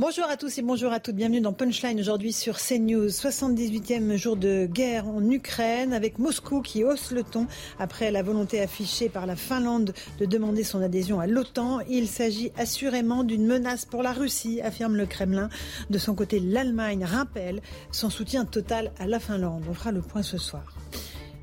Bonjour 0.00 0.24
à 0.30 0.38
tous 0.38 0.56
et 0.56 0.62
bonjour 0.62 0.92
à 0.92 0.98
toutes. 0.98 1.16
Bienvenue 1.16 1.42
dans 1.42 1.52
Punchline 1.52 2.00
aujourd'hui 2.00 2.32
sur 2.32 2.56
CNews. 2.56 3.08
78e 3.08 4.16
jour 4.16 4.34
de 4.34 4.64
guerre 4.64 5.06
en 5.06 5.22
Ukraine 5.30 5.92
avec 5.92 6.18
Moscou 6.18 6.62
qui 6.62 6.84
hausse 6.84 7.10
le 7.10 7.22
ton 7.22 7.46
après 7.78 8.10
la 8.10 8.22
volonté 8.22 8.62
affichée 8.62 9.10
par 9.10 9.26
la 9.26 9.36
Finlande 9.36 9.92
de 10.18 10.24
demander 10.24 10.64
son 10.64 10.80
adhésion 10.80 11.20
à 11.20 11.26
l'OTAN. 11.26 11.80
Il 11.90 12.08
s'agit 12.08 12.50
assurément 12.56 13.24
d'une 13.24 13.46
menace 13.46 13.84
pour 13.84 14.02
la 14.02 14.14
Russie, 14.14 14.62
affirme 14.62 14.96
le 14.96 15.04
Kremlin. 15.04 15.50
De 15.90 15.98
son 15.98 16.14
côté, 16.14 16.40
l'Allemagne 16.40 17.04
rappelle 17.04 17.60
son 17.92 18.08
soutien 18.08 18.46
total 18.46 18.92
à 18.98 19.06
la 19.06 19.20
Finlande. 19.20 19.64
On 19.68 19.74
fera 19.74 19.92
le 19.92 20.00
point 20.00 20.22
ce 20.22 20.38
soir. 20.38 20.64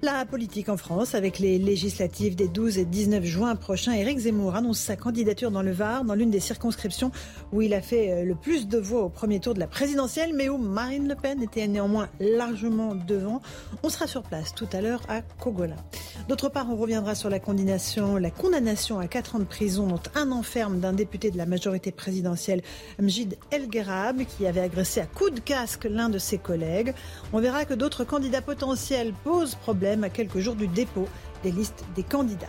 La 0.03 0.26
politique 0.26 0.70
en 0.70 0.78
France, 0.78 1.16
avec 1.16 1.40
les 1.40 1.58
législatives 1.58 2.36
des 2.36 2.48
12 2.48 2.78
et 2.78 2.86
19 2.86 3.23
juin 3.23 3.56
prochains, 3.56 3.94
Éric 3.94 4.20
Zemmour 4.20 4.56
annonce 4.56 4.78
sa 4.78 4.95
candidature 4.95 5.50
dans 5.50 5.64
le 5.64 5.72
Var, 5.72 6.03
dans 6.03 6.14
l'une 6.14 6.30
des 6.30 6.40
circonscriptions 6.40 7.12
où 7.52 7.64
il 7.64 7.73
a 7.73 7.81
fait 7.81 8.12
euh, 8.12 8.23
le 8.23 8.36
plus 8.36 8.68
de 8.68 8.78
voix 8.78 9.02
au 9.02 9.09
premier 9.09 9.40
tour 9.40 9.56
de 9.56 9.59
la 9.59 9.66
présidentielle, 9.66 10.34
mais 10.36 10.50
où 10.50 10.59
Marine 10.59 11.08
Le 11.08 11.16
Pen 11.16 11.42
était 11.42 11.66
néanmoins 11.68 12.09
largement 12.20 12.94
devant. 12.94 13.42
On 13.81 13.90
sera 13.90 14.06
sur 14.06 14.22
place 14.22 14.53
tout 14.53 14.68
à 14.72 14.81
l'heure 14.81 15.02
à 15.09 15.22
Kogola. 15.22 15.78
D'autre 16.30 16.50
part, 16.50 16.68
on 16.70 16.75
reviendra 16.75 17.16
sur 17.16 17.31
la 17.31 17.40
condamnation, 17.40 18.18
la 18.18 18.30
condamnation 18.30 19.00
à 19.00 19.08
4 19.08 19.38
ans 19.38 19.40
de 19.40 19.45
prison, 19.45 19.88
dont 19.88 20.02
un 20.14 20.31
enferme 20.31 20.80
d'un 20.80 20.94
député 20.94 21.31
de 21.31 21.38
la 21.38 21.48
majorité 21.48 21.92
présidentielle, 21.92 22.62
Mjid 23.00 23.36
El 23.50 23.68
Gherab, 23.68 24.23
qui 24.25 24.45
avait 24.45 24.62
agressé 24.62 25.00
à 25.00 25.08
coups 25.08 25.34
de 25.34 25.40
casque 25.40 25.88
l'un 25.90 26.09
de 26.09 26.20
ses 26.20 26.38
collègues. 26.38 26.94
On 27.34 27.40
verra 27.40 27.66
que 27.66 27.73
d'autres 27.73 28.03
candidats 28.03 28.44
potentiels 28.44 29.14
posent 29.23 29.56
problème 29.56 29.87
à 30.04 30.10
quelques 30.10 30.40
jours 30.40 30.56
du 30.56 30.68
dépôt 30.68 31.08
des 31.44 31.52
listes 31.52 31.84
des 31.96 32.04
candidats. 32.04 32.48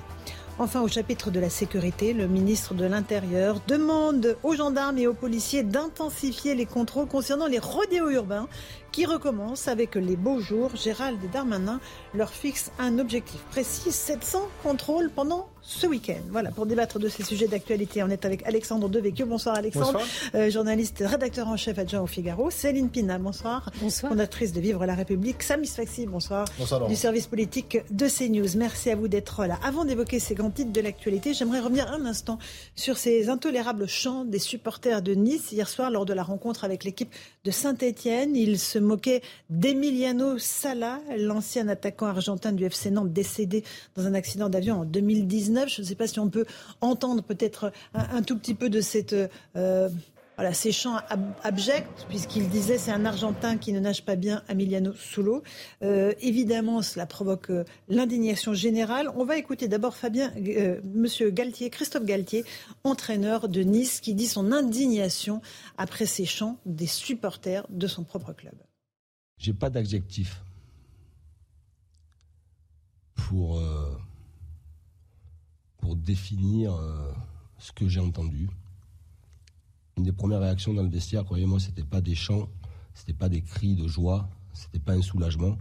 Enfin, 0.61 0.83
au 0.83 0.89
chapitre 0.89 1.31
de 1.31 1.39
la 1.39 1.51
sécurité, 1.51 2.13
le 2.13 2.27
ministre 2.27 2.75
de 2.75 2.85
l'Intérieur 2.85 3.61
demande 3.69 4.37
aux 4.43 4.57
gendarmes 4.57 4.99
et 4.99 5.07
aux 5.07 5.15
policiers 5.15 5.63
d'intensifier 5.63 6.57
les 6.57 6.67
contrôles 6.67 7.07
concernant 7.07 7.47
les 7.47 7.61
rodéos 7.61 8.11
urbains 8.11 8.49
qui 8.93 9.07
recommencent 9.07 9.69
avec 9.69 9.95
les 9.95 10.17
beaux 10.17 10.41
jours. 10.41 10.71
Gérald 10.75 11.19
Darmanin 11.33 11.81
leur 12.15 12.31
fixe 12.31 12.71
un 12.79 12.99
objectif 12.99 13.41
précis, 13.51 13.93
700 13.93 14.49
contrôles 14.63 15.11
pendant 15.11 15.49
ce 15.69 15.87
week-end. 15.87 16.23
Voilà, 16.31 16.51
pour 16.51 16.65
débattre 16.65 16.99
de 16.99 17.09
ces 17.09 17.23
sujets 17.23 17.47
d'actualité, 17.47 18.03
on 18.03 18.09
est 18.09 18.25
avec 18.25 18.47
Alexandre 18.47 18.89
Devecchio. 18.89 19.27
Bonsoir 19.27 19.57
Alexandre, 19.57 20.01
euh, 20.35 20.51
journaliste, 20.51 21.05
rédacteur 21.05 21.47
en 21.49 21.59
chef 21.59 21.79
adjoint 21.79 22.01
au 22.01 22.07
Figaro. 22.07 22.51
Céline 22.51 22.89
Pina, 22.89 23.19
bonsoir. 23.19 23.71
Bonsoir. 23.81 24.11
Fondatrice 24.11 24.53
de 24.53 24.61
Vivre 24.61 24.87
la 24.87 24.95
République. 24.95 25.43
Samis 25.43 25.67
Faxi, 25.67 26.07
bonsoir. 26.07 26.47
Bonsoir. 26.59 26.87
Du 26.87 26.97
service 26.97 27.27
politique 27.27 27.79
de 27.91 28.09
CNews. 28.09 28.57
Merci 28.57 28.91
à 28.91 28.97
vous 28.97 29.09
d'être 29.09 29.45
là. 29.45 29.59
Avant 29.63 29.85
d'évoquer 29.85 30.19
ces 30.21 30.35
grands 30.35 30.51
titres 30.51 30.73
de 30.73 30.81
l'actualité, 30.81 31.35
j'aimerais 31.35 31.61
revenir 31.61 31.93
un 31.93 32.07
instant 32.07 32.39
sur 32.75 32.97
ces 32.97 33.29
intolérables 33.29 33.87
chants 33.87 34.25
des 34.25 34.39
supporters 34.39 35.03
de 35.03 35.15
Nice 35.15 35.53
hier 35.53 35.69
soir 35.69 35.91
lors 35.91 36.07
de 36.07 36.15
la 36.15 36.23
rencontre 36.23 36.65
avec 36.65 36.85
l'équipe 36.85 37.13
de 37.45 37.51
Saint-Etienne. 37.51 38.35
Ils 38.35 38.59
se 38.59 38.78
moquaient 38.81 39.23
d'Emiliano 39.51 40.39
Sala, 40.39 41.01
l'ancien 41.17 41.69
attaquant 41.69 42.07
argentin 42.07 42.53
du 42.53 42.65
FC 42.65 42.91
Nantes 42.91 43.13
décédé 43.13 43.65
dans 43.97 44.07
un 44.07 44.15
accident 44.15 44.49
d'avion 44.49 44.81
en 44.81 44.85
2019. 44.85 45.69
Je 45.69 45.83
ne 45.83 45.87
sais 45.87 45.95
pas 45.95 46.07
si 46.07 46.21
on 46.21 46.29
peut 46.29 46.47
entendre 46.81 47.23
peut-être 47.23 47.73
un, 47.95 48.23
tout 48.23 48.39
petit 48.39 48.55
peu 48.55 48.69
de 48.69 48.81
cette... 48.81 49.15
Euh, 49.57 49.89
voilà, 50.37 50.55
ces 50.55 50.71
chants 50.71 50.99
abjects, 51.43 52.07
puisqu'il 52.09 52.49
disait 52.49 52.79
c'est 52.79 52.93
un 52.93 53.05
Argentin 53.05 53.57
qui 53.57 53.73
ne 53.73 53.81
nage 53.81 54.05
pas 54.05 54.15
bien, 54.15 54.45
Emiliano 54.49 54.93
Sulo. 54.95 55.43
Euh, 55.83 56.13
évidemment, 56.21 56.81
cela 56.81 57.07
provoque 57.07 57.51
euh, 57.51 57.65
l'indignation 57.89 58.55
générale. 58.55 59.11
On 59.17 59.25
va 59.25 59.37
écouter 59.37 59.67
d'abord 59.67 59.97
Fabien, 59.97 60.33
Monsieur 60.95 61.31
Galtier, 61.31 61.71
Christophe 61.71 62.05
Galtier, 62.05 62.45
entraîneur 62.85 63.49
de 63.49 63.63
Nice, 63.63 64.01
qui 64.01 64.15
dit 64.15 64.29
son 64.29 64.53
indignation 64.53 65.43
après 65.77 66.07
ces 66.07 66.25
chants 66.25 66.57
des 66.67 66.87
supporters 66.87 67.67
de 67.69 67.89
son 67.89 68.05
propre 68.05 68.33
club. 68.33 68.55
J'ai 69.39 69.55
pas 69.55 69.71
d'adjectif 69.71 70.43
pour 73.15 73.59
pour 75.89 75.97
définir 75.97 76.75
euh, 76.75 77.11
ce 77.57 77.73
que 77.73 77.89
j'ai 77.89 77.99
entendu. 77.99 78.51
Une 79.97 80.05
des 80.05 80.13
premières 80.13 80.41
réactions 80.41 80.75
dans 80.75 80.83
le 80.83 80.91
vestiaire, 80.91 81.25
croyez-moi, 81.25 81.59
c'était 81.61 81.83
pas 81.83 82.03
des 82.03 82.15
chants, 82.15 82.47
c'était 82.93 83.15
pas 83.15 83.31
des 83.31 83.41
cris 83.41 83.75
de 83.75 83.89
joie, 83.89 84.29
c'était 84.53 84.79
pas 84.79 84.93
un 84.93 85.01
soulagement, 85.01 85.57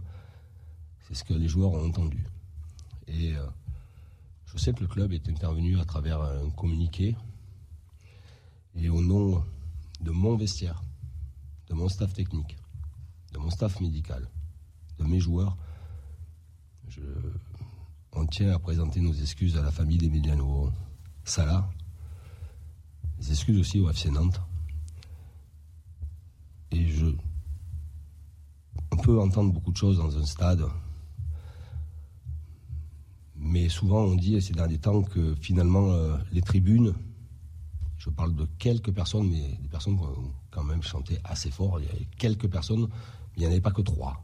c'est 1.00 1.14
ce 1.14 1.24
que 1.24 1.32
les 1.32 1.48
joueurs 1.48 1.72
ont 1.72 1.82
entendu. 1.82 2.26
Et 3.06 3.34
euh, 3.34 3.46
je 4.44 4.58
sais 4.58 4.74
que 4.74 4.80
le 4.80 4.86
club 4.86 5.14
est 5.14 5.26
intervenu 5.30 5.80
à 5.80 5.86
travers 5.86 6.20
un 6.20 6.50
communiqué 6.50 7.16
et 8.74 8.90
au 8.90 9.00
nom 9.00 9.42
de 10.02 10.10
mon 10.10 10.36
vestiaire, 10.36 10.82
de 11.68 11.74
mon 11.74 11.88
staff 11.88 12.12
technique, 12.12 12.57
de 13.38 13.42
mon 13.44 13.50
staff 13.50 13.80
médical, 13.80 14.28
de 14.98 15.04
mes 15.04 15.20
joueurs, 15.20 15.56
je 16.88 17.00
on 18.12 18.26
tient 18.26 18.52
à 18.52 18.58
présenter 18.58 19.00
nos 19.00 19.12
excuses 19.12 19.56
à 19.56 19.62
la 19.62 19.70
famille 19.70 19.98
d'Emiliano 19.98 20.72
Sala, 21.24 21.68
des 23.20 23.30
excuses 23.30 23.58
aussi 23.58 23.78
au 23.78 23.88
FC 23.88 24.10
Nantes. 24.10 24.40
Et 26.72 26.86
je. 26.88 27.06
On 28.90 28.96
peut 28.96 29.20
entendre 29.20 29.52
beaucoup 29.52 29.70
de 29.70 29.76
choses 29.76 29.98
dans 29.98 30.16
un 30.18 30.24
stade, 30.24 30.64
mais 33.36 33.68
souvent 33.68 34.02
on 34.02 34.16
dit 34.16 34.40
ces 34.42 34.54
derniers 34.54 34.78
temps 34.78 35.02
que 35.02 35.34
finalement 35.36 35.92
euh, 35.92 36.16
les 36.32 36.42
tribunes, 36.42 36.94
je 37.98 38.10
parle 38.10 38.34
de 38.34 38.46
quelques 38.58 38.90
personnes, 38.90 39.28
mais 39.28 39.58
des 39.60 39.68
personnes 39.68 39.96
qui 39.96 40.04
ont 40.04 40.32
quand 40.50 40.64
même 40.64 40.82
chanté 40.82 41.18
assez 41.22 41.50
fort, 41.50 41.78
il 41.78 41.86
y 41.86 41.88
avait 41.90 42.08
quelques 42.18 42.48
personnes, 42.48 42.88
il 43.38 43.40
n'y 43.40 43.46
en 43.46 43.50
avait 43.50 43.62
pas 43.62 43.70
que 43.70 43.80
trois 43.80 44.22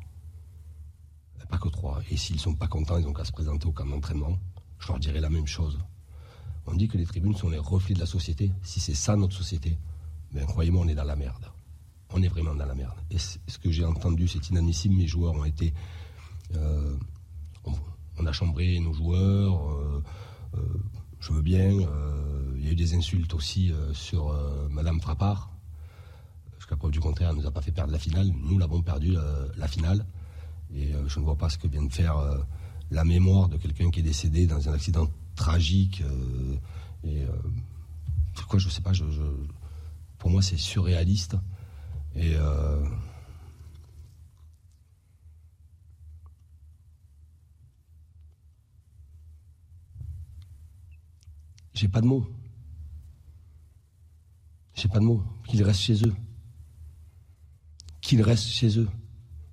pas 1.55 1.59
que 1.59 1.69
trois. 1.69 2.01
Et 2.11 2.17
s'ils 2.17 2.41
sont 2.41 2.55
pas 2.55 2.67
contents, 2.67 2.99
ils 2.99 3.07
ont 3.07 3.13
qu'à 3.13 3.25
se 3.25 3.33
présenter 3.33 3.67
au 3.67 3.73
camp 3.73 3.87
d'entraînement. 3.87 4.39
Je 4.79 4.89
leur 4.89 4.99
dirais 4.99 5.21
la 5.21 5.31
même 5.31 5.47
chose. 5.47 5.79
On 6.67 6.75
dit 6.75 6.89
que 6.89 6.97
les 6.97 7.07
tribunes 7.07 7.37
sont 7.37 7.51
les 7.51 7.59
reflets 7.59 7.95
de 7.95 8.01
la 8.01 8.07
société. 8.07 8.51
Si 8.63 8.81
c'est 8.81 8.95
ça 8.95 9.17
notre 9.17 9.37
société, 9.37 9.79
ben 10.33 10.47
croyez-moi, 10.47 10.85
on 10.85 10.89
est 10.89 10.95
dans 10.95 11.05
la 11.05 11.17
merde. 11.17 11.47
On 12.11 12.23
est 12.23 12.29
vraiment 12.29 12.55
dans 12.55 12.67
la 12.67 12.75
merde. 12.75 12.97
Et 13.11 13.19
ce 13.19 13.59
que 13.59 13.71
j'ai 13.71 13.85
entendu, 13.85 14.29
c'est 14.29 14.49
inadmissible. 14.51 14.95
Mes 14.95 15.07
joueurs 15.07 15.35
ont 15.35 15.45
été. 15.45 15.75
Euh, 16.55 16.97
on, 18.19 18.27
a 18.27 18.33
chambré 18.33 18.79
nos 18.81 18.93
joueurs. 18.93 19.71
Euh, 19.73 20.03
euh, 20.55 20.61
je 21.21 21.33
veux 21.33 21.43
bien. 21.43 21.71
il 21.71 22.65
y 22.65 22.69
a 22.69 22.73
eu 22.73 22.77
des 22.77 22.95
insultes 22.95 23.35
aussi 23.35 23.73
sur 23.93 24.33
Madame 24.71 25.01
Frappard. 25.01 25.54
Preuve 26.77 26.91
du 26.91 27.01
contraire, 27.01 27.31
elle 27.31 27.37
nous 27.37 27.47
a 27.47 27.51
pas 27.51 27.63
fait 27.63 27.73
perdre 27.73 27.93
la 27.93 27.99
finale. 27.99 28.31
Nous 28.43 28.59
l'avons 28.59 28.83
perdu 28.83 29.17
la 29.57 29.69
finale. 29.69 30.05
Et 30.75 30.93
euh, 30.93 31.09
je 31.09 31.21
ne 31.21 31.25
vois 31.25 31.37
pas 31.37 31.49
ce 31.49 31.59
que 31.59 31.69
vient 31.69 31.85
de 31.85 31.93
faire 31.93 32.17
euh, 32.17 32.39
la 32.91 33.05
mémoire 33.05 33.49
de 33.49 33.57
quelqu'un 33.57 33.91
qui 33.91 34.01
est 34.01 34.05
décédé 34.05 34.47
dans 34.47 34.69
un 34.69 34.73
accident 34.73 35.09
tragique. 35.37 36.03
Euh, 36.03 36.57
et 37.05 37.27
quoi, 38.49 38.59
je 38.59 38.69
sais 38.69 38.81
pas. 38.83 38.93
Pour 40.19 40.31
moi, 40.31 40.43
c'est 40.43 40.57
surréaliste. 40.57 41.37
Et 42.17 42.37
j'ai 51.75 51.89
pas 51.89 52.01
de 52.01 52.07
mots. 52.07 52.27
J'ai 54.75 54.89
pas 54.89 54.99
de 54.99 55.05
mots. 55.05 55.23
Qu'ils 55.47 55.63
restent 55.63 55.81
chez 55.81 56.07
eux. 56.07 56.15
Qu'ils 58.05 58.21
restent 58.21 58.49
chez 58.49 58.79
eux. 58.79 58.89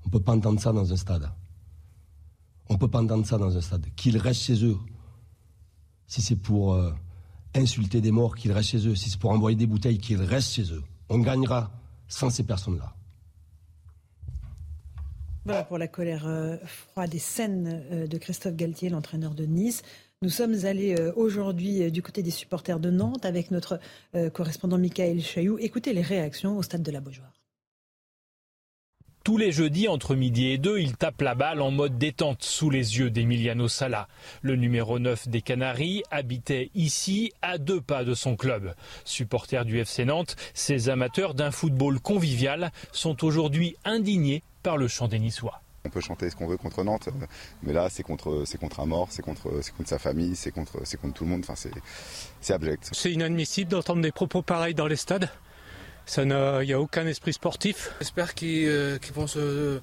ne 0.05 0.11
peut 0.11 0.19
pas 0.19 0.33
entendre 0.33 0.59
ça 0.59 0.73
dans 0.73 0.91
un 0.91 0.97
stade. 0.97 1.31
On 2.67 2.73
ne 2.73 2.77
peut 2.77 2.89
pas 2.89 3.01
entendre 3.01 3.25
ça 3.25 3.37
dans 3.37 3.55
un 3.55 3.61
stade. 3.61 3.85
Qu'ils 3.95 4.17
restent 4.17 4.41
chez 4.41 4.65
eux. 4.65 4.77
Si 6.05 6.21
c'est 6.21 6.35
pour 6.35 6.73
euh, 6.73 6.91
insulter 7.55 8.01
des 8.01 8.11
morts, 8.11 8.35
qu'ils 8.35 8.51
restent 8.51 8.71
chez 8.71 8.87
eux. 8.87 8.93
Si 8.93 9.09
c'est 9.09 9.17
pour 9.17 9.31
envoyer 9.31 9.55
des 9.55 9.67
bouteilles, 9.67 9.99
qu'ils 9.99 10.21
restent 10.21 10.51
chez 10.51 10.73
eux. 10.73 10.83
On 11.07 11.19
gagnera 11.19 11.71
sans 12.09 12.29
ces 12.29 12.43
personnes-là. 12.43 12.93
Voilà 15.45 15.63
pour 15.63 15.77
la 15.77 15.87
colère 15.87 16.27
euh, 16.27 16.57
froide 16.65 17.15
et 17.15 17.19
saine 17.19 17.81
euh, 17.93 18.05
de 18.05 18.17
Christophe 18.17 18.57
Galtier, 18.57 18.89
l'entraîneur 18.89 19.33
de 19.33 19.45
Nice. 19.45 19.81
Nous 20.21 20.29
sommes 20.29 20.65
allés 20.65 20.93
aujourd'hui 21.15 21.89
du 21.89 22.01
côté 22.01 22.21
des 22.21 22.31
supporters 22.31 22.79
de 22.81 22.91
Nantes 22.91 23.25
avec 23.25 23.49
notre 23.49 23.79
correspondant 24.33 24.77
Michael 24.77 25.19
Chailloux. 25.19 25.57
Écoutez 25.57 25.93
les 25.93 26.03
réactions 26.03 26.59
au 26.59 26.61
stade 26.61 26.83
de 26.83 26.91
la 26.91 27.01
Beaujoire. 27.01 27.40
Tous 29.23 29.37
les 29.37 29.51
jeudis 29.51 29.87
entre 29.87 30.15
midi 30.15 30.47
et 30.47 30.57
deux, 30.57 30.79
il 30.79 30.97
tape 30.97 31.21
la 31.21 31.35
balle 31.35 31.61
en 31.61 31.69
mode 31.69 31.99
détente 31.99 32.41
sous 32.41 32.71
les 32.71 32.97
yeux 32.97 33.11
d'Emiliano 33.11 33.67
Sala. 33.67 34.07
Le 34.41 34.55
numéro 34.55 34.97
9 34.97 35.27
des 35.27 35.43
Canaries 35.43 36.01
habitait 36.09 36.71
ici 36.73 37.31
à 37.43 37.59
deux 37.59 37.81
pas 37.81 38.03
de 38.03 38.15
son 38.15 38.35
club. 38.35 38.73
Supporter 39.05 39.63
du 39.63 39.77
FC 39.77 40.05
Nantes, 40.05 40.35
ces 40.55 40.89
amateurs 40.89 41.35
d'un 41.35 41.51
football 41.51 41.99
convivial 41.99 42.71
sont 42.91 43.23
aujourd'hui 43.23 43.75
indignés 43.85 44.41
par 44.63 44.75
le 44.75 44.87
chant 44.87 45.07
des 45.07 45.19
Niçois. 45.19 45.61
On 45.85 45.89
peut 45.89 46.01
chanter 46.01 46.27
ce 46.31 46.35
qu'on 46.35 46.47
veut 46.47 46.57
contre 46.57 46.83
Nantes, 46.83 47.09
mais 47.61 47.73
là 47.73 47.89
c'est 47.91 48.01
contre, 48.01 48.41
c'est 48.47 48.59
contre 48.59 48.79
un 48.79 48.87
mort, 48.87 49.09
c'est 49.11 49.21
contre, 49.21 49.51
c'est 49.61 49.75
contre 49.75 49.89
sa 49.89 49.99
famille, 49.99 50.35
c'est 50.35 50.51
contre, 50.51 50.79
c'est 50.83 50.99
contre 50.99 51.13
tout 51.13 51.25
le 51.25 51.29
monde. 51.29 51.41
Enfin, 51.43 51.55
c'est, 51.55 51.71
c'est 52.39 52.53
abject. 52.53 52.89
C'est 52.91 53.11
inadmissible 53.11 53.69
d'entendre 53.69 54.01
des 54.01 54.11
propos 54.11 54.41
pareils 54.41 54.73
dans 54.73 54.87
les 54.87 54.95
stades. 54.95 55.29
Il 56.17 56.25
n'y 56.25 56.73
a 56.73 56.79
aucun 56.79 57.07
esprit 57.07 57.33
sportif. 57.33 57.91
J'espère 57.99 58.33
qu'ils 58.33 58.67
euh, 58.67 58.97
vont 59.13 59.27
se 59.27 59.79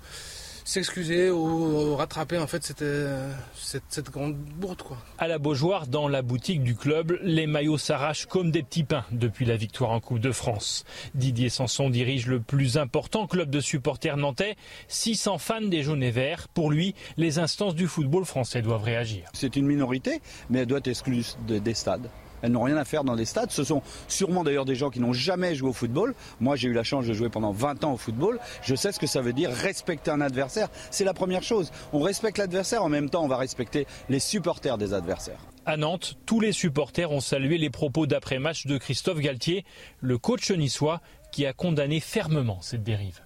s'excuser 0.69 1.31
ou 1.31 1.97
rattraper 1.97 2.37
en 2.37 2.47
fait 2.47 2.63
cette, 2.63 2.83
euh, 2.83 3.33
cette, 3.55 3.85
cette, 3.89 4.11
grande 4.11 4.37
bourde 4.37 4.83
quoi. 4.83 4.99
À 5.17 5.27
la 5.27 5.39
Beaujoire, 5.39 5.87
dans 5.87 6.09
la 6.09 6.21
boutique 6.21 6.63
du 6.63 6.75
club, 6.75 7.19
les 7.23 7.47
maillots 7.47 7.79
s'arrachent 7.79 8.27
comme 8.27 8.51
des 8.51 8.63
petits 8.63 8.85
pains 8.85 9.07
depuis 9.11 9.47
la 9.47 9.57
victoire 9.57 9.93
en 9.93 10.01
Coupe 10.01 10.19
de 10.19 10.31
France. 10.31 10.85
Didier 11.15 11.49
Sanson 11.49 11.89
dirige 11.89 12.27
le 12.27 12.41
plus 12.41 12.77
important 12.77 13.27
club 13.27 13.49
de 13.49 13.61
supporters 13.61 14.19
nantais, 14.19 14.57
600 14.89 15.39
fans 15.39 15.63
des 15.63 15.83
jaunes 15.83 16.03
et 16.03 16.11
verts. 16.11 16.49
Pour 16.49 16.71
lui, 16.71 16.95
les 17.17 17.39
instances 17.39 17.75
du 17.75 17.89
football 17.89 18.27
français 18.27 18.61
doivent 18.61 18.85
réagir. 18.85 19.31
C'est 19.33 19.57
une 19.57 19.65
minorité, 19.65 20.21
mais 20.51 20.61
elle 20.61 20.67
doit 20.67 20.79
être 20.79 20.89
exclue 20.89 21.25
des 21.47 21.75
stades. 21.75 22.11
Elles 22.43 22.53
n'ont 22.53 22.63
rien 22.63 22.77
à 22.77 22.85
faire 22.85 23.05
dans 23.05 23.15
les 23.15 23.25
stades. 23.25 23.51
Ce 23.51 23.65
sont 23.65 23.83
sûrement 24.09 24.45
d'ailleurs 24.45 24.65
des 24.65 24.75
gens 24.75 24.91
qui 24.91 25.01
n'ont 25.01 25.13
jamais 25.13 25.55
joué 25.55 25.71
au 25.71 25.73
football. 25.73 26.15
Moi, 26.41 26.57
j'ai 26.57 26.69
eu 26.69 26.73
la 26.73 26.85
chance 26.85 27.07
de 27.07 27.13
jouer 27.13 27.29
pendant 27.29 27.53
20 27.53 27.85
ans 27.85 27.95
au 27.95 27.97
football. 27.97 28.39
Je 28.63 28.75
sais 28.75 28.93
ce 28.93 28.99
que 28.99 29.07
ça 29.07 29.21
veut 29.21 29.33
dire 29.33 29.51
respecter 29.51 30.11
un 30.11 30.21
adversaire. 30.21 30.69
C'est 30.91 31.05
la 31.05 31.15
première 31.15 31.43
chose. 31.43 31.71
On 31.93 32.01
respecte 32.01 32.39
l'adversaire, 32.39 32.85
en 32.85 32.89
même 32.89 33.11
temps, 33.11 33.25
on 33.25 33.29
va 33.29 33.37
respecter 33.37 33.87
les 34.09 34.21
supporters 34.21 34.79
des 34.79 34.95
adversaires. 34.95 35.41
À 35.67 35.77
Nantes, 35.77 36.17
tous 36.25 36.41
les 36.41 36.53
supporters 36.53 37.13
ont 37.13 37.21
salué 37.21 37.59
les 37.59 37.71
propos 37.71 38.07
d'après-match 38.07 38.67
de 38.67 38.79
Christophe 38.79 39.19
Galtier, 39.19 39.65
le 40.01 40.17
coach 40.17 40.51
niçois, 40.51 41.01
qui 41.31 41.45
a 41.45 41.53
condamné 41.53 42.01
fermement 42.01 42.61
cette 42.63 42.83
dérive. 42.83 43.21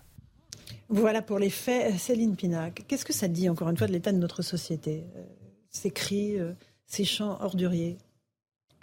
Voilà 0.88 1.22
pour 1.22 1.38
les 1.38 1.50
faits. 1.50 1.98
Céline 1.98 2.36
Pinac, 2.36 2.82
qu'est-ce 2.86 3.04
que 3.04 3.12
ça 3.12 3.28
dit 3.28 3.48
encore 3.48 3.68
une 3.68 3.76
fois 3.76 3.86
de 3.86 3.92
l'état 3.92 4.12
de 4.12 4.18
notre 4.18 4.42
société 4.42 5.04
euh, 5.16 5.22
Ces 5.70 5.90
cris, 5.90 6.38
euh, 6.38 6.52
ces 6.86 7.04
chants 7.04 7.40
orduriers? 7.40 7.96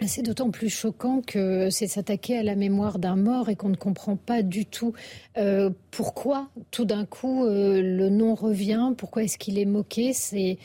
C'est 0.06 0.22
d'autant 0.22 0.50
plus 0.50 0.70
choquant 0.70 1.20
que 1.20 1.68
c'est 1.68 1.86
s'attaquer 1.86 2.38
à 2.38 2.42
la 2.42 2.54
mémoire 2.54 2.98
d'un 2.98 3.16
mort 3.16 3.50
et 3.50 3.56
qu'on 3.56 3.68
ne 3.68 3.76
comprend 3.76 4.16
pas 4.16 4.42
du 4.42 4.64
tout 4.64 4.94
euh, 5.36 5.70
pourquoi 5.90 6.48
tout 6.70 6.84
d'un 6.84 7.04
coup 7.04 7.44
euh, 7.44 7.82
le 7.82 8.08
nom 8.08 8.34
revient, 8.34 8.92
pourquoi 8.96 9.24
est-ce 9.24 9.38
qu'il 9.38 9.58
est 9.58 9.64
moqué. 9.64 10.12
C'est 10.12 10.58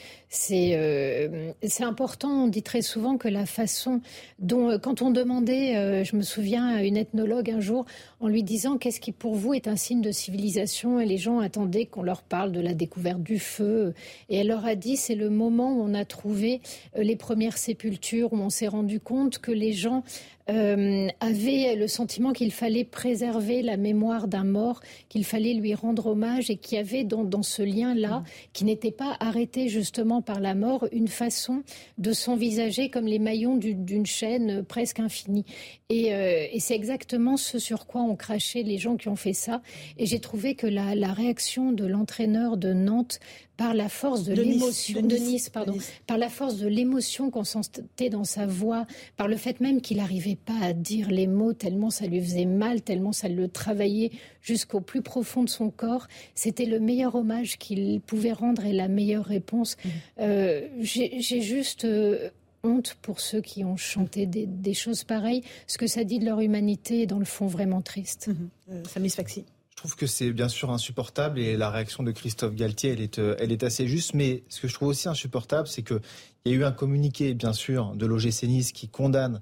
euh, 0.77 1.51
important. 1.81 2.29
On 2.29 2.47
dit 2.47 2.63
très 2.63 2.81
souvent 2.81 3.17
que 3.17 3.27
la 3.27 3.45
façon 3.45 4.01
dont, 4.39 4.79
quand 4.79 5.01
on 5.01 5.11
demandait, 5.11 6.03
je 6.05 6.15
me 6.15 6.21
souviens 6.21 6.67
à 6.67 6.83
une 6.83 6.97
ethnologue 6.97 7.49
un 7.49 7.59
jour, 7.59 7.85
en 8.19 8.27
lui 8.27 8.43
disant 8.43 8.77
qu'est-ce 8.77 8.99
qui 8.99 9.11
pour 9.11 9.35
vous 9.35 9.53
est 9.53 9.67
un 9.67 9.75
signe 9.75 10.01
de 10.01 10.11
civilisation, 10.11 10.99
et 10.99 11.05
les 11.05 11.17
gens 11.17 11.39
attendaient 11.39 11.85
qu'on 11.85 12.03
leur 12.03 12.21
parle 12.21 12.51
de 12.51 12.59
la 12.59 12.73
découverte 12.73 13.21
du 13.21 13.39
feu, 13.39 13.93
et 14.29 14.37
elle 14.37 14.47
leur 14.47 14.65
a 14.65 14.75
dit 14.75 14.97
c'est 14.97 15.15
le 15.15 15.29
moment 15.29 15.73
où 15.73 15.81
on 15.81 15.93
a 15.93 16.05
trouvé 16.05 16.61
les 16.95 17.15
premières 17.15 17.57
sépultures, 17.57 18.33
où 18.33 18.37
on 18.37 18.49
s'est 18.49 18.67
rendu 18.67 18.99
compte 18.99 19.24
que 19.29 19.51
les 19.51 19.73
gens 19.73 20.03
euh, 20.47 21.07
avait 21.21 21.75
le 21.75 21.87
sentiment 21.87 22.31
qu'il 22.31 22.51
fallait 22.51 22.83
préserver 22.83 23.63
la 23.63 23.77
mémoire 23.77 24.27
d'un 24.27 24.43
mort, 24.43 24.81
qu'il 25.09 25.25
fallait 25.25 25.55
lui 25.55 25.73
rendre 25.73 26.05
hommage 26.05 26.51
et 26.51 26.57
qu'il 26.57 26.77
y 26.77 26.81
avait 26.81 27.03
dans, 27.03 27.41
ce 27.41 27.63
lien-là, 27.63 28.23
qui 28.53 28.63
n'était 28.63 28.91
pas 28.91 29.17
arrêté 29.19 29.69
justement 29.69 30.21
par 30.21 30.39
la 30.39 30.53
mort, 30.53 30.87
une 30.91 31.07
façon 31.07 31.63
de 31.97 32.13
s'envisager 32.13 32.89
comme 32.89 33.07
les 33.07 33.17
maillons 33.17 33.57
d'une 33.57 34.05
chaîne 34.05 34.63
presque 34.63 34.99
infinie. 34.99 35.45
Euh, 35.91 36.47
et, 36.51 36.59
c'est 36.59 36.75
exactement 36.75 37.37
ce 37.37 37.59
sur 37.59 37.85
quoi 37.85 38.01
ont 38.01 38.15
craché 38.15 38.63
les 38.63 38.77
gens 38.77 38.97
qui 38.97 39.07
ont 39.07 39.15
fait 39.15 39.33
ça. 39.33 39.61
Et 39.97 40.05
j'ai 40.05 40.19
trouvé 40.19 40.55
que 40.55 40.67
la, 40.67 41.13
réaction 41.13 41.71
de 41.71 41.85
l'entraîneur 41.85 42.57
de 42.57 42.73
Nantes 42.73 43.19
par 43.57 43.73
la 43.73 43.89
force 43.89 44.23
de, 44.23 44.33
l'émotion 44.33 45.01
de, 45.01 45.15
Nice, 45.15 45.49
pardon, 45.49 45.77
par 46.07 46.17
la 46.17 46.29
force 46.29 46.57
de 46.57 46.67
l'émotion 46.67 47.31
qu'on 47.31 47.43
sentait 47.43 48.09
dans 48.09 48.23
sa 48.23 48.45
voix, 48.45 48.85
par 49.17 49.27
le 49.27 49.37
fait 49.37 49.59
même 49.59 49.81
qu'il 49.81 49.99
arrivait 49.99 50.37
pas 50.37 50.59
à 50.61 50.73
dire 50.73 51.09
les 51.09 51.27
mots 51.27 51.53
tellement 51.53 51.89
ça 51.89 52.07
lui 52.07 52.21
faisait 52.21 52.45
mal, 52.45 52.81
tellement 52.81 53.11
ça 53.11 53.27
le 53.27 53.47
travaillait 53.47 54.11
jusqu'au 54.41 54.81
plus 54.81 55.01
profond 55.01 55.43
de 55.43 55.49
son 55.49 55.69
corps. 55.69 56.07
C'était 56.33 56.65
le 56.65 56.79
meilleur 56.79 57.15
hommage 57.15 57.57
qu'il 57.57 58.01
pouvait 58.01 58.33
rendre 58.33 58.65
et 58.65 58.73
la 58.73 58.87
meilleure 58.87 59.25
réponse. 59.25 59.77
Mmh. 59.83 59.89
Euh, 60.19 60.67
j'ai 60.79 61.41
juste 61.41 61.85
euh, 61.85 62.29
honte 62.63 62.97
pour 63.01 63.19
ceux 63.19 63.41
qui 63.41 63.63
ont 63.63 63.77
chanté 63.77 64.25
des, 64.25 64.73
choses 64.73 65.03
pareilles. 65.03 65.43
Ce 65.67 65.77
que 65.77 65.87
ça 65.87 66.03
dit 66.03 66.19
de 66.19 66.25
leur 66.25 66.41
humanité 66.41 67.03
est 67.03 67.07
dans 67.07 67.19
le 67.19 67.25
fond 67.25 67.47
vraiment 67.47 67.81
triste. 67.81 68.27
Mmh. 68.27 68.71
Euh, 68.71 69.07
Sfaxi. 69.09 69.45
Je 69.47 69.54
trouve 69.85 69.95
que 69.95 70.07
c'est 70.07 70.31
bien 70.31 70.49
sûr 70.49 70.71
insupportable 70.71 71.37
et 71.37 71.55
la 71.55 71.69
réaction 71.69 72.01
de 72.01 72.11
Christophe 72.11 72.55
Galtier, 72.55 72.93
elle 72.93 73.01
est, 73.01 73.19
elle 73.19 73.51
est 73.51 73.63
assez 73.63 73.87
juste. 73.87 74.15
Mais 74.15 74.41
ce 74.49 74.61
que 74.61 74.67
je 74.67 74.73
trouve 74.73 74.87
aussi 74.87 75.07
insupportable, 75.07 75.67
c'est 75.67 75.83
qu'il 75.83 75.99
y 76.45 76.49
a 76.49 76.53
eu 76.53 76.63
un 76.63 76.71
communiqué, 76.71 77.35
bien 77.35 77.53
sûr, 77.53 77.93
de 77.95 78.07
l'OGC 78.07 78.43
Nice 78.47 78.71
qui 78.71 78.87
condamne 78.87 79.41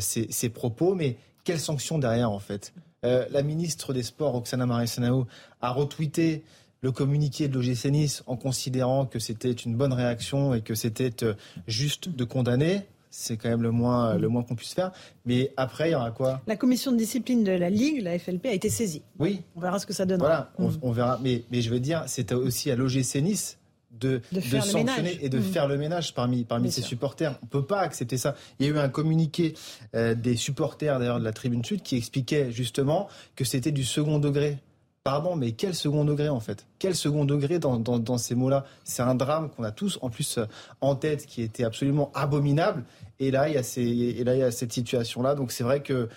ces, 0.00 0.28
euh, 0.44 0.48
propos, 0.48 0.94
mais 0.94 1.18
quelles 1.44 1.60
sanctions 1.60 1.98
derrière 1.98 2.30
en 2.30 2.38
fait? 2.38 2.72
Euh, 3.04 3.26
La 3.30 3.42
ministre 3.42 3.92
des 3.92 4.02
Sports, 4.02 4.34
Oksana 4.34 4.64
Marisanaou, 4.64 5.26
a 5.60 5.70
retweeté 5.72 6.42
le 6.80 6.90
communiqué 6.90 7.48
de 7.48 7.54
l'OGC 7.58 7.90
Nice 7.90 8.22
en 8.26 8.36
considérant 8.36 9.04
que 9.04 9.18
c'était 9.18 9.52
une 9.52 9.76
bonne 9.76 9.92
réaction 9.92 10.54
et 10.54 10.62
que 10.62 10.74
c'était 10.74 11.22
euh, 11.22 11.34
juste 11.66 12.08
de 12.08 12.24
condamner. 12.24 12.86
C'est 13.14 13.36
quand 13.36 13.50
même 13.50 13.62
le 13.62 13.70
moins, 13.70 14.16
le 14.16 14.28
moins 14.28 14.42
qu'on 14.42 14.54
puisse 14.54 14.72
faire. 14.72 14.90
Mais 15.26 15.52
après, 15.58 15.90
il 15.90 15.92
y 15.92 15.94
aura 15.94 16.10
quoi? 16.10 16.40
La 16.46 16.56
commission 16.56 16.92
de 16.92 16.96
discipline 16.96 17.44
de 17.44 17.52
la 17.52 17.68
Ligue, 17.68 18.02
la 18.02 18.18
FLP, 18.18 18.46
a 18.46 18.52
été 18.52 18.70
saisie. 18.70 19.02
Oui. 19.18 19.42
On 19.54 19.60
verra 19.60 19.78
ce 19.78 19.84
que 19.84 19.92
ça 19.92 20.06
donnera. 20.06 20.50
Voilà, 20.56 20.78
on, 20.82 20.90
mm. 20.90 20.94
verra. 20.94 21.20
Mais, 21.22 21.44
mais 21.50 21.60
je 21.60 21.70
veux 21.70 21.78
dire, 21.78 22.04
c'est 22.06 22.32
aussi 22.32 22.70
à 22.70 22.76
l'OGC 22.76 23.16
Nice 23.16 23.58
de, 23.92 24.20
sanctionner 24.60 25.18
et 25.20 25.28
de 25.28 25.38
mmh. 25.38 25.42
faire 25.42 25.68
le 25.68 25.76
ménage 25.76 26.14
parmi, 26.14 26.44
parmi 26.44 26.72
ses 26.72 26.82
supporters. 26.82 27.38
On 27.42 27.46
ne 27.46 27.50
peut 27.50 27.64
pas 27.64 27.80
accepter 27.80 28.16
ça. 28.16 28.34
Il 28.58 28.66
y 28.66 28.68
a 28.68 28.72
eu 28.72 28.78
un 28.78 28.88
communiqué 28.88 29.54
euh, 29.94 30.14
des 30.14 30.36
supporters 30.36 30.98
d'ailleurs 30.98 31.20
de 31.20 31.24
la 31.24 31.32
Tribune 31.32 31.64
Sud 31.64 31.82
qui 31.82 31.96
expliquait 31.96 32.50
justement 32.50 33.08
que 33.36 33.44
c'était 33.44 33.70
du 33.70 33.84
second 33.84 34.18
degré. 34.18 34.58
Pardon, 35.04 35.34
mais 35.34 35.52
quel 35.52 35.74
second 35.74 36.04
degré 36.04 36.28
en 36.28 36.38
fait? 36.38 36.66
Quel 36.78 36.94
second 36.94 37.24
degré 37.24 37.58
dans, 37.58 37.78
dans, 37.78 38.18
ces 38.18 38.36
mots-là? 38.36 38.64
C'est 38.84 39.02
un 39.02 39.16
drame 39.16 39.50
qu'on 39.50 39.64
a 39.64 39.72
tous 39.72 39.98
en 40.00 40.10
plus 40.10 40.38
euh, 40.38 40.44
en 40.80 40.94
tête 40.94 41.26
qui 41.26 41.42
était 41.42 41.64
absolument 41.64 42.12
abominable. 42.14 42.84
Et 43.18 43.32
là, 43.32 43.48
il 43.48 43.54
y 43.54 43.58
a, 43.58 43.64
ces, 43.64 43.82
et 43.82 44.22
là, 44.22 44.34
il 44.34 44.40
y 44.40 44.44
a 44.44 44.52
cette 44.52 44.72
situation-là. 44.72 45.34
Donc 45.34 45.50
c'est 45.50 45.64
vrai 45.64 45.82
que 45.82 46.08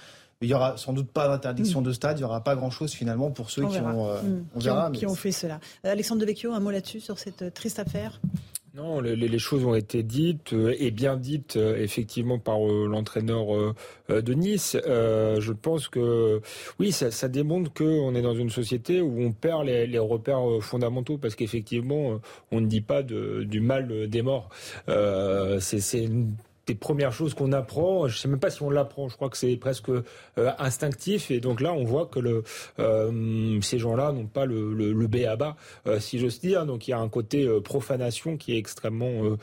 il 0.42 0.50
y 0.50 0.54
aura 0.54 0.78
sans 0.78 0.94
doute 0.94 1.12
pas 1.12 1.28
d'interdiction 1.28 1.82
mm. 1.82 1.86
de 1.86 1.94
stade, 1.94 2.20
il 2.20 2.22
y 2.22 2.26
aura 2.26 2.44
pas 2.44 2.56
grand-chose 2.56 2.92
finalement 2.92 3.32
pour 3.32 3.50
ceux 3.50 3.68
qui, 3.68 3.80
ont, 3.80 4.10
euh, 4.10 4.22
mm. 4.22 4.92
qui, 4.92 5.06
ont, 5.06 5.16
fait 5.16 5.32
cela. 5.32 5.60
Alexandre 5.84 6.22
Devecchio, 6.22 6.54
un 6.54 6.60
mot 6.60 6.72
là-dessus 6.72 7.00
sur 7.00 7.18
cette 7.18 7.42
euh, 7.42 7.50
triste 7.50 7.80
affaire? 7.80 8.20
Non, 8.76 9.00
les, 9.00 9.40
choses 9.40 9.66
ont 9.66 9.76
été 9.76 10.04
dites 10.04 10.54
et 10.54 10.92
bien 10.92 11.16
dites 11.16 11.56
effectivement 11.56 12.40
par 12.40 12.60
l'entraîneur 12.60 13.74
de 14.10 14.34
Nice. 14.34 14.78
je 14.86 15.52
pense 15.54 15.88
que 15.88 16.42
oui, 16.80 16.92
ça, 16.92 17.28
démontre 17.30 17.74
qu'on 17.74 18.14
est 18.16 18.22
dans 18.22 18.36
une 18.36 18.50
société 18.50 19.02
où 19.02 19.22
on 19.22 19.32
perd 19.32 19.66
les, 19.66 20.00
repères 20.00 20.44
fondamentaux 20.62 21.18
parce 21.18 21.36
qu'effectivement, 21.36 22.20
on 22.52 22.62
ne 22.62 22.68
dit 22.68 22.82
pas 22.82 23.02
du 23.02 23.62
mal 23.62 24.08
des 24.10 24.22
morts. 24.22 24.50
c'est 24.88 26.10
des 26.68 26.76
premières 26.76 27.14
choses 27.14 27.34
qu'on 27.34 27.52
apprend. 27.52 28.08
Je 28.08 28.18
sais 28.18 28.28
même 28.28 28.40
pas 28.40 28.50
si 28.50 28.62
on 28.64 28.70
l'apprend. 28.70 29.08
Je 29.10 29.16
crois 29.16 29.30
que 29.30 29.38
c'est 29.38 29.56
presque 29.58 29.90
euh, 29.90 30.04
instinctif. 30.58 31.32
Et 31.32 31.40
donc 31.40 31.62
là, 31.62 31.74
on 31.74 31.84
voit 31.84 32.08
que 32.08 32.20
le, 32.20 32.44
euh, 32.80 33.60
ces 33.62 33.80
gens-là 33.80 34.12
n'ont 34.12 34.26
pas 34.26 34.46
le, 34.46 34.74
le, 34.74 34.94
le 34.94 35.08
B 35.08 35.18
à 35.28 35.36
bas, 35.36 35.56
euh, 35.88 36.00
si 36.00 36.20
j'ose 36.20 36.40
dire. 36.40 36.66
Donc 36.66 36.88
il 36.88 36.92
y 36.92 36.94
a 36.94 37.00
un 37.00 37.10
côté 37.10 37.48
profanation 37.64 38.38
qui 38.38 38.54
est 38.54 38.58
extrêmement 38.58 39.38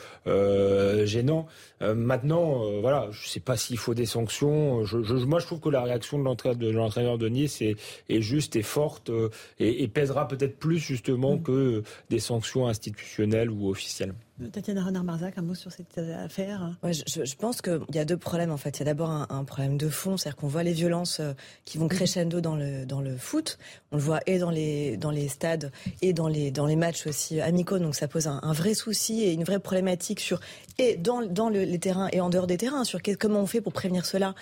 gênant. 1.04 1.46
maintenant, 1.80 2.80
voilà, 2.80 3.08
je 3.10 3.28
sais 3.28 3.40
pas 3.40 3.56
s'il 3.56 3.78
faut 3.78 3.94
des 3.94 4.06
sanctions. 4.06 4.84
Je, 4.84 5.02
je, 5.02 5.14
moi, 5.14 5.38
je 5.40 5.46
trouve 5.46 5.60
que 5.60 5.68
la 5.68 5.82
réaction 5.82 6.18
de 6.18 6.24
l'entraîneur 6.24 7.18
de, 7.18 7.24
de, 7.24 7.28
Nice 7.28 7.62
est, 7.62 7.76
est, 8.08 8.20
juste 8.20 8.56
et 8.56 8.62
forte 8.62 9.10
et, 9.58 9.82
et 9.82 9.88
pèsera 9.88 10.28
peut-être 10.28 10.58
plus 10.58 10.78
justement 10.78 11.36
mm. 11.36 11.42
que 11.42 11.82
des 12.10 12.18
sanctions 12.18 12.66
institutionnelles 12.66 13.50
ou 13.50 13.68
officielles. 13.68 14.14
Tatiana 14.50 14.84
Renard-Barzac, 14.84 15.38
un 15.38 15.42
mot 15.42 15.54
sur 15.54 15.72
cette 15.72 15.98
affaire 15.98 16.76
ouais, 16.82 16.92
je, 16.92 17.24
je, 17.24 17.36
pense 17.36 17.62
qu'il 17.62 17.80
y 17.94 17.98
a 17.98 18.04
deux 18.04 18.16
problèmes 18.16 18.50
en 18.50 18.56
fait. 18.56 18.78
Il 18.78 18.80
y 18.80 18.82
a 18.82 18.86
d'abord 18.86 19.10
un, 19.10 19.26
un, 19.30 19.44
problème 19.44 19.76
de 19.76 19.88
fond, 19.88 20.16
c'est-à-dire 20.16 20.36
qu'on 20.36 20.48
voit 20.48 20.62
les 20.62 20.72
violences 20.72 21.20
euh, 21.20 21.32
qui 21.64 21.78
vont 21.78 21.88
crescendo 21.88 22.40
dans 22.40 22.56
le, 22.56 22.84
dans 22.86 23.00
le 23.00 23.16
foot. 23.16 23.58
On 23.90 23.96
le 23.96 24.02
voit 24.02 24.20
et 24.26 24.38
dans 24.38 24.50
les, 24.50 24.96
dans 24.96 25.10
les 25.10 25.28
stades 25.28 25.70
et 26.00 26.12
dans 26.12 26.28
les, 26.28 26.50
dans 26.50 26.66
les 26.66 26.76
matchs 26.76 27.06
aussi 27.06 27.40
amicaux. 27.40 27.78
Donc 27.78 27.94
ça 27.94 28.08
pose 28.08 28.26
un, 28.26 28.40
un 28.42 28.52
vrai 28.52 28.74
souci 28.74 29.22
et 29.22 29.32
une 29.32 29.44
vraie 29.44 29.60
problématique 29.60 30.20
sur, 30.20 30.40
et 30.78 30.96
dans, 30.96 31.22
dans 31.22 31.48
le, 31.48 31.64
les 31.64 31.78
terrains 31.78 32.08
et 32.12 32.20
en 32.20 32.30
dehors 32.30 32.46
des 32.46 32.56
terrains, 32.56 32.84
sur 32.84 33.00
comment 33.18 33.40
on 33.40 33.46
fait 33.46 33.60
pour 33.60 33.72
prévenir 33.72 34.06
cela. 34.06 34.34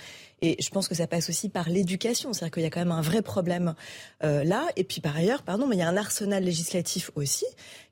Et 0.42 0.56
je 0.58 0.70
pense 0.70 0.88
que 0.88 0.94
ça 0.94 1.06
passe 1.06 1.28
aussi 1.28 1.50
par 1.50 1.68
l'éducation, 1.68 2.32
c'est-à-dire 2.32 2.52
qu'il 2.52 2.62
y 2.62 2.66
a 2.66 2.70
quand 2.70 2.80
même 2.80 2.92
un 2.92 3.02
vrai 3.02 3.20
problème 3.20 3.74
euh, 4.24 4.42
là. 4.42 4.68
Et 4.76 4.84
puis 4.84 5.00
par 5.00 5.14
ailleurs, 5.14 5.42
pardon, 5.42 5.66
mais 5.66 5.76
il 5.76 5.80
y 5.80 5.82
a 5.82 5.88
un 5.88 5.98
arsenal 5.98 6.42
législatif 6.42 7.10
aussi 7.14 7.44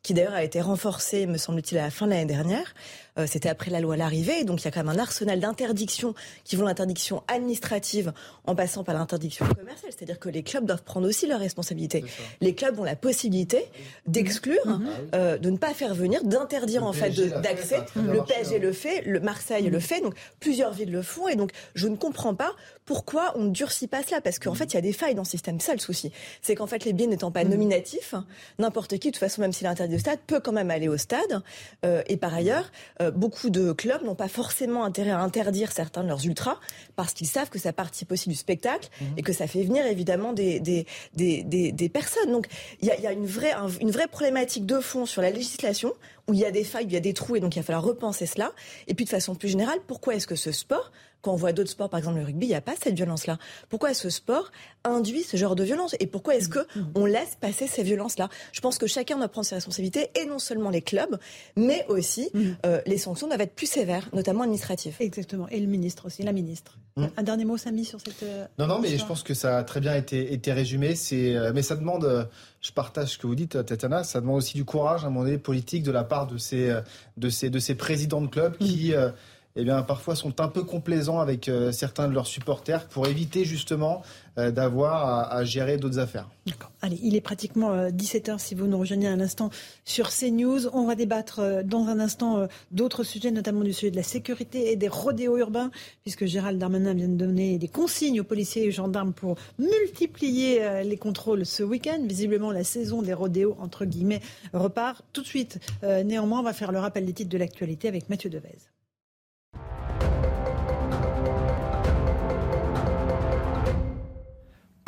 qui 0.08 0.14
d'ailleurs 0.14 0.32
a 0.32 0.42
été 0.42 0.62
renforcé, 0.62 1.26
me 1.26 1.36
semble-t-il, 1.36 1.76
à 1.76 1.82
la 1.82 1.90
fin 1.90 2.06
de 2.06 2.12
l'année 2.12 2.24
dernière. 2.24 2.74
Euh, 3.18 3.26
c'était 3.26 3.50
après 3.50 3.70
la 3.70 3.78
loi 3.78 3.94
l'arrivée, 3.94 4.44
donc 4.44 4.62
il 4.62 4.64
y 4.64 4.68
a 4.68 4.70
quand 4.70 4.82
même 4.82 4.88
un 4.88 4.98
arsenal 4.98 5.38
d'interdictions 5.38 6.14
qui 6.44 6.56
vont 6.56 6.64
l'interdiction 6.64 7.22
administrative 7.28 8.14
en 8.46 8.54
passant 8.54 8.84
par 8.84 8.94
l'interdiction 8.94 9.44
commerciale. 9.46 9.92
C'est-à-dire 9.94 10.18
que 10.18 10.30
les 10.30 10.42
clubs 10.42 10.64
doivent 10.64 10.82
prendre 10.82 11.06
aussi 11.06 11.26
leurs 11.26 11.40
responsabilités. 11.40 12.06
Les 12.40 12.54
clubs 12.54 12.78
ont 12.80 12.84
la 12.84 12.96
possibilité 12.96 13.66
d'exclure, 14.06 14.66
mhm. 14.66 14.88
euh, 15.14 15.36
de 15.36 15.50
ne 15.50 15.58
pas 15.58 15.74
faire 15.74 15.94
venir, 15.94 16.24
d'interdire 16.24 16.84
en 16.84 16.94
fait 16.94 17.10
d'accès. 17.42 17.84
Le 17.94 18.24
PSG 18.24 18.60
le 18.60 18.72
fait, 18.72 19.02
le 19.04 19.20
Marseille 19.20 19.64
le 19.64 19.76
mhm. 19.76 19.80
fait, 19.80 20.00
donc 20.00 20.14
plusieurs 20.40 20.72
villes 20.72 20.90
le 20.90 21.02
font, 21.02 21.28
et 21.28 21.36
donc 21.36 21.50
je 21.74 21.86
ne 21.86 21.96
comprends 21.96 22.34
pas 22.34 22.54
pourquoi 22.88 23.34
on 23.36 23.44
ne 23.44 23.50
durcit 23.50 23.86
pas 23.86 24.02
cela 24.02 24.22
Parce 24.22 24.38
qu'en 24.38 24.52
mm. 24.52 24.56
fait, 24.56 24.64
il 24.72 24.74
y 24.74 24.78
a 24.78 24.80
des 24.80 24.94
failles 24.94 25.14
dans 25.14 25.22
le 25.22 25.28
système. 25.28 25.60
Ça, 25.60 25.74
le 25.74 25.78
souci. 25.78 26.10
C'est 26.40 26.54
qu'en 26.54 26.66
fait, 26.66 26.86
les 26.86 26.94
biens 26.94 27.08
n'étant 27.08 27.30
pas 27.30 27.44
nominatifs, 27.44 28.14
n'importe 28.58 28.96
qui, 28.98 29.08
de 29.08 29.12
toute 29.12 29.18
façon, 29.18 29.42
même 29.42 29.52
s'il 29.52 29.66
est 29.66 29.70
interdit 29.70 29.97
au 29.98 30.00
stade, 30.00 30.20
peut 30.26 30.40
quand 30.40 30.52
même 30.52 30.70
aller 30.70 30.88
au 30.88 30.96
stade. 30.96 31.42
Euh, 31.84 32.02
et 32.06 32.16
par 32.16 32.32
ailleurs, 32.34 32.70
euh, 33.02 33.10
beaucoup 33.10 33.50
de 33.50 33.72
clubs 33.72 34.02
n'ont 34.04 34.14
pas 34.14 34.28
forcément 34.28 34.84
intérêt 34.84 35.10
à 35.10 35.20
interdire 35.20 35.72
certains 35.72 36.02
de 36.02 36.08
leurs 36.08 36.24
ultras 36.24 36.58
parce 36.96 37.12
qu'ils 37.12 37.26
savent 37.26 37.50
que 37.50 37.58
ça 37.58 37.72
participe 37.72 38.12
aussi 38.12 38.28
du 38.28 38.34
spectacle 38.34 38.88
mm. 39.00 39.04
et 39.16 39.22
que 39.22 39.32
ça 39.32 39.46
fait 39.46 39.62
venir 39.62 39.84
évidemment 39.86 40.32
des, 40.32 40.60
des, 40.60 40.86
des, 41.14 41.42
des, 41.72 41.88
personnes. 41.88 42.30
Donc, 42.30 42.46
il 42.80 42.88
y 42.88 42.90
a, 42.90 43.00
y 43.00 43.06
a 43.06 43.12
une, 43.12 43.26
vraie, 43.26 43.54
une 43.80 43.90
vraie 43.90 44.08
problématique 44.08 44.66
de 44.66 44.80
fond 44.80 45.06
sur 45.06 45.22
la 45.22 45.30
législation 45.30 45.92
où 46.28 46.34
il 46.34 46.40
y 46.40 46.44
a 46.44 46.50
des 46.50 46.64
failles, 46.64 46.84
où 46.84 46.88
il 46.88 46.94
y 46.94 46.96
a 46.96 47.00
des 47.00 47.14
trous, 47.14 47.36
et 47.36 47.40
donc 47.40 47.56
il 47.56 47.60
va 47.60 47.64
falloir 47.64 47.84
repenser 47.84 48.26
cela. 48.26 48.52
Et 48.86 48.94
puis 48.94 49.04
de 49.04 49.10
façon 49.10 49.34
plus 49.34 49.48
générale, 49.48 49.78
pourquoi 49.86 50.14
est-ce 50.14 50.26
que 50.26 50.36
ce 50.36 50.52
sport 50.52 50.92
quand 51.22 51.32
on 51.32 51.36
voit 51.36 51.52
d'autres 51.52 51.70
sports, 51.70 51.90
par 51.90 51.98
exemple 51.98 52.18
le 52.18 52.24
rugby, 52.24 52.46
il 52.46 52.50
n'y 52.50 52.54
a 52.54 52.60
pas 52.60 52.74
cette 52.80 52.94
violence-là. 52.94 53.38
Pourquoi 53.68 53.94
ce 53.94 54.08
sport 54.10 54.50
induit 54.84 55.22
ce 55.22 55.36
genre 55.36 55.56
de 55.56 55.64
violence 55.64 55.96
Et 56.00 56.06
pourquoi 56.06 56.36
est-ce 56.36 56.48
que 56.48 56.60
on 56.94 57.06
laisse 57.06 57.36
passer 57.40 57.66
ces 57.66 57.82
violences-là? 57.82 58.28
Je 58.52 58.60
pense 58.60 58.78
que 58.78 58.86
chacun 58.86 59.16
doit 59.16 59.28
prendre 59.28 59.46
ses 59.46 59.56
responsabilités, 59.56 60.10
et 60.14 60.26
non 60.26 60.38
seulement 60.38 60.70
les 60.70 60.82
clubs, 60.82 61.18
mais 61.56 61.84
aussi 61.88 62.30
mm. 62.32 62.40
euh, 62.66 62.80
les 62.86 62.98
sanctions 62.98 63.26
doivent 63.26 63.40
être 63.40 63.54
plus 63.54 63.66
sévères, 63.66 64.08
notamment 64.12 64.42
administratives. 64.42 64.96
Exactement. 65.00 65.48
Et 65.48 65.60
le 65.60 65.66
ministre 65.66 66.06
aussi, 66.06 66.22
la 66.22 66.32
ministre. 66.32 66.78
Mm. 66.96 67.06
Un 67.16 67.22
dernier 67.22 67.44
mot, 67.44 67.56
Samy, 67.56 67.84
sur 67.84 68.00
cette. 68.00 68.22
Euh, 68.22 68.46
non, 68.58 68.66
non, 68.66 68.78
mais 68.80 68.96
je 68.96 69.04
pense 69.04 69.22
que 69.22 69.34
ça 69.34 69.58
a 69.58 69.64
très 69.64 69.80
bien 69.80 69.94
été, 69.94 70.32
été 70.32 70.52
résumé. 70.52 70.94
C'est, 70.94 71.34
euh, 71.34 71.52
mais 71.54 71.62
ça 71.62 71.74
demande. 71.74 72.28
je 72.60 72.72
partage 72.72 73.08
ce 73.08 73.18
que 73.18 73.26
vous 73.26 73.34
dites, 73.34 73.64
Tatiana. 73.66 74.04
Ça 74.04 74.20
demande 74.20 74.36
aussi 74.36 74.56
du 74.56 74.64
courage, 74.64 75.04
à 75.04 75.08
un 75.08 75.10
moment 75.10 75.24
donné, 75.24 75.38
politique 75.38 75.82
de 75.82 75.92
la 75.92 76.04
part 76.04 76.26
de 76.28 76.38
ces, 76.38 76.80
de 77.16 77.28
ces, 77.28 77.50
de 77.50 77.58
ces 77.58 77.74
présidents 77.74 78.20
de 78.20 78.28
clubs 78.28 78.56
qui. 78.56 78.92
Mm 78.92 79.12
eh 79.60 79.64
bien, 79.64 79.82
parfois 79.82 80.14
sont 80.14 80.40
un 80.40 80.46
peu 80.46 80.62
complaisants 80.62 81.18
avec 81.18 81.48
euh, 81.48 81.72
certains 81.72 82.08
de 82.08 82.14
leurs 82.14 82.28
supporters 82.28 82.86
pour 82.86 83.08
éviter 83.08 83.44
justement 83.44 84.02
euh, 84.38 84.52
d'avoir 84.52 85.32
à, 85.32 85.42
gérer 85.42 85.78
d'autres 85.78 85.98
affaires. 85.98 86.28
D'accord. 86.46 86.70
Allez, 86.80 87.00
il 87.02 87.16
est 87.16 87.20
pratiquement 87.20 87.88
17h 87.88 88.30
euh, 88.30 88.38
si 88.38 88.54
vous 88.54 88.68
nous 88.68 88.78
rejoignez 88.78 89.08
à 89.08 89.16
l'instant 89.16 89.50
sur 89.84 90.10
CNews. 90.10 90.68
On 90.72 90.86
va 90.86 90.94
débattre 90.94 91.64
dans 91.64 91.88
un 91.88 91.98
instant 91.98 92.46
d'autres 92.70 93.02
sujets, 93.02 93.32
notamment 93.32 93.62
du 93.62 93.72
sujet 93.72 93.90
de 93.90 93.96
la 93.96 94.04
sécurité 94.04 94.70
et 94.70 94.76
des 94.76 94.86
rodéos 94.86 95.38
urbains, 95.38 95.72
puisque 96.02 96.24
Gérald 96.24 96.60
Darmanin 96.60 96.94
vient 96.94 97.08
de 97.08 97.16
donner 97.16 97.58
des 97.58 97.66
consignes 97.66 98.20
aux 98.20 98.24
policiers 98.24 98.64
et 98.64 98.68
aux 98.68 98.72
gendarmes 98.72 99.12
pour 99.12 99.34
multiplier 99.58 100.84
les 100.84 100.96
contrôles 100.96 101.44
ce 101.44 101.64
week-end. 101.64 101.98
Visiblement, 102.04 102.52
la 102.52 102.62
saison 102.62 103.02
des 103.02 103.12
rodéos, 103.12 103.56
entre 103.58 103.86
guillemets, 103.86 104.20
repart 104.52 105.02
tout 105.12 105.22
de 105.22 105.26
suite. 105.26 105.58
Néanmoins, 105.82 106.40
on 106.40 106.44
va 106.44 106.52
faire 106.52 106.70
le 106.70 106.78
rappel 106.78 107.04
des 107.04 107.12
titres 107.12 107.30
de 107.30 107.38
l'actualité 107.38 107.88
avec 107.88 108.08
Mathieu 108.08 108.30
Devez. 108.30 108.77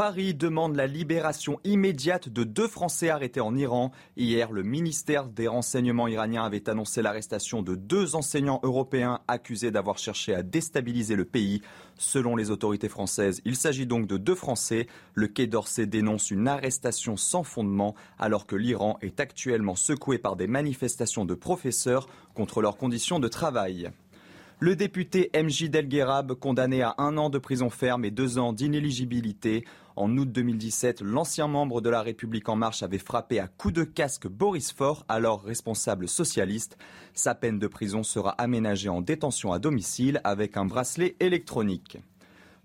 Paris 0.00 0.32
demande 0.32 0.76
la 0.76 0.86
libération 0.86 1.60
immédiate 1.62 2.30
de 2.30 2.42
deux 2.42 2.68
Français 2.68 3.10
arrêtés 3.10 3.42
en 3.42 3.54
Iran. 3.54 3.92
Hier, 4.16 4.50
le 4.50 4.62
ministère 4.62 5.26
des 5.26 5.46
Renseignements 5.46 6.08
iranien 6.08 6.42
avait 6.42 6.70
annoncé 6.70 7.02
l'arrestation 7.02 7.60
de 7.60 7.74
deux 7.74 8.16
enseignants 8.16 8.60
européens 8.62 9.20
accusés 9.28 9.70
d'avoir 9.70 9.98
cherché 9.98 10.34
à 10.34 10.42
déstabiliser 10.42 11.16
le 11.16 11.26
pays. 11.26 11.60
Selon 11.98 12.34
les 12.34 12.50
autorités 12.50 12.88
françaises, 12.88 13.42
il 13.44 13.56
s'agit 13.56 13.86
donc 13.86 14.06
de 14.06 14.16
deux 14.16 14.34
Français. 14.34 14.86
Le 15.12 15.28
Quai 15.28 15.46
d'Orsay 15.46 15.84
dénonce 15.84 16.30
une 16.30 16.48
arrestation 16.48 17.18
sans 17.18 17.42
fondement 17.42 17.94
alors 18.18 18.46
que 18.46 18.56
l'Iran 18.56 18.96
est 19.02 19.20
actuellement 19.20 19.76
secoué 19.76 20.16
par 20.16 20.34
des 20.34 20.46
manifestations 20.46 21.26
de 21.26 21.34
professeurs 21.34 22.08
contre 22.34 22.62
leurs 22.62 22.78
conditions 22.78 23.20
de 23.20 23.28
travail. 23.28 23.90
Le 24.62 24.76
député 24.76 25.30
MJ 25.34 25.70
Delguerab, 25.70 26.34
condamné 26.34 26.82
à 26.82 26.94
un 26.98 27.16
an 27.16 27.30
de 27.30 27.38
prison 27.38 27.70
ferme 27.70 28.04
et 28.04 28.10
deux 28.10 28.36
ans 28.36 28.52
d'inéligibilité. 28.52 29.64
En 29.96 30.14
août 30.18 30.30
2017, 30.30 31.00
l'ancien 31.00 31.48
membre 31.48 31.80
de 31.80 31.88
la 31.88 32.02
République 32.02 32.46
en 32.46 32.56
marche 32.56 32.82
avait 32.82 32.98
frappé 32.98 33.40
à 33.40 33.48
coups 33.48 33.72
de 33.72 33.84
casque 33.84 34.28
Boris 34.28 34.70
Faure, 34.70 35.06
alors 35.08 35.42
responsable 35.44 36.08
socialiste. 36.08 36.76
Sa 37.14 37.34
peine 37.34 37.58
de 37.58 37.68
prison 37.68 38.02
sera 38.02 38.32
aménagée 38.32 38.90
en 38.90 39.00
détention 39.00 39.54
à 39.54 39.58
domicile 39.58 40.20
avec 40.24 40.58
un 40.58 40.66
bracelet 40.66 41.16
électronique. 41.20 41.96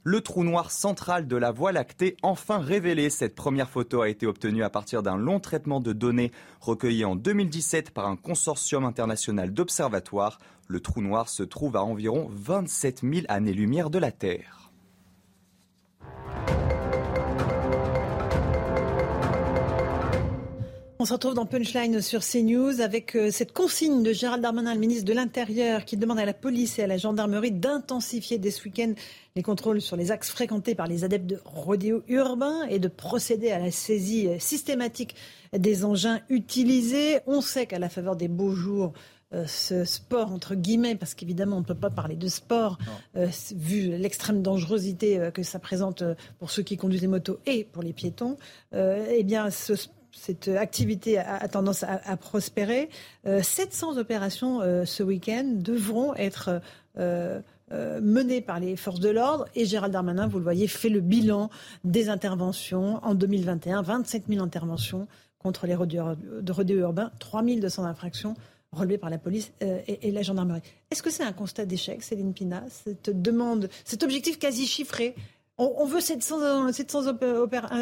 Le 0.07 0.21
trou 0.21 0.43
noir 0.43 0.69
central 0.69 1.27
de 1.27 1.35
la 1.35 1.49
Voie 1.49 1.71
lactée 1.71 2.15
enfin 2.21 2.59
révélé. 2.59 3.09
Cette 3.09 3.33
première 3.33 3.71
photo 3.71 4.01
a 4.01 4.07
été 4.07 4.27
obtenue 4.27 4.63
à 4.63 4.69
partir 4.69 5.01
d'un 5.01 5.17
long 5.17 5.39
traitement 5.39 5.79
de 5.79 5.93
données 5.93 6.31
recueillies 6.61 7.05
en 7.05 7.15
2017 7.15 7.89
par 7.89 8.05
un 8.05 8.15
consortium 8.15 8.85
international 8.85 9.51
d'observatoires. 9.51 10.37
Le 10.67 10.79
trou 10.79 11.01
noir 11.01 11.27
se 11.27 11.41
trouve 11.41 11.75
à 11.75 11.83
environ 11.83 12.29
27 12.29 13.01
000 13.01 13.25
années-lumière 13.29 13.89
de 13.89 13.97
la 13.97 14.11
Terre. 14.11 14.69
On 20.97 21.03
se 21.03 21.11
retrouve 21.11 21.33
dans 21.33 21.45
Punchline 21.45 22.01
sur 22.01 22.21
CNews 22.21 22.79
avec 22.79 23.17
euh, 23.17 23.29
cette 23.29 23.51
consigne 23.51 24.01
de 24.01 24.13
Gérald 24.13 24.41
Darmanin, 24.41 24.73
le 24.73 24.79
ministre 24.79 25.03
de 25.03 25.11
l'Intérieur, 25.11 25.83
qui 25.83 25.97
demande 25.97 26.19
à 26.19 26.25
la 26.25 26.33
police 26.33 26.79
et 26.79 26.83
à 26.83 26.87
la 26.87 26.95
gendarmerie 26.95 27.51
d'intensifier 27.51 28.37
dès 28.37 28.49
ce 28.49 28.63
week-end 28.63 28.93
les 29.35 29.43
contrôles 29.43 29.81
sur 29.81 29.97
les 29.97 30.11
axes 30.11 30.31
fréquentés 30.31 30.73
par 30.73 30.87
les 30.87 31.03
adeptes 31.03 31.25
de 31.25 31.41
rodéo 31.43 32.01
urbain 32.07 32.63
et 32.69 32.79
de 32.79 32.87
procéder 32.87 33.51
à 33.51 33.59
la 33.59 33.71
saisie 33.71 34.29
systématique 34.39 35.15
des 35.51 35.83
engins 35.83 36.21
utilisés. 36.29 37.19
On 37.27 37.41
sait 37.41 37.65
qu'à 37.65 37.77
la 37.77 37.89
faveur 37.89 38.15
des 38.15 38.29
beaux 38.29 38.53
jours, 38.53 38.93
euh, 39.33 39.45
ce 39.47 39.83
sport, 39.83 40.31
entre 40.31 40.55
guillemets, 40.55 40.95
parce 40.95 41.13
qu'évidemment, 41.13 41.57
on 41.57 41.61
ne 41.61 41.65
peut 41.65 41.75
pas 41.75 41.89
parler 41.89 42.15
de 42.15 42.29
sport, 42.29 42.77
euh, 43.17 43.27
vu 43.53 43.97
l'extrême 43.97 44.41
dangerosité 44.41 45.29
que 45.33 45.43
ça 45.43 45.59
présente 45.59 46.05
pour 46.39 46.51
ceux 46.51 46.63
qui 46.63 46.77
conduisent 46.77 47.01
les 47.01 47.07
motos 47.07 47.39
et 47.45 47.65
pour 47.65 47.83
les 47.83 47.91
piétons, 47.91 48.37
eh 48.73 49.23
bien, 49.23 49.49
ce 49.51 49.75
sport 49.75 49.94
cette 50.15 50.47
activité 50.47 51.17
a, 51.17 51.47
tendance 51.47 51.83
à, 51.83 52.17
prospérer. 52.17 52.89
700 53.25 53.97
euh, 53.97 54.01
opérations 54.01 54.61
euh, 54.61 54.85
ce 54.85 55.03
week-end 55.03 55.43
devront 55.45 56.15
être 56.15 56.61
euh, 56.97 57.41
menées 57.69 58.41
par 58.41 58.59
les 58.59 58.75
forces 58.75 58.99
de 58.99 59.09
l'ordre. 59.09 59.45
Et 59.55 59.65
Gérald 59.65 59.93
Darmanin, 59.93 60.27
vous 60.27 60.37
le 60.37 60.43
voyez, 60.43 60.67
fait 60.67 60.89
le 60.89 61.01
bilan 61.01 61.49
des 61.83 62.09
interventions 62.09 63.03
en 63.03 63.13
2021. 63.13 63.81
27 63.81 64.23
000 64.29 64.43
interventions 64.43 65.07
contre 65.37 65.67
les 65.67 65.75
rodéos 65.75 66.15
urbains, 66.79 67.11
3 67.19 67.43
200 67.43 67.83
infractions 67.83 68.35
relevées 68.71 68.97
par 68.97 69.09
la 69.09 69.17
police 69.17 69.53
et, 69.61 70.11
la 70.11 70.21
gendarmerie. 70.21 70.61
Est-ce 70.91 71.03
que 71.03 71.09
c'est 71.09 71.23
un 71.23 71.31
constat 71.31 71.65
d'échec, 71.65 72.01
Céline 72.03 72.33
Pina, 72.33 72.63
cette 72.67 73.09
demande, 73.21 73.69
cet 73.85 74.03
objectif 74.03 74.37
quasi 74.37 74.65
chiffré 74.65 75.15
on, 75.57 75.85
veut 75.85 76.01
700, 76.01 76.71
700 76.71 77.13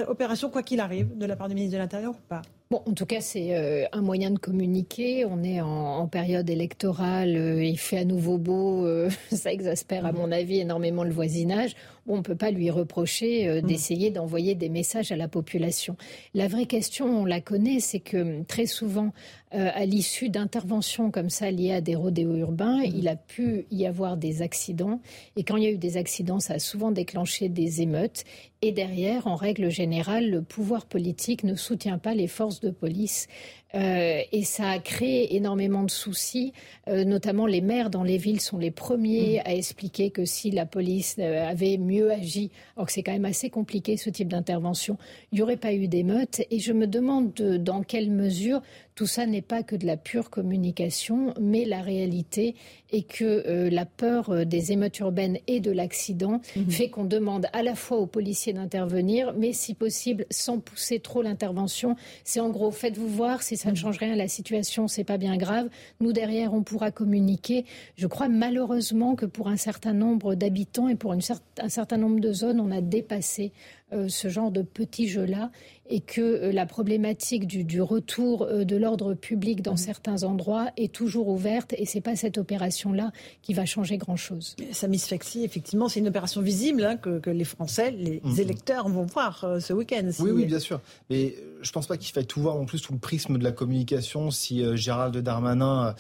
opérations, 0.08 0.50
quoi 0.50 0.63
qu'il 0.63 0.80
arrive, 0.80 1.18
de 1.18 1.25
la 1.25 1.36
part 1.36 1.50
du 1.50 1.56
ministre 1.56 1.74
de 1.74 1.82
l'Intérieur 1.82 2.12
ou 2.12 2.27
pas? 2.27 2.42
Bon, 2.74 2.82
en 2.88 2.94
tout 2.94 3.06
cas, 3.06 3.22
c'est 3.22 3.56
euh, 3.56 3.86
un 3.92 4.01
moyen 4.01 4.32
de 4.32 4.39
communiquer. 4.39 5.25
On 5.25 5.44
est 5.44 5.62
en, 5.62 6.08
période 6.08 6.50
électorale, 6.50 7.36
euh, 7.38 7.63
il 7.63 7.77
fait 7.77 8.00
à 8.00 8.03
nouveau 8.03 8.39
beau, 8.39 8.84
euh, 8.88 9.12
ça 9.32 9.53
exaspère 9.53 10.08
à 10.08 10.12
mm. 10.12 10.15
mon 10.15 10.32
avis 10.32 10.60
énormément 10.62 11.03
le 11.03 11.12
voisinage. 11.12 11.75
Bon, 12.08 12.15
on 12.15 12.18
ne 12.18 12.24
peut 12.24 12.36
pas 12.36 12.50
lui 12.50 12.72
reprocher 12.72 13.62
mm. 13.62 13.68
d'essayer 13.68 14.10
d'envoyer 14.10 14.56
des 14.56 14.70
messages 14.70 15.12
à 15.12 15.15
la 15.15 15.27
population. 15.27 15.98
La 16.34 16.48
vraie 16.48 16.65
question, 16.65 17.06
on 17.06 17.25
la 17.25 17.42
connaît, 17.42 17.80
c'est 17.80 18.00
que 18.00 18.42
très 18.46 18.65
souvent, 18.65 19.13
à 19.51 19.86
l'issue 19.86 20.30
d'interventions 20.30 21.12
comme 21.12 21.30
ça 21.30 21.51
liées 21.51 21.74
à 21.74 21.82
des 21.82 21.94
rodéos 21.94 22.38
urbains, 22.38 22.80
mm. 22.80 22.92
il 22.96 23.08
a 23.08 23.15
pu 23.15 23.68
y 23.70 23.86
avoir 23.86 24.18
des 24.18 24.42
accidents. 24.42 25.00
Et 25.36 25.44
quand 25.44 25.58
il 25.58 25.63
y 25.63 25.68
a 25.68 25.72
eu 25.72 25.77
des 25.77 25.96
accidents, 25.96 26.39
ça 26.39 26.56
a 26.56 26.60
souvent 26.60 26.89
déclenché 26.89 27.50
des 27.50 27.84
émeutes. 27.84 28.24
Et 28.65 28.72
derrière, 28.72 29.27
en 29.27 29.36
règle 29.36 29.70
générale, 29.70 30.29
le 30.29 30.41
pouvoir 30.41 30.86
politique 30.86 31.43
ne 31.43 31.53
soutient 31.53 31.98
pas 31.98 32.13
les 32.13 32.29
forces 32.29 32.62
de 32.62 32.72
police. 32.72 33.27
Euh, 33.75 34.22
et 34.32 34.44
ça 34.44 34.70
a 34.70 34.80
créé 34.80 35.36
énormément 35.36 35.84
de 35.84 35.92
soucis. 35.92 36.53
Euh, 36.88 37.06
notamment, 37.06 37.46
les 37.46 37.62
maires 37.62 37.89
dans 37.89 38.03
les 38.03 38.18
villes 38.18 38.42
sont 38.42 38.58
les 38.58 38.72
premiers 38.72 39.38
mmh. 39.38 39.50
à 39.50 39.53
expliquer 39.56 40.12
que 40.12 40.25
si 40.25 40.51
la 40.51 40.65
police 40.65 41.15
euh, 41.20 41.48
avait 41.48 41.77
mieux 41.77 42.12
agi, 42.12 42.51
alors 42.75 42.88
que 42.88 42.94
c'est 42.94 43.03
quand 43.03 43.13
même 43.13 43.25
assez 43.25 43.50
compliqué 43.50 43.98
ce 43.98 44.10
type 44.10 44.27
d'intervention, 44.27 44.98
il 45.32 45.38
n'y 45.38 45.42
aurait 45.42 45.58
pas 45.58 45.74
eu 45.74 45.88
d'émeutes. 45.88 46.42
Et 46.51 46.60
je 46.60 46.74
me 46.74 46.88
demande 46.88 47.34
dans 47.34 47.82
quelle 47.84 48.12
mesure 48.12 48.62
tout 48.96 49.08
ça 49.08 49.25
n'est 49.25 49.42
pas 49.42 49.63
que 49.63 49.75
de 49.75 49.88
la 49.88 49.98
pure 49.98 50.30
communication, 50.30 51.34
mais 51.42 51.65
la 51.65 51.82
réalité 51.82 52.56
est 52.92 53.08
que 53.08 53.44
euh, 53.48 53.70
la 53.72 53.86
peur 53.86 54.46
des 54.46 54.72
émeutes 54.72 55.00
urbaines 55.00 55.39
et 55.48 55.60
de 55.60 55.72
l'accident 55.72 56.42
mhm. 56.56 56.70
fait 56.70 56.89
qu'on 56.89 57.06
demande 57.06 57.48
à 57.53 57.63
la 57.63 57.74
fois 57.74 57.98
aux 57.98 58.06
policiers 58.06 58.53
d'intervenir, 58.53 59.34
mais 59.36 59.51
si 59.51 59.74
possible 59.74 60.25
sans 60.30 60.60
pousser 60.60 61.00
trop 61.00 61.24
l'intervention. 61.24 61.96
C'est 62.24 62.39
en 62.39 62.50
gros, 62.50 62.70
faites-vous 62.70 63.08
voir, 63.08 63.42
si 63.42 63.58
ça 63.63 63.70
ne 63.70 63.75
mhm. 63.75 63.77
change 63.77 63.98
rien 63.98 64.12
à 64.12 64.17
la 64.17 64.27
situation, 64.27 64.89
c'est 64.89 65.05
pas 65.05 65.17
bien 65.17 65.38
grave. 65.38 65.70
Nous 66.01 66.12
derrière, 66.12 66.53
on 66.53 66.63
pourra 66.63 66.91
communiquer. 66.91 67.63
Je 67.96 68.08
crois 68.08 68.27
malheureusement 68.27 69.15
que 69.15 69.25
pour 69.25 69.48
un 69.48 69.55
certain 69.55 69.93
nombre 69.93 70.36
d'habitants 70.36 70.89
et 70.89 70.96
pour 70.96 71.13
un 71.13 71.70
certain 71.70 71.98
nombre 71.98 72.20
de 72.20 72.34
zones, 72.34 72.60
on 72.60 72.72
a 72.72 72.82
dépassé 72.82 73.53
euh, 73.94 74.10
ce 74.10 74.28
genre 74.28 74.52
de 74.52 74.62
petits 74.62 75.08
jeux-là 75.08 75.52
et 75.90 76.00
que 76.00 76.22
euh, 76.22 76.52
la 76.52 76.66
problématique 76.66 77.48
du, 77.48 77.82
retour 77.82 78.44
euh, 78.44 78.64
de 78.64 78.76
l'ordre 78.76 79.14
public 79.14 79.62
dans 79.62 79.74
mmh. 79.74 79.78
certains 79.78 80.24
endroits 80.24 80.68
est 80.78 80.94
toujours 80.94 81.28
ouverte 81.28 81.74
et 81.78 81.86
c'est 81.86 82.02
pas 82.02 82.16
cette 82.16 82.38
opération-là 82.38 83.12
qui 83.42 83.54
va 83.54 83.66
changer 83.66 83.98
grand-chose. 83.98 84.56
Samy 84.72 84.98
Sfaxi, 84.98 85.44
effectivement, 85.44 85.90
c'est 85.90 86.00
une 86.00 86.08
opération 86.08 86.42
visible 86.42 86.84
hein, 86.84 86.98
que, 86.98 87.30
les 87.30 87.44
Français, 87.44 87.92
les 87.92 88.22
mmh. 88.24 88.40
électeurs 88.40 88.90
vont 88.90 89.06
voir 89.06 89.46
ce 89.60 89.74
week-end. 89.74 90.10
Oui, 90.20 90.32
oui, 90.32 90.46
bien 90.46 90.60
sûr. 90.60 90.82
Mais 91.10 91.36
je 91.62 91.72
pense 91.72 91.88
pas 91.88 91.98
qu'il 91.98 92.12
faille 92.12 92.26
tout 92.26 92.42
voir 92.42 92.56
en 92.56 92.66
plus 92.66 92.80
sous 92.80 92.94
le 92.94 93.00
prisme 93.00 93.38
de 93.38 93.44
la 93.44 93.52
communication. 93.52 94.32
Si 94.32 94.64
Gérald 94.76 95.16
Darmanin, 95.18 95.96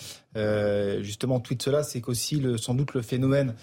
justement, 1.01 1.39
tweet 1.39 1.61
cela, 1.61 1.83
c'est 1.83 2.01
qu'aussi 2.01 2.41
sans 2.57 2.73
doute 2.73 2.93
le 2.93 3.01
phénomène 3.01 3.53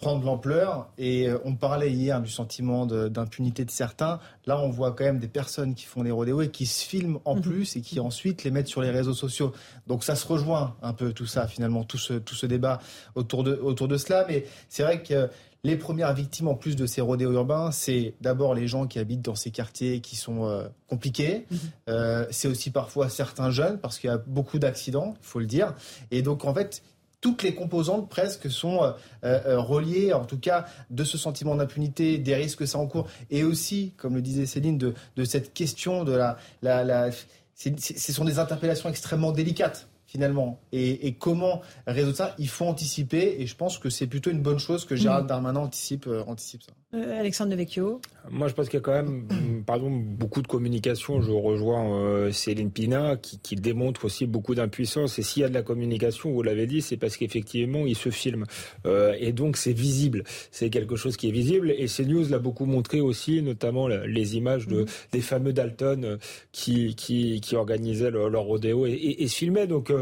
prendre 0.00 0.24
l'ampleur. 0.24 0.88
Et 0.98 1.28
euh, 1.28 1.38
on 1.44 1.54
parlait 1.54 1.92
hier 1.92 2.20
du 2.20 2.30
sentiment 2.30 2.86
d'impunité 2.86 3.64
de, 3.64 3.70
certains. 3.70 4.18
Là, 4.46 4.58
on 4.60 4.70
voit 4.70 4.92
quand 4.92 5.04
même 5.04 5.18
des 5.18 5.28
personnes 5.28 5.74
qui 5.74 5.84
font 5.84 6.02
des 6.02 6.10
rodéos 6.10 6.42
et 6.42 6.50
qui 6.50 6.66
se 6.66 6.84
filment 6.84 7.18
en 7.24 7.36
mhm. 7.36 7.42
plus 7.42 7.76
et 7.76 7.80
qui 7.82 8.00
ensuite 8.00 8.42
les 8.42 8.50
mettent 8.50 8.68
sur 8.68 8.80
les 8.80 8.90
réseaux 8.90 9.14
sociaux. 9.14 9.52
Donc 9.86 10.02
ça 10.02 10.16
se 10.16 10.26
rejoint 10.26 10.74
un 10.82 10.92
peu 10.92 11.12
tout 11.12 11.26
ça, 11.26 11.46
finalement, 11.46 11.84
tout 11.84 11.98
ce, 11.98 12.14
tout 12.14 12.34
ce 12.34 12.46
débat 12.46 12.80
autour 13.14 13.44
de, 13.44 13.54
autour 13.54 13.88
de 13.88 13.96
cela. 13.96 14.24
Mais 14.28 14.44
c'est 14.68 14.82
vrai 14.82 15.02
que 15.02 15.28
les 15.62 15.76
premières 15.76 16.14
victimes 16.14 16.48
en 16.48 16.54
plus 16.54 16.74
de 16.74 16.86
ces 16.86 17.00
rodéos 17.00 17.32
urbains, 17.32 17.70
c'est 17.70 18.14
d'abord 18.20 18.54
les 18.54 18.66
gens 18.66 18.86
qui 18.86 18.98
habitent 18.98 19.22
dans 19.22 19.34
ces 19.34 19.50
quartiers 19.50 20.00
qui 20.00 20.16
sont 20.16 20.46
euh, 20.46 20.64
compliqués. 20.88 21.46
Mhm. 21.50 21.58
Euh, 21.88 22.26
c'est 22.30 22.48
aussi 22.48 22.70
parfois 22.70 23.08
certains 23.08 23.50
jeunes 23.50 23.78
parce 23.78 23.98
qu'il 23.98 24.08
y 24.08 24.12
a 24.12 24.18
beaucoup 24.18 24.58
d'accidents, 24.58 25.14
il 25.20 25.26
faut 25.26 25.38
le 25.38 25.46
dire. 25.46 25.74
Et 26.10 26.22
donc 26.22 26.44
en 26.44 26.54
fait, 26.54 26.82
toutes 27.20 27.42
les 27.42 27.54
composantes 27.54 28.08
presque 28.08 28.50
sont 28.50 28.82
euh, 28.82 28.92
euh, 29.24 29.60
reliées, 29.60 30.12
en 30.12 30.24
tout 30.24 30.38
cas, 30.38 30.66
de 30.90 31.04
ce 31.04 31.18
sentiment 31.18 31.54
d'impunité, 31.54 32.18
des 32.18 32.34
risques 32.34 32.60
que 32.60 32.66
ça 32.66 32.78
encourt, 32.78 33.08
et 33.30 33.44
aussi, 33.44 33.92
comme 33.96 34.14
le 34.14 34.22
disait 34.22 34.46
Céline, 34.46 34.78
de, 34.78 34.94
cette 35.24 35.52
question 35.52 36.04
de 36.04 36.12
la... 36.12 36.36
la, 36.62 37.10
ce 37.54 38.12
sont 38.12 38.24
des 38.24 38.38
interpellations 38.38 38.88
extrêmement 38.88 39.32
délicates 39.32 39.88
finalement. 40.10 40.60
Et, 40.72 41.14
comment 41.18 41.62
résoudre 41.86 42.16
ça? 42.16 42.34
Il 42.38 42.48
faut 42.48 42.64
anticiper, 42.64 43.36
et 43.38 43.46
je 43.46 43.54
pense 43.54 43.78
que 43.78 43.90
c'est 43.90 44.08
plutôt 44.08 44.30
une 44.30 44.42
bonne 44.42 44.58
chose 44.58 44.84
que 44.84 44.96
Gérald 44.96 45.24
mm. 45.24 45.28
Darmanin 45.28 45.60
anticipe, 45.60 46.08
euh, 46.08 46.24
anticipe 46.26 46.62
ça. 46.64 46.72
Euh, 46.92 47.20
Alexandre 47.20 47.52
Devecchio 47.52 48.00
Moi, 48.30 48.48
je 48.48 48.54
pense 48.54 48.68
qu'il 48.68 48.78
y 48.78 48.82
a 48.82 48.82
quand 48.82 48.92
même, 48.92 49.28
pardon, 49.66 49.90
beaucoup 49.90 50.42
de 50.42 50.48
communication. 50.48 51.22
Je 51.22 51.30
rejoins 51.30 51.94
euh, 51.94 52.32
Céline 52.32 52.70
Pina, 52.70 53.16
qui, 53.16 53.38
qui, 53.38 53.54
démontre 53.54 54.04
aussi 54.04 54.26
beaucoup 54.26 54.54
d'impuissance. 54.56 55.18
Et 55.18 55.22
s'il 55.22 55.42
y 55.42 55.44
a 55.44 55.48
de 55.48 55.54
la 55.54 55.62
communication, 55.62 56.32
vous 56.32 56.42
l'avez 56.42 56.66
dit, 56.66 56.82
c'est 56.82 56.96
parce 56.96 57.16
qu'effectivement, 57.16 57.86
il 57.86 57.96
se 57.96 58.10
filme. 58.10 58.44
et 58.86 59.32
donc, 59.32 59.56
c'est 59.56 59.72
visible. 59.72 60.24
C'est 60.50 60.70
quelque 60.70 60.96
chose 60.96 61.16
qui 61.16 61.28
est 61.28 61.32
visible. 61.32 61.70
Et 61.70 61.86
CNews 61.86 62.28
l'a 62.28 62.38
beaucoup 62.38 62.66
montré 62.66 63.00
aussi, 63.00 63.40
notamment 63.42 63.86
les 63.86 64.36
images 64.36 64.66
de, 64.66 64.82
mm. 64.82 64.86
des 65.12 65.20
fameux 65.20 65.52
Dalton 65.52 66.18
qui, 66.52 66.94
qui, 66.96 67.40
qui 67.40 67.56
organisaient 67.56 68.10
leur, 68.10 68.42
rodéo 68.42 68.86
et, 68.86 68.92
et, 68.92 69.22
et, 69.22 69.28
se 69.28 69.36
filmaient. 69.36 69.66
Donc, 69.66 69.92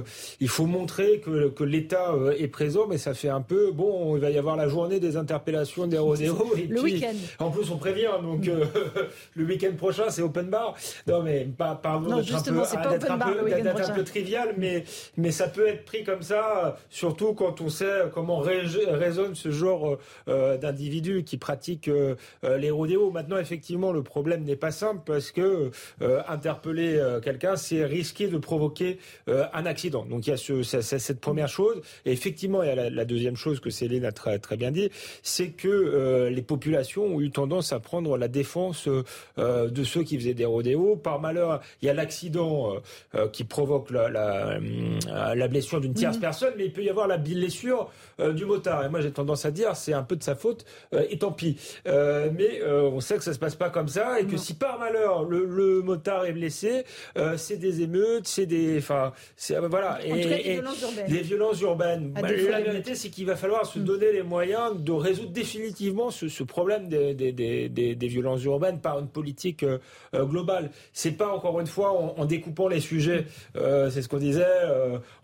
il 0.41 0.49
faut 0.49 0.67
montrer 0.67 1.21
que, 1.21 1.49
que 1.49 1.65
l'État 1.65 2.13
euh, 2.13 2.35
est 2.39 2.49
présent, 2.49 2.87
mais 2.89 2.99
ça 2.99 3.15
fait 3.15 3.29
un 3.29 3.41
peu, 3.41 3.73
bon, 3.73 4.17
il 4.17 4.21
va 4.21 4.31
y 4.31 4.39
avoir 4.39 4.57
la 4.57 4.69
journée 4.69 5.01
des 5.01 5.17
interpellations 5.17 5.87
des 5.87 5.99
rodéos. 5.99 6.55
Et 6.57 6.69
le 6.79 6.93
week-end. 6.93 7.15
En 7.39 7.51
plus, 7.51 7.71
on 7.71 7.77
prévient, 7.77 8.11
donc 8.23 8.47
euh, 8.49 8.65
le 9.35 9.45
week-end 9.45 9.73
prochain, 9.77 10.11
c'est 10.11 10.23
open 10.23 10.49
bar. 10.49 10.75
Non, 11.07 11.23
mais 11.23 11.45
pas, 11.45 11.75
pardon 11.75 12.17
d'être 12.17 13.11
un 13.11 13.19
peu, 13.19 13.53
un 13.53 13.95
peu, 13.95 14.05
trivial, 14.05 14.55
mais, 14.57 14.85
mais 15.17 15.31
ça 15.31 15.49
peut 15.49 15.67
être 15.67 15.85
pris 15.85 16.05
comme 16.05 16.23
ça, 16.23 16.79
surtout 16.91 17.35
quand 17.35 17.61
on 17.61 17.69
sait 17.69 18.05
comment 18.13 18.39
résonne 18.39 19.35
ce 19.35 19.51
genre 19.51 19.99
euh, 20.29 20.57
d'individus 20.57 21.25
qui 21.25 21.37
pratiquent 21.37 21.91
les 22.43 22.71
rodéos. 22.71 23.11
Maintenant, 23.11 23.39
effectivement, 23.39 23.93
le 23.93 24.03
problème 24.03 24.45
n'est 24.45 24.57
pas 24.57 24.71
simple 24.71 25.01
parce 25.05 25.31
que 25.31 25.71
interpeller 26.29 27.01
quelqu'un, 27.23 27.57
c'est 27.57 27.85
risquer 27.85 28.29
de 28.29 28.39
provoquer 28.39 28.99
un 29.27 29.67
accident. 29.67 30.05
Donc 30.05 30.27
il 30.27 30.31
y 30.31 30.33
a 30.33 30.37
ce, 30.37 30.63
cette 30.63 31.21
première 31.21 31.49
chose. 31.49 31.81
Et 32.05 32.13
effectivement, 32.13 32.63
il 32.63 32.69
y 32.69 32.71
a 32.71 32.91
la, 32.91 33.05
deuxième 33.05 33.37
chose 33.37 33.61
que 33.61 33.71
Céline 33.71 34.05
a 34.05 34.13
très, 34.13 34.39
très 34.39 34.57
bien 34.57 34.71
dit, 34.71 34.91
c'est 35.23 35.49
que 35.49 35.69
euh, 35.69 36.31
les 36.31 36.43
populations 36.43 36.68
ont 36.77 37.21
eu 37.21 37.31
tendance 37.31 37.73
à 37.73 37.81
prendre 37.81 38.17
la 38.17 38.29
défense 38.29 38.89
euh, 39.39 39.69
de 39.69 39.85
ceux 39.85 40.03
qui 40.03 40.19
faisaient 40.19 40.35
des 40.35 40.45
rodéos. 40.45 40.97
Par 40.97 41.21
malheur, 41.21 41.61
il 41.83 41.87
y 41.87 41.89
a 41.89 41.95
l'accident 41.95 42.75
euh, 43.15 43.29
qui 43.29 43.45
provoque 43.45 43.91
la, 43.91 44.09
la, 44.09 45.49
blessure 45.49 45.81
d'une 45.81 45.95
tierce 45.95 46.17
mhm. 46.17 46.21
personne, 46.21 46.55
mais 46.57 46.67
il 46.67 46.73
peut 46.73 46.83
y 46.83 46.91
avoir 46.91 47.07
la 47.07 47.17
blessure 47.17 47.91
du 48.19 48.45
motard. 48.45 48.85
Et 48.85 48.89
moi, 48.89 49.01
j'ai 49.01 49.11
tendance 49.11 49.45
à 49.45 49.51
dire, 49.51 49.77
c'est 49.77 49.93
un 49.93 50.03
peu 50.03 50.17
de 50.17 50.23
sa 50.23 50.35
faute, 50.35 50.65
et 50.93 51.19
tant 51.19 51.33
pis. 51.33 51.57
mais 51.87 52.63
on 52.65 53.01
sait 53.01 53.17
que 53.17 53.25
ça 53.25 53.33
se 53.33 53.39
passe 53.39 53.55
pas 53.55 53.71
comme 53.71 53.89
ça, 53.89 54.21
et 54.21 54.27
que 54.27 54.37
si 54.37 54.55
par 54.55 54.79
malheur 54.79 55.25
le, 55.25 55.45
le 55.45 55.81
motard 55.83 56.27
est 56.27 56.33
blessé, 56.33 56.85
c'est 57.37 57.57
des 57.57 57.83
émeutes, 57.83 58.27
c'est 58.27 58.47
des, 58.47 58.79
enfin, 58.79 59.13
voilà, 59.69 59.99
et, 60.05 60.61
des 61.09 61.21
violences 61.23 61.61
urbaines. 61.61 62.11
Bah, 62.11 62.23
la 62.23 62.61
vérité, 62.61 62.95
c'est 62.95 63.11
qu'il 63.11 63.27
va 63.27 63.37
falloir 63.37 63.67
se 63.67 63.79
donner 63.79 64.13
les 64.13 64.23
moyens 64.23 64.77
de 64.77 64.93
résoudre 64.93 65.31
définitivement 65.31 66.11
ce, 66.11 66.43
problème 66.43 66.58
des, 66.89 67.15
des, 67.95 68.09
violences 68.09 68.43
urbaines 68.45 68.81
par 68.81 68.99
une 68.99 69.09
politique 69.09 69.63
euh, 69.63 69.79
euh, 70.15 70.25
globale. 70.25 70.71
C'est 70.93 71.13
pas 71.13 71.29
encore 71.29 71.61
une 71.61 71.67
fois 71.67 71.93
en, 71.93 72.25
découpant 72.25 72.69
les 72.69 72.81
sujets. 72.81 73.27
Euh, 73.57 73.91
c'est 73.91 74.03
ce 74.03 74.09
qu'on 74.09 74.19
disait. 74.19 74.47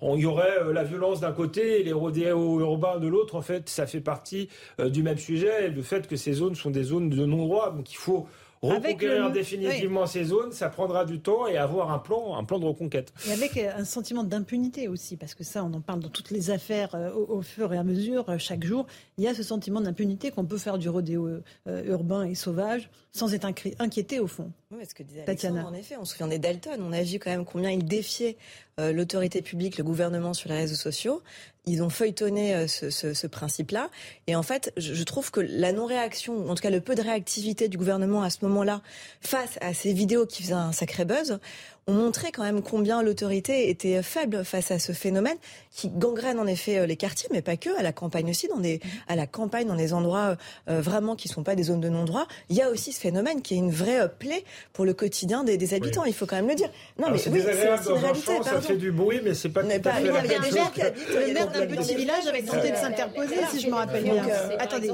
il 0.03 0.21
y 0.21 0.27
aurait 0.27 0.73
la 0.73 0.85
violence 0.85 1.21
d'un 1.21 1.33
côté 1.33 1.81
et 1.81 1.83
les 1.83 1.93
rodéos 1.93 2.61
urbains 2.61 2.99
de 2.99 3.09
l'autre. 3.09 3.35
En 3.37 3.43
fait, 3.43 3.69
ça 3.69 3.87
fait 3.87 4.01
partie 4.01 4.49
du 4.85 5.03
même 5.03 5.19
sujet. 5.19 5.67
Et 5.67 5.69
le 5.69 5.83
fait 5.83 6.07
que 6.07 6.17
ces 6.17 6.33
zones 6.33 6.55
sont 6.55 6.71
des 6.71 6.85
zones 6.85 7.11
de 7.11 7.25
non-droit, 7.27 7.73
donc 7.73 7.93
il 7.93 7.97
faut 7.97 8.27
reconquérir 8.65 9.31
définitivement 9.31 10.07
ces 10.07 10.25
zones, 10.25 10.53
ça 10.53 10.69
prendra 10.69 11.05
du 11.05 11.21
temps 11.21 11.47
et 11.47 11.57
avoir 11.57 11.93
un 11.93 11.99
plan, 11.99 12.37
un 12.37 12.45
plan 12.45 12.59
de 12.59 12.67
reconquête. 12.67 13.13
Et 13.29 13.33
avec 13.33 13.57
euh, 13.57 13.71
un 13.77 13.85
sentiment 13.85 14.25
d'impunité 14.25 14.89
aussi, 14.89 15.17
parce 15.17 15.35
que 15.35 15.45
ça, 15.45 15.65
on 15.65 15.73
en 15.75 15.81
parle 15.81 16.01
dans 16.01 16.09
toutes 16.09 16.31
les 16.31 16.51
affaires 16.51 16.95
euh, 16.95 17.13
au, 17.13 17.43
fur 17.43 17.73
et 17.73 17.79
à 17.79 17.85
mesure, 17.85 18.29
euh, 18.29 18.39
chaque 18.39 18.65
jour. 18.65 18.87
Il 19.19 19.25
y 19.25 19.29
a 19.29 19.35
ce 19.35 19.43
sentiment 19.43 19.81
d'impunité 19.81 20.31
qu'on 20.31 20.45
peut 20.45 20.59
faire 20.59 20.79
du 20.79 20.89
rodéo 20.89 21.29
urbain 21.67 22.25
et 22.25 22.35
sauvage 22.35 22.91
sans 23.13 23.33
être 23.33 23.47
inquiété 23.79 24.19
au 24.19 24.27
fond. 24.27 24.51
Oui, 24.77 24.85
ce 24.89 24.95
que 24.95 25.03
disait 25.03 25.25
Tatiana. 25.25 25.67
en 25.67 25.75
effet, 25.75 25.97
on 25.97 26.05
se 26.05 26.13
souvient 26.13 26.29
des 26.29 26.39
Dalton. 26.39 26.81
On 26.83 26.93
a 26.93 27.03
vu 27.03 27.19
quand 27.19 27.31
même 27.31 27.45
combien 27.45 27.71
ils 27.71 27.85
défiaient 27.85 28.37
l'autorité 28.77 29.41
publique, 29.41 29.79
le 29.79 29.85
gouvernement 29.85 30.35
sur 30.35 30.49
les 30.51 30.57
réseaux 30.57 30.75
sociaux 30.75 31.23
ils 31.67 31.83
ont 31.83 31.91
feuilletonné 31.91 32.55
euh, 32.55 32.67
ce, 32.67 32.91
ce, 32.91 33.15
ce 33.15 33.27
principe-là. 33.27 33.91
Et 34.27 34.37
en 34.37 34.43
fait, 34.43 34.73
je, 34.77 34.95
je 34.95 35.03
trouve 35.05 35.31
que 35.31 35.41
la 35.41 35.73
non-réaction, 35.73 36.49
en 36.51 36.55
tout 36.55 36.63
cas 36.63 36.71
le 36.71 36.81
peu 36.81 36.95
de 36.95 37.03
réactivité 37.03 37.69
du 37.69 37.79
gouvernement 37.79 38.23
à 38.23 38.31
ce 38.31 38.39
moment-là, 38.43 38.83
face 39.21 39.59
à 39.61 39.73
ces 39.75 39.93
vidéos 39.93 40.27
qui 40.27 40.43
faisaient 40.43 40.53
un 40.55 40.73
sacré 40.73 41.05
buzz, 41.05 41.39
ont 41.87 41.93
montré 41.93 42.33
quand 42.33 42.43
même 42.43 42.63
combien 42.63 43.03
l'autorité 43.03 43.69
était 43.69 44.03
faible 44.03 44.45
face 44.45 44.71
à 44.71 44.79
ce 44.79 44.93
phénomène 44.93 45.37
qui 45.71 45.89
gangrène 45.89 46.39
en 46.39 46.47
effet 46.47 46.79
euh, 46.79 46.87
les 46.87 46.97
quartiers, 46.97 47.29
mais 47.33 47.43
pas 47.43 47.57
que, 47.57 47.77
à 47.79 47.83
la 47.83 47.93
campagne 47.93 48.31
aussi, 48.31 48.49
dans 48.49 48.59
des, 48.59 48.81
à 49.09 49.17
la 49.17 49.27
campagne, 49.27 49.67
dans 49.67 49.75
des 49.75 49.93
endroits 49.93 50.37
euh, 50.69 50.81
vraiment 50.81 51.17
qui 51.17 51.29
ne 51.29 51.35
sont 51.35 51.43
pas 51.43 51.55
des 51.57 51.65
zones 51.65 51.81
de 51.81 51.89
non-droit. 51.89 52.27
Il 52.49 52.57
y 52.57 52.63
a 52.63 52.71
aussi 52.71 52.93
ce 52.93 53.01
phénomène 53.01 53.43
qui 53.43 53.55
est 53.55 53.59
une 53.59 53.71
vraie 53.71 54.01
euh, 54.01 54.09
plaie 54.09 54.45
pour 54.73 54.85
le 54.85 54.95
quotidien 54.95 55.45
des, 55.45 55.57
des 55.57 55.75
habitants, 55.75 56.05
il 56.05 56.15
faut 56.15 56.27
quand 56.27 56.37
même 56.37 56.49
le 56.49 56.55
dire. 56.55 56.71
Non, 56.99 57.11
mais 57.11 57.19
c'est 57.19 57.31
oui, 57.31 57.41
désagréable 57.41 57.85
dans 57.85 58.05
un 58.05 58.15
champ, 58.15 58.43
ça 58.43 58.61
fait 58.61 58.77
du 58.77 58.93
bruit, 58.93 59.21
mais 59.23 59.35
c'est 59.35 59.49
pas 59.49 59.63
tout 59.63 59.69
à 59.69 59.93
fait 59.93 60.03
Il 60.03 60.07
y 60.07 60.35
a 60.35 60.39
des 60.39 60.51
gens 60.51 60.71
qui 60.71 60.83
habitent... 60.83 61.09
Le 61.09 61.33
maire 61.33 61.51
d'un 61.51 61.67
petit 61.67 61.95
village 61.95 62.27
avait 62.27 62.43
tenté 62.43 62.71
de 62.71 62.77
s'interposer, 62.77 63.37
si 63.51 63.61
je 63.61 63.69
me 63.69 63.75
rappelle 63.75 64.05
bien. 64.05 64.25
Attendez. 64.59 64.91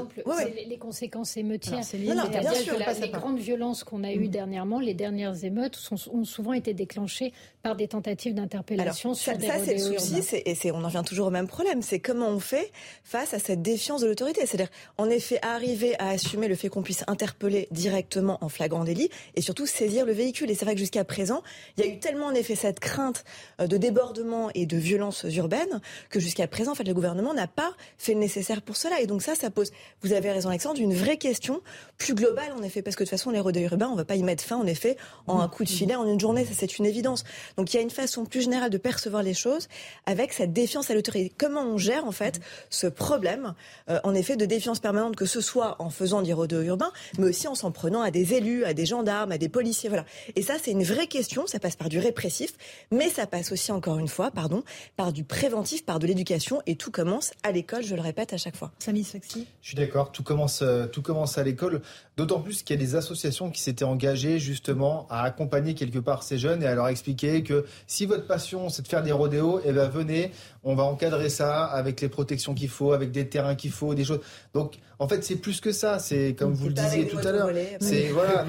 Les 0.67 0.77
conséquences 0.77 1.37
émeutières. 1.37 1.83
C'est-à-dire 1.83 2.65
que 2.65 3.01
les 3.01 3.09
grandes 3.09 3.39
violences 3.39 3.83
qu'on 3.83 4.03
a 4.03 4.11
eues 4.11 4.27
mm. 4.27 4.31
dernièrement, 4.31 4.79
les 4.79 4.93
dernières 4.93 5.43
émeutes, 5.43 5.79
ont 6.11 6.25
souvent 6.25 6.53
été 6.53 6.73
déclenchées 6.81 7.31
par 7.61 7.75
des 7.75 7.87
tentatives 7.87 8.33
d'interpellation 8.33 9.13
sur 9.13 9.37
des 9.37 9.47
Ça, 9.47 9.53
c'est 9.63 9.73
le 9.73 9.79
souci, 9.79 10.21
et 10.45 10.71
on 10.71 10.83
en 10.83 10.87
vient 10.87 11.03
toujours 11.03 11.27
au 11.27 11.29
même 11.29 11.47
problème, 11.47 11.81
c'est 11.83 11.99
comment 11.99 12.27
on 12.27 12.39
fait 12.39 12.71
face 13.03 13.35
à 13.35 13.39
cette 13.39 13.61
défiance 13.61 14.01
de 14.01 14.07
l'autorité. 14.07 14.41
C'est-à-dire, 14.45 14.71
en 14.97 15.09
effet, 15.09 15.37
arriver 15.43 15.95
à 15.99 16.09
assumer 16.09 16.47
le 16.47 16.55
fait 16.55 16.69
qu'on 16.69 16.81
puisse 16.81 17.03
interpeller 17.07 17.67
directement 17.69 18.39
en 18.41 18.49
flagrant 18.49 18.83
délit 18.83 19.09
et 19.35 19.41
surtout 19.41 19.67
saisir 19.67 20.05
le 20.05 20.13
véhicule. 20.13 20.49
Et 20.49 20.55
c'est 20.55 20.65
vrai 20.65 20.73
que 20.73 20.79
jusqu'à 20.79 21.03
présent, 21.03 21.43
il 21.77 21.85
y 21.85 21.87
a 21.87 21.91
eu 21.91 21.99
tellement 21.99 22.27
en 22.27 22.33
effet 22.33 22.55
cette 22.55 22.79
crainte 22.79 23.23
euh, 23.59 23.67
de 23.67 23.77
débordement 23.77 24.49
et 24.55 24.65
de 24.65 24.77
violence 24.77 25.25
urbaine 25.29 25.81
que 26.09 26.19
jusqu'à 26.19 26.47
présent, 26.47 26.71
en 26.71 26.75
fait, 26.75 26.87
le 26.87 26.95
gouvernement 26.95 27.33
n'a 27.33 27.47
pas 27.47 27.73
fait 27.97 28.13
le 28.13 28.19
nécessaire 28.19 28.63
pour 28.63 28.75
cela. 28.75 29.01
Et 29.01 29.07
donc 29.07 29.21
ça, 29.21 29.35
ça 29.35 29.51
pose, 29.51 29.71
vous 30.01 30.13
avez 30.13 30.31
raison 30.31 30.49
Alexandre, 30.49 30.81
une 30.81 30.95
vraie 30.95 31.17
question 31.17 31.61
plus 31.99 32.15
globale 32.15 32.51
en 32.57 32.63
effet, 32.63 32.81
parce 32.81 32.95
que 32.95 33.03
de 33.03 33.09
toute 33.09 33.17
façon, 33.17 33.29
les 33.29 33.39
rodeurs 33.39 33.71
urbains, 33.71 33.87
on 33.87 33.93
ne 33.93 33.97
va 33.97 34.05
pas 34.05 34.15
y 34.15 34.23
mettre 34.23 34.43
fin 34.43 34.57
en 34.57 34.65
effet 34.65 34.97
en 35.27 35.39
un 35.39 35.47
coup 35.47 35.63
de 35.63 35.69
filet, 35.69 35.95
en 35.95 36.07
une 36.07 36.19
journée, 36.19 36.43
ça 36.45 36.53
c'est 36.55 36.67
une 36.79 36.85
évidence. 36.85 37.23
Donc 37.57 37.73
il 37.73 37.77
y 37.77 37.79
a 37.79 37.83
une 37.83 37.89
façon 37.89 38.25
plus 38.25 38.41
générale 38.41 38.69
de 38.69 38.77
percevoir 38.77 39.23
les 39.23 39.33
choses 39.33 39.67
avec 40.05 40.33
cette 40.33 40.53
défiance 40.53 40.89
à 40.89 40.93
l'autorité. 40.93 41.31
Comment 41.37 41.63
on 41.63 41.77
gère 41.77 42.05
en 42.05 42.11
fait 42.11 42.39
ce 42.69 42.87
problème, 42.87 43.53
euh, 43.89 43.99
en 44.03 44.13
effet, 44.13 44.35
de 44.35 44.45
défiance 44.45 44.79
permanente, 44.79 45.15
que 45.15 45.25
ce 45.25 45.41
soit 45.41 45.75
en 45.79 45.89
faisant 45.89 46.21
des 46.21 46.33
rodéos 46.33 46.61
urbains, 46.61 46.91
mais 47.17 47.27
aussi 47.27 47.47
en 47.47 47.55
s'en 47.55 47.71
prenant 47.71 48.01
à 48.01 48.11
des 48.11 48.33
élus, 48.33 48.63
à 48.65 48.73
des 48.73 48.85
gendarmes, 48.85 49.31
à 49.31 49.37
des 49.37 49.49
policiers, 49.49 49.89
voilà. 49.89 50.05
Et 50.35 50.41
ça, 50.41 50.55
c'est 50.61 50.71
une 50.71 50.83
vraie 50.83 51.07
question. 51.07 51.47
Ça 51.47 51.59
passe 51.59 51.75
par 51.75 51.89
du 51.89 51.99
répressif, 51.99 52.53
mais 52.91 53.09
ça 53.09 53.27
passe 53.27 53.51
aussi, 53.51 53.71
encore 53.71 53.99
une 53.99 54.07
fois, 54.07 54.31
pardon, 54.31 54.63
par 54.95 55.13
du 55.13 55.23
préventif, 55.23 55.85
par 55.85 55.99
de 55.99 56.07
l'éducation, 56.07 56.61
et 56.65 56.75
tout 56.75 56.91
commence 56.91 57.31
à 57.43 57.51
l'école. 57.51 57.83
Je 57.83 57.95
le 57.95 58.01
répète 58.01 58.33
à 58.33 58.37
chaque 58.37 58.55
fois. 58.55 58.71
Samy 58.79 59.03
Sexy. 59.03 59.47
Je 59.61 59.69
suis 59.69 59.77
d'accord. 59.77 60.11
Tout 60.11 60.23
commence, 60.23 60.61
euh, 60.61 60.87
tout 60.87 61.01
commence 61.01 61.37
à 61.37 61.43
l'école. 61.43 61.81
D'autant 62.17 62.39
plus 62.39 62.63
qu'il 62.63 62.75
y 62.75 62.79
a 62.79 62.85
des 62.85 62.95
associations 62.95 63.49
qui 63.49 63.61
s'étaient 63.61 63.85
engagées 63.85 64.39
justement 64.39 65.07
à 65.09 65.23
accompagner 65.23 65.73
quelque 65.73 65.99
part 65.99 66.23
ces 66.23 66.37
jeunes 66.37 66.60
et 66.61 66.67
à 66.67 66.75
leur 66.75 66.87
expliquer 66.87 67.43
que 67.43 67.65
si 67.87 68.05
votre 68.05 68.25
passion 68.27 68.69
c'est 68.69 68.81
de 68.81 68.87
faire 68.87 69.03
des 69.03 69.11
rodéos, 69.11 69.61
eh 69.65 69.71
ben 69.71 69.89
venez, 69.89 70.31
on 70.63 70.75
va 70.75 70.83
encadrer 70.83 71.29
ça 71.29 71.65
avec 71.65 72.01
les 72.01 72.09
protections 72.09 72.53
qu'il 72.53 72.69
faut, 72.69 72.93
avec 72.93 73.11
des 73.11 73.27
terrains 73.27 73.55
qu'il 73.55 73.71
faut, 73.71 73.93
des 73.93 74.03
choses. 74.03 74.21
Donc 74.53 74.75
en 74.99 75.07
fait 75.07 75.23
c'est 75.23 75.37
plus 75.37 75.61
que 75.61 75.71
ça. 75.71 75.99
C'est 75.99 76.35
comme 76.37 76.53
vous 76.53 76.67
le 76.67 76.73
disiez 76.73 77.07
tout 77.07 77.19
à 77.19 77.31
l'heure. 77.31 77.49
C'est 77.79 78.09
voilà. 78.09 78.45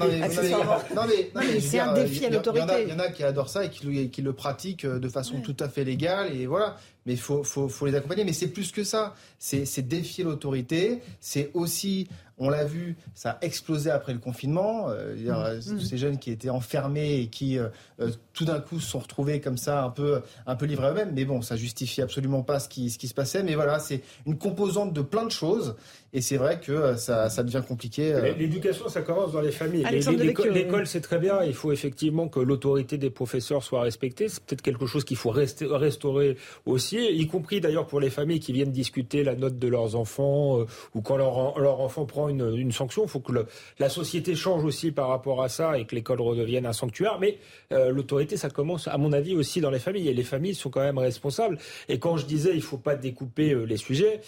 Non 0.95 1.03
mais, 1.07 1.59
c'est 1.59 1.79
un 1.79 1.93
défi 1.93 2.25
à 2.25 2.29
l'autorité. 2.29 2.83
Il 2.83 2.89
y, 2.89 2.93
en 2.93 2.99
a 2.99 3.09
qui 3.09 3.23
adorent 3.23 3.49
ça 3.49 3.65
et 3.65 3.69
qui, 3.69 4.09
qui 4.09 4.21
le 4.21 4.33
pratiquent 4.33 4.85
de 4.85 5.09
façon 5.09 5.41
tout 5.41 5.57
à 5.59 5.69
fait 5.69 5.83
légale 5.83 6.35
et 6.35 6.45
voilà 6.45 6.77
mais 7.05 7.13
il 7.13 7.19
faut, 7.19 7.43
faut, 7.43 7.67
faut, 7.67 7.85
les 7.85 7.95
accompagner. 7.95 8.23
Mais 8.23 8.33
c'est 8.33 8.47
plus 8.47 8.71
que 8.71 8.83
ça. 8.83 9.15
C'est 9.39 9.87
défier 9.87 10.23
l'autorité. 10.23 11.01
C'est 11.19 11.51
aussi, 11.53 12.07
on 12.37 12.49
l'a 12.49 12.65
vu, 12.65 12.95
ça 13.13 13.31
a 13.31 13.45
explosé 13.45 13.91
après 13.91 14.13
le 14.13 14.19
confinement. 14.19 14.89
Euh, 14.89 15.57
mmh. 15.57 15.79
Ces 15.79 15.97
jeunes 15.97 16.17
qui 16.17 16.31
étaient 16.31 16.49
enfermés 16.49 17.19
et 17.19 17.27
qui, 17.27 17.57
euh, 17.57 17.67
euh, 17.99 18.09
tout 18.33 18.45
d'un 18.45 18.59
coup, 18.59 18.79
se 18.79 18.89
sont 18.89 18.99
retrouvés 18.99 19.39
comme 19.39 19.57
ça, 19.57 19.83
un 19.83 19.89
peu, 19.89 20.21
un 20.47 20.55
peu 20.55 20.65
livrés 20.65 20.87
à 20.87 20.91
eux-mêmes. 20.91 21.11
Mais 21.13 21.25
bon, 21.25 21.41
ça 21.41 21.55
justifie 21.55 22.01
absolument 22.01 22.41
pas 22.41 22.59
ce 22.59 22.69
qui, 22.69 22.89
ce 22.89 22.97
qui 22.97 23.07
se 23.07 23.13
passait. 23.13 23.43
Mais 23.43 23.55
voilà, 23.55 23.79
c'est 23.79 24.01
une 24.25 24.37
composante 24.37 24.93
de 24.93 25.01
plein 25.01 25.25
de 25.25 25.31
choses. 25.31 25.75
Et 26.15 26.21
c'est 26.21 26.37
vrai 26.37 26.59
que 26.59 26.95
ça, 26.95 27.29
ça, 27.29 27.41
devient 27.41 27.63
compliqué. 27.67 28.13
L'éducation, 28.37 28.87
ça 28.87 29.01
commence 29.01 29.31
dans 29.31 29.41
les 29.41 29.51
familles. 29.51 29.83
L'école, 29.89 30.85
c'est 30.85 31.01
très 31.01 31.17
bien. 31.17 31.43
Il 31.43 31.55
faut 31.55 31.71
effectivement 31.71 32.27
que 32.27 32.39
l'autorité 32.39 32.99
des 32.99 33.09
professeurs 33.09 33.63
soit 33.63 33.81
respectée. 33.81 34.29
C'est 34.29 34.43
peut-être 34.43 34.61
quelque 34.61 34.85
chose 34.85 35.05
qu'il 35.05 35.17
faut 35.17 35.31
restaurer 35.31 36.37
aussi 36.65 36.97
y 36.97 37.27
compris 37.27 37.61
d'ailleurs 37.61 37.87
pour 37.87 37.99
les 37.99 38.09
familles 38.09 38.39
qui 38.39 38.53
viennent 38.53 38.71
discuter 38.71 39.23
la 39.23 39.35
note 39.35 39.57
de 39.57 39.67
leurs 39.67 39.95
enfants 39.95 40.59
euh, 40.59 40.65
ou 40.93 41.01
quand 41.01 41.17
leur, 41.17 41.59
leur 41.59 41.79
enfant 41.79 42.05
prend 42.05 42.22
une, 42.29 42.55
une 42.55 42.71
sanction. 42.71 43.03
Il 43.03 43.09
faut 43.09 43.19
que 43.19 43.33
la 43.79 43.89
société 43.89 44.35
change 44.35 44.63
aussi 44.63 44.91
par 44.91 45.09
rapport 45.09 45.43
à 45.43 45.49
ça 45.49 45.77
et 45.77 45.85
que 45.85 45.95
l'école 45.95 46.21
redevienne 46.21 46.65
un 46.65 46.73
sanctuaire. 46.73 47.19
Mais 47.19 47.37
euh, 47.71 47.89
l'autorité, 47.89 48.37
ça 48.37 48.49
commence, 48.49 48.87
à 48.87 48.97
mon 48.97 49.13
avis, 49.13 49.35
aussi 49.35 49.61
dans 49.61 49.71
les 49.71 49.79
familles. 49.79 50.09
Et 50.09 50.13
les 50.13 50.23
familles 50.23 50.55
sont 50.55 50.69
quand 50.69 50.81
même 50.81 50.97
responsables. 50.97 51.57
Et 51.89 51.99
quand 51.99 52.17
je 52.17 52.25
disais 52.25 52.51
il 52.53 52.61
faut 52.61 52.77
pas 52.77 52.95
découper 52.95 53.53
euh, 53.53 53.63
les 53.63 53.77
sujets, 53.77 54.21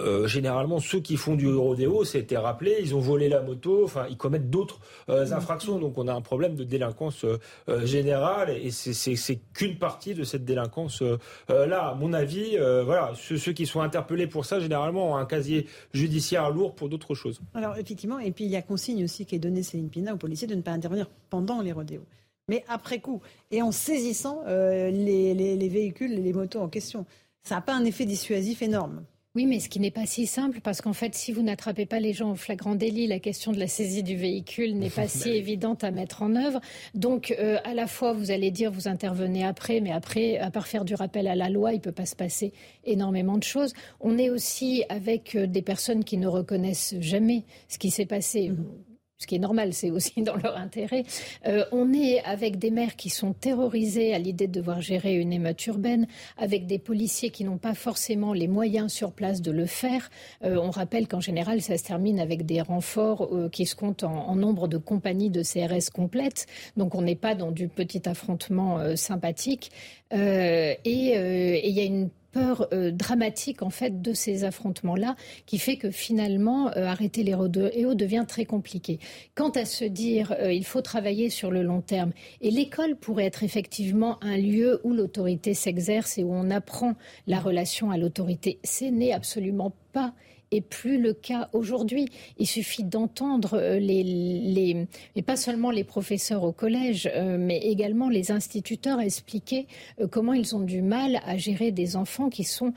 euh, 0.00 0.26
généralement, 0.26 0.80
ceux 0.80 1.00
qui 1.00 1.16
font 1.16 1.34
du 1.34 1.48
rodéo, 1.48 2.04
c'était 2.04 2.38
rappelé, 2.38 2.76
ils 2.80 2.94
ont 2.94 3.00
volé 3.00 3.28
la 3.28 3.42
moto, 3.42 3.84
enfin, 3.84 4.06
ils 4.08 4.16
commettent 4.16 4.50
d'autres 4.50 4.80
euh, 5.10 5.30
infractions. 5.32 5.78
Donc, 5.78 5.98
on 5.98 6.08
a 6.08 6.14
un 6.14 6.22
problème 6.22 6.54
de 6.54 6.64
délinquance 6.64 7.24
euh, 7.24 7.86
générale 7.86 8.50
et 8.50 8.70
c'est 8.70 9.40
qu'une 9.52 9.78
partie 9.78 10.14
de 10.14 10.24
cette 10.24 10.44
délinquance 10.44 11.02
là. 11.48 11.88
À 11.88 11.94
mon 11.94 12.12
avis, 12.12 12.56
voilà, 12.56 13.12
ceux, 13.14 13.52
qui 13.52 13.66
sont 13.66 13.80
interpellés 13.80 14.26
pour 14.26 14.44
ça, 14.44 14.60
généralement, 14.60 15.12
ont 15.12 15.16
un 15.16 15.26
casier 15.26 15.66
judiciaire 15.92 16.50
lourd 16.50 16.74
pour 16.74 16.88
d'autres 16.88 17.14
choses. 17.14 17.40
Alors, 17.54 17.76
effectivement, 17.76 18.18
et 18.18 18.30
puis 18.30 18.44
il 18.44 18.50
y 18.50 18.56
a 18.56 18.62
consigne 18.62 19.04
aussi 19.04 19.26
qui 19.26 19.34
est 19.34 19.38
donnée, 19.38 19.62
Céline 19.62 19.90
Pina, 19.90 20.14
aux 20.14 20.18
policiers 20.18 20.46
de 20.46 20.54
ne 20.54 20.62
pas 20.62 20.72
intervenir 20.72 21.08
pendant 21.30 21.60
les 21.60 21.72
rodéos 21.72 22.04
mais 22.46 22.62
après 22.68 23.00
coup, 23.00 23.22
et 23.50 23.62
en 23.62 23.72
saisissant 23.72 24.42
les, 24.46 25.32
les, 25.32 25.68
véhicules, 25.70 26.22
les 26.22 26.32
motos 26.34 26.60
en 26.60 26.68
question. 26.68 27.06
Ça 27.42 27.54
n'a 27.54 27.62
pas 27.62 27.74
un 27.74 27.86
effet 27.86 28.04
dissuasif 28.04 28.60
énorme. 28.60 29.02
Oui, 29.36 29.46
mais 29.46 29.58
ce 29.58 29.68
qui 29.68 29.80
n'est 29.80 29.90
pas 29.90 30.06
si 30.06 30.26
simple, 30.28 30.60
parce 30.60 30.80
qu'en 30.80 30.92
fait, 30.92 31.12
si 31.16 31.32
vous 31.32 31.42
n'attrapez 31.42 31.86
pas 31.86 31.98
les 31.98 32.12
gens 32.12 32.30
au 32.30 32.34
flagrant 32.36 32.76
délit, 32.76 33.08
la 33.08 33.18
question 33.18 33.50
de 33.50 33.58
la 33.58 33.66
saisie 33.66 34.04
du 34.04 34.14
véhicule 34.14 34.78
n'est 34.78 34.90
pas 34.90 35.08
si 35.08 35.30
évidente 35.30 35.82
à 35.82 35.90
mettre 35.90 36.22
en 36.22 36.36
œuvre. 36.36 36.60
Donc, 36.94 37.34
euh, 37.40 37.58
à 37.64 37.74
la 37.74 37.88
fois, 37.88 38.12
vous 38.12 38.30
allez 38.30 38.52
dire, 38.52 38.70
vous 38.70 38.86
intervenez 38.86 39.44
après, 39.44 39.80
mais 39.80 39.90
après, 39.90 40.38
à 40.38 40.52
part 40.52 40.68
faire 40.68 40.84
du 40.84 40.94
rappel 40.94 41.26
à 41.26 41.34
la 41.34 41.50
loi, 41.50 41.72
il 41.72 41.78
ne 41.78 41.82
peut 41.82 41.90
pas 41.90 42.06
se 42.06 42.14
passer 42.14 42.52
énormément 42.84 43.36
de 43.36 43.42
choses. 43.42 43.72
On 43.98 44.18
est 44.18 44.30
aussi 44.30 44.84
avec 44.88 45.34
euh, 45.34 45.48
des 45.48 45.62
personnes 45.62 46.04
qui 46.04 46.16
ne 46.16 46.28
reconnaissent 46.28 46.94
jamais 47.00 47.42
ce 47.66 47.78
qui 47.78 47.90
s'est 47.90 48.06
passé. 48.06 48.50
Mmh 48.50 48.93
ce 49.18 49.26
qui 49.26 49.36
est 49.36 49.40
normal, 49.40 49.72
c'est 49.72 49.90
aussi 49.90 50.22
dans 50.22 50.36
leur 50.36 50.56
intérêt. 50.56 51.04
Euh, 51.46 51.64
on 51.72 51.92
est 51.92 52.22
avec 52.24 52.58
des 52.58 52.70
maires 52.70 52.96
qui 52.96 53.10
sont 53.10 53.32
terrorisés 53.32 54.14
à 54.14 54.18
l'idée 54.18 54.48
de 54.48 54.52
devoir 54.52 54.80
gérer 54.80 55.14
une 55.16 55.32
émeute 55.32 55.66
urbaine, 55.66 56.06
avec 56.36 56.66
des 56.66 56.78
policiers 56.78 57.30
qui 57.30 57.44
n'ont 57.44 57.58
pas 57.58 57.74
forcément 57.74 58.32
les 58.32 58.48
moyens 58.48 58.92
sur 58.92 59.12
place 59.12 59.40
de 59.40 59.50
le 59.50 59.66
faire. 59.66 60.10
Euh, 60.44 60.56
on 60.56 60.70
rappelle 60.70 61.06
qu'en 61.06 61.20
général, 61.20 61.62
ça 61.62 61.78
se 61.78 61.84
termine 61.84 62.18
avec 62.18 62.44
des 62.44 62.60
renforts 62.60 63.28
euh, 63.32 63.48
qui 63.48 63.66
se 63.66 63.76
comptent 63.76 64.04
en, 64.04 64.34
nombre 64.34 64.66
de 64.66 64.78
compagnies 64.78 65.30
de 65.30 65.42
CRS 65.42 65.90
complètes. 65.92 66.46
Donc 66.76 66.94
on 66.94 67.02
n'est 67.02 67.14
pas 67.14 67.36
dans 67.36 67.52
du 67.52 67.68
petit 67.68 68.08
affrontement 68.08 68.96
sympathique. 68.96 69.70
et 70.12 70.78
il 70.84 71.70
y 71.70 71.80
a 71.80 71.84
une 71.84 72.10
peur 72.34 72.66
euh, 72.72 72.90
dramatique 72.90 73.62
en 73.62 73.70
fait 73.70 74.02
de 74.02 74.12
ces 74.12 74.42
affrontements-là 74.42 75.14
qui 75.46 75.58
fait 75.58 75.76
que 75.76 75.92
finalement 75.92 76.68
euh, 76.76 76.84
arrêter 76.84 77.22
les 77.22 77.32
rodéos 77.32 77.94
devient 77.94 78.24
très 78.26 78.44
compliqué. 78.44 78.98
Quant 79.36 79.50
à 79.50 79.64
se 79.64 79.84
dire 79.84 80.34
euh, 80.40 80.52
il 80.52 80.64
faut 80.64 80.82
travailler 80.82 81.30
sur 81.30 81.52
le 81.52 81.62
long 81.62 81.80
terme 81.80 82.12
et 82.40 82.50
l'école 82.50 82.96
pourrait 82.96 83.26
être 83.26 83.44
effectivement 83.44 84.18
un 84.20 84.36
lieu 84.36 84.80
où 84.82 84.92
l'autorité 84.92 85.54
s'exerce 85.54 86.18
et 86.18 86.24
où 86.24 86.34
on 86.34 86.50
apprend 86.50 86.94
la 87.28 87.38
relation 87.38 87.92
à 87.92 87.96
l'autorité, 87.96 88.58
ce 88.64 88.86
n'est 88.86 89.12
absolument 89.12 89.72
pas 89.92 90.12
plus 90.60 90.98
le 90.98 91.12
cas 91.12 91.48
aujourd'hui. 91.52 92.08
Il 92.38 92.46
suffit 92.46 92.84
d'entendre 92.84 93.54
euh, 93.54 93.78
les, 93.78 94.02
les, 94.02 94.86
et 95.16 95.22
pas 95.22 95.36
seulement 95.36 95.70
les 95.70 95.84
professeurs 95.84 96.44
au 96.44 96.52
collège, 96.52 97.10
euh, 97.14 97.36
mais 97.38 97.58
également 97.58 98.08
les 98.08 98.30
instituteurs 98.30 99.00
expliquer 99.00 99.66
euh, 100.00 100.06
comment 100.06 100.32
ils 100.32 100.54
ont 100.54 100.60
du 100.60 100.82
mal 100.82 101.20
à 101.24 101.36
gérer 101.36 101.70
des 101.70 101.96
enfants 101.96 102.28
qui 102.28 102.44
sont 102.44 102.72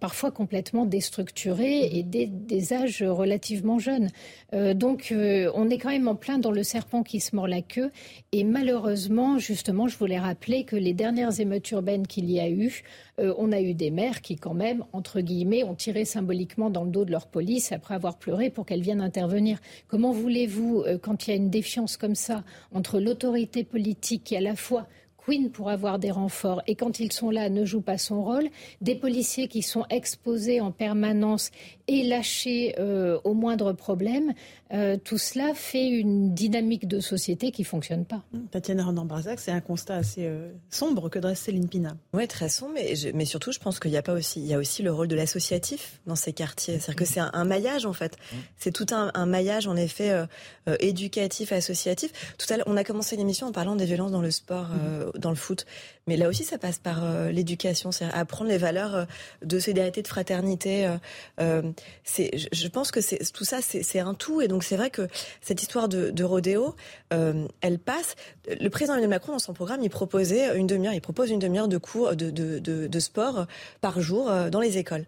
parfois 0.00 0.30
complètement 0.30 0.86
déstructurés 0.86 1.88
et 1.92 2.02
des, 2.02 2.26
des 2.26 2.72
âges 2.72 3.02
relativement 3.02 3.78
jeunes. 3.78 4.08
donc 4.52 5.12
on 5.12 5.70
est 5.70 5.78
quand 5.78 5.90
même 5.90 6.08
en 6.08 6.14
plein 6.14 6.38
dans 6.38 6.50
le 6.50 6.62
serpent 6.62 7.02
qui 7.02 7.20
se 7.20 7.34
mord 7.34 7.48
la 7.48 7.62
queue. 7.62 7.90
Et 8.32 8.44
malheureusement, 8.44 9.38
justement, 9.38 9.88
je 9.88 9.96
voulais 9.96 10.18
rappeler 10.18 10.64
que 10.64 10.76
les 10.76 10.92
dernières 10.92 11.40
émeutes 11.40 11.70
urbaines 11.70 12.06
qu'il 12.06 12.30
y 12.30 12.40
a 12.40 12.48
eu, 12.48 12.82
on 13.18 13.52
a 13.52 13.60
eu 13.60 13.74
des 13.74 13.90
maires 13.90 14.20
qui, 14.20 14.36
quand 14.36 14.54
même, 14.54 14.84
entre 14.92 15.20
guillemets, 15.20 15.64
ont 15.64 15.74
tiré 15.74 16.04
symboliquement 16.04 16.70
dans 16.70 16.84
le 16.84 16.90
dos 16.90 17.04
de 17.04 17.10
leur 17.10 17.26
police 17.26 17.72
après 17.72 17.94
avoir 17.94 18.18
pleuré 18.18 18.50
pour 18.50 18.66
qu'elle 18.66 18.82
vienne 18.82 19.00
intervenir. 19.00 19.58
Comment 19.88 20.12
voulez-vous, 20.12 20.82
euh, 20.86 20.98
quand 20.98 21.26
il 21.26 21.30
y 21.30 21.32
a 21.34 21.36
une 21.36 21.50
défiance 21.50 21.96
comme 21.96 22.14
ça 22.14 22.44
entre 22.72 23.00
l'autorité 23.00 23.64
politique 23.64 24.24
qui 24.24 24.36
à 24.36 24.40
la 24.40 24.56
fois 24.56 24.86
queen 25.24 25.50
pour 25.50 25.70
avoir 25.70 25.98
des 25.98 26.10
renforts. 26.10 26.62
Et 26.66 26.74
quand 26.74 27.00
ils 27.00 27.12
sont 27.12 27.30
là 27.30 27.48
ne 27.48 27.64
jouent 27.64 27.80
pas 27.80 27.98
son 27.98 28.22
rôle, 28.22 28.48
des 28.80 28.94
policiers 28.94 29.48
qui 29.48 29.62
sont 29.62 29.84
exposés 29.90 30.60
en 30.60 30.70
permanence 30.70 31.50
et 31.88 32.02
lâchés 32.02 32.74
euh, 32.78 33.18
au 33.24 33.34
moindre 33.34 33.72
problème, 33.72 34.34
euh, 34.72 34.96
tout 35.02 35.18
cela 35.18 35.52
fait 35.54 35.88
une 35.88 36.34
dynamique 36.34 36.88
de 36.88 37.00
société 37.00 37.50
qui 37.50 37.64
fonctionne 37.64 38.04
pas. 38.04 38.22
Tatiana 38.50 38.84
Renan-Barzac, 38.84 39.40
c'est 39.40 39.50
un 39.50 39.60
constat 39.60 39.96
assez 39.96 40.26
euh, 40.26 40.50
sombre 40.70 41.08
que 41.08 41.18
dresse 41.18 41.40
Céline 41.40 41.68
Pina. 41.68 41.96
Oui, 42.14 42.26
très 42.28 42.48
sombre, 42.48 42.72
mais, 42.74 42.94
mais 43.14 43.24
surtout, 43.24 43.52
je 43.52 43.58
pense 43.58 43.80
qu'il 43.80 43.90
y 43.90 43.96
a 43.96 44.02
pas 44.02 44.14
aussi, 44.14 44.40
il 44.40 44.46
y 44.46 44.54
a 44.54 44.58
aussi 44.58 44.82
le 44.82 44.92
rôle 44.92 45.08
de 45.08 45.16
l'associatif 45.16 46.00
dans 46.06 46.16
ces 46.16 46.32
quartiers. 46.32 46.74
C'est-à-dire 46.74 46.96
que 46.96 47.04
c'est 47.04 47.20
un, 47.20 47.44
maillage 47.44 47.84
en 47.86 47.92
fait. 47.92 48.16
Mmh. 48.16 48.36
C'est 48.56 48.72
tout 48.72 48.86
un, 48.92 49.10
un, 49.14 49.26
maillage 49.26 49.66
en 49.66 49.76
effet 49.76 50.12
éducatif, 50.80 51.52
associatif. 51.52 52.36
Tout 52.38 52.46
à 52.52 52.56
l'heure, 52.56 52.66
on 52.68 52.76
a 52.76 52.84
commencé 52.84 53.16
l'émission 53.16 53.48
en 53.48 53.52
parlant 53.52 53.76
des 53.76 53.84
violences 53.84 54.12
dans 54.12 54.22
le 54.22 54.30
sport, 54.30 54.68
dans 55.18 55.30
le 55.30 55.36
foot. 55.36 55.66
Mais 56.08 56.16
là 56.16 56.28
aussi, 56.28 56.42
ça 56.42 56.58
passe 56.58 56.78
par 56.78 57.04
euh, 57.04 57.30
l'éducation, 57.30 57.92
c'est 57.92 58.04
apprendre 58.06 58.50
les 58.50 58.58
valeurs 58.58 58.94
euh, 58.94 59.04
de 59.44 59.60
solidarité, 59.60 60.02
de 60.02 60.08
fraternité. 60.08 60.90
Euh, 61.38 61.62
c'est, 62.02 62.30
je 62.52 62.68
pense 62.68 62.90
que 62.90 63.00
c'est 63.00 63.32
tout 63.32 63.44
ça, 63.44 63.58
c'est 63.62 64.00
un 64.00 64.14
tout. 64.14 64.40
Et 64.40 64.48
donc, 64.48 64.64
c'est 64.64 64.76
vrai 64.76 64.90
que 64.90 65.06
cette 65.40 65.62
histoire 65.62 65.88
de, 65.88 66.10
de 66.10 66.24
rodéo, 66.24 66.74
elle 67.10 67.78
passe. 67.78 68.16
Le 68.48 68.68
président 68.68 68.94
Emmanuel 68.94 69.10
Macron, 69.10 69.32
dans 69.32 69.38
son 69.38 69.52
programme, 69.52 69.82
il 69.82 69.90
proposait 69.90 70.56
une 70.56 70.66
demi-heure. 70.66 70.94
Il 70.94 71.00
propose 71.00 71.30
une 71.30 71.38
demi-heure 71.38 71.68
de 71.68 71.78
cours 71.78 72.16
de, 72.16 72.30
de, 72.30 72.58
de 72.58 73.00
sport 73.00 73.46
par 73.80 74.00
jour 74.00 74.30
dans 74.50 74.60
les 74.60 74.78
écoles. 74.78 75.04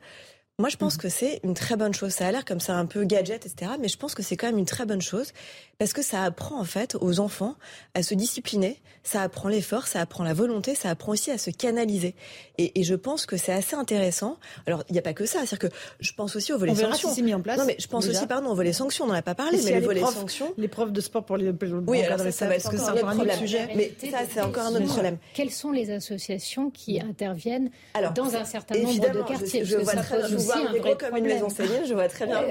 Moi, 0.60 0.68
je 0.68 0.76
pense 0.76 0.94
mmh. 0.94 0.98
que 0.98 1.08
c'est 1.08 1.40
une 1.42 1.54
très 1.54 1.74
bonne 1.74 1.92
chose. 1.94 2.12
Ça 2.12 2.28
a 2.28 2.30
l'air 2.30 2.44
comme 2.44 2.60
ça 2.60 2.76
un 2.76 2.86
peu 2.86 3.02
gadget, 3.02 3.44
etc. 3.44 3.72
Mais 3.80 3.88
je 3.88 3.96
pense 3.96 4.14
que 4.14 4.22
c'est 4.22 4.36
quand 4.36 4.46
même 4.46 4.58
une 4.58 4.66
très 4.66 4.86
bonne 4.86 5.02
chose 5.02 5.32
parce 5.80 5.92
que 5.92 6.02
ça 6.02 6.22
apprend 6.22 6.60
en 6.60 6.64
fait 6.64 6.96
aux 7.00 7.18
enfants 7.18 7.56
à 7.94 8.04
se 8.04 8.14
discipliner, 8.14 8.80
ça 9.02 9.22
apprend 9.22 9.48
l'effort, 9.48 9.88
ça 9.88 10.00
apprend 10.00 10.22
la 10.22 10.32
volonté, 10.32 10.76
ça 10.76 10.90
apprend 10.90 11.10
aussi 11.10 11.32
à 11.32 11.38
se 11.38 11.50
canaliser. 11.50 12.14
Et, 12.58 12.80
et 12.80 12.84
je 12.84 12.94
pense 12.94 13.26
que 13.26 13.36
c'est 13.36 13.52
assez 13.52 13.74
intéressant. 13.74 14.38
Alors, 14.68 14.84
il 14.88 14.92
n'y 14.92 14.98
a 15.00 15.02
pas 15.02 15.12
que 15.12 15.26
ça. 15.26 15.40
C'est-à-dire 15.40 15.70
que 15.70 15.76
je 15.98 16.12
pense 16.12 16.36
aussi 16.36 16.52
au 16.52 16.58
volet 16.58 16.74
sanctions. 16.74 17.12
Si 17.12 17.24
mis 17.24 17.34
en 17.34 17.40
place. 17.40 17.58
Non, 17.58 17.64
mais 17.66 17.74
je 17.80 17.88
pense 17.88 18.06
aussi, 18.06 18.26
pardon, 18.28 18.50
au 18.50 18.54
volet 18.54 18.72
sanctions. 18.72 19.06
On 19.06 19.08
n'en 19.08 19.14
a 19.14 19.22
pas 19.22 19.34
parlé, 19.34 19.58
mais 19.64 19.80
le 19.80 19.84
volet 19.84 20.02
sanctions. 20.02 20.54
Les 20.56 20.68
profs 20.68 20.92
de 20.92 21.00
sport 21.00 21.24
pour 21.24 21.36
les. 21.36 21.52
oui, 21.86 22.02
alors 22.02 22.20
ça, 22.20 22.30
ça, 22.30 22.46
va 22.46 22.54
être 22.54 22.70
que 22.70 22.76
c'est 22.76 22.90
encore 22.90 23.08
un 23.08 23.18
autre 23.18 23.38
sujet. 23.38 23.68
Mais 23.74 23.92
ça, 24.08 24.18
c'est 24.32 24.40
encore 24.40 24.66
un 24.66 24.76
autre 24.76 24.86
problème. 24.86 25.18
Quelles 25.34 25.50
sont 25.50 25.72
les 25.72 25.90
associations 25.90 26.70
qui 26.70 27.00
interviennent 27.00 27.70
dans 28.14 28.36
un 28.36 28.44
certain 28.44 28.78
nombre 28.78 29.00
de 29.00 29.22
quartiers? 29.22 29.64
Je, 29.64 29.78
vois 29.78 29.94
très 29.94 30.28
bien 30.28 30.38
gros 30.78 30.94
comme 30.96 31.16
une 31.16 31.24
maison 31.24 31.48
Céline, 31.48 31.84
je 31.86 31.94
vois 31.94 32.08
très 32.08 32.26
bien 32.26 32.42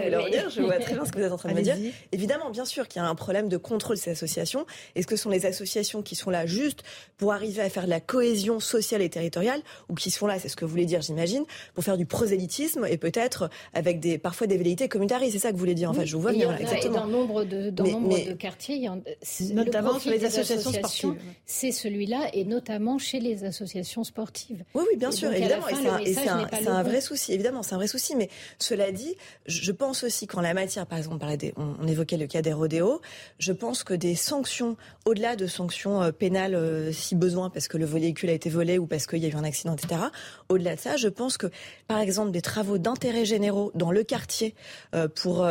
je 0.50 0.62
vois 0.62 0.78
très 0.80 0.94
bien 0.94 1.06
ce 1.06 1.12
que 1.12 1.20
vous 1.20 1.26
êtes 1.26 1.32
en 1.32 1.38
train 1.38 1.50
de 1.50 1.56
me 1.56 1.62
dire. 1.62 1.78
Évidemment, 2.12 2.50
bien 2.50 2.66
sûr 2.66 2.88
qu'il 2.88 3.02
y 3.02 3.06
a 3.06 3.08
un 3.08 3.16
problème 3.16 3.50
de 3.50 3.58
contrôle 3.58 3.96
de 3.96 4.02
ces 4.02 4.12
associations. 4.12 4.66
Est-ce 4.96 5.08
que 5.08 5.16
ce 5.16 5.24
sont 5.24 5.30
les 5.30 5.46
associations 5.46 6.02
qui 6.02 6.16
sont 6.16 6.30
là 6.30 6.46
juste 6.46 6.84
pour 7.18 7.34
arriver 7.34 7.62
à 7.62 7.70
faire 7.70 7.86
de 7.86 7.90
la 7.90 8.00
cohésion 8.00 8.60
sociale 8.60 9.02
et 9.02 9.10
territoriale 9.10 9.62
ou 9.90 9.96
qui 9.96 10.12
sont 10.12 10.28
là, 10.28 10.40
c'est 10.40 10.50
ce 10.50 10.56
que 10.56 10.66
vous 10.66 10.72
voulez 10.72 10.86
dire, 10.86 11.02
j'imagine, 11.02 11.46
pour 11.74 11.84
faire 11.84 11.98
du 11.98 12.06
prosélytisme 12.06 12.86
et 12.90 12.98
peut-être 12.98 13.50
avec 13.74 14.00
des, 14.00 14.18
parfois 14.18 14.48
des 14.48 14.58
velléités 14.58 14.88
communautaristes. 14.88 15.34
C'est 15.34 15.40
ça 15.40 15.50
que 15.50 15.54
vous 15.54 15.60
voulez 15.60 15.76
dire, 15.76 15.90
en 15.90 15.94
fait. 15.94 16.06
Je 16.06 16.16
vous 16.16 16.22
vois 16.22 16.32
bien, 16.32 16.56
exactement. 16.58 17.02
dans 17.02 17.08
nombre 17.08 17.44
de, 17.44 17.70
dans 17.70 17.86
nombre 17.86 18.26
de 18.26 18.34
quartiers, 18.34 18.76
il 18.76 18.84
y 18.84 18.88
a, 18.88 18.98
notamment 19.54 20.00
sur 20.00 20.12
les 20.12 20.26
associations, 20.26 20.72
sportives. 20.72 21.16
C'est 21.46 21.72
celui-là 21.72 22.30
et 22.34 22.46
notamment 22.46 22.98
chez 22.98 23.20
les 23.20 23.44
associations 23.46 24.04
sportives. 24.04 24.64
Oui, 24.74 24.84
oui, 24.92 24.98
bien 24.98 25.12
sûr, 25.12 25.32
évidemment. 25.32 25.68
Et 26.00 26.14
c'est 26.14 26.28
un, 26.28 26.48
un 26.68 26.84
vrai 26.84 27.02
souci, 27.02 27.34
évidemment, 27.34 27.64
c'est 27.64 27.76
un 27.76 27.78
souci. 27.88 28.15
Mais 28.15 28.30
cela 28.60 28.91
dit, 28.91 29.15
je 29.46 29.72
pense 29.72 30.04
aussi 30.04 30.28
qu'en 30.28 30.41
la 30.41 30.54
matière, 30.54 30.86
par 30.86 30.98
exemple, 30.98 31.26
on, 31.58 31.88
évoquait 31.88 32.17
le 32.17 32.28
cas 32.28 32.41
des 32.41 32.54
rodéos, 32.54 33.02
je 33.39 33.52
pense 33.52 33.84
que 33.84 33.93
des 33.93 34.15
sanctions, 34.15 34.78
au-delà 35.06 35.36
de 35.36 35.48
sanctions 35.48 36.02
euh, 36.02 36.12
pénales 36.12 36.56
euh, 36.56 36.91
si 36.91 37.15
besoin, 37.15 37.50
parce 37.50 37.67
que 37.67 37.78
le 37.78 37.86
véhicule 37.86 38.30
a 38.30 38.34
été 38.34 38.50
volé 38.50 38.78
ou 38.78 38.88
parce 38.88 39.08
qu'il 39.08 39.19
y 39.19 39.26
a 39.26 39.30
eu 39.30 39.36
un 39.36 39.43
accident, 39.43 39.76
etc., 39.76 40.02
au-delà 40.50 40.76
de 40.76 40.80
ça, 40.80 40.98
je 40.98 41.08
pense 41.08 41.38
que, 41.38 41.48
par 41.88 42.00
exemple, 42.00 42.32
des 42.32 42.41
travaux 42.41 42.78
d'intérêt 42.78 43.26
généraux 43.26 43.72
dans 43.76 43.91
le 43.91 44.04
quartier 44.04 44.56
euh, 44.96 45.08
pour 45.08 45.48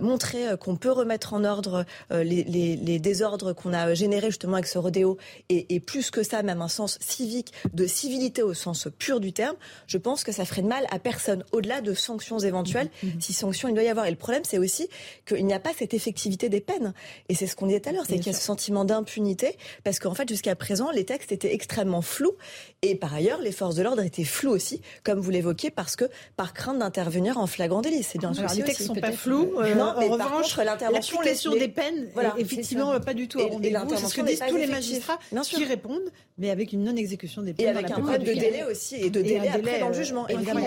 montrer 0.00 0.56
qu'on 0.60 0.76
peut 0.76 0.90
remettre 0.90 1.34
en 1.34 1.44
ordre 1.44 1.84
les, 2.10 2.98
désordres 2.98 3.52
qu'on 3.52 3.72
a 3.72 3.94
générés 3.94 4.28
justement 4.28 4.54
avec 4.54 4.66
ce 4.66 4.78
rodéo, 4.78 5.18
et, 5.48 5.74
et 5.74 5.80
plus 5.80 6.10
que 6.10 6.22
ça, 6.22 6.42
même 6.42 6.62
un 6.62 6.68
sens 6.68 6.98
civique, 7.00 7.52
de 7.72 7.86
civilité 7.86 8.42
au 8.42 8.54
sens 8.54 8.88
pur 8.98 9.20
du 9.20 9.32
terme, 9.32 9.56
je 9.86 9.98
pense 9.98 10.24
que 10.24 10.32
ça 10.32 10.44
ferait 10.44 10.62
de 10.62 10.68
mal 10.68 10.86
à 10.90 10.98
personne, 10.98 11.44
au-delà 11.52 11.71
de 11.80 11.94
sanctions 11.94 12.38
éventuelles, 12.38 12.90
mhm. 13.02 13.20
si 13.20 13.32
sanctions 13.32 13.68
il 13.68 13.74
doit 13.74 13.82
y 13.84 13.88
avoir. 13.88 14.06
Et 14.06 14.10
le 14.10 14.16
problème, 14.16 14.42
c'est 14.44 14.58
aussi 14.58 14.88
qu'il 15.26 15.46
n'y 15.46 15.54
a 15.54 15.60
pas 15.60 15.70
cette 15.76 15.94
effectivité 15.94 16.48
des 16.48 16.60
peines. 16.60 16.92
Et 17.28 17.34
c'est 17.34 17.46
ce 17.46 17.56
qu'on 17.56 17.66
disait 17.66 17.80
tout 17.80 17.88
à 17.88 17.92
l'heure, 17.92 18.04
c'est 18.06 18.16
qu'il 18.16 18.26
y 18.26 18.30
a 18.30 18.38
ce 18.38 18.44
sentiment 18.44 18.84
d'impunité, 18.84 19.56
parce 19.84 19.98
qu'en 19.98 20.14
fait, 20.14 20.28
jusqu'à 20.28 20.54
présent, 20.54 20.90
les 20.90 21.04
textes 21.04 21.32
étaient 21.32 21.54
extrêmement 21.54 22.02
flous. 22.02 22.32
Et 22.82 22.94
par 22.94 23.14
ailleurs, 23.14 23.40
les 23.40 23.52
forces 23.52 23.76
de 23.76 23.82
l'ordre 23.82 24.02
étaient 24.02 24.24
floues 24.24 24.50
aussi, 24.50 24.82
comme 25.04 25.20
vous 25.20 25.30
l'évoquiez, 25.30 25.70
parce 25.70 25.96
que 25.96 26.04
par 26.36 26.52
crainte 26.52 26.78
d'intervenir 26.78 27.38
en 27.38 27.46
flagrant 27.46 27.80
délit. 27.80 28.02
C'est 28.02 28.18
bien 28.18 28.32
Les 28.32 28.62
textes 28.62 28.80
ne 28.80 28.86
sont 28.86 28.94
pas 28.94 29.12
flous. 29.12 29.54
Euh, 29.58 29.74
non, 29.74 29.94
mais 29.98 30.08
en 30.08 30.12
revanche, 30.12 30.56
l'intervention 30.56 31.22
l'application 31.22 31.52
des 31.52 31.68
peines, 31.68 32.08
voilà, 32.14 32.34
effectivement, 32.38 32.98
pas 33.00 33.14
du 33.14 33.28
tout. 33.28 33.38
Et, 33.38 33.68
et 33.68 33.76
c'est 33.96 34.06
ce 34.06 34.14
que 34.14 34.20
disent 34.22 34.42
tous 34.48 34.56
les 34.56 34.66
magistrats 34.66 35.18
qui 35.44 35.64
répondent, 35.64 36.10
mais 36.38 36.50
avec 36.50 36.72
une 36.72 36.84
non-exécution 36.84 37.42
des 37.42 37.54
peines. 37.54 37.66
Et 37.66 37.68
avec 37.68 37.90
un 37.90 38.00
problème 38.00 38.22
de 38.22 38.32
délai 38.32 38.64
aussi, 38.64 38.96
et 38.96 39.10
de 39.10 39.22
délai 39.22 39.48
après 39.48 39.80
dans 39.80 39.88
le 39.88 39.94
jugement. 39.94 40.28
Évidemment, 40.28 40.60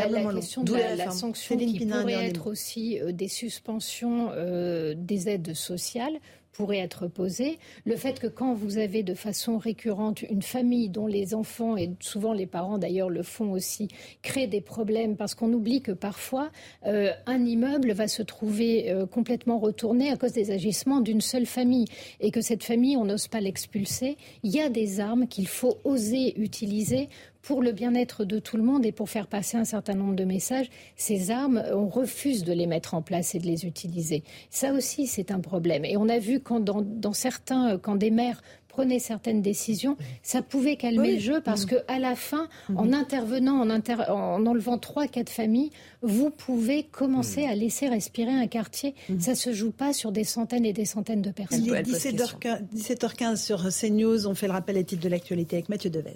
la 0.74 0.95
la 0.96 1.12
sanction 1.12 1.58
qui 1.58 1.86
pourrait 1.86 2.26
être 2.26 2.48
aussi 2.48 3.00
euh, 3.00 3.12
des 3.12 3.28
suspensions 3.28 4.30
euh, 4.32 4.94
des 4.98 5.30
aides 5.30 5.54
sociales 5.54 6.20
pourrait 6.56 6.80
être 6.80 7.08
posée. 7.08 7.60
Le 7.84 7.96
fait 7.96 8.20
que 8.20 8.28
quand 8.28 8.54
vous 8.54 8.78
avez 8.78 9.04
de 9.04 9.14
façon 9.14 9.58
récurrente 9.58 10.22
une 10.22 10.42
famille 10.42 10.90
dont 10.90 11.08
les 11.08 11.36
enfants, 11.36 11.76
et 11.76 11.92
souvent 12.00 12.34
les 12.34 12.46
parents 12.46 12.78
d'ailleurs 12.78 13.10
le 13.10 13.24
font 13.24 13.52
aussi, 13.52 13.90
créent 14.22 14.48
des 14.48 14.62
problèmes 14.62 15.18
parce 15.18 15.36
qu'on 15.36 15.52
oublie 15.52 15.82
que 15.82 15.92
parfois 15.92 16.52
euh, 16.86 17.12
un 17.26 17.44
immeuble 17.46 17.92
va 17.92 18.08
se 18.08 18.24
trouver 18.24 18.90
euh, 18.90 19.06
complètement 19.06 19.60
retourné 19.60 20.10
à 20.10 20.18
cause 20.18 20.32
des 20.32 20.52
agissements 20.52 21.02
d'une 21.02 21.22
seule 21.22 21.46
famille 21.46 21.86
et 22.22 22.32
que 22.32 22.42
cette 22.42 22.64
famille, 22.64 22.96
on 22.96 23.06
n'ose 23.06 23.28
pas 23.28 23.42
l'expulser. 23.42 24.18
Il 24.44 24.52
y 24.52 24.62
a 24.62 24.70
des 24.70 25.00
armes 25.02 25.28
qu'il 25.28 25.48
faut 25.48 25.78
oser 25.84 26.40
utiliser 26.40 27.10
pour 27.46 27.62
le 27.62 27.72
bien-être 27.72 28.26
de 28.26 28.40
tout 28.40 28.58
le 28.58 28.64
monde 28.64 28.88
et 28.88 28.92
pour 28.92 29.08
faire 29.08 29.28
passer 29.28 29.56
un 29.56 29.66
certain 29.66 29.94
nombre 29.94 30.16
de 30.16 30.26
messages, 30.26 30.68
ces 30.96 31.30
armes, 31.30 31.64
on 31.72 31.88
refuse 31.88 32.44
de 32.44 32.52
les 32.52 32.66
mettre 32.66 32.96
en 32.96 33.04
place 33.04 33.36
et 33.36 33.40
de 33.40 33.46
les 33.46 33.66
utiliser. 33.66 34.24
Ça 34.50 34.74
aussi, 34.74 35.06
c'est 35.06 35.30
un 35.30 35.40
problème. 35.40 35.86
Et 35.86 35.96
on 35.96 36.10
a 36.10 36.18
vu 36.18 36.40
quand 36.40 36.60
dans, 36.60 37.14
certains, 37.14 37.78
quand 37.78 37.96
des 37.96 38.10
maires 38.10 38.42
prenaient 38.68 39.00
certaines 39.00 39.44
décisions, 39.44 39.96
ça 40.24 40.42
pouvait 40.42 40.76
calmer 40.76 41.14
le 41.14 41.20
jeu 41.20 41.40
parce 41.40 41.66
qu'à 41.66 41.76
mm. 41.76 41.80
que 41.86 41.92
à 41.94 42.00
la 42.00 42.16
fin, 42.16 42.50
mm-hmm. 42.70 42.78
en 42.78 42.94
intervenant, 42.94 43.62
en, 43.62 44.46
enlevant 44.46 44.80
trois, 44.80 45.08
quatre 45.08 45.30
familles, 45.30 45.70
vous 46.02 46.32
pouvez 46.32 46.82
commencer 46.84 47.46
mm. 47.46 47.50
à 47.52 47.56
laisser 47.56 47.88
respirer 47.88 48.32
un 48.32 48.48
quartier. 48.48 48.96
Ça 49.08 49.14
mm-hmm. 49.14 49.22
Ça 49.22 49.36
se 49.36 49.54
joue 49.54 49.72
pas 49.72 49.94
sur 49.94 50.12
des 50.12 50.24
centaines 50.24 50.66
et 50.66 50.74
des 50.74 50.86
centaines 50.86 51.22
de 51.22 51.32
personnes. 51.32 51.64
Il 51.64 51.76
est 51.76 51.84
17h15 51.84 53.36
sur 53.36 53.70
CNews. 53.70 54.26
On 54.26 54.34
fait 54.34 54.48
le 54.48 54.54
rappel 54.54 54.76
des 54.76 54.84
titres 54.84 55.04
de 55.04 55.10
l'actualité 55.10 55.58
avec 55.58 55.70
Mathieu 55.70 55.92
Devez. 55.92 56.16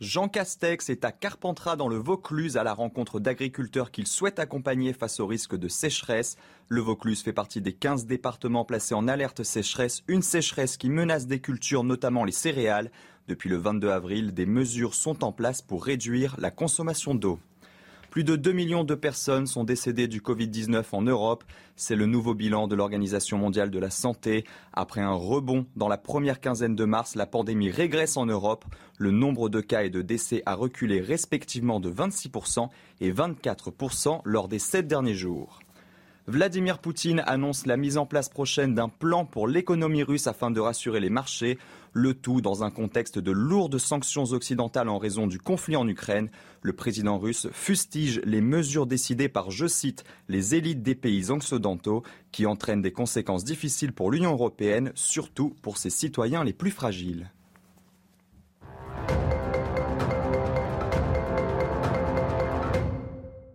Jean 0.00 0.28
Castex 0.28 0.90
est 0.90 1.06
à 1.06 1.12
Carpentras 1.12 1.76
dans 1.76 1.88
le 1.88 1.96
Vaucluse 1.96 2.58
à 2.58 2.64
la 2.64 2.74
rencontre 2.74 3.18
d'agriculteurs 3.18 3.90
qu'il 3.90 4.06
souhaite 4.06 4.38
accompagner 4.38 4.92
face 4.92 5.20
au 5.20 5.26
risque 5.26 5.56
de 5.56 5.68
sécheresse. 5.68 6.36
Le 6.68 6.82
Vaucluse 6.82 7.22
fait 7.22 7.32
partie 7.32 7.62
des 7.62 7.72
15 7.72 8.04
départements 8.04 8.66
placés 8.66 8.94
en 8.94 9.08
alerte 9.08 9.42
sécheresse, 9.42 10.02
une 10.06 10.20
sécheresse 10.20 10.76
qui 10.76 10.90
menace 10.90 11.26
des 11.26 11.40
cultures, 11.40 11.82
notamment 11.82 12.24
les 12.24 12.32
céréales. 12.32 12.90
Depuis 13.26 13.48
le 13.48 13.56
22 13.56 13.88
avril, 13.88 14.34
des 14.34 14.44
mesures 14.44 14.94
sont 14.94 15.24
en 15.24 15.32
place 15.32 15.62
pour 15.62 15.82
réduire 15.82 16.36
la 16.38 16.50
consommation 16.50 17.14
d'eau. 17.14 17.40
Plus 18.16 18.24
de 18.24 18.34
2 18.34 18.52
millions 18.52 18.82
de 18.82 18.94
personnes 18.94 19.46
sont 19.46 19.62
décédées 19.62 20.08
du 20.08 20.22
Covid-19 20.22 20.84
en 20.92 21.02
Europe. 21.02 21.44
C'est 21.74 21.96
le 21.96 22.06
nouveau 22.06 22.32
bilan 22.32 22.66
de 22.66 22.74
l'Organisation 22.74 23.36
mondiale 23.36 23.70
de 23.70 23.78
la 23.78 23.90
santé. 23.90 24.46
Après 24.72 25.02
un 25.02 25.12
rebond 25.12 25.66
dans 25.76 25.88
la 25.88 25.98
première 25.98 26.40
quinzaine 26.40 26.74
de 26.74 26.84
mars, 26.86 27.14
la 27.14 27.26
pandémie 27.26 27.70
régresse 27.70 28.16
en 28.16 28.24
Europe. 28.24 28.64
Le 28.96 29.10
nombre 29.10 29.50
de 29.50 29.60
cas 29.60 29.82
et 29.82 29.90
de 29.90 30.00
décès 30.00 30.42
a 30.46 30.54
reculé 30.54 31.02
respectivement 31.02 31.78
de 31.78 31.90
26% 31.90 32.70
et 33.02 33.12
24% 33.12 34.22
lors 34.24 34.48
des 34.48 34.60
sept 34.60 34.86
derniers 34.86 35.12
jours. 35.12 35.58
Vladimir 36.28 36.80
Poutine 36.80 37.22
annonce 37.24 37.66
la 37.66 37.76
mise 37.76 37.98
en 37.98 38.04
place 38.04 38.28
prochaine 38.28 38.74
d'un 38.74 38.88
plan 38.88 39.24
pour 39.24 39.46
l'économie 39.46 40.02
russe 40.02 40.26
afin 40.26 40.50
de 40.50 40.58
rassurer 40.58 40.98
les 40.98 41.08
marchés, 41.08 41.56
le 41.92 42.14
tout 42.14 42.40
dans 42.40 42.64
un 42.64 42.70
contexte 42.72 43.20
de 43.20 43.30
lourdes 43.30 43.78
sanctions 43.78 44.24
occidentales 44.32 44.88
en 44.88 44.98
raison 44.98 45.28
du 45.28 45.38
conflit 45.38 45.76
en 45.76 45.86
Ukraine. 45.86 46.28
Le 46.62 46.72
président 46.72 47.16
russe 47.16 47.46
fustige 47.52 48.20
les 48.24 48.40
mesures 48.40 48.88
décidées 48.88 49.28
par, 49.28 49.52
je 49.52 49.68
cite, 49.68 50.02
les 50.28 50.56
élites 50.56 50.82
des 50.82 50.96
pays 50.96 51.30
occidentaux 51.30 52.02
qui 52.32 52.44
entraînent 52.44 52.82
des 52.82 52.92
conséquences 52.92 53.44
difficiles 53.44 53.92
pour 53.92 54.10
l'Union 54.10 54.32
européenne, 54.32 54.90
surtout 54.96 55.54
pour 55.62 55.78
ses 55.78 55.90
citoyens 55.90 56.42
les 56.42 56.52
plus 56.52 56.72
fragiles. 56.72 57.30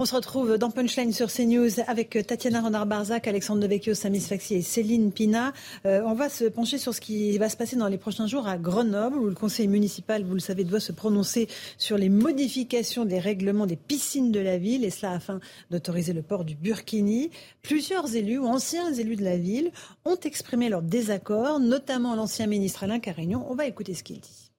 On 0.01 0.05
se 0.05 0.15
retrouve 0.15 0.57
dans 0.57 0.71
Punchline 0.71 1.13
sur 1.13 1.31
CNews 1.31 1.79
avec 1.85 2.25
Tatiana 2.25 2.61
Renard-Barzac, 2.61 3.27
Alexandre 3.27 3.61
Devecchio, 3.61 3.93
Samis 3.93 4.21
Faxi 4.21 4.55
et 4.55 4.63
Céline 4.63 5.11
Pina. 5.11 5.53
Euh, 5.85 6.01
on 6.07 6.15
va 6.15 6.27
se 6.27 6.45
pencher 6.45 6.79
sur 6.79 6.95
ce 6.95 6.99
qui 6.99 7.37
va 7.37 7.49
se 7.49 7.55
passer 7.55 7.75
dans 7.75 7.87
les 7.87 7.99
prochains 7.99 8.25
jours 8.25 8.47
à 8.47 8.57
Grenoble, 8.57 9.19
où 9.19 9.27
le 9.27 9.35
conseil 9.35 9.67
municipal, 9.67 10.23
vous 10.23 10.33
le 10.33 10.39
savez, 10.39 10.63
doit 10.63 10.79
se 10.79 10.91
prononcer 10.91 11.47
sur 11.77 11.99
les 11.99 12.09
modifications 12.09 13.05
des 13.05 13.19
règlements 13.19 13.67
des 13.67 13.75
piscines 13.75 14.31
de 14.31 14.39
la 14.39 14.57
ville, 14.57 14.85
et 14.85 14.89
cela 14.89 15.11
afin 15.11 15.39
d'autoriser 15.69 16.13
le 16.13 16.23
port 16.23 16.45
du 16.45 16.55
burkini. 16.55 17.29
Plusieurs 17.61 18.15
élus 18.15 18.39
ou 18.39 18.47
anciens 18.47 18.91
élus 18.91 19.17
de 19.17 19.23
la 19.23 19.37
ville 19.37 19.69
ont 20.03 20.17
exprimé 20.17 20.69
leur 20.69 20.81
désaccord, 20.81 21.59
notamment 21.59 22.15
l'ancien 22.15 22.47
ministre 22.47 22.85
Alain 22.85 22.99
Carignon. 22.99 23.45
On 23.51 23.53
va 23.53 23.67
écouter 23.67 23.93
ce 23.93 24.01
qu'il 24.01 24.19
dit. 24.19 24.50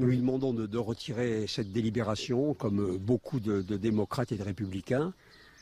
Nous 0.00 0.06
lui 0.08 0.18
demandons 0.18 0.52
de, 0.52 0.76
retirer 0.78 1.46
cette 1.46 1.70
délibération, 1.70 2.52
comme 2.52 2.96
beaucoup 2.98 3.38
de, 3.38 3.62
démocrates 3.62 4.32
et 4.32 4.36
de 4.36 4.42
républicains, 4.42 5.14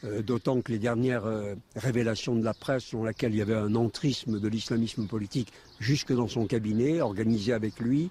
euh, 0.05 0.23
d'autant 0.23 0.62
que 0.62 0.73
les 0.73 0.79
dernières 0.79 1.27
euh, 1.27 1.55
révélations 1.77 2.35
de 2.35 2.42
la 2.42 2.55
presse, 2.55 2.85
selon 2.85 3.05
laquelle 3.05 3.35
il 3.35 3.37
y 3.37 3.42
avait 3.42 3.55
un 3.55 3.75
entrisme 3.75 4.40
de 4.40 4.49
l'islamisme 4.49 5.07
politique 5.07 5.53
jusque 5.81 6.14
dans 6.14 6.29
son 6.29 6.47
cabinet, 6.47 7.03
organisé 7.03 7.53
avec 7.53 7.79
lui, 7.79 8.11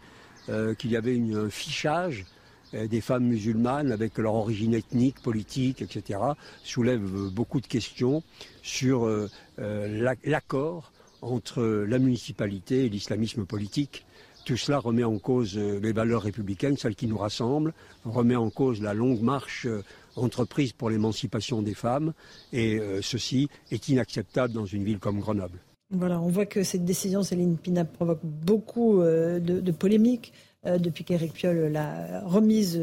euh, 0.49 0.75
qu'il 0.75 0.91
y 0.91 0.95
avait 0.95 1.19
un 1.19 1.49
fichage 1.49 2.27
des 2.71 3.01
femmes 3.01 3.25
musulmanes 3.25 3.91
avec 3.91 4.19
leur 4.19 4.35
origine 4.35 4.75
ethnique, 4.75 5.21
politique, 5.23 5.81
etc., 5.81 6.19
soulèvent 6.63 7.29
beaucoup 7.29 7.59
de 7.59 7.67
questions 7.67 8.23
sur 8.61 9.09
l'accord 9.57 10.93
entre 11.21 11.63
la 11.63 11.99
municipalité 11.99 12.85
et 12.85 12.89
l'islamisme 12.89 13.45
politique 13.45 14.05
tout 14.45 14.57
cela 14.57 14.79
remet 14.79 15.03
en 15.03 15.17
cause 15.17 15.57
euh, 15.57 15.79
les 15.79 15.93
valeurs 15.93 16.23
républicaines, 16.23 16.77
celles 16.77 16.95
qui 16.95 17.07
nous 17.07 17.17
rassemblent, 17.17 17.73
remet 18.05 18.35
en 18.35 18.49
cause 18.49 18.81
la 18.81 18.93
longue 18.93 19.21
marche 19.21 19.65
euh, 19.65 19.83
entreprise 20.15 20.73
pour 20.73 20.89
l'émancipation 20.89 21.61
des 21.61 21.73
femmes, 21.73 22.13
et 22.51 22.79
euh, 22.79 23.01
ceci 23.01 23.49
est 23.71 23.89
inacceptable 23.89 24.53
dans 24.53 24.65
une 24.65 24.83
ville 24.83 24.99
comme 24.99 25.19
Grenoble. 25.19 25.59
Voilà, 25.91 26.21
on 26.21 26.27
voit 26.27 26.45
que 26.45 26.63
cette 26.63 26.85
décision, 26.85 27.23
Céline 27.23 27.57
Pina, 27.57 27.83
provoque 27.83 28.21
beaucoup 28.23 29.01
de, 29.01 29.71
polémiques 29.71 30.31
depuis 30.65 31.03
qu'Éric 31.03 31.33
Piolle 31.33 31.69
l'a 31.69 32.21
remise 32.21 32.81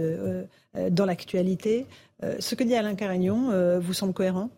dans 0.91 1.07
l'actualité. 1.07 1.87
ce 2.39 2.55
que 2.55 2.65
dit 2.65 2.75
Alain 2.75 2.97
Carignon 2.97 3.79
vous 3.81 3.95
semble 3.95 4.13
cohérent? 4.13 4.51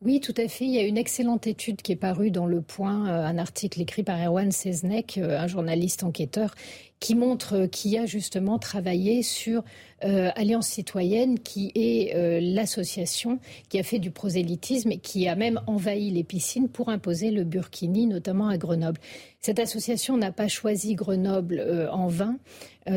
Oui, 0.00 0.20
tout 0.20 0.34
à 0.36 0.46
fait. 0.46 0.64
Il 0.64 0.70
y 0.70 0.78
a 0.78 0.86
une 0.86 0.96
excellente 0.96 1.48
étude 1.48 1.82
qui 1.82 1.90
est 1.90 1.96
parue 1.96 2.30
dans 2.30 2.46
Le 2.46 2.60
Point, 2.62 3.08
euh, 3.08 3.26
un 3.26 3.36
article 3.36 3.80
écrit 3.80 4.04
par 4.04 4.16
Erwan 4.20 4.52
Seznek, 4.52 5.18
euh, 5.18 5.40
un 5.40 5.48
journaliste 5.48 6.04
enquêteur, 6.04 6.54
qui 7.00 7.14
montre 7.14 7.54
euh, 7.54 7.66
qu'il 7.66 7.96
a 7.98 8.06
justement 8.06 8.58
travaillé 8.58 9.22
sur 9.22 9.62
Alliance 10.00 10.68
citoyenne, 10.68 11.40
qui 11.40 11.72
est 11.74 12.40
l'association 12.40 13.40
qui 13.68 13.80
a 13.80 13.82
fait 13.82 13.98
du 13.98 14.12
prosélytisme 14.12 14.92
et 14.92 14.98
qui 14.98 15.26
a 15.26 15.34
même 15.34 15.60
envahi 15.66 16.12
les 16.12 16.22
piscines 16.22 16.68
pour 16.68 16.88
imposer 16.88 17.32
le 17.32 17.42
burkini, 17.42 18.06
notamment 18.06 18.46
à 18.46 18.58
Grenoble. 18.58 19.00
Cette 19.40 19.58
association 19.58 20.16
n'a 20.16 20.30
pas 20.30 20.46
choisi 20.46 20.94
Grenoble 20.94 21.88
en 21.90 22.06
vain. 22.06 22.38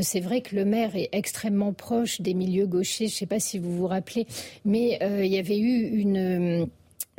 C'est 0.01 0.19
vrai 0.19 0.41
que 0.41 0.55
le 0.55 0.63
maire 0.63 0.95
est 0.95 1.09
extrêmement 1.11 1.73
proche 1.73 2.21
des 2.21 2.35
milieux 2.35 2.67
gauchers. 2.67 3.07
Je 3.07 3.13
ne 3.13 3.17
sais 3.17 3.25
pas 3.25 3.39
si 3.39 3.57
vous 3.57 3.75
vous 3.75 3.87
rappelez, 3.87 4.27
mais 4.63 4.99
il 5.01 5.33
y 5.33 5.39
avait 5.39 5.57
eu 5.57 5.87
une 5.87 6.69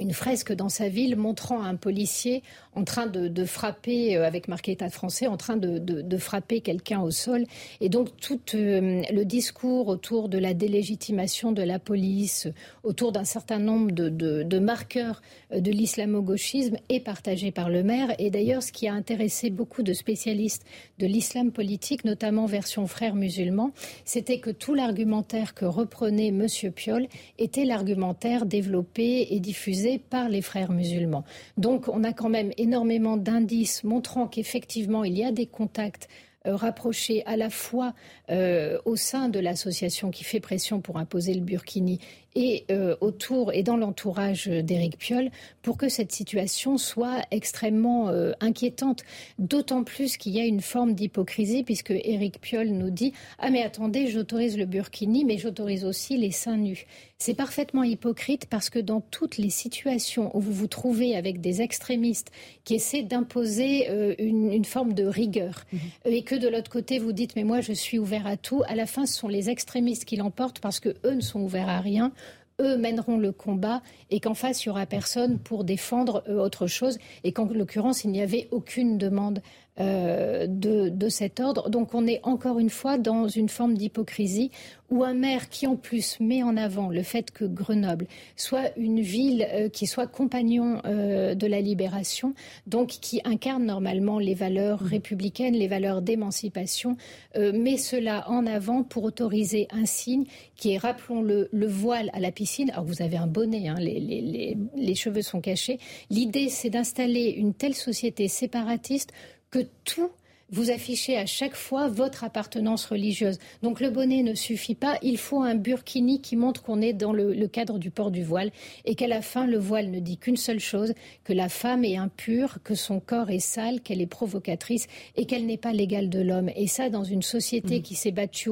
une 0.03 0.12
fresque 0.12 0.53
dans 0.53 0.69
sa 0.69 0.88
ville 0.88 1.17
montrant 1.17 1.62
un 1.62 1.77
policier 1.77 2.43
en 2.75 2.85
train 2.85 3.07
de, 3.07 3.45
frapper, 3.45 4.17
euh, 4.17 4.27
avec 4.27 4.49
marqué 4.49 4.73
État 4.73 4.88
français, 4.88 5.27
en 5.27 5.37
train 5.37 5.57
de, 5.57 6.17
frapper 6.17 6.61
quelqu'un 6.61 7.01
au 7.01 7.11
sol. 7.11 7.45
Et 7.81 7.88
donc 7.88 8.17
tout 8.17 8.41
euh, 8.55 9.03
le 9.11 9.25
discours 9.25 9.88
autour 9.88 10.29
de 10.29 10.38
la 10.38 10.55
délégitimation 10.55 11.53
de 11.53 11.62
la 11.62 11.79
police, 11.79 12.49
autour 12.83 13.12
d'un 13.12 13.25
certain 13.25 13.59
nombre 13.59 13.91
de, 13.93 14.59
marqueurs 14.59 15.23
euh, 15.53 15.61
de 15.61 15.71
l'islamo-gauchisme 15.71 16.77
est 16.88 17.01
partagé 17.01 17.51
par 17.51 17.71
le 17.71 17.83
maire. 17.83 18.15
Et 18.19 18.31
d'ailleurs, 18.31 18.62
ce 18.62 18.73
qui 18.73 18.88
a 18.88 18.95
intéressé 18.95 19.51
beaucoup 19.51 19.83
de 19.83 19.93
spécialistes 19.93 20.65
de 20.99 21.07
l'islam 21.07 21.53
politique, 21.53 22.05
notamment 22.05 22.47
version 22.47 22.87
frères 22.87 23.15
musulmans, 23.15 23.73
c'était 24.05 24.38
que 24.38 24.51
tout 24.51 24.75
l'argumentaire 24.75 25.55
que 25.55 25.65
reprenait 25.65 26.29
M. 26.29 26.47
Piolle 26.75 27.07
était 27.38 27.65
l'argumentaire 27.65 28.47
développé 28.47 29.29
et 29.31 29.41
diffusé 29.41 29.92
par 29.99 30.29
les 30.29 30.43
frères 30.43 30.73
musulmans. 30.73 31.25
Donc 31.57 31.89
on 31.89 32.05
a 32.05 32.13
quand 32.13 32.29
même 32.29 32.53
énormément 32.57 33.17
d'indices 33.17 33.85
montrant 33.85 34.27
qu'effectivement 34.27 35.05
il 35.05 35.17
y 35.17 35.25
a 35.25 35.33
des 35.33 35.47
contacts 35.47 36.09
euh, 36.47 36.57
rapprochés 36.57 37.25
à 37.25 37.37
la 37.37 37.51
fois 37.51 37.95
euh, 38.31 38.77
au 38.85 38.97
sein 38.97 39.29
de 39.29 39.39
l'association 39.39 40.11
qui 40.11 40.25
fait 40.25 40.41
pression 40.41 40.81
pour 40.81 40.99
imposer 40.99 41.35
le 41.35 41.41
burkini 41.41 42.01
et 42.35 42.64
euh, 42.71 42.97
autour 43.01 43.53
et 43.53 43.62
dans 43.62 43.77
l'entourage 43.77 44.47
d'Éric 44.47 44.99
Piolle 44.99 45.31
pour 45.62 45.77
que 45.77 45.88
cette 45.88 46.12
situation 46.12 46.79
soit 46.79 47.23
extrêmement 47.31 48.09
euh, 48.09 48.33
inquiétante. 48.40 49.03
D'autant 49.38 49.85
plus 49.85 50.16
qu'il 50.16 50.33
y 50.33 50.40
a 50.40 50.45
une 50.45 50.61
forme 50.61 50.95
d'hypocrisie 50.95 51.62
puisque 51.62 51.90
Éric 51.90 52.40
Piolle 52.40 52.68
nous 52.68 52.90
dit 52.90 53.12
ah 53.38 53.51
mais 53.51 53.62
attendez 53.62 54.09
j'autorise 54.09 54.57
le 54.57 54.66
burkini 54.66 55.25
mais 55.25 55.38
j'autorise 55.38 55.85
aussi 55.85 56.16
les 56.16 56.31
seins 56.31 56.57
nus. 56.57 56.87
C'est 57.18 57.35
parfaitement 57.35 57.85
hypocrite 57.85 58.47
parce 58.47 58.68
que 58.68 58.81
dans 58.81 59.01
toutes 59.01 59.37
les 59.37 59.51
situations 59.51 60.37
où 60.37 60.40
vous 60.40 60.53
vous 60.53 60.66
trouvez 60.66 61.14
avec 61.14 61.40
des 61.40 61.62
extrémistes 61.62 62.33
qui 62.64 62.75
essaient 62.75 63.05
d'imposer 63.05 63.88
euh, 63.90 64.14
une, 64.18 64.64
forme 64.64 64.92
de 64.95 65.05
rigueur 65.05 65.64
mmh. 65.73 65.77
et 66.07 66.23
que 66.23 66.35
de 66.35 66.49
l'autre 66.49 66.71
côté 66.71 66.99
vous 66.99 67.12
dites 67.12 67.37
mais 67.37 67.45
moi 67.45 67.61
je 67.61 67.73
suis 67.73 67.99
ouvert 67.99 68.27
à 68.27 68.37
tout, 68.37 68.62
à 68.66 68.75
la 68.75 68.87
fin 68.87 69.07
ce 69.07 69.14
sont 69.14 69.29
les 69.29 69.51
extrémistes 69.51 70.05
qui 70.05 70.16
l'emportent 70.16 70.61
parce 70.61 70.81
que 70.81 70.97
eux 71.05 71.14
ne 71.14 71.21
sont 71.21 71.40
ouverts 71.40 71.68
à 71.68 71.81
rien 71.81 72.12
eux 72.61 72.77
mèneront 72.77 73.19
le 73.19 73.33
combat 73.33 73.83
et 74.11 74.21
qu'en 74.21 74.35
face, 74.35 74.65
il 74.65 74.69
n'y 74.69 74.71
aura 74.71 74.87
personne 74.87 75.38
pour 75.38 75.65
défendre 75.65 76.23
euh, 76.29 76.38
autre 76.38 76.67
chose. 76.67 76.99
Et 77.25 77.33
qu'en 77.33 77.47
l'occurrence, 77.47 78.05
il 78.05 78.11
n'y 78.11 78.21
avait 78.21 78.49
aucune 78.51 78.99
demande 78.99 79.43
euh, 79.81 80.47
de, 80.47 80.91
de, 80.91 81.09
cet 81.09 81.41
ordre. 81.41 81.71
Donc 81.71 81.95
on 81.95 82.07
est 82.07 82.21
encore 82.25 82.59
une 82.59 82.69
fois 82.69 82.99
dans 82.99 83.27
une 83.27 83.49
forme 83.49 83.73
d'hypocrisie 83.73 84.51
où 84.91 85.03
un 85.03 85.15
maire 85.15 85.49
qui 85.49 85.67
en 85.67 85.77
plus 85.77 86.21
met 86.21 86.43
en 86.43 86.59
avant 86.59 86.91
le 86.91 87.03
fait 87.03 87.31
que 87.31 87.47
Grenoble 87.47 88.07
soit 88.37 88.77
une 88.77 89.01
ville 89.01 89.49
euh, 89.51 89.71
qui 89.71 89.87
soit 89.87 90.07
compagnon 90.07 90.83
euh, 90.85 91.35
de 91.35 91.47
la 91.47 91.63
libération, 91.63 92.35
donc 92.67 92.89
qui 92.89 93.23
incarne 93.25 93.65
normalement 93.65 94.19
les 94.19 94.35
valeurs 94.35 94.83
mmh. 94.83 94.87
républicaines, 94.89 95.55
les 95.55 95.69
valeurs 95.69 96.03
d'émancipation, 96.03 96.99
met 97.35 97.79
cela 97.79 98.29
en 98.29 98.45
avant 98.45 98.83
pour 98.83 99.05
autoriser 99.05 99.69
un 99.71 99.87
signe 99.87 100.25
qui 100.55 100.75
est, 100.75 100.79
rappelons-le, 100.79 101.49
le 101.51 101.67
voile 101.67 102.11
à 102.13 102.21
la 102.21 102.31
piscine. 102.31 102.69
Alors 102.73 102.85
vous 102.85 103.01
avez 103.01 103.17
un 103.17 103.27
bonnet, 103.27 103.69
hein, 103.69 103.77
les, 103.79 104.01
les, 104.01 104.59
les 104.77 104.95
cheveux 104.95 105.23
sont 105.23 105.41
cachés. 105.41 105.79
L'idée, 106.11 106.51
c'est 106.51 106.69
d'installer 106.69 107.31
une 107.31 107.55
telle 107.55 107.75
société 107.75 108.29
séparatiste 108.29 109.13
que 109.53 109.61
tout 109.85 110.11
vous 110.53 110.71
affichez 110.71 111.17
à 111.17 111.25
chaque 111.27 111.55
fois 111.55 111.88
votre 111.88 112.25
appartenance 112.25 112.85
religieuse. 112.85 113.38
Donc 113.62 113.81
le 113.81 113.91
bonnet 113.91 114.23
ne 114.23 114.35
suffit 114.35 114.75
pas, 114.75 114.99
il 115.03 115.17
faut 115.17 115.41
un 115.41 115.55
burkini 115.55 116.21
qui 116.21 116.37
montre 116.37 116.62
qu'on 116.62 116.83
est 116.83 116.93
dans 116.93 117.12
le, 117.12 117.47
cadre 117.47 117.79
du 117.79 117.91
port 117.91 118.11
du 118.11 118.23
voile 118.23 118.51
et 118.85 118.95
qu'à 118.95 119.07
la 119.07 119.23
fin, 119.23 119.47
le 119.47 119.59
voile 119.59 119.91
ne 119.91 119.99
dit 119.99 120.19
qu'une 120.19 120.37
seule 120.37 120.61
chose, 120.61 120.93
que 121.25 121.33
la 121.33 121.49
femme 121.49 121.85
est 121.85 121.97
impure, 121.97 122.59
que 122.62 122.75
son 122.75 123.01
corps 123.01 123.31
est 123.31 123.41
sale, 123.41 123.81
qu'elle 123.81 124.03
est 124.03 124.07
provocatrice 124.07 124.87
et 125.17 125.25
qu'elle 125.25 125.47
n'est 125.47 125.57
pas 125.57 125.73
l'égale 125.73 126.11
de 126.11 126.21
l'homme. 126.21 126.51
Et 126.55 126.67
ça, 126.67 126.91
dans 126.91 127.05
une 127.05 127.23
société 127.23 127.79
mmh. 127.79 127.83
qui 127.83 127.95
s'est 127.95 128.12
battue 128.12 128.51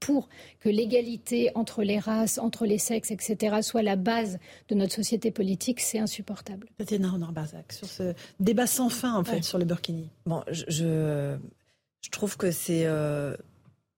pour 0.00 0.28
que 0.60 0.68
l'égalité 0.68 1.50
entre 1.54 1.82
les 1.82 1.98
races, 1.98 2.38
entre 2.38 2.66
les 2.66 2.78
sexes, 2.78 3.10
etc., 3.10 3.56
soit 3.62 3.82
la 3.82 3.96
base 3.96 4.38
de 4.68 4.74
notre 4.74 4.94
société 4.94 5.30
politique, 5.30 5.80
c'est 5.80 5.98
insupportable. 5.98 6.68
Tatiana 6.78 7.10
Renard-Barzac, 7.10 7.72
sur 7.72 7.88
ce 7.88 8.14
débat 8.40 8.66
sans 8.66 8.88
fin, 8.88 9.14
en 9.14 9.24
fait, 9.24 9.42
sur 9.42 9.58
le 9.58 9.64
burkini. 9.64 10.10
Bon, 10.26 10.42
je, 10.50 10.64
je, 10.68 12.10
trouve 12.10 12.36
que 12.36 12.50
c'est 12.50 12.86
euh, 12.86 13.36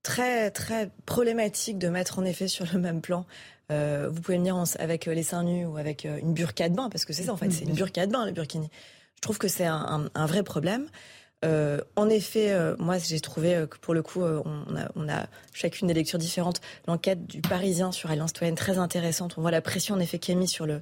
très, 0.03 0.51
très 0.51 0.91
problématique 1.05 1.79
de 1.79 1.89
mettre 1.89 2.19
en 2.19 2.25
effet 2.25 2.49
sur 2.49 2.67
le 2.73 2.79
même 2.79 3.01
plan 3.01 3.27
euh, 3.71 4.09
vous 4.11 4.23
pouvez 4.23 4.39
venir 4.39 4.63
avec 4.79 5.07
les 5.07 5.23
seins 5.23 5.45
nus 5.45 5.67
ou 5.67 5.77
avec 5.77 6.07
euh, 6.07 6.19
une 6.23 6.33
burqa 6.33 6.69
de 6.69 6.75
bain, 6.75 6.89
parce 6.89 7.05
que 7.05 7.13
c'est 7.13 7.25
ça 7.25 7.33
en 7.33 7.37
fait, 7.37 7.51
c'est 7.51 7.65
une 7.65 7.75
burqa 7.75 8.07
de 8.07 8.13
bain 8.13 8.25
le 8.25 8.33
burkini. 8.33 8.71
Je 9.17 9.21
trouve 9.21 9.39
que 9.39 9.49
c'est 9.49 9.67
un, 9.67 10.09
un, 10.15 10.27
vrai 10.27 10.43
problème. 10.43 10.87
Euh, 11.45 11.79
en 11.95 12.09
effet, 12.09 12.51
euh, 12.51 12.75
moi 12.79 12.99
j'ai 12.99 13.21
trouvé 13.21 13.55
euh, 13.55 13.67
que 13.67 13.79
pour 13.79 13.95
le 13.95 14.03
coup, 14.03 14.23
on 14.23 14.77
a, 14.77 14.91
on, 14.97 15.09
a, 15.09 15.27
chacune 15.53 15.87
des 15.89 15.95
lectures 15.95 16.19
différentes. 16.19 16.61
L'enquête 16.87 17.27
du 17.27 17.41
Parisien 17.41 17.93
sur 17.93 18.11
Alliance 18.11 18.31
Citoyenne 18.31 18.57
très 18.57 18.79
intéressante. 18.79 19.35
On 19.39 19.43
voit 19.43 19.51
la 19.51 19.63
pression 19.63 19.95
en 19.95 20.01
effet 20.01 20.19
qui 20.19 20.33
est 20.33 20.35
mise 20.35 20.51
sur 20.51 20.67
le, 20.67 20.81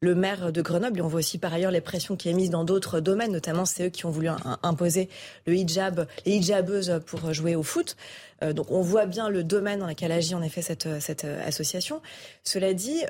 le 0.00 0.14
maire 0.14 0.52
de 0.52 0.60
Grenoble. 0.60 0.98
Et 0.98 1.02
on 1.02 1.08
voit 1.08 1.20
aussi 1.20 1.38
par 1.38 1.54
ailleurs 1.54 1.70
les 1.70 1.80
pressions 1.80 2.16
qui 2.16 2.28
est 2.28 2.34
mise 2.34 2.50
dans 2.50 2.64
d'autres 2.64 3.00
domaines, 3.00 3.32
notamment 3.32 3.64
c'est 3.64 3.86
eux 3.86 3.90
qui 3.90 4.04
ont 4.04 4.10
voulu 4.10 4.28
imposer 4.62 5.08
le 5.46 5.54
hijab, 5.54 6.06
les 6.26 6.32
hijabeuses 6.32 7.00
pour 7.06 7.32
jouer 7.32 7.56
au 7.56 7.62
foot. 7.62 7.96
donc 8.42 8.70
on 8.70 8.82
voit 8.82 9.06
bien 9.06 9.30
le 9.30 9.42
domaine 9.42 9.78
dans 9.80 9.86
lequel 9.86 10.12
agit 10.12 10.34
en 10.34 10.42
effet 10.42 10.60
cette, 10.60 11.00
cette 11.00 11.24
association. 11.24 12.02
Cela 12.42 12.74
dit, 12.74 13.00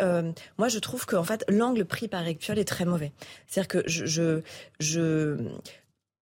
moi 0.59 0.69
je 0.69 0.79
trouve 0.79 1.07
que 1.07 1.17
en 1.17 1.25
fait 1.25 1.45
l'angle 1.49 1.85
pris 1.85 2.07
par 2.07 2.23
Eric 2.23 2.39
Piolle 2.39 2.61
est 2.61 2.65
très 2.65 2.85
mauvais. 2.85 3.11
C'est-à-dire 3.49 3.69
que 3.69 3.83
je, 3.89 4.07
je, 4.07 4.41
je 4.79 5.37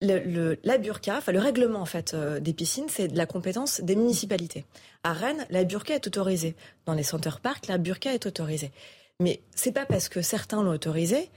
le, 0.03 0.59
la 0.65 0.79
burqa, 0.79 1.17
enfin 1.19 1.33
le 1.33 1.39
règlement 1.39 1.81
en 1.81 1.87
fait 1.87 2.15
euh, 2.15 2.41
des 2.41 2.53
piscines, 2.53 2.89
c'est 2.89 3.09
de 3.09 3.17
la 3.17 3.27
compétence 3.27 3.81
des 3.81 3.97
municipalités. 3.97 4.65
À 5.05 5.13
Rennes, 5.13 5.47
la 5.51 5.65
burqa 5.65 5.95
est 5.95 6.07
autorisée. 6.07 6.55
Dans 6.87 6.95
les 6.95 7.03
center 7.03 7.31
parks, 7.43 7.69
la 7.69 7.79
burqa 7.79 8.13
est 8.13 8.27
autorisée. 8.27 8.73
Mais 9.21 9.41
c'est 9.55 9.73
pas 9.73 9.87
parce 9.87 10.09
que 10.09 10.21
certains 10.21 10.63
l'ont 10.63 10.73
autorisée 10.73 11.31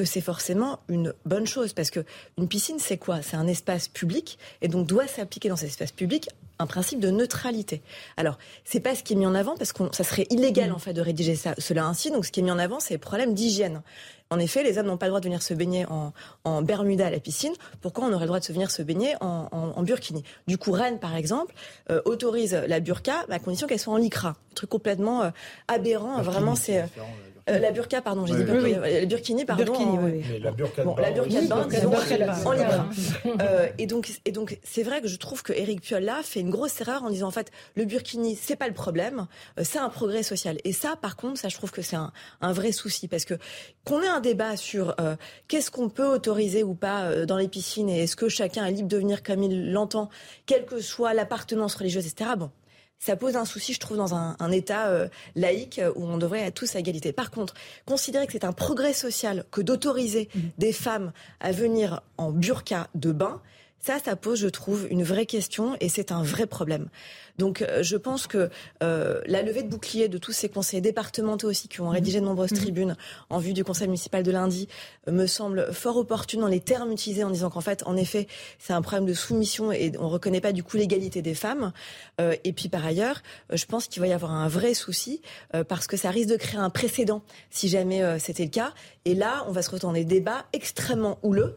que 0.00 0.06
c'est 0.06 0.22
forcément 0.22 0.80
une 0.88 1.12
bonne 1.26 1.46
chose. 1.46 1.74
Parce 1.74 1.90
que 1.90 2.00
une 2.38 2.48
piscine, 2.48 2.78
c'est 2.78 2.96
quoi? 2.96 3.20
C'est 3.20 3.36
un 3.36 3.46
espace 3.46 3.88
public 3.88 4.38
et 4.62 4.68
donc 4.68 4.86
doit 4.86 5.06
s'appliquer 5.06 5.50
dans 5.50 5.56
cet 5.56 5.68
espace 5.68 5.92
public 5.92 6.30
un 6.58 6.66
principe 6.66 7.00
de 7.00 7.10
neutralité. 7.10 7.82
Alors, 8.16 8.38
c'est 8.64 8.80
pas 8.80 8.94
ce 8.94 9.02
qui 9.02 9.12
est 9.12 9.16
mis 9.16 9.26
en 9.26 9.34
avant 9.34 9.56
parce 9.56 9.72
que 9.72 9.82
ça 9.92 10.04
serait 10.04 10.26
illégal 10.30 10.70
mm. 10.70 10.74
en 10.74 10.78
fait 10.78 10.92
de 10.94 11.00
rédiger 11.02 11.34
ça, 11.34 11.54
cela 11.58 11.86
ainsi. 11.86 12.10
Donc, 12.10 12.24
ce 12.24 12.32
qui 12.32 12.40
est 12.40 12.42
mis 12.42 12.50
en 12.50 12.58
avant, 12.58 12.80
c'est 12.80 12.94
le 12.94 13.00
problème 13.00 13.34
d'hygiène. 13.34 13.82
En 14.30 14.38
effet, 14.38 14.62
les 14.62 14.78
hommes 14.78 14.86
n'ont 14.86 14.96
pas 14.96 15.06
le 15.06 15.10
droit 15.10 15.20
de 15.20 15.24
venir 15.24 15.42
se 15.42 15.54
baigner 15.54 15.86
en, 15.90 16.12
en, 16.44 16.62
Bermuda 16.62 17.08
à 17.08 17.10
la 17.10 17.18
piscine. 17.18 17.52
Pourquoi 17.80 18.04
on 18.04 18.12
aurait 18.12 18.20
le 18.24 18.28
droit 18.28 18.38
de 18.38 18.44
se 18.44 18.52
venir 18.52 18.70
se 18.70 18.80
baigner 18.80 19.16
en, 19.20 19.48
en, 19.50 19.82
burkini? 19.82 20.22
Du 20.46 20.56
coup, 20.56 20.70
Rennes, 20.70 21.00
par 21.00 21.16
exemple, 21.16 21.52
euh, 21.90 22.00
autorise 22.04 22.54
la 22.54 22.78
burqa 22.78 23.26
à 23.28 23.38
condition 23.40 23.66
qu'elle 23.66 23.80
soit 23.80 23.92
en 23.92 23.96
lycra. 23.96 24.28
Un 24.28 24.54
truc 24.54 24.70
complètement 24.70 25.22
euh, 25.22 25.30
aberrant. 25.66 26.22
Vraiment, 26.22 26.54
c'est 26.54 26.82
euh, 26.82 26.86
la 27.58 27.72
burqa, 27.72 28.00
pardon, 28.02 28.26
j'ai 28.26 28.34
dit 28.34 28.44
oui, 28.50 28.76
oui. 28.82 29.06
burkini, 29.06 29.44
pardon. 29.44 29.64
Burkini, 29.64 29.98
oui, 29.98 30.24
Mais 30.30 30.38
la 30.38 30.50
burqa 30.50 30.84
bon, 30.84 30.96
la 30.96 31.10
burqa 31.10 31.40
de 31.40 32.46
en 32.46 32.52
lycra. 32.52 32.88
euh, 33.42 33.68
et 33.78 33.86
donc, 33.86 34.10
et 34.24 34.32
donc, 34.32 34.58
c'est 34.62 34.82
vrai 34.82 35.00
que 35.00 35.08
je 35.08 35.16
trouve 35.16 35.42
que 35.42 35.52
Eric 35.52 35.80
Piolle 35.80 36.04
là 36.04 36.20
fait 36.22 36.40
une 36.40 36.50
grosse 36.50 36.80
erreur 36.80 37.02
en 37.02 37.10
disant 37.10 37.28
en 37.28 37.32
fait, 37.32 37.50
le 37.74 37.84
burkini, 37.84 38.36
c'est 38.40 38.56
pas 38.56 38.68
le 38.68 38.74
problème, 38.74 39.26
c'est 39.62 39.78
un 39.78 39.88
progrès 39.88 40.22
social. 40.22 40.58
Et 40.64 40.72
ça, 40.72 40.96
par 41.00 41.16
contre, 41.16 41.38
ça, 41.40 41.48
je 41.48 41.56
trouve 41.56 41.70
que 41.70 41.82
c'est 41.82 41.96
un, 41.96 42.12
un 42.40 42.52
vrai 42.52 42.72
souci 42.72 43.08
parce 43.08 43.24
que 43.24 43.34
qu'on 43.84 44.02
ait 44.02 44.08
un 44.08 44.20
débat 44.20 44.56
sur 44.56 44.94
euh, 45.00 45.16
qu'est-ce 45.48 45.70
qu'on 45.70 45.88
peut 45.88 46.06
autoriser 46.06 46.62
ou 46.62 46.74
pas 46.74 47.04
euh, 47.04 47.26
dans 47.26 47.36
les 47.36 47.48
piscines 47.48 47.88
et 47.88 48.04
est-ce 48.04 48.16
que 48.16 48.28
chacun 48.28 48.64
est 48.66 48.72
libre 48.72 48.88
de 48.88 48.96
venir 48.96 49.22
comme 49.22 49.42
il 49.42 49.72
l'entend, 49.72 50.10
quelle 50.46 50.64
que 50.64 50.80
soit 50.80 51.14
l'appartenance 51.14 51.74
religieuse, 51.74 52.06
etc. 52.06 52.30
Bon, 52.36 52.50
ça 53.00 53.16
pose 53.16 53.34
un 53.36 53.46
souci, 53.46 53.72
je 53.72 53.80
trouve, 53.80 53.96
dans 53.96 54.14
un, 54.14 54.36
un 54.38 54.52
État 54.52 54.88
euh, 54.88 55.08
laïque 55.34 55.80
où 55.96 56.04
on 56.04 56.18
devrait 56.18 56.40
être 56.40 56.54
tous 56.54 56.76
à 56.76 56.78
égalité. 56.78 57.12
Par 57.12 57.30
contre, 57.30 57.54
considérer 57.86 58.26
que 58.26 58.32
c'est 58.32 58.44
un 58.44 58.52
progrès 58.52 58.92
social 58.92 59.44
que 59.50 59.62
d'autoriser 59.62 60.28
mmh. 60.34 60.40
des 60.58 60.72
femmes 60.72 61.12
à 61.40 61.50
venir 61.50 62.02
en 62.18 62.30
burqa 62.30 62.88
de 62.94 63.10
bain, 63.10 63.40
ça, 63.80 63.98
ça 63.98 64.16
pose, 64.16 64.38
je 64.38 64.48
trouve, 64.48 64.86
une 64.90 65.02
vraie 65.02 65.26
question 65.26 65.76
et 65.80 65.88
c'est 65.88 66.12
un 66.12 66.22
vrai 66.22 66.46
problème. 66.46 66.88
Donc 67.40 67.62
euh, 67.62 67.82
je 67.82 67.96
pense 67.96 68.26
que 68.26 68.50
euh, 68.82 69.22
la 69.24 69.40
levée 69.40 69.62
de 69.62 69.68
bouclier 69.68 70.08
de 70.08 70.18
tous 70.18 70.32
ces 70.32 70.50
conseillers 70.50 70.82
départementaux 70.82 71.48
aussi 71.48 71.68
qui 71.68 71.80
ont 71.80 71.88
rédigé 71.88 72.20
de 72.20 72.26
nombreuses 72.26 72.52
mhm. 72.52 72.58
tribunes 72.58 72.96
en 73.30 73.38
vue 73.38 73.54
du 73.54 73.64
conseil 73.64 73.88
municipal 73.88 74.22
de 74.22 74.30
lundi 74.30 74.68
euh, 75.08 75.12
me 75.12 75.26
semble 75.26 75.72
fort 75.72 75.96
opportune 75.96 76.40
dans 76.40 76.48
les 76.48 76.60
termes 76.60 76.92
utilisés 76.92 77.24
en 77.24 77.30
disant 77.30 77.48
qu'en 77.48 77.62
fait, 77.62 77.82
en 77.86 77.96
effet, 77.96 78.26
c'est 78.58 78.74
un 78.74 78.82
problème 78.82 79.06
de 79.06 79.14
soumission 79.14 79.72
et 79.72 79.92
on 79.98 80.04
ne 80.04 80.12
reconnaît 80.12 80.42
pas 80.42 80.52
du 80.52 80.62
coup 80.62 80.76
l'égalité 80.76 81.22
des 81.22 81.34
femmes. 81.34 81.72
et 82.18 82.52
puis 82.52 82.68
par 82.68 82.84
ailleurs, 82.84 83.22
je 83.50 83.64
pense 83.64 83.86
qu'il 83.86 84.00
va 84.02 84.08
y 84.08 84.12
avoir 84.12 84.32
un 84.32 84.48
vrai 84.48 84.74
souci 84.74 85.22
parce 85.68 85.86
que 85.86 85.96
ça 85.96 86.10
risque 86.10 86.28
de 86.28 86.36
créer 86.36 86.60
un 86.60 86.70
précédent 86.70 87.22
si 87.50 87.68
jamais 87.68 88.18
c'était 88.18 88.44
le 88.44 88.50
cas. 88.50 88.74
Et 89.04 89.14
là, 89.14 89.44
on 89.48 89.52
va 89.52 89.62
se 89.62 89.70
retrouver 89.70 89.92
dans 89.92 89.98
des 89.98 90.04
débats 90.04 90.44
extrêmement 90.52 91.18
houleux 91.22 91.56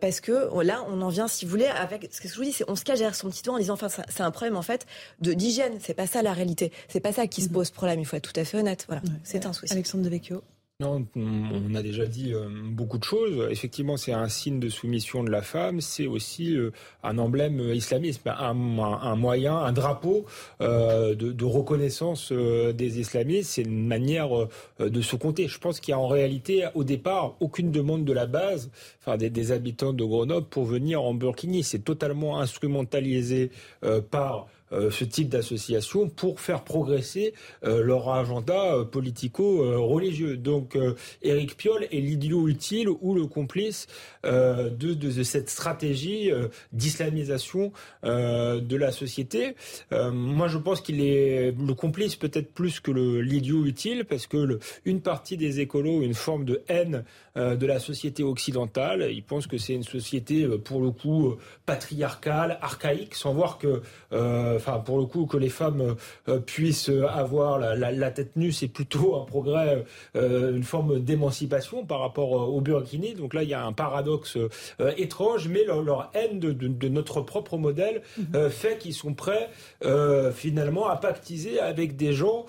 parce 0.00 0.20
que 0.20 0.48
là, 0.62 0.84
on 0.88 1.00
en 1.02 1.08
vient, 1.08 1.28
si 1.28 1.44
vous 1.44 1.50
voulez, 1.50 1.66
avec 1.66 2.08
ce 2.10 2.20
que 2.20 2.28
je 2.28 2.34
vous 2.34 2.44
dis, 2.44 2.52
c'est 2.52 2.68
on 2.68 2.76
se 2.76 2.84
cache 2.84 2.98
derrière 2.98 3.14
son 3.14 3.28
petit 3.28 3.42
toit 3.42 3.54
en 3.54 3.58
disant, 3.58 3.74
enfin, 3.74 3.88
c'est 3.88 4.22
un 4.22 4.30
problème 4.30 4.56
en 4.56 4.62
fait 4.62 4.86
de 5.20 5.32
d'hygiène. 5.32 5.78
C'est 5.80 5.94
pas 5.94 6.06
ça 6.06 6.22
la 6.22 6.32
réalité. 6.32 6.72
C'est 6.88 7.00
pas 7.00 7.12
ça 7.12 7.26
qui 7.26 7.42
se 7.42 7.48
mhm. 7.48 7.54
pose 7.54 7.70
problème. 7.70 8.00
Il 8.00 8.06
faut 8.06 8.16
être 8.16 8.32
tout 8.32 8.38
à 8.40 8.44
fait 8.44 8.58
honnête. 8.58 8.84
Voilà, 8.88 9.02
c'est 9.24 9.46
un 9.46 9.52
souci. 9.52 9.72
Alexandre 9.72 10.04
Devecchio. 10.04 10.42
On 10.82 11.74
a 11.74 11.82
déjà 11.82 12.06
dit 12.06 12.32
euh, 12.32 12.48
beaucoup 12.48 12.98
de 12.98 13.04
choses. 13.04 13.48
Effectivement, 13.50 13.96
c'est 13.96 14.12
un 14.12 14.28
signe 14.28 14.60
de 14.60 14.68
soumission 14.68 15.22
de 15.22 15.30
la 15.30 15.42
femme. 15.42 15.80
C'est 15.80 16.06
aussi 16.06 16.56
euh, 16.56 16.72
un 17.02 17.18
emblème 17.18 17.60
islamiste, 17.74 18.22
un, 18.26 18.54
moyen, 18.54 19.56
un 19.56 19.72
drapeau 19.72 20.24
euh, 20.60 21.14
de, 21.14 21.44
reconnaissance 21.44 22.32
des 22.32 23.00
islamistes. 23.00 23.50
C'est 23.50 23.62
une 23.62 23.86
manière 23.86 24.30
de 24.78 25.00
se 25.02 25.16
compter. 25.16 25.48
Je 25.48 25.58
pense 25.58 25.80
qu'il 25.80 25.92
y 25.92 25.94
a 25.94 25.98
en 25.98 26.08
réalité, 26.08 26.66
au 26.74 26.84
départ, 26.84 27.34
aucune 27.40 27.70
demande 27.70 28.04
de 28.04 28.12
la 28.12 28.26
base, 28.26 28.70
enfin 29.00 29.16
des, 29.16 29.30
des 29.30 29.52
habitants 29.52 29.92
de 29.92 30.04
Grenoble, 30.04 30.46
pour 30.46 30.64
venir 30.64 31.02
en 31.02 31.14
Burkini. 31.14 31.62
C'est 31.62 31.80
totalement 31.80 32.40
instrumentalisé 32.40 33.50
par 34.10 34.46
euh, 34.72 34.90
ce 34.90 35.04
type 35.04 35.28
d'association 35.28 36.08
pour 36.08 36.40
faire 36.40 36.62
progresser 36.62 37.34
euh, 37.64 37.82
leur 37.82 38.08
agenda 38.10 38.74
euh, 38.74 38.84
politico-religieux. 38.84 40.36
Donc 40.36 40.78
Éric 41.22 41.56
Piolle 41.56 41.86
est 41.90 42.00
l'idiot 42.00 42.46
utile 42.48 42.88
ou 42.88 43.14
le 43.14 43.26
complice 43.26 43.86
de, 44.24 45.22
cette 45.22 45.50
stratégie 45.50 46.30
d'islamisation 46.72 47.72
de 48.02 48.76
la 48.76 48.92
société. 48.92 49.54
moi, 49.90 50.48
je 50.48 50.58
pense 50.58 50.80
qu'il 50.80 51.00
est 51.02 51.52
le 51.52 51.74
complice 51.74 52.16
peut-être 52.16 52.52
plus 52.52 52.80
que 52.80 52.90
l'idiot 52.90 53.64
utile 53.64 54.04
parce 54.04 54.26
que 54.26 54.58
une 54.84 55.00
partie 55.00 55.36
des 55.36 55.60
écolos, 55.60 56.02
une 56.02 56.14
forme 56.14 56.44
de 56.44 56.62
haine 56.68 57.04
de 57.36 57.66
la 57.66 57.78
société 57.78 58.22
occidentale, 58.22 59.08
ils 59.10 59.22
pensent 59.22 59.46
que 59.46 59.58
c'est 59.58 59.74
une 59.74 59.84
société 59.84 60.46
pour 60.64 60.80
le 60.80 60.90
coup 60.90 61.36
patriarcale, 61.66 62.58
archaïque, 62.60 63.14
sans 63.14 63.32
voir 63.34 63.58
que 63.58 63.82
enfin 64.60 64.78
pour 64.78 64.98
le 64.98 65.06
coup, 65.06 65.26
que 65.26 65.36
les 65.36 65.48
femmes 65.48 65.96
euh, 66.28 66.38
puissent 66.38 66.90
avoir 66.90 67.58
la, 67.58 68.10
tête 68.10 68.36
nue, 68.36 68.52
c'est 68.52 68.68
plutôt 68.68 69.16
un 69.16 69.24
progrès, 69.24 69.84
euh, 70.16 70.56
une 70.56 70.64
forme 70.64 71.00
d'émancipation 71.00 71.84
par 71.84 72.00
rapport 72.00 72.34
euh, 72.34 72.46
au 72.46 72.60
burkini. 72.60 73.14
Donc 73.14 73.34
là, 73.34 73.42
il 73.42 73.48
y 73.48 73.54
a 73.54 73.64
un 73.64 73.72
paradoxe 73.72 74.36
étrange, 74.96 75.48
mais 75.48 75.64
leur, 75.64 76.10
haine 76.14 76.38
de, 76.38 76.88
notre 76.88 77.20
propre 77.20 77.56
modèle 77.56 78.02
mhm. 78.18 78.50
fait 78.50 78.78
qu'ils 78.78 78.94
sont 78.94 79.14
prêts 79.14 79.48
finalement 80.32 80.88
à 80.88 80.96
pactiser 80.96 81.60
avec 81.60 81.96
des 81.96 82.12
gens 82.12 82.46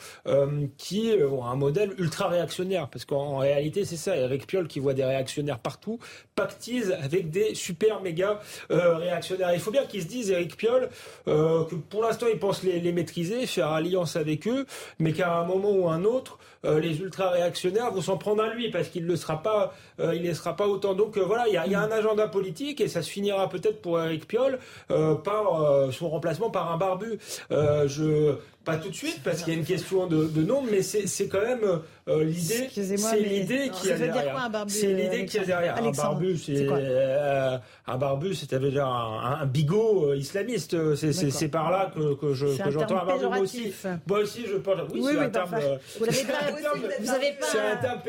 qui 0.78 1.12
ont 1.30 1.46
un 1.46 1.56
modèle 1.56 1.92
ultra 1.98 2.28
réactionnaire. 2.28 2.90
Parce 2.90 3.06
qu'en 3.06 3.38
réalité, 3.38 3.86
c'est 3.86 3.98
ça, 3.98 4.16
Eric 4.16 4.48
Piolle 4.48 4.68
qui 4.68 4.80
voit 4.80 4.94
des 4.94 5.06
réactionnaires 5.06 5.60
partout, 5.60 6.00
pactise 6.36 6.96
avec 7.02 7.30
des 7.30 7.56
super 7.56 8.02
méga 8.02 8.40
réactionnaires. 8.70 9.54
Il 9.54 9.60
faut 9.60 9.72
bien 9.72 9.86
qu'ils 9.86 10.04
se 10.04 10.08
disent, 10.08 10.32
Eric 10.32 10.58
Piolle, 10.58 10.90
que 11.26 11.76
pour 11.76 12.01
l'instant, 12.02 12.28
il 12.32 12.40
pense 12.40 12.64
les, 12.64 12.92
maîtriser, 12.92 13.46
faire 13.46 13.70
alliance 13.70 14.16
avec 14.16 14.48
eux, 14.48 14.66
mais 15.00 15.14
qu'à 15.14 15.34
un 15.36 15.46
moment 15.46 15.72
ou 15.72 15.90
un 15.90 16.04
autre, 16.04 16.40
euh, 16.64 16.80
les 16.80 17.00
ultra-réactionnaires 17.00 17.92
vont 17.92 18.02
s'en 18.02 18.18
prendre 18.18 18.44
à 18.44 18.54
lui 18.54 18.70
parce 18.70 18.90
qu'il 18.90 19.08
ne 19.08 19.16
sera 19.16 19.42
pas, 19.42 19.74
euh, 20.00 20.14
il 20.16 20.24
ne 20.24 20.34
sera 20.34 20.56
pas 20.56 20.68
autant. 20.68 20.94
Donc 20.94 21.18
euh, 21.18 21.22
voilà, 21.22 21.48
il 21.48 21.54
y 21.54 21.58
a, 21.58 21.82
un 21.82 21.92
agenda 21.92 22.28
politique 22.28 22.82
et 22.82 22.88
ça 22.88 23.02
se 23.02 23.10
finira 23.10 23.50
peut-être 23.50 23.82
pour 23.82 24.00
Eric 24.00 24.28
Piolle 24.28 24.60
par 24.88 25.92
son 25.92 26.10
remplacement 26.10 26.50
par 26.52 26.72
un 26.72 26.78
barbu. 26.78 27.18
je 27.50 28.36
pas 28.64 28.78
tout 28.78 28.90
de 28.90 28.96
suite 28.96 29.22
parce 29.24 29.42
qu'il 29.42 29.54
y 29.54 29.56
a 29.56 29.60
une 29.60 29.66
question 29.66 30.06
de, 30.06 30.26
de 30.26 30.42
nombre, 30.44 30.68
mais 30.70 30.84
c'est 30.84 31.28
quand 31.28 31.42
même 31.42 31.82
euh, 32.08 32.24
l'idée. 32.24 32.70
C'est 32.72 33.20
l'idée 33.20 33.70
qui 33.70 33.92
a 33.92 33.98
derrière. 33.98 34.50
C'est 34.68 34.94
l'idée 34.94 35.26
qui 35.26 35.40
a 35.40 35.46
derrière. 35.46 35.78
Un 35.78 35.92
barbu, 35.92 36.38
c'est 36.38 36.68
euh, 36.70 37.58
un 37.88 37.98
barbu, 37.98 38.34
c'est-à-dire 38.34 38.86
un, 38.86 39.40
un, 39.42 39.46
bigot 39.46 40.10
euh, 40.10 40.18
islamiste. 40.18 40.96
C'est 40.96 41.48
par 41.50 41.72
là 41.72 41.92
que, 41.94 42.16
que 42.16 42.34
je 42.34 42.46
que 42.62 42.72
j'entends 42.72 43.02
un 43.02 43.06
barbu 43.06 43.26
moi 43.26 43.40
aussi. 43.40 43.74
Moi 44.08 44.20
aussi, 44.20 44.46
je 44.46 44.58
pense. 44.58 44.76
Oui, 44.94 45.04
c'est 45.04 45.18
un 45.18 45.30
terme. 45.30 45.56
Vous 46.00 47.10
avez 47.12 47.34
pas. 47.34 47.46
C'est 47.46 47.60
un 47.60 47.76
terme 47.78 48.00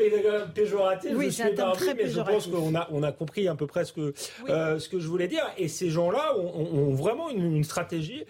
péjoratif. 0.53 1.11
Oui, 1.15 1.31
c'est 1.31 1.43
un 1.43 1.55
terme 1.55 1.73
très 1.73 1.95
péjoratif. 1.95 2.25
Je 2.25 2.33
pense 2.33 2.47
qu'on 2.47 2.75
a 2.75 2.87
on 2.91 3.03
a 3.03 3.11
compris 3.11 3.47
à 3.47 3.55
peu 3.55 3.67
près 3.67 3.85
ce 3.85 3.93
que 3.93 4.13
ce 4.47 4.89
que 4.89 4.99
je 4.99 5.07
voulais 5.07 5.27
dire. 5.27 5.45
Et 5.57 5.67
ces 5.67 5.89
gens-là 5.89 6.35
ont 6.37 6.93
vraiment 6.93 7.29
une 7.29 7.63
stratégie 7.63 8.25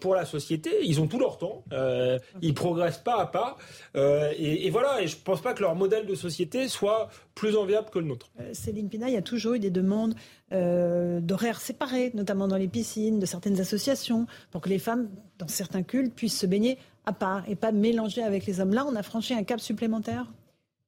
pour 0.00 0.14
la 0.14 0.24
société. 0.24 0.70
Ils 0.82 1.00
ont 1.00 1.06
tout 1.06 1.18
leur 1.18 1.38
temps. 1.38 1.64
Euh, 1.72 2.18
ils 2.42 2.54
progressent 2.54 2.98
pas 2.98 3.20
à 3.20 3.26
pas. 3.26 3.56
Euh, 3.96 4.32
et, 4.38 4.70
voilà, 4.70 4.95
et 5.00 5.06
je 5.06 5.16
pense 5.16 5.40
pas 5.40 5.54
que 5.54 5.62
leur 5.62 5.74
modèle 5.74 6.06
de 6.06 6.14
société 6.14 6.68
soit 6.68 7.08
plus 7.34 7.56
enviable 7.56 7.90
que 7.90 7.98
le 7.98 8.06
nôtre. 8.06 8.30
Euh, 8.40 8.50
Céline 8.52 8.88
Pina, 8.88 9.08
il 9.08 9.14
y 9.14 9.18
a 9.18 9.22
toujours 9.22 9.54
eu 9.54 9.58
des 9.58 9.70
demandes 9.70 10.14
euh, 10.52 11.20
d'horaires 11.20 11.60
séparés, 11.60 12.10
notamment 12.14 12.48
dans 12.48 12.56
les 12.56 12.68
piscines, 12.68 13.18
de 13.18 13.26
certaines 13.26 13.60
associations, 13.60 14.26
pour 14.50 14.60
que 14.60 14.68
les 14.68 14.78
femmes, 14.78 15.08
dans 15.38 15.48
certains 15.48 15.82
cultes, 15.82 16.14
puissent 16.14 16.38
se 16.38 16.46
baigner 16.46 16.78
à 17.04 17.12
part 17.12 17.48
et 17.48 17.56
pas 17.56 17.72
mélanger 17.72 18.22
avec 18.22 18.46
les 18.46 18.60
hommes. 18.60 18.74
Là, 18.74 18.86
on 18.88 18.96
a 18.96 19.02
franchi 19.02 19.34
un 19.34 19.44
cap 19.44 19.60
supplémentaire? 19.60 20.32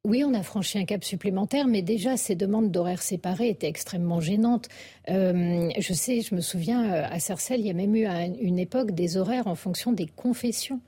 Oui, 0.04 0.24
on 0.24 0.32
a 0.32 0.42
franchi 0.42 0.78
un 0.78 0.84
cap 0.84 1.04
supplémentaire, 1.04 1.66
mais 1.66 1.82
déjà 1.82 2.16
ces 2.16 2.34
demandes 2.34 2.70
d'horaires 2.70 3.02
séparés 3.02 3.48
étaient 3.48 3.68
extrêmement 3.68 4.20
gênantes. 4.20 4.68
Euh, 5.10 5.68
je 5.78 5.92
sais, 5.92 6.20
je 6.20 6.34
me 6.34 6.40
souviens, 6.40 6.82
à 6.90 7.18
Sarcelles, 7.18 7.60
il 7.60 7.66
y 7.66 7.70
a 7.70 7.74
même 7.74 7.94
eu 7.94 8.06
à 8.06 8.24
une 8.24 8.58
époque 8.58 8.92
des 8.92 9.16
horaires 9.16 9.48
en 9.48 9.54
fonction 9.54 9.92
des 9.92 10.06
confessions. 10.06 10.80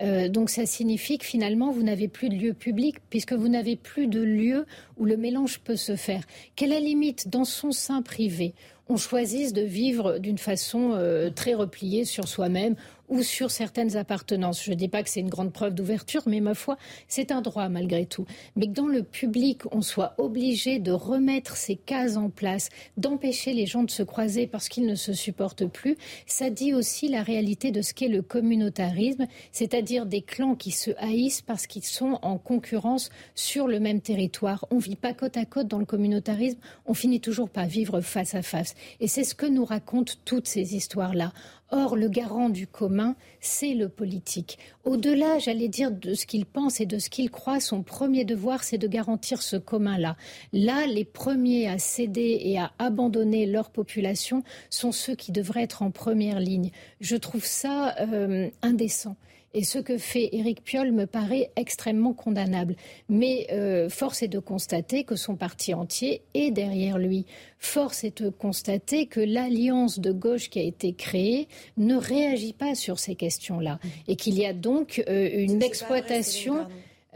Euh, 0.00 0.28
donc 0.28 0.50
ça 0.50 0.64
signifie 0.66 1.18
que 1.18 1.24
finalement, 1.24 1.70
vous 1.72 1.82
n'avez 1.82 2.08
plus 2.08 2.28
de 2.28 2.36
lieu 2.36 2.52
public 2.52 2.96
puisque 3.10 3.32
vous 3.32 3.48
n'avez 3.48 3.76
plus 3.76 4.06
de 4.06 4.20
lieu 4.20 4.66
où 4.96 5.04
le 5.04 5.16
mélange 5.16 5.58
peut 5.60 5.76
se 5.76 5.96
faire. 5.96 6.22
Quelle 6.56 6.70
la 6.70 6.80
limite, 6.80 7.28
dans 7.28 7.44
son 7.44 7.72
sein 7.72 8.02
privé, 8.02 8.54
on 8.88 8.96
choisisse 8.96 9.52
de 9.52 9.62
vivre 9.62 10.18
d'une 10.18 10.38
façon 10.38 10.98
très 11.34 11.52
repliée 11.52 12.06
sur 12.06 12.26
soi-même, 12.26 12.74
ou 13.08 13.22
sur 13.22 13.50
certaines 13.50 13.96
appartenances. 13.96 14.62
Je 14.62 14.70
ne 14.70 14.76
dis 14.76 14.88
pas 14.88 15.02
que 15.02 15.10
c'est 15.10 15.20
une 15.20 15.28
grande 15.28 15.52
preuve 15.52 15.74
d'ouverture, 15.74 16.22
mais 16.26 16.40
ma 16.40 16.54
foi, 16.54 16.76
c'est 17.08 17.32
un 17.32 17.40
droit 17.40 17.68
malgré 17.68 18.06
tout. 18.06 18.26
Mais 18.56 18.66
que 18.66 18.72
dans 18.72 18.86
le 18.86 19.02
public, 19.02 19.62
on 19.72 19.82
soit 19.82 20.14
obligé 20.18 20.78
de 20.78 20.92
remettre 20.92 21.56
ces 21.56 21.76
cases 21.76 22.16
en 22.16 22.30
place, 22.30 22.68
d'empêcher 22.96 23.52
les 23.52 23.66
gens 23.66 23.82
de 23.82 23.90
se 23.90 24.02
croiser 24.02 24.46
parce 24.46 24.68
qu'ils 24.68 24.86
ne 24.86 24.94
se 24.94 25.12
supportent 25.12 25.66
plus, 25.66 25.96
ça 26.26 26.50
dit 26.50 26.74
aussi 26.74 27.08
la 27.08 27.22
réalité 27.22 27.70
de 27.70 27.82
ce 27.82 27.94
qu'est 27.94 28.08
le 28.08 28.22
communautarisme, 28.22 29.26
c'est-à-dire 29.52 30.06
des 30.06 30.22
clans 30.22 30.54
qui 30.54 30.70
se 30.70 30.90
haïssent 30.98 31.42
parce 31.42 31.66
qu'ils 31.66 31.84
sont 31.84 32.18
en 32.22 32.38
concurrence 32.38 33.10
sur 33.34 33.66
le 33.66 33.80
même 33.80 34.00
territoire. 34.00 34.66
On 34.70 34.78
vit 34.78 34.96
pas 34.96 35.14
côte 35.14 35.36
à 35.36 35.44
côte 35.44 35.68
dans 35.68 35.78
le 35.78 35.86
communautarisme, 35.86 36.58
on 36.86 36.94
finit 36.94 37.20
toujours 37.20 37.50
par 37.50 37.66
vivre 37.66 38.00
face 38.00 38.34
à 38.34 38.42
face. 38.42 38.74
Et 39.00 39.08
c'est 39.08 39.24
ce 39.24 39.34
que 39.34 39.46
nous 39.46 39.64
racontent 39.64 40.14
toutes 40.24 40.46
ces 40.46 40.74
histoires-là. 40.74 41.32
Or, 41.70 41.96
le 41.96 42.08
garant 42.08 42.48
du 42.48 42.66
commun, 42.66 43.14
c'est 43.40 43.74
le 43.74 43.88
politique. 43.88 44.58
Au-delà, 44.84 45.38
j'allais 45.38 45.68
dire, 45.68 45.90
de 45.90 46.14
ce 46.14 46.24
qu'il 46.24 46.46
pense 46.46 46.80
et 46.80 46.86
de 46.86 46.98
ce 46.98 47.10
qu'il 47.10 47.30
croit, 47.30 47.60
son 47.60 47.82
premier 47.82 48.24
devoir, 48.24 48.64
c'est 48.64 48.78
de 48.78 48.88
garantir 48.88 49.42
ce 49.42 49.56
commun-là. 49.56 50.16
Là, 50.52 50.86
les 50.86 51.04
premiers 51.04 51.68
à 51.68 51.78
céder 51.78 52.38
et 52.40 52.58
à 52.58 52.72
abandonner 52.78 53.44
leur 53.44 53.70
population 53.70 54.42
sont 54.70 54.92
ceux 54.92 55.14
qui 55.14 55.30
devraient 55.30 55.64
être 55.64 55.82
en 55.82 55.90
première 55.90 56.40
ligne. 56.40 56.70
Je 57.00 57.16
trouve 57.16 57.44
ça 57.44 57.94
euh, 58.00 58.48
indécent. 58.62 59.16
Et 59.54 59.64
ce 59.64 59.78
que 59.78 59.96
fait 59.96 60.28
Éric 60.32 60.62
Piolle 60.62 60.92
me 60.92 61.06
paraît 61.06 61.50
extrêmement 61.56 62.12
condamnable. 62.12 62.76
Mais 63.08 63.46
euh, 63.50 63.88
force 63.88 64.22
est 64.22 64.28
de 64.28 64.38
constater 64.38 65.04
que 65.04 65.16
son 65.16 65.36
parti 65.36 65.74
entier 65.74 66.22
est 66.34 66.50
derrière 66.50 66.98
lui. 66.98 67.24
Force 67.58 68.04
est 68.04 68.22
de 68.22 68.28
constater 68.28 69.06
que 69.06 69.20
l'alliance 69.20 69.98
de 69.98 70.12
gauche 70.12 70.50
qui 70.50 70.58
a 70.58 70.62
été 70.62 70.92
créée 70.92 71.48
ne 71.76 71.96
réagit 71.96 72.52
pas 72.52 72.74
sur 72.74 72.98
ces 72.98 73.14
questions-là. 73.14 73.78
Et 74.06 74.16
qu'il 74.16 74.38
y 74.38 74.44
a 74.44 74.52
donc 74.52 75.02
euh, 75.08 75.30
une 75.32 75.62
exploitation. 75.62 76.66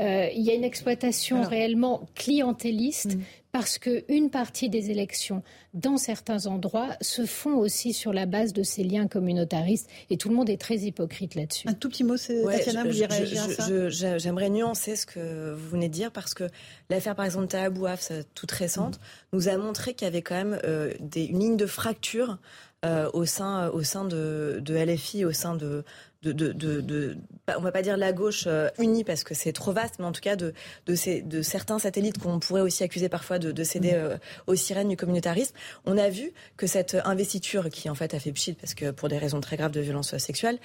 Euh, 0.01 0.29
il 0.35 0.43
y 0.43 0.51
a 0.51 0.55
une 0.55 0.65
exploitation 0.65 1.43
réellement 1.43 2.09
clientéliste 2.15 3.17
mm. 3.17 3.21
parce 3.53 3.79
qu'une 3.79 4.31
partie 4.31 4.71
des 4.71 4.91
élections 4.91 5.43
dans 5.75 5.99
certains 5.99 6.47
endroits 6.47 6.97
se 7.03 7.27
font 7.27 7.57
aussi 7.57 7.93
sur 7.93 8.15
la 8.15 8.25
base 8.25 8.55
de 8.55 8.63
ces 8.63 8.85
liens 8.85 9.07
communautaristes 9.07 9.91
et 10.09 10.17
tout 10.17 10.31
le 10.31 10.35
monde 10.35 10.49
est 10.49 10.61
très 10.61 10.77
hypocrite 10.77 11.35
là-dessus. 11.35 11.69
Un 11.69 11.75
tout 11.75 11.91
petit 11.91 12.05
mot, 12.05 12.17
c'est 12.17 12.43
Tatiana, 12.43 12.85
vous 12.85 12.91
réagir 12.91 13.45
à 13.45 13.49
ça? 13.49 14.19
J'aimerais 14.19 14.49
nuancer 14.49 14.97
ce 14.97 15.05
que 15.05 15.53
vous 15.53 15.69
venez 15.69 15.89
de 15.89 15.95
dire 15.95 16.11
parce 16.11 16.33
que 16.33 16.45
l'affaire 16.89 17.15
par 17.15 17.27
exemple 17.27 17.49
Tahabouaf, 17.49 18.13
toute 18.35 18.51
récente, 18.51 18.99
nous 19.35 19.49
a 19.49 19.57
montré 19.59 19.93
qu'il 19.93 20.07
y 20.07 20.09
avait 20.09 20.23
quand 20.23 20.37
même 20.37 20.59
euh, 20.65 20.95
des, 21.01 21.25
une 21.25 21.41
ligne 21.41 21.57
de 21.59 21.67
fracture 21.67 22.39
euh, 22.85 23.11
au 23.13 23.27
sein, 23.27 23.69
au 23.69 23.83
sein 23.83 24.05
de, 24.07 24.59
de 24.61 24.75
LFI, 24.75 25.27
au 25.27 25.33
sein 25.33 25.55
de, 25.55 25.85
de, 26.23 26.33
de, 26.33 26.81
de, 26.81 27.17
on 27.57 27.61
va 27.61 27.73
pas 27.73 27.83
dire 27.83 27.97
la 27.97 28.13
gauche 28.13 28.45
euh, 28.47 28.69
unie 28.79 29.03
parce 29.03 29.25
que 29.25 29.35
c'est 29.35 29.53
trop 29.53 29.73
vaste, 29.73 29.97
mais 29.99 30.05
en 30.05 30.13
tout 30.13 30.21
cas 30.21 30.37
de, 30.37 30.55
de, 30.87 30.95
ces, 30.95 31.21
de 31.21 31.43
certains 31.43 31.81
satellites 31.81 32.19
qu'on 32.19 32.39
pourrait 32.39 32.61
aussi 32.61 32.85
accuser 32.85 33.09
parfois 33.09 33.41
de, 33.41 33.51
de 33.51 33.65
céder 33.65 33.93
mm. 33.93 33.97
euh, 33.97 34.17
aux 34.47 34.55
sirènes 34.55 34.89
du 34.89 34.97
communautarisme. 34.97 35.55
On 35.85 35.99
a 35.99 36.09
vu 36.09 36.33
que 36.57 36.69
cette 36.69 36.97
investiture, 37.05 37.69
qui 37.71 37.91
en 37.91 37.95
fait 37.97 38.15
a 38.15 38.21
fait 38.21 38.33
pchit 38.33 38.55
parce 38.55 38.75
que 38.75 38.93
pour 38.93 39.09
des 39.09 39.19
raisons 39.19 39.41
très 39.41 39.57
graves 39.57 39.73
de 39.73 39.81
violence 39.81 40.17
sexuelle, 40.19 40.59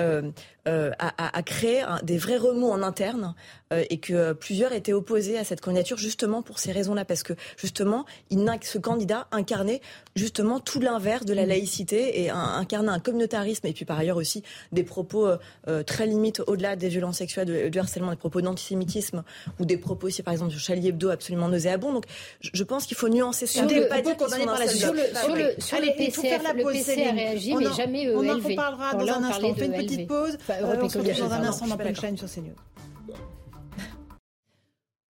euh, 0.00 0.30
euh 0.66 0.90
a, 0.98 1.36
a, 1.36 1.42
créé 1.42 1.84
des 2.02 2.16
vrais 2.16 2.38
remous 2.38 2.70
en 2.70 2.82
interne 2.82 3.34
et 3.70 3.98
que 3.98 4.32
plusieurs 4.32 4.72
étaient 4.72 4.92
opposés 4.92 5.36
à 5.36 5.44
cette 5.44 5.60
candidature 5.60 5.98
justement 5.98 6.42
pour 6.42 6.58
ces 6.58 6.72
raisons-là, 6.72 7.04
parce 7.04 7.22
que 7.22 7.34
justement, 7.58 8.06
il, 8.30 8.48
ce 8.62 8.78
candidat 8.78 9.26
incarnait 9.30 9.80
justement 10.16 10.60
tout 10.60 10.80
l'inverse 10.80 11.26
de 11.26 11.34
la 11.34 11.44
mm. 11.44 11.48
laïcité 11.48 12.22
et 12.22 12.30
incarnait 12.30 12.90
un 12.90 13.00
communautarisme 13.00 13.66
et 13.66 13.72
puis 13.72 13.84
par 13.84 13.98
ailleurs 13.98 14.16
aussi 14.16 14.42
des 14.72 14.84
propos 14.84 15.03
propos 15.04 15.26
euh, 15.26 15.36
euh, 15.68 15.82
très 15.82 16.06
limites 16.06 16.42
au-delà 16.46 16.76
des 16.76 16.88
violences 16.88 17.18
sexuelles, 17.18 17.70
de, 17.70 17.78
harcèlement, 17.78 18.10
des 18.10 18.16
propos 18.16 18.40
d'antisémitisme 18.40 19.22
ou 19.60 19.64
des 19.64 19.76
propos 19.76 20.06
aussi, 20.06 20.22
par 20.22 20.32
exemple, 20.32 20.50
sur 20.50 20.60
Charlie 20.60 20.88
Hebdo 20.88 21.10
absolument 21.10 21.48
nauséabonds. 21.48 21.92
Donc, 21.92 22.04
je, 22.40 22.64
pense 22.64 22.86
qu'il 22.86 22.96
faut 22.96 23.08
nuancer 23.08 23.46
ça. 23.46 23.60
Sur 23.60 23.68
le, 23.68 23.88
pas 23.88 24.00
dire 24.00 24.16
par 24.16 24.28
la 24.28 24.68
Sur 24.68 24.92
le, 24.92 25.00
sur 25.14 25.34
le, 25.34 25.54
sur 25.58 25.76
Allez, 25.76 25.88
le 25.88 25.96
PCF, 25.96 26.42
la 26.42 26.52
le 26.52 26.64
PC 26.64 27.04
a 27.04 27.12
réagi, 27.12 27.54
mais 27.54 27.72
jamais 27.76 28.04
ELV. 28.04 28.16
On 28.16 28.28
en 28.28 28.48
reparlera 28.48 28.94
dans 28.94 29.12
un 29.12 29.24
instant. 29.24 29.48
On 29.48 29.54
fait 29.54 29.66
une 29.66 29.72
petite 29.72 30.08
pause. 30.08 30.38
Euh, 30.50 30.76
on 30.82 30.88
se 30.88 30.98
retrouve 30.98 31.18
dans 31.18 31.32
un 31.32 31.44
instant 31.44 31.66
dans 31.66 31.76
Punchline 31.76 32.16
sur 32.16 32.30
CNews. 32.30 32.54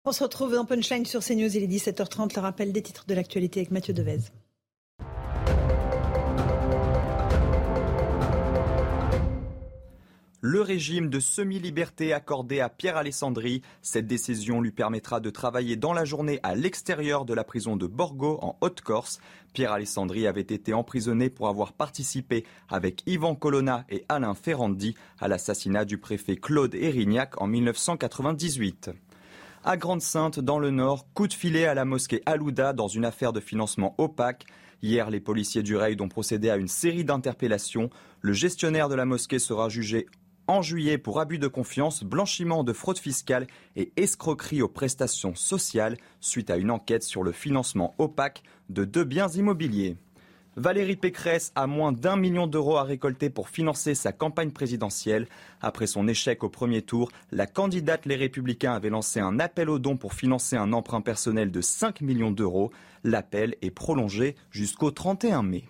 On 0.04 0.12
se 0.12 0.22
retrouve 0.22 0.54
dans 0.54 0.64
Punchline 0.64 1.04
sur 1.04 1.20
CNews. 1.22 1.56
Il 1.56 1.62
est 1.62 1.66
17h30. 1.66 2.34
Le 2.34 2.40
rappel 2.40 2.72
des 2.72 2.82
titres 2.82 3.04
de 3.06 3.14
l'actualité 3.14 3.60
avec 3.60 3.70
Mathieu 3.70 3.92
Devez. 3.92 4.18
Le 10.42 10.62
régime 10.62 11.10
de 11.10 11.20
semi-liberté 11.20 12.14
accordé 12.14 12.60
à 12.60 12.70
Pierre 12.70 12.96
Alessandri, 12.96 13.60
cette 13.82 14.06
décision 14.06 14.62
lui 14.62 14.70
permettra 14.70 15.20
de 15.20 15.28
travailler 15.28 15.76
dans 15.76 15.92
la 15.92 16.06
journée 16.06 16.40
à 16.42 16.54
l'extérieur 16.54 17.26
de 17.26 17.34
la 17.34 17.44
prison 17.44 17.76
de 17.76 17.86
Borgo 17.86 18.38
en 18.40 18.56
Haute-Corse. 18.62 19.20
Pierre 19.52 19.72
Alessandri 19.72 20.26
avait 20.26 20.40
été 20.40 20.72
emprisonné 20.72 21.28
pour 21.28 21.48
avoir 21.48 21.74
participé 21.74 22.46
avec 22.70 23.02
Yvan 23.06 23.34
Colonna 23.34 23.84
et 23.90 24.06
Alain 24.08 24.32
Ferrandi 24.32 24.94
à 25.18 25.28
l'assassinat 25.28 25.84
du 25.84 25.98
préfet 25.98 26.36
Claude 26.36 26.74
Erignac 26.74 27.38
en 27.38 27.46
1998. 27.46 28.92
À 29.62 29.76
Grande-Sainte, 29.76 30.40
dans 30.40 30.58
le 30.58 30.70
Nord, 30.70 31.04
coup 31.12 31.28
de 31.28 31.34
filet 31.34 31.66
à 31.66 31.74
la 31.74 31.84
mosquée 31.84 32.22
Alouda 32.24 32.72
dans 32.72 32.88
une 32.88 33.04
affaire 33.04 33.34
de 33.34 33.40
financement 33.40 33.94
opaque. 33.98 34.46
Hier, 34.82 35.10
les 35.10 35.20
policiers 35.20 35.62
du 35.62 35.76
raid 35.76 36.00
ont 36.00 36.08
procédé 36.08 36.48
à 36.48 36.56
une 36.56 36.66
série 36.66 37.04
d'interpellations. 37.04 37.90
Le 38.22 38.32
gestionnaire 38.32 38.88
de 38.88 38.94
la 38.94 39.04
mosquée 39.04 39.38
sera 39.38 39.68
jugé 39.68 40.06
en 40.50 40.62
juillet 40.62 40.98
pour 40.98 41.20
abus 41.20 41.38
de 41.38 41.46
confiance, 41.46 42.02
blanchiment 42.02 42.64
de 42.64 42.72
fraude 42.72 42.98
fiscale 42.98 43.46
et 43.76 43.92
escroquerie 43.96 44.62
aux 44.62 44.68
prestations 44.68 45.36
sociales 45.36 45.96
suite 46.20 46.50
à 46.50 46.56
une 46.56 46.72
enquête 46.72 47.04
sur 47.04 47.22
le 47.22 47.30
financement 47.30 47.94
opaque 47.98 48.42
de 48.68 48.84
deux 48.84 49.04
biens 49.04 49.28
immobiliers. 49.28 49.96
Valérie 50.56 50.96
Pécresse 50.96 51.52
a 51.54 51.68
moins 51.68 51.92
d'un 51.92 52.16
million 52.16 52.48
d'euros 52.48 52.78
à 52.78 52.82
récolter 52.82 53.30
pour 53.30 53.48
financer 53.48 53.94
sa 53.94 54.10
campagne 54.10 54.50
présidentielle. 54.50 55.28
Après 55.60 55.86
son 55.86 56.08
échec 56.08 56.42
au 56.42 56.48
premier 56.48 56.82
tour, 56.82 57.12
la 57.30 57.46
candidate 57.46 58.04
Les 58.04 58.16
Républicains 58.16 58.72
avait 58.72 58.90
lancé 58.90 59.20
un 59.20 59.38
appel 59.38 59.70
aux 59.70 59.78
dons 59.78 59.96
pour 59.96 60.14
financer 60.14 60.56
un 60.56 60.72
emprunt 60.72 61.00
personnel 61.00 61.52
de 61.52 61.60
5 61.60 62.00
millions 62.00 62.32
d'euros. 62.32 62.72
L'appel 63.04 63.54
est 63.62 63.70
prolongé 63.70 64.34
jusqu'au 64.50 64.90
31 64.90 65.44
mai. 65.44 65.64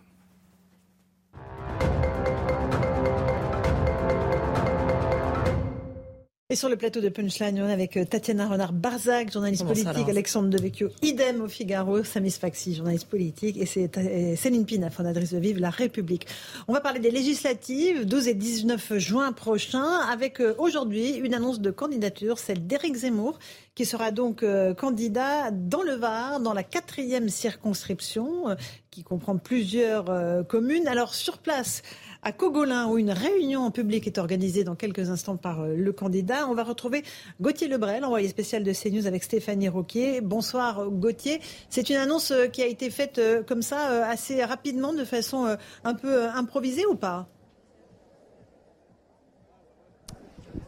Et 6.53 6.57
sur 6.57 6.69
le 6.69 6.75
plateau 6.75 7.01
de 7.01 7.09
Punchline, 7.09 7.63
on 7.63 7.69
est 7.69 7.73
avec 7.73 7.97
euh, 7.97 8.05
Tatiana 8.05 8.49
Renard-Barzac, 8.49 9.33
journaliste 9.33 9.65
politique, 9.65 10.09
Alexandre 10.09 10.49
Devecchio, 10.49 10.89
idem 11.01 11.43
au 11.43 11.47
Figaro, 11.47 12.03
Samis 12.03 12.33
Faxi, 12.33 12.75
journaliste 12.75 13.07
politique, 13.07 13.57
et 13.57 13.67
c'est 13.67 13.97
euh, 13.97 14.35
Céline 14.35 14.67
Pina, 14.67 14.91
fondatrice 14.91 15.33
de 15.33 15.39
Vive 15.39 15.61
la 15.61 15.71
République. 15.71 16.27
On 16.67 16.73
va 16.73 16.81
parler 16.81 16.99
des 16.99 17.13
législatives, 17.13 18.05
12 18.05 18.27
et 18.27 18.35
19 18.35 18.99
juin 18.99 19.31
prochains, 19.31 20.01
avec 20.11 20.41
euh, 20.41 20.57
aujourd'hui 20.59 21.13
une 21.15 21.35
annonce 21.35 21.61
de 21.61 21.71
candidature, 21.71 22.41
celle 22.41 22.67
d'Éric 22.67 22.97
Zemmour, 22.97 23.39
qui 23.77 23.87
sera 23.87 24.11
donc 24.11 24.45
candidat 24.77 25.53
dans 25.53 25.83
le 25.83 25.95
Var, 25.95 26.41
dans 26.41 26.53
la 26.53 26.65
quatrième 26.65 27.31
circonscription, 27.31 28.57
qui 28.91 29.05
comprend 29.05 29.39
plusieurs 29.39 30.05
communes. 30.49 30.87
Alors 30.87 31.15
sur 31.15 31.39
place, 31.39 31.83
à 32.23 32.33
Cogolin, 32.33 32.87
où 32.89 32.99
une 32.99 33.11
réunion 33.11 33.63
en 33.63 33.71
public 33.71 34.07
est 34.07 34.19
organisée 34.19 34.65
dans 34.65 34.75
quelques 34.75 35.11
instants 35.11 35.37
par 35.37 35.63
euh, 35.63 35.75
le 35.75 35.93
candidat. 35.93 36.47
On 36.49 36.55
va 36.55 36.65
retrouver 36.65 37.03
Gauthier 37.41 37.69
Lebrel, 37.69 38.05
envoyé 38.05 38.29
spécial 38.29 38.63
de 38.63 38.73
CNews 38.73 39.07
avec 39.07 39.23
Stéphanie 39.25 39.69
Roquier. 39.69 40.21
Bonsoir 40.21 40.91
Gauthier. 40.91 41.41
C'est 41.71 41.89
une 41.89 41.97
annonce 41.97 42.31
euh, 42.31 42.47
qui 42.47 42.63
a 42.63 42.67
été 42.67 42.91
faite 42.91 43.19
euh, 43.19 43.43
comme 43.43 43.63
ça 43.63 44.07
assez 44.07 44.45
rapidement, 44.45 44.93
de 44.93 45.05
façon 45.05 45.57
un 45.85 45.95
peu 45.95 46.25
improvisée 46.25 46.87
ou 46.87 46.95
pas? 46.95 47.29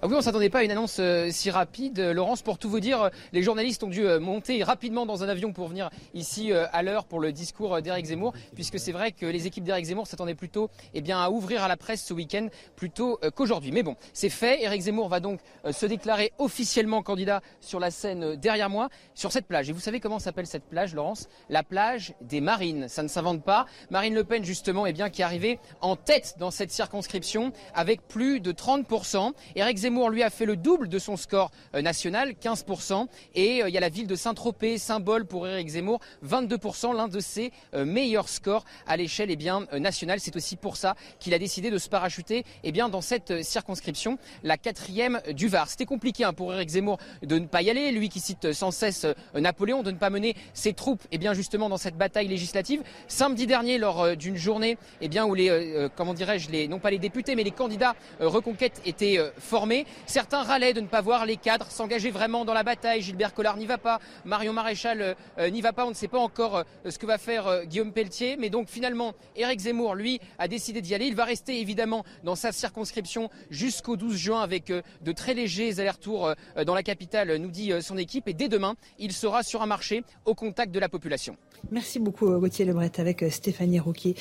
Ah 0.05 0.09
oui, 0.09 0.16
on 0.16 0.20
s'attendait 0.20 0.50
pas 0.50 0.59
à 0.59 0.64
une 0.64 0.72
annonce 0.72 0.96
euh, 0.98 1.28
si 1.30 1.48
rapide. 1.48 2.00
Euh, 2.00 2.12
Laurence, 2.12 2.42
pour 2.42 2.59
tout 2.59 2.68
vous 2.68 2.80
dire, 2.80 3.03
euh, 3.03 3.11
les 3.32 3.40
journalistes 3.40 3.84
ont 3.84 3.88
dû 3.88 4.03
monter 4.18 4.64
rapidement 4.64 5.07
dans 5.07 5.22
un 5.22 5.28
avion 5.28 5.53
pour 5.53 5.68
venir 5.68 5.90
ici 6.12 6.50
à 6.53 6.82
l'heure 6.82 7.05
pour 7.05 7.20
le 7.20 7.30
discours 7.30 7.80
d'Éric 7.80 8.07
Zemmour, 8.07 8.32
puisque 8.57 8.80
c'est 8.80 8.90
vrai 8.90 9.12
que 9.12 9.26
les 9.26 9.46
équipes 9.46 9.62
d'Éric 9.62 9.84
Zemmour 9.84 10.09
s'attendaient 10.09 10.34
plutôt 10.34 10.70
eh 10.92 11.03
bien, 11.03 11.20
à 11.20 11.30
ouvrir 11.30 11.62
à 11.62 11.68
la 11.68 11.76
presse 11.76 12.03
ce 12.03 12.14
week-end 12.14 12.48
plutôt 12.74 13.20
qu'aujourd'hui. 13.36 13.70
Mais 13.70 13.84
bon, 13.84 13.94
c'est 14.12 14.28
fait. 14.28 14.62
Éric 14.62 14.82
Zemmour 14.82 15.09
va 15.09 15.20
donc 15.20 15.38
se 15.70 15.86
déclarer 15.86 16.32
officiellement 16.38 17.03
candidat 17.03 17.40
sur 17.61 17.78
la 17.78 17.92
scène 17.92 18.34
derrière 18.34 18.70
moi, 18.70 18.88
sur 19.14 19.30
cette 19.30 19.46
plage. 19.46 19.70
Et 19.70 19.72
vous 19.72 19.80
savez 19.80 20.00
comment 20.00 20.18
s'appelle 20.18 20.46
cette 20.46 20.64
plage, 20.64 20.94
Laurence? 20.94 21.28
La 21.48 21.62
plage 21.62 22.14
des 22.20 22.40
Marines. 22.40 22.88
Ça 22.88 23.05
ne 23.05 23.09
s'invente 23.09 23.44
pas. 23.44 23.66
Marine 23.90 24.14
Le 24.14 24.24
Pen, 24.24 24.44
justement, 24.44 24.84
eh 24.84 24.92
bien, 24.92 25.11
qui 25.11 25.22
est 25.22 25.24
arrivée 25.24 25.61
en 25.80 25.94
tête 25.94 26.34
dans 26.38 26.50
cette 26.50 26.72
circonscription 26.72 27.53
avec 27.74 28.07
plus 28.09 28.40
de 28.40 28.53
30%. 28.53 29.32
Éric 29.55 29.78
Zemmour 29.78 29.91
Zemmour, 29.93 30.11
lui, 30.11 30.22
a 30.22 30.30
fait 30.30 30.47
le 30.47 30.57
double 30.57 30.88
de 30.88 30.99
son 30.99 31.16
score 31.16 31.51
national, 31.74 32.32
15%. 32.43 33.07
Et 33.34 33.59
il 33.59 33.68
y 33.68 33.76
a 33.76 33.80
la 33.80 33.90
ville 33.90 34.07
de 34.07 34.14
Saint-Tropez, 34.14 34.78
symbole 34.78 35.26
pour 35.26 35.47
Éric 35.47 35.68
Zemmour, 35.68 36.01
22%, 36.26 36.97
l'un 36.97 37.09
de 37.09 37.20
ses 37.20 37.53
meilleurs 37.74 38.28
scores 38.28 38.64
à 38.86 38.97
l'échelle 38.97 39.30
eh 39.30 39.78
nationale. 39.78 40.18
C'est 40.20 40.34
aussi 40.34 40.57
pour 40.57 40.76
ça 40.76 40.97
qu'il 41.18 41.34
a 41.34 41.38
décidé 41.38 41.70
de 41.70 41.76
se 41.76 41.90
parachuter 41.90 42.45
eh 42.64 42.72
bien, 42.72 42.88
dans 42.88 43.03
cette 43.03 43.43
circonscription, 43.43 44.18
la 44.43 44.57
quatrième 44.57 45.20
du 45.34 45.49
Var. 45.49 45.68
C'était 45.68 45.84
compliqué 45.84 46.24
hein, 46.24 46.32
pour 46.32 46.55
Éric 46.55 46.70
Zemmour 46.70 46.99
de 47.22 47.38
ne 47.38 47.47
pas 47.47 47.61
y 47.61 47.68
aller, 47.68 47.93
lui 47.93 48.09
qui 48.09 48.20
cite 48.20 48.53
sans 48.55 48.70
cesse 48.70 49.07
Napoléon, 49.34 49.82
de 49.82 49.90
ne 49.90 49.99
pas 49.99 50.09
mener 50.09 50.34
ses 50.55 50.72
troupes 50.72 51.03
eh 51.12 51.18
bien, 51.18 51.34
justement 51.34 51.68
dans 51.68 51.76
cette 51.76 51.99
bataille 51.99 52.28
législative. 52.28 52.82
Samedi 53.09 53.47
dernier, 53.47 53.76
lors 53.76 54.16
d'une 54.16 54.36
journée 54.36 54.78
bien, 55.09 55.26
où 55.26 55.34
les, 55.34 55.88
comment 55.97 56.14
dirais-je, 56.14 56.66
non 56.66 56.78
pas 56.78 56.90
les 56.90 56.99
députés, 56.99 57.34
mais 57.36 57.45
les 57.45 57.51
candidats 57.51 57.95
reconquête 58.20 58.80
étaient 58.86 59.18
formés, 59.38 59.82
certains 60.07 60.43
râlaient 60.43 60.72
de 60.72 60.80
ne 60.80 60.87
pas 60.87 61.01
voir 61.01 61.26
les 61.26 61.37
cadres 61.37 61.70
s'engager 61.70 62.11
vraiment 62.11 62.45
dans 62.45 62.55
la 62.55 62.62
bataille. 62.62 63.03
Gilbert 63.03 63.35
Collard 63.35 63.57
n'y 63.57 63.66
va 63.66 63.78
pas, 63.78 64.01
Marion 64.24 64.53
Maréchal 64.53 65.16
n'y 65.39 65.61
va 65.61 65.72
pas, 65.72 65.87
on 65.87 65.91
ne 65.91 65.95
sait 65.95 66.09
pas 66.09 66.18
encore 66.18 66.64
ce 66.89 66.99
que 66.99 67.07
va 67.07 67.18
faire 67.18 67.64
Guillaume 67.66 67.93
Pelletier. 67.93 68.37
Mais 68.37 68.51
donc 68.51 68.68
finalement, 68.68 69.12
Éric 69.37 69.61
Zemmour, 69.61 69.95
lui, 69.95 70.20
a 70.39 70.49
décidé 70.49 70.80
d'y 70.80 70.95
aller. 70.95 71.07
Il 71.07 71.14
va 71.14 71.24
rester 71.24 71.61
évidemment 71.61 72.05
dans 72.24 72.35
sa 72.35 72.53
circonscription 72.53 73.30
jusqu'au 73.51 73.97
12 73.97 74.16
juin 74.16 74.41
avec 74.43 74.72
de 74.72 75.12
très 75.12 75.35
légers 75.35 75.80
allers-retours 75.80 76.33
dans 76.64 76.74
la 76.74 76.83
capitale, 76.83 77.37
nous 77.37 77.51
dit 77.51 77.72
son 77.80 77.97
équipe. 77.99 78.28
Et 78.28 78.35
dès 78.35 78.49
demain, 78.49 78.74
il 78.99 79.12
sera 79.12 79.43
sur 79.43 79.62
un 79.62 79.66
marché 79.66 80.05
au 80.24 80.35
contact 80.35 80.72
de 80.72 80.78
la 80.78 80.89
population. 80.89 81.37
Merci 81.70 81.99
beaucoup 81.99 82.28
Gauthier 82.39 82.64
Lebret 82.64 82.93
avec 82.99 83.24
Stéphanie 83.30 83.78
Rouquier. 83.78 84.16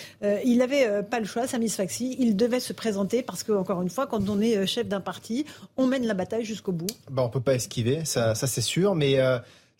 il 0.45 0.57
n'avait 0.57 1.03
pas 1.03 1.19
le 1.19 1.25
choix, 1.25 1.47
Samis 1.47 1.69
Faxi. 1.69 2.15
Il 2.19 2.35
devait 2.35 2.59
se 2.59 2.73
présenter 2.73 3.23
parce 3.23 3.43
que, 3.43 3.51
encore 3.51 3.81
une 3.81 3.89
fois, 3.89 4.07
quand 4.07 4.29
on 4.29 4.39
est 4.39 4.65
chef 4.67 4.87
d'un 4.87 5.01
parti, 5.01 5.45
on 5.77 5.87
mène 5.87 6.05
la 6.05 6.13
bataille 6.13 6.45
jusqu'au 6.45 6.71
bout. 6.71 6.87
Bah, 7.09 7.23
on 7.23 7.27
ne 7.27 7.31
peut 7.31 7.41
pas 7.41 7.55
esquiver, 7.55 8.05
ça, 8.05 8.35
c'est 8.35 8.61
sûr. 8.61 8.95
Mais 8.95 9.19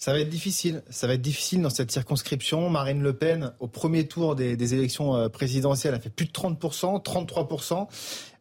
ça 0.01 0.13
va 0.13 0.19
être 0.19 0.30
difficile. 0.30 0.82
Ça 0.89 1.05
va 1.05 1.13
être 1.13 1.22
difficile 1.22 1.61
dans 1.61 1.69
cette 1.69 1.91
circonscription. 1.91 2.72
Marine 2.72 3.03
Le 3.03 3.13
Pen, 3.13 3.53
au 3.59 3.67
premier 3.67 4.07
tour 4.07 4.36
des, 4.36 4.74
élections 4.74 5.15
euh, 5.15 5.30
présidentielles, 5.30 5.93
a 5.93 5.99
fait 5.99 6.09
plus 6.09 6.26
de 6.26 6.32
30%, 6.32 7.03
33%. 7.03 7.88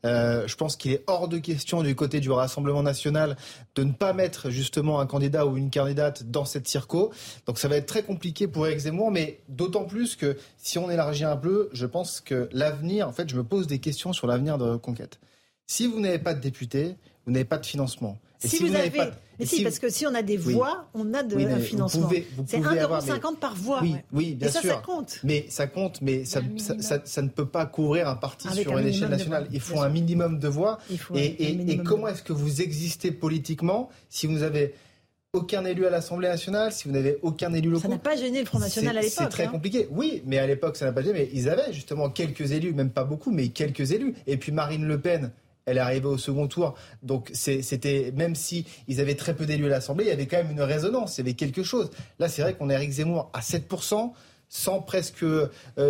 Euh, 0.06 0.48
je 0.48 0.56
pense 0.56 0.76
qu'il 0.76 0.92
est 0.92 1.04
hors 1.06 1.28
de 1.28 1.36
question 1.36 1.82
du 1.82 1.94
côté 1.94 2.20
du 2.20 2.30
Rassemblement 2.30 2.82
national 2.82 3.36
de 3.74 3.84
ne 3.84 3.92
pas 3.92 4.14
mettre 4.14 4.48
justement 4.48 5.00
un 5.00 5.06
candidat 5.06 5.44
ou 5.44 5.58
une 5.58 5.70
candidate 5.70 6.30
dans 6.30 6.46
cette 6.46 6.66
circo. 6.66 7.12
Donc 7.44 7.58
ça 7.58 7.68
va 7.68 7.76
être 7.76 7.84
très 7.84 8.04
compliqué 8.04 8.48
pour 8.48 8.66
Éric 8.66 8.78
Zemmour, 8.78 9.10
mais 9.10 9.40
d'autant 9.50 9.84
plus 9.84 10.16
que 10.16 10.38
si 10.56 10.78
on 10.78 10.90
élargit 10.90 11.24
un 11.24 11.36
peu, 11.36 11.68
je 11.74 11.84
pense 11.84 12.22
que 12.22 12.48
l'avenir, 12.52 13.06
en 13.06 13.12
fait, 13.12 13.28
je 13.28 13.36
me 13.36 13.44
pose 13.44 13.66
des 13.66 13.80
questions 13.80 14.14
sur 14.14 14.26
l'avenir 14.26 14.56
de 14.56 14.64
Reconquête. 14.64 15.20
Si 15.66 15.86
vous 15.86 16.00
n'avez 16.00 16.18
pas 16.18 16.32
de 16.32 16.40
député, 16.40 16.96
vous 17.30 17.34
n'avez 17.34 17.44
pas 17.44 17.58
de 17.58 17.66
financement. 17.66 18.18
si, 18.40 18.58
vous, 18.58 18.74
avez... 18.74 18.90
Pas... 18.90 19.10
Mais 19.38 19.46
si, 19.46 19.62
parce 19.62 19.78
que 19.78 19.88
si 19.88 20.04
on 20.04 20.14
a 20.16 20.22
des 20.22 20.36
voix, 20.36 20.88
on 20.94 21.14
a 21.14 21.22
de 21.22 21.36
un 21.36 21.60
financement. 21.60 22.10
C'est 22.44 22.58
1,50€ 22.58 23.36
par 23.36 23.54
voix. 23.54 23.78
Oui, 23.82 23.94
oui 24.12 24.34
bien 24.34 24.48
Et 24.48 24.50
ça, 24.50 24.60
sûr. 24.60 24.70
ça 24.70 24.82
compte. 24.84 25.20
Mais 25.22 25.46
ça 25.48 25.68
compte, 25.68 26.02
mais 26.02 26.24
ça, 26.24 26.40
ça, 27.04 27.22
ne 27.22 27.28
peut 27.28 27.46
pas 27.46 27.66
couvrir 27.66 28.08
un 28.08 28.16
parti 28.16 28.48
sur 28.48 28.76
une 28.76 28.88
échelle 28.88 29.10
nationale. 29.10 29.46
Il 29.52 29.60
faut 29.60 29.80
un 29.80 29.88
minimum 29.88 30.40
de 30.40 30.48
voix. 30.48 30.78
Et, 31.14 31.70
et 31.70 31.78
comment 31.84 32.08
est-ce 32.08 32.24
que 32.24 32.32
vous 32.32 32.62
existez 32.62 33.12
politiquement 33.12 33.90
si 34.08 34.26
vous 34.26 34.42
avez 34.42 34.74
aucun 35.32 35.64
élu 35.64 35.86
à 35.86 35.90
l'Assemblée 35.90 36.28
nationale, 36.28 36.72
si 36.72 36.88
vous 36.88 36.94
n'avez 36.94 37.18
aucun 37.22 37.52
élu 37.52 37.68
local. 37.68 37.82
Ça 37.82 37.88
n'a 37.88 37.98
pas 37.98 38.16
gêné 38.16 38.40
le 38.40 38.46
Front 38.46 38.58
National 38.58 38.98
à 38.98 39.00
l'époque. 39.00 39.16
C'est 39.16 39.28
très 39.28 39.44
hein. 39.44 39.50
compliqué. 39.50 39.86
Oui, 39.90 40.22
mais 40.26 40.38
à 40.38 40.46
l'époque, 40.48 40.76
ça 40.76 40.86
n'a 40.86 40.92
pas 40.92 41.02
gêné. 41.02 41.20
Mais 41.20 41.30
ils 41.32 41.48
avaient 41.48 41.72
justement 41.72 42.10
quelques 42.10 42.50
élus, 42.50 42.72
même 42.72 42.90
pas 42.90 43.04
beaucoup, 43.04 43.30
mais 43.30 43.48
quelques 43.48 43.92
élus. 43.92 44.14
Et 44.26 44.36
puis 44.36 44.50
Marine 44.50 44.84
Le 44.84 45.00
Pen, 45.00 45.30
elle 45.66 45.76
est 45.76 45.80
arrivée 45.80 46.06
au 46.06 46.18
second 46.18 46.48
tour. 46.48 46.74
Donc 47.02 47.30
c'était 47.32 48.12
même 48.14 48.34
si 48.34 48.66
ils 48.88 49.00
avaient 49.00 49.14
très 49.14 49.34
peu 49.34 49.46
d'élus 49.46 49.66
à 49.66 49.70
l'Assemblée, 49.70 50.04
il 50.04 50.08
y 50.08 50.12
avait 50.12 50.26
quand 50.26 50.38
même 50.38 50.50
une 50.50 50.62
résonance, 50.62 51.18
il 51.18 51.20
y 51.22 51.22
avait 51.22 51.34
quelque 51.34 51.62
chose. 51.62 51.90
Là, 52.18 52.28
c'est 52.28 52.42
vrai 52.42 52.54
qu'on 52.54 52.70
a 52.70 52.74
Eric 52.74 52.90
Zemmour 52.90 53.30
à 53.32 53.40
7%, 53.40 54.12
sans 54.48 54.80
presque, 54.80 55.22
euh, 55.22 55.48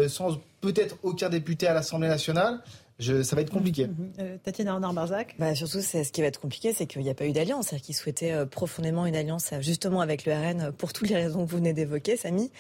sans 0.08 0.38
peut-être 0.60 0.96
aucun 1.02 1.28
député 1.28 1.66
à 1.66 1.74
l'Assemblée 1.74 2.08
nationale. 2.08 2.60
Je, 2.98 3.22
ça 3.22 3.34
va 3.34 3.40
être 3.40 3.50
compliqué. 3.50 3.86
Mmh, 3.86 3.90
mmh. 3.90 4.12
Euh, 4.18 4.36
Tatiana 4.42 4.74
Renard-Barzac 4.74 5.34
bah, 5.38 5.54
Surtout, 5.54 5.80
ce 5.80 6.10
qui 6.10 6.20
va 6.20 6.26
être 6.26 6.38
compliqué, 6.38 6.74
c'est 6.74 6.86
qu'il 6.86 7.00
n'y 7.00 7.08
a 7.08 7.14
pas 7.14 7.24
eu 7.24 7.32
d'alliance. 7.32 7.68
C'est-à-dire 7.68 7.86
qu'ils 7.86 7.94
souhaitaient 7.94 8.32
euh, 8.32 8.44
profondément 8.44 9.06
une 9.06 9.16
alliance 9.16 9.54
justement 9.60 10.02
avec 10.02 10.26
le 10.26 10.34
RN 10.34 10.72
pour 10.72 10.92
toutes 10.92 11.08
les 11.08 11.16
raisons 11.16 11.46
que 11.46 11.50
vous 11.50 11.56
venez 11.56 11.72
d'évoquer, 11.72 12.18
Samy. 12.18 12.50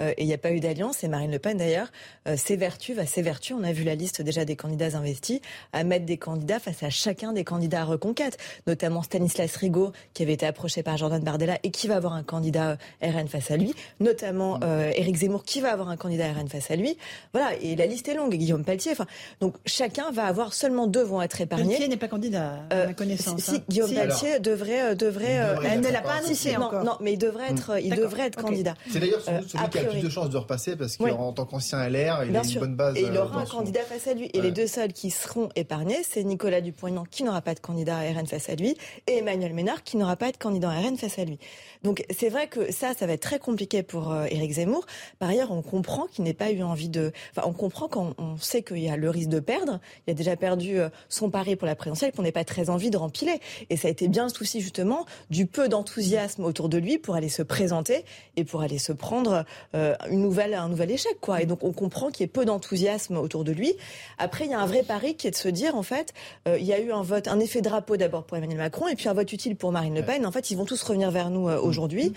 Euh, 0.00 0.12
et 0.16 0.22
il 0.22 0.26
n'y 0.26 0.34
a 0.34 0.38
pas 0.38 0.52
eu 0.52 0.60
d'alliance. 0.60 1.02
Et 1.04 1.08
Marine 1.08 1.30
Le 1.30 1.38
Pen, 1.38 1.56
d'ailleurs, 1.56 1.88
euh, 2.26 2.36
s'évertue, 2.36 2.94
va 2.94 3.06
s'évertuer, 3.06 3.54
on 3.54 3.64
a 3.64 3.72
vu 3.72 3.84
la 3.84 3.94
liste 3.94 4.22
déjà 4.22 4.44
des 4.44 4.56
candidats 4.56 4.96
investis, 4.96 5.40
à 5.72 5.84
mettre 5.84 6.06
des 6.06 6.16
candidats 6.16 6.58
face 6.58 6.82
à 6.82 6.90
chacun 6.90 7.32
des 7.32 7.44
candidats 7.44 7.82
à 7.82 7.84
reconquête, 7.84 8.38
notamment 8.66 9.02
Stanislas 9.02 9.54
Rigaud, 9.56 9.92
qui 10.14 10.22
avait 10.22 10.34
été 10.34 10.46
approché 10.46 10.82
par 10.82 10.96
Jordan 10.96 11.22
Bardella 11.22 11.58
et 11.62 11.70
qui 11.70 11.88
va 11.88 11.96
avoir 11.96 12.12
un 12.12 12.22
candidat 12.22 12.76
euh, 13.02 13.10
RN 13.10 13.28
face 13.28 13.50
à 13.50 13.56
lui, 13.56 13.74
notamment 14.00 14.60
euh, 14.62 14.90
Éric 14.94 15.16
Zemmour, 15.16 15.44
qui 15.44 15.60
va 15.60 15.72
avoir 15.72 15.88
un 15.88 15.96
candidat 15.96 16.32
RN 16.32 16.48
face 16.48 16.70
à 16.70 16.76
lui. 16.76 16.96
Voilà, 17.32 17.50
et 17.60 17.76
la 17.76 17.86
liste 17.86 18.08
est 18.08 18.14
longue, 18.14 18.34
Guillaume 18.34 18.64
Pelletier. 18.64 18.92
Enfin, 18.92 19.06
donc 19.40 19.54
chacun 19.66 20.10
va 20.10 20.24
avoir, 20.24 20.52
seulement 20.52 20.86
deux 20.86 21.02
vont 21.02 21.22
être 21.22 21.40
épargnés. 21.40 21.68
Pelletier 21.68 21.88
n'est 21.88 21.96
pas 21.96 22.08
candidat, 22.08 22.64
à 22.70 22.86
ma 22.86 22.94
connaissance. 22.94 23.40
Si, 23.40 23.56
hein. 23.56 23.62
Guillaume 23.68 23.92
Pelletier 23.92 24.38
devrait... 24.38 24.94
devrait, 24.94 25.56
elle 25.64 25.80
ne 25.80 25.88
l'a 25.88 26.00
pas 26.00 26.14
annoncé 26.14 26.56
encore. 26.56 26.84
Non, 26.84 26.96
mais 27.00 27.14
il 27.14 27.18
devrait 27.18 27.50
être, 27.50 27.80
il 27.82 27.94
devrait 27.94 28.26
être 28.26 28.40
candidat. 28.40 28.74
C'est 28.90 29.00
d'ailleurs 29.00 29.20
celui, 29.22 29.48
celui 29.48 29.68
qui 29.68 29.78
a 29.78 29.87
plus 29.90 30.02
de 30.02 30.08
chances 30.08 30.30
de 30.30 30.36
repasser 30.36 30.76
parce 30.76 30.96
qu'en 30.96 31.32
tant 31.32 31.44
qu'ancien 31.44 31.88
LR, 31.88 32.24
il 32.24 32.36
a 32.36 32.42
une 32.42 32.60
bonne 32.60 32.76
base. 32.76 32.96
Et 32.96 33.02
il 33.02 33.16
aura 33.16 33.40
un 33.40 33.46
candidat 33.46 33.82
face 33.82 34.06
à 34.06 34.14
lui. 34.14 34.30
Et 34.34 34.40
les 34.40 34.50
deux 34.50 34.66
seuls 34.66 34.92
qui 34.92 35.10
seront 35.10 35.48
épargnés, 35.56 35.98
c'est 36.08 36.24
Nicolas 36.24 36.60
Dupont-Aignan 36.60 37.04
qui 37.10 37.24
n'aura 37.24 37.42
pas 37.42 37.54
de 37.54 37.60
candidat 37.60 37.98
RN 37.98 38.26
face 38.26 38.48
à 38.48 38.54
lui 38.54 38.76
et 39.06 39.18
Emmanuel 39.18 39.54
Ménard 39.54 39.82
qui 39.82 39.96
n'aura 39.96 40.16
pas 40.16 40.32
de 40.32 40.36
candidat 40.36 40.70
RN 40.70 40.96
face 40.96 41.18
à 41.18 41.24
lui. 41.24 41.38
Donc 41.82 42.04
c'est 42.10 42.28
vrai 42.28 42.48
que 42.48 42.72
ça, 42.72 42.94
ça 42.94 43.06
va 43.06 43.12
être 43.12 43.22
très 43.22 43.38
compliqué 43.38 43.82
pour 43.82 44.12
euh, 44.12 44.26
Éric 44.30 44.52
Zemmour. 44.52 44.86
Par 45.18 45.28
ailleurs, 45.28 45.52
on 45.52 45.62
comprend 45.62 46.06
qu'il 46.06 46.24
n'ait 46.24 46.34
pas 46.34 46.50
eu 46.50 46.62
envie 46.62 46.88
de. 46.88 47.12
Enfin, 47.36 47.46
on 47.48 47.52
comprend 47.52 47.88
quand 47.88 48.14
on 48.18 48.36
sait 48.36 48.62
qu'il 48.62 48.78
y 48.78 48.88
a 48.88 48.96
le 48.96 49.10
risque 49.10 49.28
de 49.28 49.40
perdre. 49.40 49.80
Il 50.06 50.10
a 50.10 50.14
déjà 50.14 50.36
perdu 50.36 50.78
euh, 50.78 50.88
son 51.08 51.30
pari 51.30 51.56
pour 51.56 51.66
la 51.66 51.76
présidentielle, 51.76 52.12
qu'on 52.12 52.22
n'ait 52.22 52.32
pas 52.32 52.44
très 52.44 52.70
envie 52.70 52.90
de 52.90 52.96
rempiler. 52.96 53.40
Et 53.70 53.76
ça 53.76 53.88
a 53.88 53.90
été 53.90 54.08
bien 54.08 54.24
le 54.24 54.30
souci 54.30 54.60
justement 54.60 55.06
du 55.30 55.46
peu 55.46 55.68
d'enthousiasme 55.68 56.44
autour 56.44 56.68
de 56.68 56.78
lui 56.78 56.98
pour 56.98 57.14
aller 57.14 57.28
se 57.28 57.42
présenter 57.42 58.04
et 58.36 58.44
pour 58.44 58.62
aller 58.62 58.78
se 58.78 58.92
prendre 58.92 59.44
euh, 59.74 59.77
une 60.10 60.20
nouvelle, 60.20 60.54
un 60.54 60.68
nouvel 60.68 60.90
échec, 60.90 61.16
quoi. 61.20 61.42
Et 61.42 61.46
donc 61.46 61.64
on 61.64 61.72
comprend 61.72 62.10
qu'il 62.10 62.22
y 62.22 62.24
ait 62.24 62.32
peu 62.32 62.44
d'enthousiasme 62.44 63.16
autour 63.16 63.44
de 63.44 63.52
lui. 63.52 63.74
Après, 64.18 64.44
il 64.44 64.50
y 64.50 64.54
a 64.54 64.60
un 64.60 64.66
vrai 64.66 64.82
pari 64.82 65.14
qui 65.14 65.26
est 65.26 65.30
de 65.30 65.36
se 65.36 65.48
dire, 65.48 65.76
en 65.76 65.82
fait, 65.82 66.12
il 66.46 66.64
y 66.64 66.72
a 66.72 66.80
eu 66.80 66.92
un 66.92 67.02
vote, 67.02 67.28
un 67.28 67.40
effet 67.40 67.60
drapeau 67.60 67.96
d'abord 67.96 68.24
pour 68.24 68.36
Emmanuel 68.36 68.58
Macron 68.58 68.88
et 68.88 68.94
puis 68.94 69.08
un 69.08 69.14
vote 69.14 69.32
utile 69.32 69.56
pour 69.56 69.72
Marine 69.72 69.94
Le 69.94 70.02
Pen. 70.02 70.26
En 70.26 70.32
fait, 70.32 70.50
ils 70.50 70.56
vont 70.56 70.64
tous 70.64 70.82
revenir 70.82 71.10
vers 71.10 71.30
nous 71.30 71.48
aujourd'hui. 71.48 72.12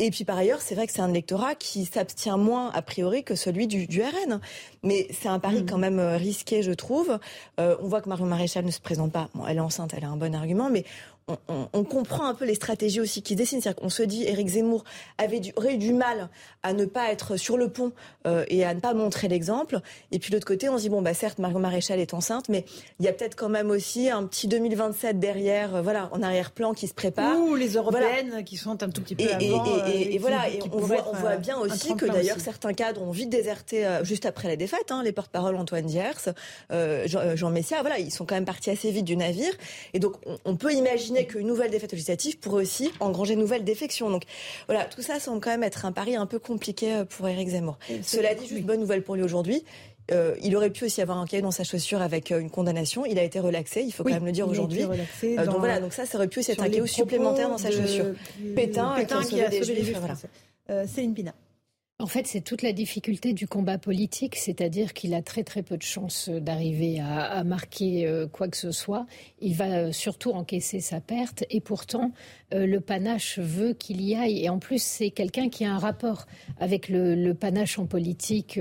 Et 0.00 0.10
puis 0.10 0.24
par 0.24 0.38
ailleurs, 0.38 0.60
c'est 0.60 0.76
vrai 0.76 0.86
que 0.86 0.92
c'est 0.92 1.00
un 1.00 1.10
électorat 1.10 1.56
qui 1.56 1.84
s'abstient 1.84 2.38
moins 2.38 2.70
a 2.70 2.82
priori 2.82 3.24
que 3.24 3.34
celui 3.34 3.66
du, 3.66 3.86
du 3.86 4.00
RN. 4.00 4.40
Mais 4.84 5.08
c'est 5.10 5.28
un 5.28 5.40
pari 5.40 5.66
quand 5.66 5.78
même 5.78 5.98
risqué, 5.98 6.62
je 6.62 6.70
trouve. 6.70 7.18
Euh, 7.58 7.76
on 7.82 7.88
voit 7.88 8.00
que 8.00 8.08
Marion 8.08 8.26
Maréchal 8.26 8.64
ne 8.64 8.70
se 8.70 8.80
présente 8.80 9.10
pas. 9.10 9.28
Bon, 9.34 9.44
elle 9.46 9.56
est 9.56 9.60
enceinte, 9.60 9.94
elle 9.96 10.04
a 10.04 10.08
un 10.08 10.16
bon 10.16 10.34
argument, 10.36 10.70
mais 10.70 10.84
on, 11.28 11.38
on, 11.48 11.68
on, 11.72 11.84
comprend 11.84 12.26
un 12.26 12.34
peu 12.34 12.44
les 12.44 12.54
stratégies 12.54 13.00
aussi 13.00 13.22
qui 13.22 13.34
se 13.34 13.38
dessinent. 13.38 13.60
C'est-à-dire 13.60 13.82
qu'on 13.82 13.88
se 13.88 14.02
dit, 14.02 14.24
Éric 14.24 14.48
Zemmour 14.48 14.84
avait 15.18 15.40
du, 15.40 15.52
aurait 15.56 15.74
eu 15.74 15.78
du 15.78 15.92
mal 15.92 16.28
à 16.62 16.72
ne 16.72 16.84
pas 16.84 17.10
être 17.10 17.36
sur 17.36 17.56
le 17.56 17.68
pont 17.68 17.92
euh, 18.26 18.44
et 18.48 18.64
à 18.64 18.74
ne 18.74 18.80
pas 18.80 18.94
montrer 18.94 19.28
l'exemple. 19.28 19.80
Et 20.12 20.18
puis 20.18 20.30
de 20.30 20.36
l'autre 20.36 20.46
côté, 20.46 20.68
on 20.68 20.76
se 20.76 20.82
dit, 20.82 20.88
bon, 20.88 21.02
bah 21.02 21.14
certes, 21.14 21.38
Marion 21.38 21.60
Maréchal 21.60 22.00
est 22.00 22.14
enceinte, 22.14 22.48
mais 22.48 22.64
il 22.98 23.06
y 23.06 23.08
a 23.08 23.12
peut-être 23.12 23.36
quand 23.36 23.48
même 23.48 23.70
aussi 23.70 24.10
un 24.10 24.24
petit 24.24 24.48
2027 24.48 25.18
derrière, 25.18 25.76
euh, 25.76 25.82
voilà, 25.82 26.08
en 26.12 26.22
arrière-plan 26.22 26.74
qui 26.74 26.88
se 26.88 26.94
prépare. 26.94 27.38
Ou 27.38 27.54
les 27.54 27.74
européennes 27.74 28.28
voilà. 28.28 28.42
qui 28.42 28.56
sont 28.56 28.82
un 28.82 28.88
tout 28.88 29.02
petit 29.02 29.14
peu 29.14 29.24
et, 29.24 29.32
avant. 29.32 29.86
Et, 29.86 29.90
et, 29.90 30.14
et 30.14 30.18
voilà, 30.18 30.42
on 30.72 30.78
voit, 30.78 31.08
on 31.10 31.16
voit 31.16 31.36
bien 31.36 31.58
aussi 31.58 31.94
que 31.94 32.06
d'ailleurs 32.06 32.40
certains 32.40 32.72
cadres 32.72 33.02
ont 33.02 33.10
vite 33.10 33.30
déserté 33.30 33.86
euh, 33.86 34.04
juste 34.04 34.26
après 34.26 34.48
la 34.48 34.56
défaite. 34.56 34.90
Hein, 34.90 35.02
les 35.02 35.12
porte-parole 35.12 35.56
Antoine 35.56 35.86
Diers, 35.86 36.32
euh, 36.72 37.06
Jean, 37.06 37.36
Jean 37.36 37.50
Messia, 37.50 37.80
voilà, 37.80 37.98
ils 37.98 38.10
sont 38.10 38.24
quand 38.24 38.34
même 38.34 38.44
partis 38.44 38.70
assez 38.70 38.90
vite 38.90 39.04
du 39.04 39.16
navire. 39.16 39.52
Et 39.94 39.98
donc 39.98 40.14
on, 40.26 40.38
on 40.44 40.56
peut 40.56 40.72
imaginer 40.72 41.17
qu'une 41.26 41.46
nouvelle 41.46 41.70
défaite 41.70 41.92
législative 41.92 42.38
pourrait 42.38 42.62
aussi 42.62 42.90
engranger 43.00 43.34
une 43.34 43.40
nouvelle 43.40 43.64
défection. 43.64 44.10
Donc 44.10 44.22
voilà, 44.66 44.84
tout 44.84 45.02
ça 45.02 45.20
semble 45.20 45.40
quand 45.40 45.50
même 45.50 45.62
être 45.62 45.84
un 45.84 45.92
pari 45.92 46.16
un 46.16 46.26
peu 46.26 46.38
compliqué 46.38 47.02
pour 47.08 47.28
Éric 47.28 47.48
Zemmour. 47.48 47.78
Cela 48.02 48.34
dit, 48.34 48.46
juste 48.46 48.64
bonne 48.64 48.80
nouvelle 48.80 49.02
pour 49.02 49.14
lui 49.14 49.22
aujourd'hui. 49.22 49.64
Euh, 50.10 50.36
il 50.42 50.56
aurait 50.56 50.70
pu 50.70 50.84
aussi 50.86 51.02
avoir 51.02 51.18
un 51.18 51.26
cahier 51.26 51.42
dans 51.42 51.50
sa 51.50 51.64
chaussure 51.64 52.00
avec 52.00 52.32
euh, 52.32 52.40
une 52.40 52.50
condamnation. 52.50 53.04
Il 53.04 53.18
a 53.18 53.22
été 53.22 53.40
relaxé, 53.40 53.82
il 53.82 53.92
faut 53.92 54.04
oui, 54.04 54.12
quand 54.12 54.16
même 54.16 54.26
le 54.26 54.32
dire 54.32 54.48
aujourd'hui. 54.48 54.82
Euh, 54.84 55.44
donc 55.44 55.58
voilà, 55.58 55.80
donc 55.80 55.92
ça, 55.92 56.06
ça 56.06 56.16
aurait 56.16 56.28
pu 56.28 56.38
aussi 56.38 56.52
être 56.52 56.62
un 56.62 56.70
cahier 56.70 56.86
supplémentaire 56.86 57.50
dans 57.50 57.58
sa 57.58 57.70
chaussure. 57.70 58.06
Pétain, 58.56 58.94
Pétain 58.96 59.22
qui 59.22 59.40
a 59.42 59.50
qui 59.50 59.58
a 59.58 59.62
sauvé 59.62 59.74
les, 59.74 59.82
les 59.82 59.92
voilà. 59.92 60.14
Euh, 60.70 60.86
Céline 60.86 61.14
Pina. 61.14 61.34
En 62.00 62.06
fait, 62.06 62.28
c'est 62.28 62.42
toute 62.42 62.62
la 62.62 62.72
difficulté 62.72 63.32
du 63.32 63.48
combat 63.48 63.76
politique, 63.76 64.36
c'est-à-dire 64.36 64.92
qu'il 64.92 65.14
a 65.14 65.22
très 65.22 65.42
très 65.42 65.64
peu 65.64 65.76
de 65.76 65.82
chances 65.82 66.28
d'arriver 66.28 67.00
à, 67.00 67.42
marquer 67.42 68.06
euh, 68.06 68.28
quoi 68.28 68.46
que 68.46 68.56
ce 68.56 68.70
soit. 68.70 69.04
Il 69.40 69.56
va 69.56 69.64
euh, 69.64 69.90
surtout 69.90 70.30
encaisser 70.30 70.78
sa 70.78 71.00
perte, 71.00 71.42
et 71.50 71.60
pourtant 71.60 72.12
euh, 72.54 72.66
le 72.66 72.80
panache 72.80 73.38
veut 73.38 73.72
qu'il 73.72 74.00
y 74.02 74.14
aille. 74.14 74.44
Et 74.44 74.48
en 74.48 74.58
plus, 74.58 74.82
c'est 74.82 75.10
quelqu'un 75.10 75.48
qui 75.48 75.64
a 75.64 75.72
un 75.72 75.78
rapport 75.78 76.26
avec 76.58 76.88
le, 76.88 77.32
panache 77.32 77.78
en 77.78 77.86
politique. 77.86 78.58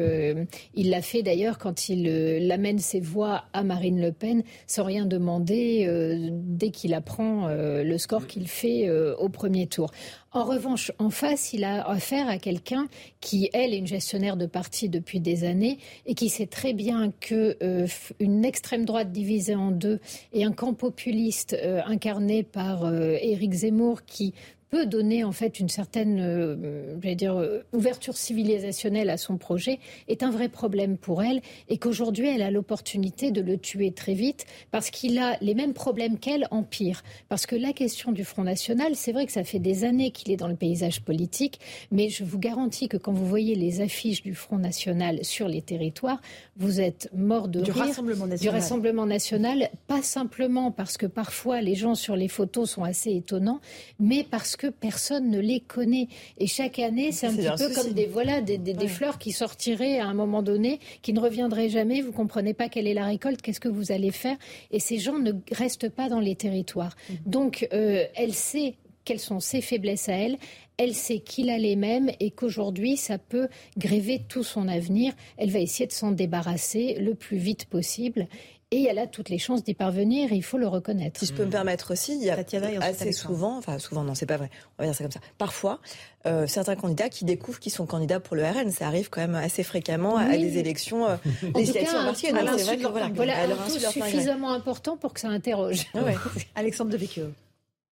il 0.76 0.90
l'a 0.90 1.02
fait 1.02 1.24
d'ailleurs 1.24 1.58
quand 1.58 1.90
il 1.90 2.52
amène 2.52 2.80
ses 2.80 3.00
voix 3.00 3.46
à 3.54 3.64
Marine 3.64 4.00
Le 4.02 4.12
Pen 4.12 4.44
sans 4.68 4.84
rien 4.84 5.06
demander 5.06 5.88
dès 6.32 6.70
qu'il 6.70 6.94
apprend 6.94 7.48
le 7.48 7.98
score 7.98 8.28
qu'il 8.28 8.48
fait 8.48 8.90
au 8.90 9.30
premier 9.30 9.68
tour. 9.68 9.92
En 10.38 10.44
revanche, 10.44 10.92
en 11.00 11.10
face, 11.10 11.54
il 11.54 11.64
a 11.64 11.88
affaire 11.90 12.30
à 12.30 12.38
quelqu'un 12.38 12.88
qui, 13.22 13.50
elle, 13.54 13.74
est 13.74 13.78
une 13.78 13.88
gestionnaire 13.88 14.38
de 14.38 14.46
parti 14.46 14.88
depuis 14.88 15.20
des 15.20 15.46
années 15.46 15.80
et 16.06 16.14
qui 16.14 16.30
sait 16.30 16.46
très 16.46 16.74
bien 16.74 17.12
que 17.20 17.58
euh, 17.64 17.88
une 18.20 18.46
extrême 18.46 18.86
droite 18.86 19.12
divisée 19.12 19.56
en 19.56 19.72
deux 19.72 20.00
et 20.34 20.44
un 20.44 20.52
camp 20.52 20.74
populiste 20.74 21.58
euh, 21.60 21.82
incarné 21.86 22.44
par 22.44 22.86
euh, 22.86 23.18
Éric 23.20 23.54
Zemmour 23.78 24.04
qui 24.06 24.34
peut 24.70 24.86
donner 24.86 25.24
en 25.24 25.32
fait 25.32 25.60
une 25.60 25.70
certaine 25.70 26.20
euh, 26.20 27.16
dire, 27.16 27.38
euh, 27.38 27.64
ouverture 27.74 28.18
civilisationnelle 28.18 29.10
à 29.10 29.18
son 29.18 29.38
projet 29.38 29.80
est 30.08 30.24
un 30.24 30.32
vrai 30.32 30.50
problème 30.50 30.98
pour 30.98 31.24
elle 31.24 31.42
et 31.70 31.78
qu'aujourd'hui 31.78 32.28
elle 32.28 32.42
a 32.42 32.52
l'opportunité 32.52 33.32
de 33.32 33.42
le 33.42 33.58
tuer 33.58 33.92
très 33.92 34.14
vite 34.14 34.46
parce 34.72 34.90
qu'il 34.90 35.18
a 35.20 35.38
les 35.42 35.56
mêmes 35.56 35.74
problèmes 35.74 36.18
qu'elle 36.18 36.48
en 36.52 36.64
pire. 36.64 37.04
Parce 37.30 37.46
que 37.46 37.56
la 37.56 37.74
question 37.74 38.12
du 38.12 38.26
Front 38.26 38.44
National, 38.44 38.96
c'est 38.96 39.12
vrai 39.12 39.26
que 39.26 39.32
ça 39.32 39.44
fait 39.44 39.60
des 39.60 39.86
années 39.86 40.12
qu'il 40.12 40.32
est 40.32 40.38
dans 40.38 40.48
le 40.48 40.56
paysage 40.56 41.02
politique, 41.02 41.60
mais 41.92 42.10
je 42.10 42.24
vous 42.24 42.40
garantis 42.40 42.90
que 42.90 42.98
quand 42.98 43.14
vous 43.14 43.26
voyez 43.26 43.56
les 43.56 43.82
affiches 43.82 44.22
du 44.22 44.36
Front 44.36 44.58
National 44.58 45.24
sur 45.24 45.48
les 45.48 45.62
territoires, 45.62 46.22
vous 46.58 46.82
êtes 46.82 47.10
mort 47.16 47.48
de 47.48 47.62
du 47.62 47.72
rire. 47.72 47.86
Rassemblement 47.86 48.28
national. 48.28 48.54
Du 48.54 48.62
Rassemblement 48.62 49.06
national, 49.06 49.70
pas 49.88 50.02
simplement 50.02 50.72
parce 50.72 50.98
que 50.98 51.06
parfois 51.06 51.62
les 51.62 51.76
gens 51.76 51.96
sur 51.96 52.16
les 52.16 52.28
photos 52.28 52.70
sont 52.70 52.84
assez 52.84 53.16
étonnants, 53.16 53.62
mais 54.00 54.26
parce 54.30 54.57
que 54.58 54.68
personne 54.68 55.30
ne 55.30 55.40
les 55.40 55.60
connaît. 55.60 56.08
Et 56.38 56.48
chaque 56.48 56.80
année, 56.80 57.12
c'est 57.12 57.28
un 57.28 57.36
petit 57.36 57.64
peu 57.64 57.74
comme 57.74 57.94
des, 57.94 58.06
voilà, 58.06 58.42
des, 58.42 58.58
des, 58.58 58.88
fleurs 58.88 59.18
qui 59.18 59.32
sortiraient 59.32 60.00
à 60.00 60.08
un 60.08 60.14
moment 60.14 60.42
donné, 60.42 60.80
qui 61.02 61.14
ne 61.14 61.20
reviendraient 61.20 61.70
jamais. 61.70 62.02
Vous 62.02 62.12
comprenez 62.12 62.54
pas 62.54 62.70
quelle 62.70 62.88
est 62.88 62.94
la 62.94 63.06
récolte, 63.06 63.42
qu'est-ce 63.42 63.60
que 63.60 63.70
vous 63.70 63.92
allez 63.92 64.12
faire. 64.12 64.38
Et 64.72 64.80
ces 64.80 64.98
gens 64.98 65.20
ne 65.20 65.32
restent 65.52 65.90
pas 65.90 66.10
dans 66.10 66.20
les 66.20 66.36
territoires. 66.36 66.96
Mhm. 67.10 67.18
Donc, 67.26 67.68
euh, 67.74 68.06
elle 68.16 68.34
sait 68.34 68.76
quelles 69.08 69.20
sont 69.20 69.40
ses 69.40 69.62
faiblesses 69.62 70.10
à 70.10 70.14
elle. 70.14 70.38
Elle 70.76 70.94
sait 70.94 71.20
qu'il 71.20 71.50
a 71.50 71.58
les 71.58 71.76
mêmes 71.76 72.12
et 72.20 72.30
qu'aujourd'hui, 72.30 72.98
ça 72.98 73.18
peut 73.18 73.48
gréver 73.78 74.22
tout 74.28 74.44
son 74.44 74.68
avenir. 74.68 75.14
Elle 75.38 75.50
va 75.50 75.60
essayer 75.60 75.88
de 75.88 75.94
s'en 75.94 76.12
débarrasser 76.12 76.98
le 77.00 77.16
plus 77.16 77.38
vite 77.38 77.66
possible. 77.66 78.28
Et 78.72 78.84
elle 78.84 79.00
a 79.00 79.08
toutes 79.08 79.30
les 79.30 79.38
chances 79.38 79.64
d'y 79.64 79.74
parvenir, 79.74 80.34
il 80.34 80.44
faut 80.44 80.58
le 80.58 80.68
reconnaître. 80.68 81.22
Si 81.22 81.26
je 81.26 81.34
peux 81.34 81.46
me 81.46 81.50
permettre 81.50 81.94
aussi, 81.94 82.18
il 82.18 82.24
y 82.26 82.30
a 82.30 82.38
assez 82.82 83.14
souvent, 83.14 83.58
enfin 83.58 83.80
souvent, 83.80 84.04
non, 84.04 84.14
c'est 84.14 84.26
pas 84.26 84.36
vrai, 84.36 84.50
on 84.78 84.84
va 84.84 84.90
dire 84.90 84.94
ça 84.94 85.06
comme 85.06 85.12
ça. 85.12 85.22
Parfois, 85.38 85.80
euh, 86.26 86.48
certains 86.48 86.76
candidats 86.76 87.08
qui 87.08 87.24
découvrent 87.24 87.60
qu'ils 87.62 87.72
sont 87.72 87.86
candidats 87.86 88.20
pour 88.20 88.36
le 88.36 88.44
RN, 88.44 88.70
ça 88.72 88.88
arrive 88.88 89.10
quand 89.10 89.22
même 89.22 89.36
assez 89.36 89.64
fréquemment 89.64 90.18
à 90.18 90.36
des 90.36 90.58
élections 90.58 91.08
euh, 91.08 91.16
législatives 91.56 91.96
en 91.96 92.04
particulier. 92.04 92.42
c'est 92.58 92.64
vrai 92.64 92.78
que 92.78 92.88
voilà, 92.88 93.10
voilà 93.14 93.44
un 93.44 93.70
suffisamment 93.70 94.52
important 94.52 94.98
pour 94.98 95.14
que 95.14 95.22
ça 95.22 95.30
interroge. 95.30 95.86
Ah 95.94 96.00
Alexandre 96.56 96.92
Devecchio, 96.92 97.28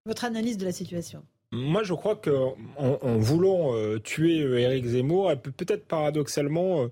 votre 0.05 0.25
analyse 0.25 0.57
de 0.57 0.65
la 0.65 0.73
situation. 0.73 1.23
Moi, 1.53 1.83
je 1.83 1.93
crois 1.93 2.17
qu'en 2.17 2.57
en, 2.77 3.17
voulant 3.17 3.73
euh, 3.75 3.99
tuer 3.99 4.39
Éric 4.61 4.87
Zemmour, 4.87 5.31
elle 5.31 5.39
peut 5.39 5.51
peut-être 5.51 5.85
paradoxalement 5.85 6.89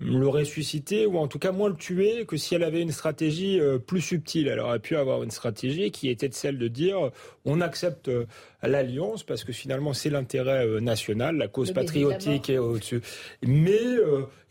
le 0.00 0.28
ressusciter 0.28 1.06
ou 1.06 1.18
en 1.18 1.26
tout 1.26 1.38
cas 1.38 1.50
moins 1.50 1.68
le 1.68 1.74
tuer 1.74 2.24
que 2.24 2.36
si 2.36 2.54
elle 2.54 2.62
avait 2.62 2.80
une 2.80 2.92
stratégie 2.92 3.60
euh, 3.60 3.78
plus 3.78 4.00
subtile. 4.00 4.46
Elle 4.48 4.60
aurait 4.60 4.78
pu 4.78 4.96
avoir 4.96 5.22
une 5.22 5.30
stratégie 5.30 5.90
qui 5.90 6.08
était 6.08 6.30
celle 6.30 6.58
de 6.58 6.68
dire 6.68 7.10
on 7.44 7.60
accepte 7.60 8.08
euh, 8.08 8.26
l'alliance 8.62 9.24
parce 9.24 9.42
que 9.42 9.52
finalement 9.52 9.92
c'est 9.92 10.10
l'intérêt 10.10 10.66
euh, 10.66 10.80
national, 10.80 11.36
la 11.36 11.48
cause 11.48 11.72
patriotique 11.72 12.48
est 12.48 12.58
au-dessus. 12.58 13.00
Mais 13.42 13.80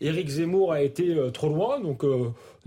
Éric 0.00 0.28
Zemmour 0.28 0.72
a 0.72 0.82
été 0.82 1.16
trop 1.32 1.48
loin, 1.48 1.80
donc 1.80 2.04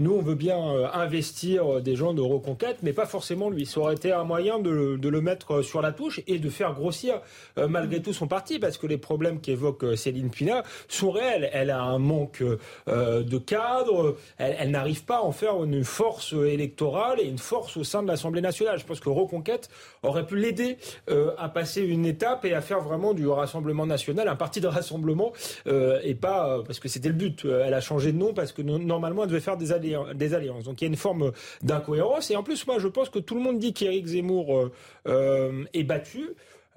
nous 0.02 0.14
on 0.14 0.22
veut 0.22 0.36
bien 0.36 0.58
investir 0.93 1.82
des 1.82 1.95
gens 1.95 2.14
de 2.14 2.22
reconquête, 2.22 2.78
mais 2.84 2.93
pas 2.93 3.06
forcément 3.06 3.49
lui. 3.49 3.66
Ça 3.66 3.80
aurait 3.80 3.95
été 3.95 4.12
un 4.12 4.24
moyen 4.24 4.60
de, 4.60 4.99
le 5.02 5.22
mettre 5.22 5.62
sur 5.62 5.82
la 5.82 5.91
touche 5.91 6.22
et 6.28 6.39
de 6.39 6.49
faire 6.49 6.74
grossir 6.74 7.22
malgré 7.58 8.02
tout 8.02 8.14
son 8.14 8.28
parti 8.28 8.60
parce 8.60 8.78
que 8.78 8.88
les 8.88 8.97
problèmes 8.97 9.39
qu'évoque 9.39 9.86
Céline 9.95 10.30
Pina 10.30 10.64
sont 10.88 11.12
réels. 11.12 11.49
Elle 11.54 11.70
a 11.70 11.82
un 11.82 11.99
manque 11.99 12.43
euh, 12.88 13.24
de 13.24 13.38
cadre. 13.38 14.18
Elle, 14.38 14.72
n'arrive 14.72 15.04
pas 15.06 15.18
à 15.18 15.22
en 15.22 15.32
faire 15.32 15.64
une 15.64 15.84
force 15.84 16.34
électorale 16.34 17.20
et 17.20 17.26
une 17.26 17.38
force 17.38 17.78
au 17.78 17.84
sein 17.84 18.04
de 18.04 18.08
l'Assemblée 18.08 18.41
nationale. 18.41 18.80
Je 18.80 18.86
pense 18.86 18.99
que 18.99 19.10
Reconquête 19.10 19.70
aurait 20.04 20.26
pu 20.26 20.38
l'aider 20.38 20.78
euh, 21.10 21.32
à 21.38 21.49
passer 21.49 21.82
une 21.82 22.06
étape 22.06 22.45
et 22.45 22.54
à 22.54 22.62
faire 22.62 22.82
vraiment 22.82 23.14
du 23.14 23.28
Rassemblement 23.28 23.86
national 23.86 24.28
un 24.28 24.36
parti 24.36 24.62
de 24.62 24.68
rassemblement 24.68 25.34
euh, 25.68 25.99
et 26.04 26.16
pas 26.16 26.60
parce 26.66 26.80
que 26.80 26.88
c'était 26.88 27.10
le 27.10 27.16
but. 27.16 27.45
Elle 27.45 27.74
a 27.74 27.82
changé 27.82 28.12
de 28.12 28.18
nom 28.18 28.34
parce 28.34 28.52
que 28.52 28.62
normalement 28.62 29.24
elle 29.24 29.30
devait 29.30 29.39
faire 29.39 29.58
des, 29.58 29.72
alliances. 29.96 30.64
Donc 30.64 30.82
il 30.82 30.86
y 30.86 30.88
a 30.88 30.89
une 30.89 30.98
forme 30.98 31.32
d'incohérence. 31.62 32.32
Et 32.32 32.36
en 32.36 32.44
plus, 32.44 32.66
moi, 32.68 32.80
je 32.80 32.88
pense 32.88 33.10
que 33.10 33.20
tout 33.20 33.36
le 33.36 33.42
monde 33.42 33.60
dit 33.60 33.74
qu'Éric 33.74 34.06
Zemmour 34.08 34.72
est 35.06 35.84
battu. 35.84 36.30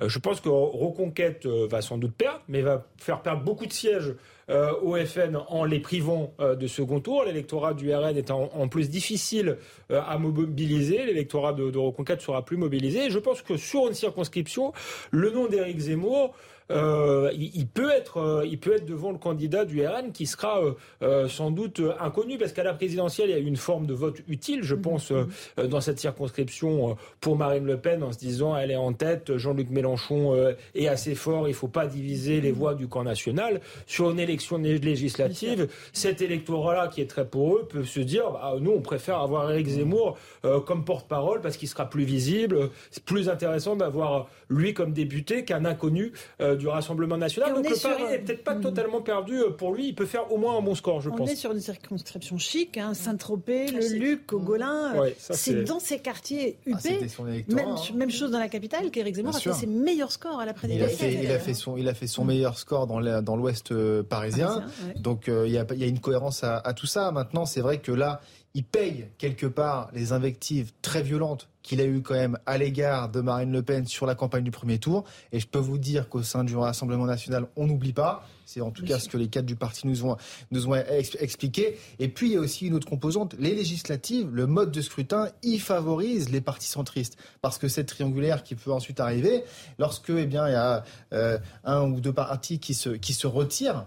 Je 0.04 0.18
pense 0.18 0.40
que 0.40 0.48
Reconquête 0.48 1.46
va 1.46 1.80
sans 1.80 1.98
doute 1.98 2.14
perdre, 2.14 2.42
mais 2.48 2.62
va 2.62 2.86
faire 2.98 3.22
perdre 3.22 3.42
beaucoup 3.42 3.66
de 3.66 3.72
sièges 3.72 4.14
euh, 4.50 4.72
au 4.82 4.96
FN 4.96 5.38
en 5.48 5.64
les 5.64 5.80
privant 5.80 6.34
euh, 6.38 6.54
de 6.54 6.66
second 6.66 7.00
tour. 7.00 7.24
L'électorat 7.24 7.72
du 7.72 7.94
RN 7.94 8.14
est 8.14 8.30
en, 8.30 8.68
plus 8.68 8.90
difficile 8.90 9.56
euh, 9.90 10.02
à 10.06 10.18
mobiliser. 10.18 11.06
L'électorat 11.06 11.54
de, 11.54 11.78
Reconquête 11.78 12.20
sera 12.20 12.44
plus 12.44 12.58
mobilisé. 12.58 13.08
Je 13.08 13.18
pense 13.18 13.40
que 13.40 13.56
sur 13.56 13.88
une 13.88 13.94
circonscription, 13.94 14.74
le 15.10 15.30
nom 15.30 15.46
d'Éric 15.46 15.78
Zemmour 15.78 16.34
euh, 16.70 17.30
il, 17.34 17.66
peut 17.66 17.90
être, 17.90 18.18
euh, 18.18 18.46
il 18.46 18.58
peut 18.58 18.74
être 18.74 18.86
devant 18.86 19.12
le 19.12 19.18
candidat 19.18 19.66
du 19.66 19.86
RN 19.86 20.12
qui 20.12 20.26
sera 20.26 20.62
euh, 21.02 21.28
sans 21.28 21.50
doute 21.50 21.82
inconnu 22.00 22.38
parce 22.38 22.52
qu'à 22.52 22.64
la 22.64 22.72
présidentielle, 22.72 23.28
il 23.28 23.32
y 23.32 23.36
a 23.36 23.38
eu 23.38 23.46
une 23.46 23.56
forme 23.56 23.86
de 23.86 23.92
vote 23.92 24.20
utile, 24.28 24.62
je 24.62 24.74
pense, 24.74 25.10
mm-hmm. 25.10 25.66
dans 25.66 25.80
cette 25.80 25.98
circonscription 25.98 26.96
pour 27.20 27.36
Marine 27.36 27.66
Le 27.66 27.76
Pen 27.76 28.02
en 28.02 28.12
se 28.12 28.18
disant 28.18 28.56
elle 28.56 28.70
est 28.70 28.76
en 28.76 28.92
tête, 28.92 29.36
Jean-Luc 29.36 29.70
Mélenchon 29.70 30.54
est 30.74 30.88
assez 30.88 31.14
fort, 31.14 31.46
il 31.48 31.50
ne 31.50 31.56
faut 31.56 31.68
pas 31.68 31.86
diviser 31.86 32.40
les 32.40 32.52
voix 32.52 32.74
du 32.74 32.88
camp 32.88 33.04
national. 33.04 33.60
Sur 33.86 34.10
une 34.10 34.18
élection 34.18 34.58
législative, 34.58 35.68
cet 35.92 36.22
électorat-là 36.22 36.88
qui 36.88 37.00
est 37.00 37.06
très 37.06 37.26
pour 37.26 37.56
eux 37.56 37.68
peut 37.68 37.84
se 37.84 38.00
dire 38.00 38.30
bah, 38.30 38.54
nous, 38.60 38.72
on 38.72 38.80
préfère 38.80 39.18
avoir 39.18 39.50
Éric 39.50 39.68
mm-hmm. 39.68 39.70
Zemmour 39.70 40.18
comme 40.66 40.84
porte-parole 40.84 41.40
parce 41.40 41.56
qu'il 41.56 41.68
sera 41.68 41.88
plus 41.88 42.04
visible. 42.04 42.70
C'est 42.90 43.04
plus 43.04 43.28
intéressant 43.28 43.76
d'avoir 43.76 44.28
lui 44.48 44.72
comme 44.72 44.92
député 44.92 45.44
qu'un 45.44 45.64
inconnu 45.64 46.12
du 46.56 46.68
Rassemblement 46.68 47.16
national. 47.16 47.54
Donc 47.54 47.68
le 47.68 47.80
pari 47.80 48.04
n'est 48.04 48.18
peut-être 48.18 48.44
pas 48.44 48.54
hmm. 48.54 48.60
totalement 48.62 49.00
perdu 49.00 49.40
euh, 49.40 49.50
pour 49.50 49.72
lui. 49.72 49.88
Il 49.88 49.94
peut 49.94 50.06
faire 50.06 50.32
au 50.32 50.38
moins 50.38 50.58
un 50.58 50.62
bon 50.62 50.74
score, 50.74 51.00
je 51.00 51.10
pense. 51.10 51.20
On 51.20 51.26
est 51.26 51.36
sur 51.36 51.52
une 51.52 51.60
circonscription 51.60 52.38
chic, 52.38 52.76
hein, 52.76 52.94
Saint-Tropez, 52.94 53.68
le 53.68 53.98
Luc, 53.98 54.26
Cogolin. 54.26 54.92
c'est 55.18 55.64
dans 55.64 55.80
ces 55.80 55.98
quartiers 55.98 56.58
UP. 56.66 56.76
Ah, 56.76 57.22
même, 57.48 57.68
hein. 57.68 57.76
même, 57.94 58.10
chose 58.10 58.30
dans 58.30 58.38
la 58.38 58.48
capitale 58.48 58.90
qu'Éric 58.90 59.16
Zemmour 59.16 59.36
a 59.36 59.40
fait 59.40 59.52
ses 59.52 59.66
meilleurs 59.66 60.12
scores 60.12 60.40
à 60.40 60.46
la 60.46 60.54
présidentielle. 60.54 61.18
Il 61.22 61.30
a 61.30 61.38
fait, 61.38 61.54
son, 61.54 61.76
il 61.76 61.88
a 61.88 61.94
fait 61.94 62.06
son 62.06 62.24
meilleur 62.24 62.58
score 62.58 62.86
dans 62.86 63.36
l'ouest 63.36 63.72
euh, 63.72 64.02
parisien. 64.02 64.64
Donc 64.96 65.28
euh, 65.28 65.46
il 65.46 65.52
y, 65.52 65.58
a, 65.58 65.66
y, 65.74 65.84
a, 65.84 65.86
une 65.86 66.00
cohérence 66.00 66.44
à, 66.44 66.58
à 66.58 66.72
tout 66.74 66.86
ça. 66.86 67.10
Maintenant, 67.12 67.46
c'est 67.46 67.60
vrai 67.60 67.78
que 67.78 67.92
là, 67.92 68.20
il 68.54 68.64
paye 68.64 69.08
quelque 69.18 69.46
part 69.46 69.90
les 69.92 70.12
invectives 70.12 70.72
très 70.82 71.02
violentes 71.02 71.48
qu'il 71.64 71.80
a 71.80 71.84
eues 71.84 72.02
quand 72.02 72.14
même 72.14 72.38
à 72.46 72.58
l'égard 72.58 73.08
de 73.08 73.20
Marine 73.20 73.50
Le 73.50 73.62
Pen 73.62 73.86
sur 73.86 74.06
la 74.06 74.14
campagne 74.14 74.44
du 74.44 74.52
premier 74.52 74.78
tour. 74.78 75.02
Et 75.32 75.40
je 75.40 75.48
peux 75.48 75.58
vous 75.58 75.78
dire 75.78 76.08
qu'au 76.08 76.22
sein 76.22 76.44
du 76.44 76.54
Rassemblement 76.54 77.06
national, 77.06 77.48
on 77.56 77.66
n'oublie 77.66 77.94
pas. 77.94 78.24
C'est 78.46 78.60
en 78.60 78.70
tout 78.70 78.84
cas 78.84 78.98
ce 78.98 79.08
que 79.08 79.16
les 79.16 79.28
cadres 79.28 79.46
du 79.46 79.56
parti 79.56 79.86
nous 79.86 80.04
ont, 80.04 80.16
nous 80.50 80.68
ont 80.68 80.74
expliqué. 80.74 81.78
Et 81.98 82.08
puis, 82.08 82.28
il 82.28 82.32
y 82.34 82.36
a 82.36 82.40
aussi 82.40 82.66
une 82.66 82.74
autre 82.74 82.86
composante. 82.86 83.34
Les 83.38 83.54
législatives, 83.54 84.28
le 84.30 84.46
mode 84.46 84.70
de 84.70 84.82
scrutin, 84.82 85.30
y 85.42 85.58
favorise 85.58 86.28
les 86.28 86.42
partis 86.42 86.68
centristes. 86.68 87.16
Parce 87.40 87.56
que 87.56 87.68
cette 87.68 87.88
triangulaire 87.88 88.44
qui 88.44 88.54
peut 88.54 88.70
ensuite 88.70 89.00
arriver, 89.00 89.44
lorsque, 89.78 90.10
eh 90.10 90.26
bien, 90.26 90.46
il 90.46 90.52
y 90.52 90.56
a 90.56 90.84
euh, 91.14 91.38
un 91.64 91.90
ou 91.90 92.00
deux 92.00 92.12
partis 92.12 92.58
qui 92.58 92.74
se, 92.74 92.90
qui 92.90 93.14
se 93.14 93.26
retirent, 93.26 93.86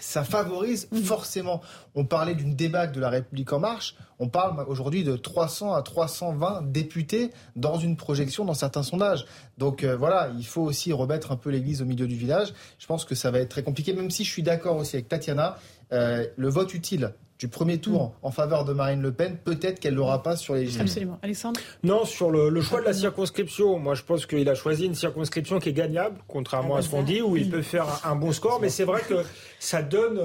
ça 0.00 0.24
favorise 0.24 0.88
forcément. 1.04 1.60
On 1.94 2.04
parlait 2.04 2.34
d'une 2.34 2.54
débâcle 2.54 2.92
de 2.92 3.00
la 3.00 3.10
République 3.10 3.52
en 3.52 3.60
marche. 3.60 3.94
On 4.18 4.28
parle 4.28 4.64
aujourd'hui 4.68 5.04
de 5.04 5.16
300 5.16 5.74
à 5.74 5.82
320 5.82 6.70
députés 6.70 7.30
dans 7.56 7.78
une 7.78 7.96
projection 7.96 8.44
dans 8.44 8.54
certains 8.54 8.82
sondages. 8.82 9.26
Donc 9.58 9.84
euh, 9.84 9.96
voilà, 9.96 10.30
il 10.36 10.46
faut 10.46 10.62
aussi 10.62 10.92
remettre 10.92 11.32
un 11.32 11.36
peu 11.36 11.50
l'église 11.50 11.82
au 11.82 11.84
milieu 11.84 12.06
du 12.06 12.16
village. 12.16 12.52
Je 12.78 12.86
pense 12.86 13.04
que 13.04 13.14
ça 13.14 13.30
va 13.30 13.38
être 13.38 13.50
très 13.50 13.62
compliqué, 13.62 13.92
même 13.92 14.10
si 14.10 14.24
je 14.24 14.30
suis 14.30 14.42
d'accord 14.42 14.76
aussi 14.76 14.96
avec 14.96 15.08
Tatiana. 15.08 15.58
Euh, 15.92 16.26
le 16.36 16.48
vote 16.48 16.74
utile 16.74 17.12
du 17.40 17.48
premier 17.48 17.78
tour 17.78 18.08
mm. 18.08 18.26
en 18.26 18.30
faveur 18.30 18.64
de 18.66 18.74
Marine 18.74 19.00
Le 19.00 19.12
Pen, 19.12 19.38
peut-être 19.42 19.80
qu'elle 19.80 19.94
l'aura 19.94 20.22
pas 20.22 20.36
sur 20.36 20.54
les 20.54 20.60
législatives. 20.60 20.92
Absolument. 20.92 21.18
Alexandre 21.22 21.58
Non, 21.82 22.04
sur 22.04 22.30
le, 22.30 22.60
choix 22.60 22.80
de 22.80 22.84
la 22.84 22.92
circonscription, 22.92 23.78
moi 23.78 23.94
je 23.94 24.02
pense 24.02 24.26
qu'il 24.26 24.48
a 24.48 24.54
choisi 24.54 24.84
une 24.84 24.94
circonscription 24.94 25.58
qui 25.58 25.70
est 25.70 25.72
gagnable, 25.72 26.16
contrairement 26.28 26.76
ah, 26.76 26.80
à 26.80 26.82
ce 26.82 26.90
qu'on 26.90 27.02
dit, 27.02 27.22
où 27.22 27.36
il 27.38 27.48
peut 27.48 27.62
faire 27.62 27.86
un, 28.04 28.14
bon 28.14 28.32
score, 28.32 28.60
mais 28.60 28.68
c'est 28.68 28.84
vrai 28.84 29.00
que 29.08 29.24
ça 29.58 29.82
donne... 29.82 30.20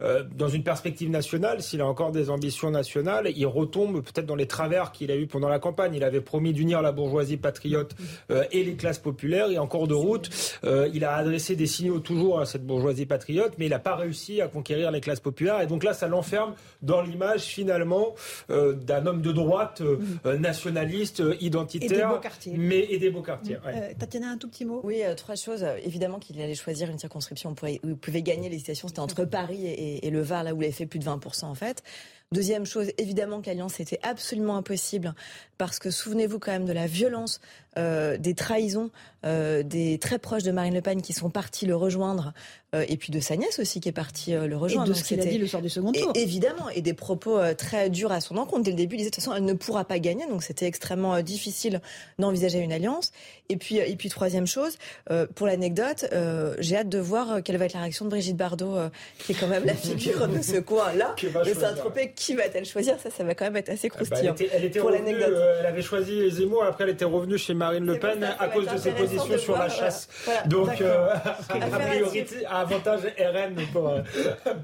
Euh, 0.00 0.22
dans 0.36 0.48
une 0.48 0.62
perspective 0.62 1.10
nationale, 1.10 1.62
s'il 1.62 1.80
a 1.80 1.86
encore 1.86 2.12
des 2.12 2.30
ambitions 2.30 2.70
nationales, 2.70 3.30
il 3.34 3.46
retombe 3.46 4.02
peut-être 4.02 4.26
dans 4.26 4.36
les 4.36 4.46
travers 4.46 4.92
qu'il 4.92 5.10
a 5.10 5.16
eu 5.16 5.26
pendant 5.26 5.48
la 5.48 5.58
campagne. 5.58 5.94
Il 5.94 6.04
avait 6.04 6.20
promis 6.20 6.52
d'unir 6.52 6.82
la 6.82 6.92
bourgeoisie 6.92 7.36
patriote 7.36 7.94
euh, 8.30 8.44
et 8.52 8.62
les 8.64 8.74
classes 8.74 8.98
populaires. 8.98 9.50
Et 9.50 9.58
en 9.58 9.66
cours 9.66 9.88
de 9.88 9.94
route, 9.94 10.30
euh, 10.64 10.88
il 10.94 11.04
a 11.04 11.14
adressé 11.16 11.56
des 11.56 11.66
signaux 11.66 11.98
toujours 11.98 12.40
à 12.40 12.46
cette 12.46 12.64
bourgeoisie 12.64 13.06
patriote, 13.06 13.54
mais 13.58 13.66
il 13.66 13.70
n'a 13.70 13.78
pas 13.78 13.96
réussi 13.96 14.40
à 14.40 14.48
conquérir 14.48 14.90
les 14.90 15.00
classes 15.00 15.20
populaires. 15.20 15.60
Et 15.60 15.66
donc 15.66 15.84
là, 15.84 15.94
ça 15.94 16.08
l'enferme 16.08 16.54
dans 16.82 17.02
l'image 17.02 17.42
finalement 17.42 18.14
d'un 18.48 19.06
homme 19.06 19.20
de 19.20 19.32
droite 19.32 19.82
nationaliste, 20.24 21.22
identitaire, 21.40 22.20
et 22.46 22.50
mais 22.56 22.86
et 22.90 22.98
des 22.98 23.10
beaux 23.10 23.22
quartiers. 23.22 23.58
Ouais. 23.64 23.94
Tatiana, 23.98 24.30
un 24.30 24.36
tout 24.36 24.48
petit 24.48 24.64
mot. 24.64 24.80
Oui, 24.84 25.02
trois 25.16 25.34
choses. 25.34 25.64
Évidemment 25.84 26.18
qu'il 26.18 26.40
allait 26.40 26.54
choisir 26.54 26.90
une 26.90 26.98
circonscription 26.98 27.54
où 27.62 27.66
il 27.66 27.96
pouvait 27.96 28.22
gagner 28.22 28.48
les 28.48 28.58
citations. 28.58 28.88
C'était 28.88 29.00
entre 29.00 29.24
Paris 29.24 29.66
et 29.66 29.87
et, 30.02 30.10
le 30.10 30.20
Var, 30.20 30.44
là 30.44 30.54
où 30.54 30.62
il 30.62 30.72
fait 30.72 30.86
plus 30.86 30.98
de 30.98 31.04
20% 31.04 31.44
en 31.44 31.54
fait. 31.54 31.82
Deuxième 32.30 32.66
chose, 32.66 32.88
évidemment 32.98 33.40
que 33.40 33.46
l'alliance 33.46 33.80
était 33.80 34.00
absolument 34.02 34.56
impossible 34.56 35.14
parce 35.56 35.78
que 35.78 35.90
souvenez-vous 35.90 36.38
quand 36.38 36.52
même 36.52 36.66
de 36.66 36.74
la 36.74 36.86
violence 36.86 37.40
des 37.78 38.34
trahisons 38.34 38.90
euh, 39.26 39.64
des 39.64 39.98
très 39.98 40.20
proches 40.20 40.44
de 40.44 40.52
Marine 40.52 40.74
Le 40.74 40.80
Pen 40.80 41.02
qui 41.02 41.12
sont 41.12 41.28
partis 41.28 41.66
le 41.66 41.74
rejoindre 41.74 42.32
euh, 42.72 42.84
et 42.88 42.96
puis 42.96 43.10
de 43.10 43.18
sa 43.18 43.34
nièce 43.34 43.58
aussi 43.58 43.80
qui 43.80 43.88
est 43.88 43.92
partie 43.92 44.32
le 44.32 44.56
rejoindre. 44.56 44.86
Et 44.86 44.94
de 44.94 44.94
ce 44.94 45.02
qu'il 45.02 45.20
a 45.20 45.24
dit 45.24 45.38
le 45.38 45.48
soir 45.48 45.60
du 45.60 45.68
second 45.68 45.90
tour. 45.90 46.12
évidemment, 46.14 46.68
et 46.68 46.82
des 46.82 46.94
propos 46.94 47.36
très 47.56 47.90
durs 47.90 48.12
à 48.12 48.20
son 48.20 48.36
encontre. 48.36 48.62
Dès 48.62 48.70
le 48.70 48.76
début, 48.76 48.94
il 48.94 48.98
disait 48.98 49.10
de 49.10 49.14
toute 49.16 49.24
façon, 49.24 49.34
elle 49.34 49.44
ne 49.44 49.54
pourra 49.54 49.84
pas 49.84 49.98
gagner, 49.98 50.26
donc 50.28 50.44
c'était 50.44 50.66
extrêmement 50.66 51.20
difficile 51.20 51.80
d'envisager 52.20 52.60
une 52.60 52.72
alliance. 52.72 53.10
Et 53.48 53.56
puis, 53.56 53.78
et 53.78 53.96
puis 53.96 54.08
troisième 54.08 54.46
chose, 54.46 54.76
pour 55.34 55.46
l'anecdote, 55.46 56.04
j'ai 56.58 56.76
hâte 56.76 56.88
de 56.88 56.98
voir 56.98 57.42
quelle 57.42 57.56
va 57.56 57.64
être 57.64 57.72
la 57.72 57.80
réaction 57.80 58.04
de 58.04 58.10
Brigitte 58.10 58.36
Bardot, 58.36 58.76
qui 59.18 59.32
est 59.32 59.34
quand 59.34 59.48
même 59.48 59.64
la 59.64 59.74
figure 59.74 60.28
de 60.28 60.42
ce 60.42 60.58
coin-là. 60.58 61.16
De 61.44 61.54
Saint-Tropez, 61.54 62.12
qui 62.14 62.34
va-t-elle 62.34 62.66
choisir? 62.66 63.00
Ça, 63.00 63.10
ça 63.10 63.24
va 63.24 63.34
quand 63.34 63.46
même 63.46 63.56
être 63.56 63.70
assez 63.70 63.88
bah, 63.88 63.96
croustillant. 63.96 64.34
elle, 64.52 64.64
était, 64.64 64.78
pour 64.78 64.90
l'anecdote. 64.90 65.34
elle 65.60 65.66
avait 65.66 65.82
choisi 65.82 66.30
Zemmour, 66.30 66.62
après 66.64 66.84
elle 66.84 66.90
était 66.90 67.04
revenue 67.04 67.38
chez 67.38 67.54
Marine 67.68 67.84
Le 67.84 67.98
Pen 67.98 68.24
à 68.38 68.48
cause 68.48 68.66
de 68.66 68.78
ses 68.78 68.92
positions 68.92 69.38
sur 69.38 69.58
la 69.58 69.68
chasse. 69.68 70.08
Donc, 70.46 70.80
euh, 70.80 71.10
a 71.50 71.78
priori, 71.78 72.24
avantage 72.48 73.00
RN 73.18 73.56
pour, 73.72 73.88
euh, 73.88 74.00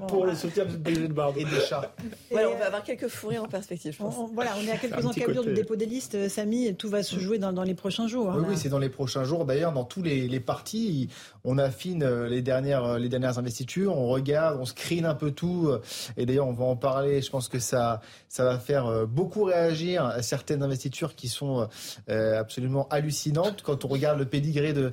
pour 0.07 0.25
le 0.25 0.33
soutien 0.33 0.65
de 0.65 0.75
Brigitte 0.75 1.11
Bardot. 1.11 1.39
Et 1.39 1.45
des 1.45 1.61
chats. 1.61 1.91
on 2.31 2.35
va 2.35 2.65
avoir 2.65 2.83
quelques 2.83 3.07
fourrés 3.07 3.37
en 3.37 3.45
perspective, 3.45 3.93
je 3.93 3.97
pense. 3.97 4.15
voilà, 4.33 4.51
on 4.59 4.67
est 4.67 4.71
à 4.71 4.77
quelques 4.77 5.05
encablures 5.05 5.43
du 5.43 5.53
dépôt 5.53 5.75
des 5.75 5.85
listes. 5.85 6.15
Euh, 6.15 6.29
Samy, 6.29 6.73
tout 6.75 6.89
va 6.89 7.03
se 7.03 7.19
jouer 7.19 7.37
dans, 7.37 7.53
dans 7.53 7.63
les 7.63 7.75
prochains 7.75 8.07
jours. 8.07 8.31
Hein, 8.31 8.43
oui, 8.47 8.57
c'est 8.57 8.69
dans 8.69 8.79
les 8.79 8.89
prochains 8.89 9.23
jours. 9.23 9.45
D'ailleurs, 9.45 9.71
dans 9.71 9.83
tous 9.83 10.01
les, 10.01 10.27
les 10.27 10.39
partis, 10.39 11.09
on 11.43 11.59
affine 11.59 12.07
les 12.25 12.41
dernières, 12.41 12.97
les 12.97 13.09
dernières 13.09 13.37
investitures, 13.37 13.95
on 13.95 14.07
regarde, 14.07 14.57
on 14.59 14.65
screen 14.65 15.05
un 15.05 15.15
peu 15.15 15.29
tout. 15.29 15.69
Et 16.17 16.25
d'ailleurs, 16.25 16.47
on 16.47 16.53
va 16.53 16.65
en 16.65 16.75
parler. 16.75 17.21
Je 17.21 17.29
pense 17.29 17.49
que 17.49 17.59
ça, 17.59 18.01
ça 18.29 18.43
va 18.43 18.57
faire 18.57 19.05
beaucoup 19.05 19.43
réagir 19.43 20.05
à 20.05 20.23
certaines 20.23 20.63
investitures 20.63 21.13
qui 21.13 21.27
sont 21.27 21.67
absolument 22.07 22.84
hallucinantes 22.89 23.61
quand 23.61 23.85
on 23.85 23.87
regarde 23.87 24.19
le 24.19 24.25
pédigré 24.25 24.73
de, 24.73 24.89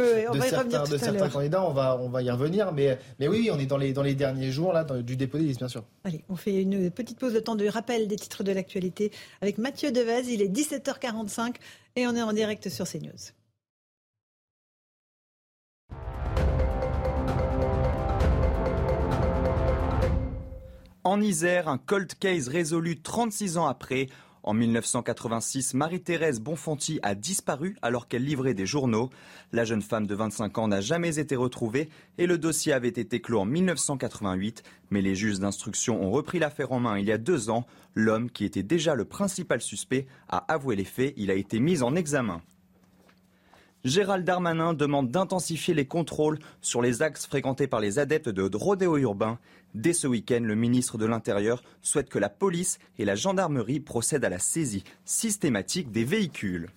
certains, 0.49 0.85
de 0.85 0.97
certains 0.97 1.29
candidats, 1.29 1.65
on 1.65 1.73
va, 1.73 1.99
on 2.01 2.09
va 2.09 2.23
y 2.23 2.31
revenir. 2.31 2.73
Mais, 2.73 2.99
mais 3.19 3.29
oui, 3.29 3.51
on 3.53 3.59
est 3.59 3.67
dans 3.67 3.77
les, 3.77 3.93
dans 3.93 4.03
les 4.03 4.15
derniers 4.15 4.51
jours 4.51 4.73
là, 4.73 4.85
du 4.85 5.17
dépôt 5.17 5.39
des 5.39 5.45
listes, 5.45 5.59
bien 5.59 5.69
sûr. 5.69 5.85
Allez, 6.05 6.25
on 6.29 6.37
fait 6.37 6.61
une 6.61 6.91
petite 6.91 7.19
pause 7.19 7.33
de 7.33 7.41
temps 7.41 7.57
de 7.57 7.67
rappel 7.67 8.09
des 8.09 8.17
titres 8.17 8.45
de 8.45 8.53
l'actualité 8.53 9.13
avec 9.41 9.59
Mathieu 9.59 9.91
Devez. 9.93 10.33
Il 10.33 10.43
est 10.43 10.49
17h45 10.49 11.55
et 11.97 12.07
on 12.07 12.15
est 12.15 12.23
en 12.23 12.33
direct 12.33 12.69
sur 12.69 12.87
CNews. 12.87 13.33
En 21.05 21.21
Isère, 21.21 21.69
un 21.69 21.79
cold 21.79 22.15
case 22.15 22.49
résolu 22.49 23.03
36 23.03 23.59
ans 23.59 23.67
après. 23.67 24.07
En 24.45 24.55
1986, 24.55 25.75
Marie-Thérèse 25.75 26.41
Bonfanti 26.41 26.99
a 27.03 27.15
disparu 27.15 27.77
alors 27.81 28.09
qu'elle 28.09 28.25
livrait 28.25 28.55
des 28.55 28.67
journaux. 28.67 29.09
La 29.53 29.65
jeune 29.65 29.83
femme 29.83 30.07
de 30.07 30.15
25 30.17 30.59
ans 30.59 30.67
n'a 30.67 30.81
jamais 30.81 31.21
été 31.21 31.37
retrouvée 31.37 31.89
et 32.19 32.27
le 32.27 32.39
dossier 32.39 32.73
avait 32.73 32.89
été 32.89 33.21
clos 33.21 33.39
en 33.39 33.45
1988. 33.45 34.65
Mais 34.91 35.01
les 35.01 35.15
juges 35.15 35.39
d'instruction 35.39 36.03
ont 36.03 36.11
repris 36.11 36.41
l'affaire 36.41 36.73
en 36.73 36.81
main 36.81 36.99
il 36.99 37.07
y 37.07 37.13
a 37.13 37.19
deux 37.19 37.51
ans. 37.51 37.67
L'homme, 37.95 38.31
qui 38.31 38.45
était 38.45 38.65
déjà 38.65 38.97
le 38.97 39.05
principal 39.05 39.61
suspect, 39.61 40.07
a 40.29 40.39
avoué 40.53 40.75
les 40.75 40.85
faits. 40.85 41.15
Il 41.17 41.31
a 41.31 41.35
été 41.35 41.61
mis 41.61 41.83
en 41.83 41.95
examen. 41.95 42.43
Gérald 43.85 44.25
Darmanin 44.25 44.75
demande 44.75 45.11
d'intensifier 45.11 45.75
les 45.75 45.87
contrôles 45.87 46.39
sur 46.61 46.83
les 46.83 47.03
axes 47.03 47.27
fréquentés 47.27 47.67
par 47.67 47.81
les 47.81 47.99
adeptes 47.99 48.29
de 48.29 48.57
rodéo 48.57 48.97
urbain. 48.97 49.41
Dès 49.75 49.93
ce 49.93 50.07
week-end, 50.07 50.41
le 50.41 50.55
ministre 50.55 50.99
de 50.99 51.07
l'Intérieur 51.07 51.65
souhaite 51.81 52.09
que 52.09 52.21
la 52.21 52.29
police 52.29 52.79
et 52.99 53.05
la 53.05 53.17
gendarmerie 53.17 53.81
procèdent 53.81 54.25
à 54.25 54.29
la 54.29 54.39
saisie 54.39 54.85
systématique 55.05 55.91
des 55.91 56.05
véhicules. 56.05 56.69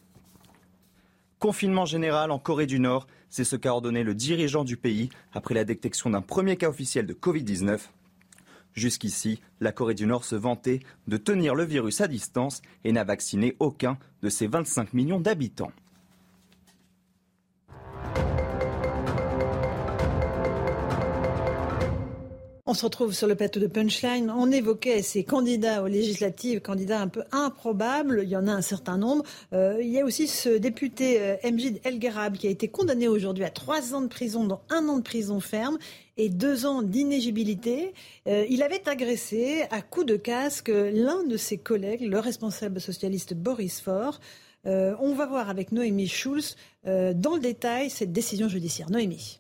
Confinement 1.38 1.86
général 1.86 2.32
en 2.32 2.40
Corée 2.40 2.66
du 2.66 2.80
Nord, 2.80 3.06
c'est 3.30 3.44
ce 3.44 3.56
qu'a 3.56 3.74
ordonné 3.74 4.04
le 4.04 4.16
dirigeant 4.16 4.64
du 4.64 4.76
pays 4.76 5.12
après 5.32 5.54
la 5.54 5.64
détection 5.64 6.10
d'un 6.10 6.22
premier 6.24 6.58
cas 6.58 6.70
officiel 6.70 7.06
de 7.06 7.14
Covid-19. 7.14 7.82
Jusqu'ici, 8.74 9.42
la 9.60 9.72
Corée 9.72 9.94
du 9.94 10.08
Nord 10.08 10.26
se 10.26 10.36
vantait 10.36 10.80
de 11.08 11.18
tenir 11.18 11.54
le 11.54 11.66
virus 11.66 12.02
à 12.02 12.08
distance 12.08 12.64
et 12.84 12.92
n'a 12.92 13.04
vacciné 13.04 13.56
aucun 13.60 14.00
de 14.24 14.30
ses 14.30 14.48
25 14.48 14.94
millions 14.94 15.20
d'habitants. 15.20 15.72
On 22.68 22.74
se 22.74 22.84
retrouve 22.84 23.14
sur 23.14 23.28
le 23.28 23.36
plateau 23.36 23.60
de 23.60 23.68
Punchline. 23.68 24.34
On 24.36 24.52
évoquait 24.52 25.04
ces 25.04 25.24
candidats 25.24 25.84
aux 25.84 25.88
législatives, 25.88 26.62
candidats 26.62 27.00
un 27.00 27.08
peu 27.08 27.22
improbables. 27.32 28.22
Il 28.24 28.30
y 28.30 28.36
en 28.36 28.48
a 28.48 28.52
un 28.52 28.64
certain 28.64 28.98
nombre. 28.98 29.24
Euh, 29.54 29.78
il 29.80 29.90
y 29.90 30.00
a 30.00 30.04
aussi 30.04 30.28
ce 30.28 30.50
député 30.50 31.22
euh, 31.22 31.36
Mjid 31.44 31.80
El 31.84 32.00
Gharab 32.00 32.38
qui 32.38 32.48
a 32.48 32.50
été 32.50 32.68
condamné 32.68 33.08
aujourd'hui 33.08 33.44
à 33.44 33.52
trois 33.52 33.94
ans 33.94 34.02
de 34.02 34.08
prison, 34.08 34.46
dont 34.46 34.62
un 34.72 34.90
an 34.90 34.98
de 34.98 35.04
prison 35.04 35.40
ferme 35.40 35.78
et 36.18 36.30
deux 36.30 36.66
ans 36.66 36.82
d'inégibilité. 36.82 37.94
Euh, 38.28 38.48
il 38.50 38.64
avait 38.64 38.90
agressé 38.90 39.66
à 39.70 39.84
coups 39.84 40.08
de 40.08 40.16
casque 40.16 40.72
l'un 40.74 41.24
de 41.24 41.38
ses 41.38 41.60
collègues, 41.60 42.02
le 42.02 42.18
responsable 42.18 42.82
socialiste 42.82 43.36
Boris 43.36 43.80
Faure. 43.80 44.20
on 44.66 45.14
va 45.14 45.28
voir 45.28 45.52
avec 45.52 45.72
Noémie 45.72 46.08
Schulz 46.08 46.56
dans 46.84 47.36
le 47.36 47.40
détail 47.40 47.92
cette 47.92 48.12
décision 48.12 48.50
judiciaire. 48.50 48.90
Noémie. 48.90 49.40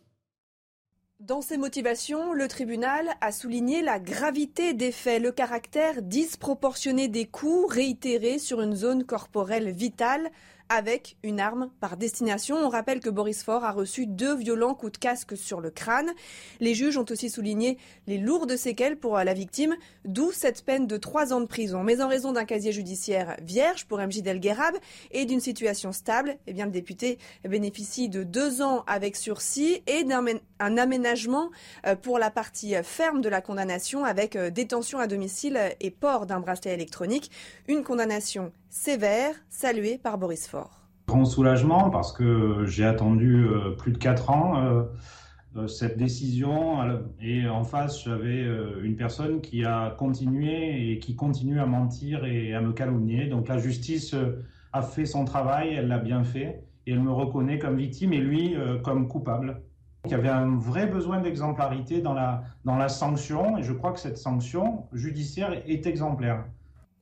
Dans 1.21 1.41
ses 1.41 1.55
motivations, 1.55 2.33
le 2.33 2.49
tribunal 2.49 3.15
a 3.21 3.31
souligné 3.31 3.81
la 3.81 3.99
gravité 3.99 4.73
des 4.73 4.91
faits, 4.91 5.23
le 5.23 5.31
caractère 5.31 6.01
disproportionné 6.01 7.07
des 7.07 7.25
coups 7.25 7.73
réitérés 7.73 8.37
sur 8.37 8.59
une 8.59 8.75
zone 8.75 9.05
corporelle 9.05 9.71
vitale 9.71 10.29
avec 10.69 11.17
une 11.23 11.39
arme 11.39 11.69
par 11.79 11.97
destination. 11.97 12.57
On 12.57 12.69
rappelle 12.69 12.99
que 12.99 13.09
Boris 13.09 13.43
Faure 13.43 13.63
a 13.63 13.71
reçu 13.71 14.07
deux 14.07 14.35
violents 14.35 14.73
coups 14.73 14.93
de 14.93 14.97
casque 14.97 15.37
sur 15.37 15.61
le 15.61 15.69
crâne. 15.69 16.11
Les 16.59 16.73
juges 16.73 16.97
ont 16.97 17.05
aussi 17.09 17.29
souligné 17.29 17.77
les 18.07 18.17
lourdes 18.17 18.55
séquelles 18.55 18.97
pour 18.97 19.15
la 19.17 19.33
victime, 19.33 19.75
d'où 20.05 20.31
cette 20.31 20.63
peine 20.63 20.87
de 20.87 20.97
trois 20.97 21.33
ans 21.33 21.41
de 21.41 21.45
prison. 21.45 21.83
Mais 21.83 22.01
en 22.01 22.07
raison 22.07 22.31
d'un 22.31 22.45
casier 22.45 22.71
judiciaire 22.71 23.37
vierge 23.41 23.85
pour 23.85 23.99
MJ 23.99 24.21
Delguerab 24.21 24.75
et 25.11 25.25
d'une 25.25 25.39
situation 25.39 25.91
stable, 25.91 26.37
eh 26.47 26.53
bien, 26.53 26.65
le 26.65 26.71
député 26.71 27.19
bénéficie 27.47 28.09
de 28.09 28.23
deux 28.23 28.61
ans 28.61 28.83
avec 28.87 29.15
sursis 29.15 29.83
et 29.87 30.03
d'un 30.03 30.25
aménagement 30.59 31.49
euh, 31.85 31.95
pour 31.95 32.19
la 32.19 32.31
partie 32.31 32.75
ferme 32.83 33.21
de 33.21 33.29
la 33.29 33.41
condamnation 33.41 34.05
avec 34.05 34.35
euh, 34.35 34.49
détention 34.49 34.99
à 34.99 35.07
domicile 35.07 35.59
et 35.79 35.91
port 35.91 36.25
d'un 36.25 36.39
bracelet 36.39 36.73
électronique. 36.73 37.31
Une 37.67 37.83
condamnation 37.83 38.51
sévère, 38.69 39.35
salué 39.49 39.97
par 39.97 40.17
Boris 40.17 40.47
Faure. 40.47 40.85
Grand 41.07 41.25
soulagement 41.25 41.91
parce 41.91 42.11
que 42.11 42.65
j'ai 42.65 42.83
attendu 42.83 43.45
euh, 43.45 43.71
plus 43.71 43.91
de 43.91 43.97
4 43.97 44.29
ans 44.31 44.57
euh, 44.57 44.83
euh, 45.55 45.67
cette 45.67 45.97
décision 45.97 46.79
et 47.21 47.47
en 47.47 47.63
face 47.63 48.03
j'avais 48.03 48.43
une 48.81 48.95
personne 48.95 49.39
qui 49.39 49.63
a 49.63 49.95
continué 49.99 50.91
et 50.91 50.99
qui 50.99 51.15
continue 51.15 51.59
à 51.59 51.67
mentir 51.67 52.25
et 52.25 52.55
à 52.55 52.61
me 52.61 52.73
calomnier. 52.73 53.27
Donc 53.27 53.47
la 53.47 53.59
justice 53.59 54.15
a 54.73 54.81
fait 54.81 55.05
son 55.05 55.25
travail, 55.25 55.75
elle 55.75 55.87
l'a 55.87 55.99
bien 55.99 56.23
fait 56.23 56.63
et 56.87 56.91
elle 56.91 57.01
me 57.01 57.11
reconnaît 57.11 57.59
comme 57.59 57.77
victime 57.77 58.11
et 58.11 58.19
lui 58.19 58.55
comme 58.83 59.07
coupable. 59.07 59.61
Il 60.05 60.11
y 60.11 60.15
avait 60.15 60.29
un 60.29 60.55
vrai 60.55 60.85
besoin 60.85 61.19
d'exemplarité 61.19 62.01
dans 62.01 62.13
la, 62.13 62.43
dans 62.63 62.77
la 62.77 62.89
sanction 62.89 63.57
et 63.57 63.63
je 63.63 63.73
crois 63.73 63.91
que 63.91 63.99
cette 63.99 64.17
sanction 64.17 64.87
judiciaire 64.93 65.63
est 65.67 65.87
exemplaire. 65.87 66.45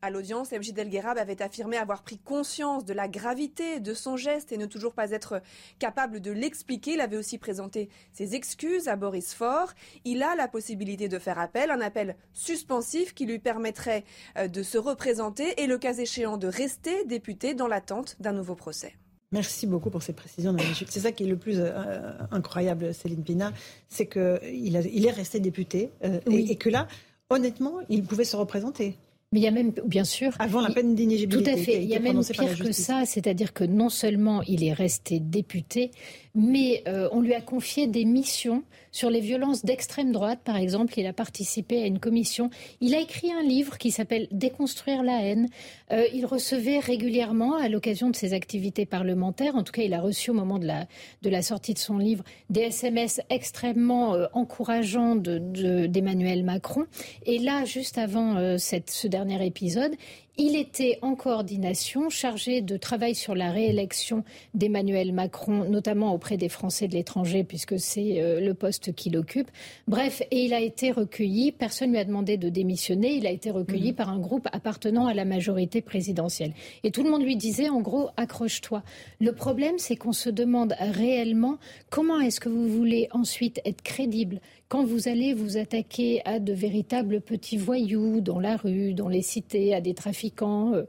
À 0.01 0.09
l'audience, 0.09 0.51
MJ 0.51 0.73
Delguerab 0.73 1.17
avait 1.17 1.41
affirmé 1.41 1.77
avoir 1.77 2.03
pris 2.03 2.17
conscience 2.17 2.83
de 2.83 2.93
la 2.93 3.07
gravité 3.07 3.79
de 3.79 3.93
son 3.93 4.17
geste 4.17 4.51
et 4.51 4.57
ne 4.57 4.65
toujours 4.65 4.93
pas 4.93 5.11
être 5.11 5.41
capable 5.79 6.19
de 6.19 6.29
l'expliquer. 6.29 6.95
Il 6.95 6.99
avait 6.99 7.15
aussi 7.15 7.37
présenté 7.37 7.87
ses 8.11 8.35
excuses 8.35 8.89
à 8.89 8.97
Boris 8.97 9.33
Faure. 9.33 9.71
Il 10.03 10.21
a 10.21 10.35
la 10.35 10.49
possibilité 10.49 11.07
de 11.07 11.19
faire 11.19 11.39
appel, 11.39 11.71
un 11.71 11.79
appel 11.79 12.17
suspensif 12.33 13.13
qui 13.13 13.25
lui 13.25 13.39
permettrait 13.39 14.03
euh, 14.37 14.49
de 14.49 14.61
se 14.61 14.77
représenter 14.77 15.61
et 15.61 15.67
le 15.67 15.77
cas 15.77 15.93
échéant 15.93 16.35
de 16.35 16.47
rester 16.47 17.05
député 17.05 17.53
dans 17.53 17.67
l'attente 17.67 18.17
d'un 18.19 18.33
nouveau 18.33 18.55
procès. 18.55 18.97
Merci 19.33 19.65
beaucoup 19.65 19.89
pour 19.89 20.03
ces 20.03 20.13
précisions. 20.13 20.55
C'est 20.87 20.99
ça 20.99 21.11
qui 21.11 21.23
est 21.23 21.27
le 21.27 21.37
plus 21.37 21.57
euh, 21.59 22.11
incroyable, 22.31 22.93
Céline 22.93 23.23
Pina, 23.23 23.51
c'est 23.89 24.05
qu'il 24.05 24.89
il 24.93 25.05
est 25.05 25.11
resté 25.11 25.39
député 25.39 25.89
euh, 26.03 26.19
et 26.29 26.55
que 26.55 26.69
là, 26.69 26.87
honnêtement, 27.29 27.79
il 27.89 28.03
pouvait 28.03 28.25
se 28.25 28.35
représenter. 28.35 28.95
Mais 29.31 29.39
il 29.39 29.43
y 29.43 29.47
a 29.47 29.51
même, 29.51 29.71
bien 29.87 30.03
sûr. 30.03 30.31
Avant 30.37 30.61
la 30.61 30.69
peine 30.69 30.93
d'inéligibilité. 30.93 31.51
Tout 31.51 31.59
à 31.59 31.59
fait. 31.59 31.81
Il 31.81 31.89
y 31.89 31.95
a 31.95 31.99
même 31.99 32.23
pire 32.23 32.59
que 32.59 32.71
ça, 32.71 33.03
c'est-à-dire 33.07 33.51
que 33.51 33.63
non 33.63 33.89
seulement 33.89 34.43
il 34.43 34.63
est 34.63 34.73
resté 34.73 35.19
député, 35.19 35.89
mais 36.35 36.83
euh, 36.87 37.09
on 37.11 37.19
lui 37.19 37.33
a 37.33 37.41
confié 37.41 37.87
des 37.87 38.05
missions 38.05 38.63
sur 38.93 39.09
les 39.09 39.19
violences 39.19 39.65
d'extrême 39.65 40.13
droite, 40.13 40.39
par 40.45 40.55
exemple. 40.55 40.93
Il 40.95 41.05
a 41.05 41.11
participé 41.11 41.83
à 41.83 41.85
une 41.85 41.99
commission. 41.99 42.49
Il 42.79 42.95
a 42.95 43.01
écrit 43.01 43.33
un 43.33 43.41
livre 43.41 43.77
qui 43.77 43.91
s'appelle 43.91 44.27
Déconstruire 44.31 45.03
la 45.03 45.21
haine. 45.21 45.49
Euh, 45.91 46.05
il 46.13 46.25
recevait 46.25 46.79
régulièrement, 46.79 47.57
à 47.57 47.67
l'occasion 47.67 48.09
de 48.09 48.15
ses 48.15 48.33
activités 48.33 48.85
parlementaires, 48.85 49.55
en 49.55 49.63
tout 49.63 49.73
cas, 49.73 49.81
il 49.81 49.93
a 49.93 49.99
reçu 49.99 50.29
au 50.31 50.33
moment 50.33 50.59
de 50.59 50.67
la, 50.67 51.41
sortie 51.41 51.73
de 51.73 51.79
son 51.79 51.97
livre, 51.97 52.23
des 52.49 52.61
SMS 52.61 53.19
extrêmement 53.29 54.13
euh, 54.13 54.27
encourageants 54.33 55.15
d'Emmanuel 55.15 56.39
de, 56.39 56.45
Macron. 56.45 56.85
Et 57.25 57.39
là, 57.39 57.65
juste 57.65 57.97
avant 57.97 58.57
cette, 58.59 58.91
ce 58.91 59.07
dernier 59.07 59.45
épisode, 59.45 59.93
il 60.37 60.55
était 60.55 60.97
en 61.03 61.15
coordination, 61.15 62.09
chargé 62.09 62.61
de 62.61 62.75
travail 62.75 63.13
sur 63.13 63.35
la 63.35 63.51
réélection 63.51 64.23
d'Emmanuel 64.55 65.13
Macron, 65.13 65.69
notamment 65.69 66.13
auprès 66.13 66.37
des 66.37 66.49
Français 66.49 66.87
de 66.87 66.93
l'étranger, 66.93 67.43
puisque 67.43 67.79
c'est 67.79 68.21
euh, 68.21 68.39
le 68.39 68.53
poste 68.55 68.95
qu'il 68.95 69.15
occupe. 69.15 69.51
Bref, 69.87 70.23
et 70.31 70.45
il 70.45 70.53
a 70.55 70.59
été 70.59 70.91
recueilli, 70.91 71.51
personne 71.51 71.89
ne 71.89 71.93
lui 71.93 71.99
a 71.99 72.05
demandé 72.05 72.37
de 72.37 72.49
démissionner, 72.49 73.13
il 73.13 73.27
a 73.27 73.31
été 73.31 73.51
recueilli 73.51 73.89
mhm. 73.89 73.95
par 73.95 74.09
un 74.09 74.19
groupe 74.19 74.47
appartenant 74.51 75.05
à 75.05 75.13
la 75.13 75.25
majorité 75.25 75.81
présidentielle. 75.81 76.53
Et 76.83 76.89
tout 76.89 77.03
le 77.03 77.11
monde 77.11 77.23
lui 77.23 77.35
disait, 77.35 77.69
en 77.69 77.81
gros, 77.81 78.09
accroche-toi. 78.17 78.81
Le 79.19 79.33
problème, 79.33 79.77
c'est 79.77 79.95
qu'on 79.95 80.13
se 80.13 80.31
demande 80.31 80.73
réellement 80.79 81.57
comment 81.91 82.19
est-ce 82.19 82.39
que 82.39 82.49
vous 82.49 82.67
voulez 82.67 83.07
ensuite 83.11 83.61
être 83.65 83.83
crédible 83.83 84.39
quand 84.73 84.85
vous 84.85 85.07
allez 85.07 85.35
vous 85.35 85.57
attaquer 85.57 86.23
à 86.25 86.39
de 86.39 86.51
véritables 86.51 87.21
petits 87.21 87.57
voyous 87.57 88.21
dans 88.21 88.39
la 88.39 88.57
rue, 88.57 88.95
dans 88.95 89.07
les 89.07 89.21
cités, 89.21 89.71
à 89.75 89.81
des 89.81 89.93
trafiquants, 89.93 90.73
euh, 90.73 90.85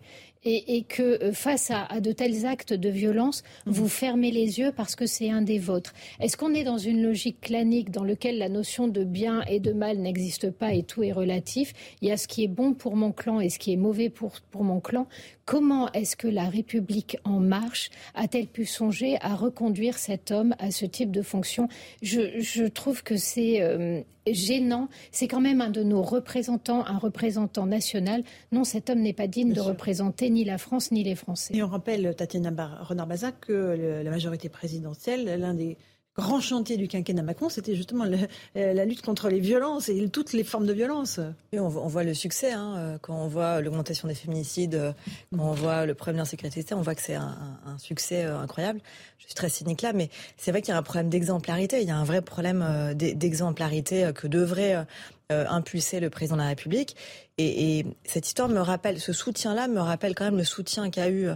et, 0.47 0.85
que 0.85 1.23
euh, 1.23 1.33
face 1.33 1.71
à, 1.71 2.01
de 2.01 2.11
tels 2.13 2.47
actes 2.47 2.73
de 2.73 2.89
violence, 2.89 3.43
mhm. 3.67 3.73
vous 3.75 3.89
fermez 3.89 4.31
les 4.31 4.59
yeux 4.59 4.73
parce 4.75 4.95
que 4.95 5.05
c'est 5.05 5.31
un 5.31 5.43
des 5.43 5.59
vôtres. 5.59 5.93
Est-ce 6.19 6.39
qu'on 6.39 6.55
est 6.55 6.65
dans 6.65 6.79
une 6.79 7.03
logique 7.03 7.43
clanique 7.43 7.91
dans 7.91 8.05
laquelle 8.05 8.39
la 8.39 8.49
notion 8.49 8.89
de 8.89 9.05
bien 9.05 9.43
et 9.43 9.61
de 9.61 9.75
mal 9.75 9.99
n'existe 9.99 10.51
pas 10.51 10.73
et 10.73 10.83
tout 10.83 11.03
est 11.03 11.13
relatif? 11.13 11.75
Il 12.01 12.09
y 12.09 12.11
a 12.11 12.17
ce 12.17 12.27
qui 12.27 12.43
est 12.43 12.49
bon 12.49 12.73
pour 12.73 12.97
mon 12.97 13.13
clan 13.13 13.39
et 13.41 13.51
ce 13.51 13.59
qui 13.59 13.75
est 13.75 13.77
mauvais 13.77 14.09
pour, 14.09 14.41
pour 14.51 14.65
mon 14.65 14.81
clan. 14.81 15.07
Comment 15.45 15.93
est-ce 15.93 16.17
que 16.17 16.29
la 16.29 16.49
République 16.49 17.19
en 17.25 17.39
marche 17.39 17.91
a-t-elle 18.15 18.47
pu 18.47 18.65
songer 18.65 19.19
à 19.21 19.35
reconduire 19.35 19.99
cet 19.99 20.31
homme 20.31 20.55
à 20.59 20.71
ce 20.71 20.87
type 20.87 21.11
de 21.11 21.21
fonction? 21.21 21.69
Je, 22.03 22.41
je, 22.41 22.65
trouve 22.65 23.03
que 23.03 23.17
c'est 23.17 23.61
euh, 23.61 24.01
gênant. 24.27 24.89
C'est 25.11 25.29
quand 25.29 25.43
même 25.43 25.61
un 25.61 25.71
de 25.71 25.83
nos 25.83 26.03
représentants, 26.03 26.87
un 26.87 26.97
représentant 26.97 27.67
national. 27.67 28.25
Non, 28.53 28.65
cet 28.65 28.89
homme 28.89 29.01
n'est 29.01 29.13
pas 29.13 29.27
digne 29.27 29.53
de 29.53 29.61
représenter 29.61 30.31
ni 30.31 30.45
la 30.45 30.57
France 30.57 30.91
ni 30.91 31.05
les 31.05 31.15
Français. 31.15 31.55
Et 31.55 31.63
on 31.63 31.69
rappelle, 31.69 32.15
Tatiana 32.17 32.79
Renard-Bazac, 32.81 33.41
que 33.41 34.03
la 34.03 34.11
majorité 34.11 34.49
présidentielle, 34.49 35.39
l'un 35.39 35.55
des 35.55 35.77
grand 36.17 36.41
chantier 36.41 36.77
du 36.77 36.87
quinquennat 36.87 37.23
Macron, 37.23 37.49
c'était 37.49 37.75
justement 37.75 38.05
euh, 38.05 38.73
la 38.73 38.85
lutte 38.85 39.03
contre 39.03 39.29
les 39.29 39.41
violences 39.41 39.89
et 39.89 40.09
toutes 40.09 40.33
les 40.33 40.45
formes 40.45 40.67
de 40.67 40.73
violence. 40.73 41.19
on, 41.53 41.69
voit 41.69 42.05
le 42.05 42.15
succès 42.15 42.53
hein, 42.53 42.75
euh, 42.77 42.99
quand 43.01 43.17
on 43.17 43.27
voit 43.27 43.61
l'augmentation 43.61 44.07
des 44.07 44.15
féminicides, 44.15 44.77
euh, 44.77 44.93
quand 45.37 45.45
on 45.45 45.55
voit 45.55 45.87
le 45.87 45.95
problème 45.95 46.19
d'insécurité, 46.19 46.75
on 46.75 46.83
voit 46.83 46.95
que 46.95 47.03
c'est 47.03 47.17
un, 47.17 47.37
succès 47.79 48.23
incroyable. 48.23 48.81
Je 49.19 49.27
suis 49.27 49.35
très 49.35 49.49
cynique 49.49 49.83
là, 49.83 49.93
mais 49.93 50.11
c'est 50.37 50.53
vrai 50.53 50.63
qu'il 50.63 50.73
y 50.73 50.77
a 50.77 50.79
un 50.79 50.83
problème 50.83 51.09
d'exemplarité. 51.09 51.83
Il 51.83 51.89
y 51.89 51.91
a 51.91 51.97
un 51.97 52.05
vrai 52.05 52.23
problème 52.23 52.95
d'exemplarité 52.95 54.11
que 54.15 54.29
devrait 54.29 54.87
impulser 55.31 55.99
le 55.99 56.11
président 56.11 56.37
de 56.37 56.43
la 56.43 56.49
République. 56.49 56.95
Et, 57.39 57.85
cette 58.05 58.29
histoire 58.29 58.49
me 58.49 58.61
rappelle, 58.61 59.01
ce 59.01 59.13
soutien-là 59.13 59.67
me 59.67 59.81
rappelle 59.81 60.15
quand 60.15 60.25
même 60.25 60.37
le 60.37 60.45
soutien 60.45 60.91
qu'a 60.91 61.11
eu, 61.11 61.29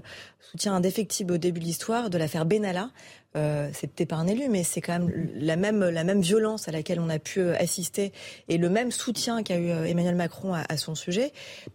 soutien 0.51 0.75
indéfectible 0.75 1.35
au 1.35 1.39
début 1.39 1.61
de 1.61 1.65
l'histoire 1.65 2.09
de 2.11 2.19
l'affaire 2.19 2.45
Benalla, 2.45 2.91
euh, 3.37 3.69
c'est 3.75 3.87
peut-être 3.89 4.09
pas 4.09 4.17
un 4.17 4.27
élu, 4.27 4.49
mais 4.49 4.65
c'est 4.65 4.81
quand 4.81 4.99
même 4.99 5.29
la 5.35 5.57
même, 5.57 5.85
la 5.85 6.03
même 6.03 6.23
violence 6.23 6.67
à 6.67 6.73
laquelle 6.73 6.99
on 6.99 7.11
a 7.11 7.19
pu 7.19 7.41
euh, 7.41 7.55
assister 7.59 8.13
et 8.49 8.57
le 8.57 8.71
même 8.71 8.91
soutien 8.91 9.43
qu'a 9.43 9.59
eu 9.59 9.71
euh, 9.71 9.85
Emmanuel 9.85 10.15
Macron 10.15 10.55
à, 10.55 10.77
son 10.79 10.95
sujet. 10.95 11.33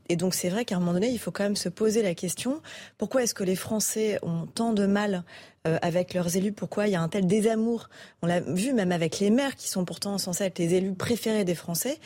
Et 0.10 0.16
donc 0.16 0.34
c'est 0.34 0.50
vrai 0.50 0.66
qu'à 0.66 0.76
un 0.76 0.80
moment 0.80 0.94
donné, 0.94 1.10
il 1.10 1.20
faut 1.20 1.32
quand 1.32 1.44
même 1.44 1.56
se 1.56 1.70
poser 1.70 2.02
la 2.02 2.16
question 2.16 2.62
pourquoi 2.98 3.24
est-ce 3.24 3.36
que 3.36 3.44
les 3.44 3.56
Français 3.56 4.18
ont 4.24 4.48
tant 4.48 4.74
de 4.74 4.86
mal 4.86 5.24
avec 5.66 6.14
leurs 6.14 6.36
élus? 6.36 6.52
Pourquoi 6.52 6.88
il 6.88 6.92
y 6.92 6.96
a 6.96 7.02
un 7.02 7.08
tel 7.08 7.26
désamour? 7.26 7.90
On 8.22 8.28
l'a 8.28 8.42
vu 8.42 8.74
même 8.74 8.92
avec 8.92 9.20
les 9.20 9.30
maires 9.30 9.56
qui 9.56 9.70
sont 9.70 9.86
pourtant 9.86 10.18
censés 10.18 10.44
être 10.46 10.60
les 10.60 10.74
élus 10.74 10.94
préférés 10.94 11.46
des 11.46 11.56
Français. 11.56 12.00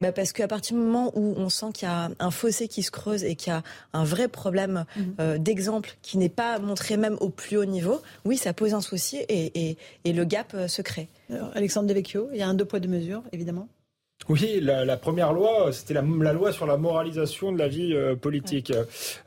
Bah 0.00 0.12
Parce 0.12 0.32
qu'à 0.32 0.48
partir 0.48 0.76
du 0.76 0.82
moment 0.82 1.12
où 1.14 1.34
on 1.36 1.48
sent 1.48 1.66
qu'il 1.72 1.88
y 1.88 1.90
a 1.90 2.10
un 2.18 2.30
fossé 2.30 2.68
qui 2.68 2.82
se 2.82 2.90
creuse 2.90 3.24
et 3.24 3.36
qu'il 3.36 3.52
y 3.52 3.56
a 3.56 3.62
un 3.92 4.04
vrai 4.04 4.28
problème 4.28 4.84
mhm. 4.96 5.14
euh, 5.20 5.38
d'exemple 5.38 5.96
qui 6.02 6.18
n'est 6.18 6.28
pas 6.28 6.58
montré 6.58 6.96
même 6.96 7.16
au 7.20 7.30
plus 7.30 7.56
haut 7.56 7.64
niveau, 7.64 8.02
oui, 8.24 8.36
ça 8.36 8.52
pose 8.52 8.74
un 8.74 8.80
souci 8.80 9.18
et, 9.28 9.68
et, 9.70 9.78
et 10.04 10.12
le 10.12 10.24
gap 10.24 10.52
euh, 10.54 10.68
se 10.68 10.82
crée. 10.82 11.08
Alexandre 11.54 11.88
Devecchio, 11.88 12.28
il 12.32 12.38
y 12.38 12.42
a 12.42 12.48
un 12.48 12.54
deux 12.54 12.64
poids 12.64 12.80
deux 12.80 12.88
mesures, 12.88 13.22
évidemment. 13.32 13.68
Oui, 14.30 14.58
la, 14.62 14.96
première 14.96 15.34
loi, 15.34 15.70
c'était 15.72 15.92
la, 15.92 16.32
loi 16.32 16.50
sur 16.50 16.66
la 16.66 16.78
moralisation 16.78 17.52
de 17.52 17.58
la 17.58 17.68
vie 17.68 17.92
euh, 17.92 18.16
politique. 18.16 18.72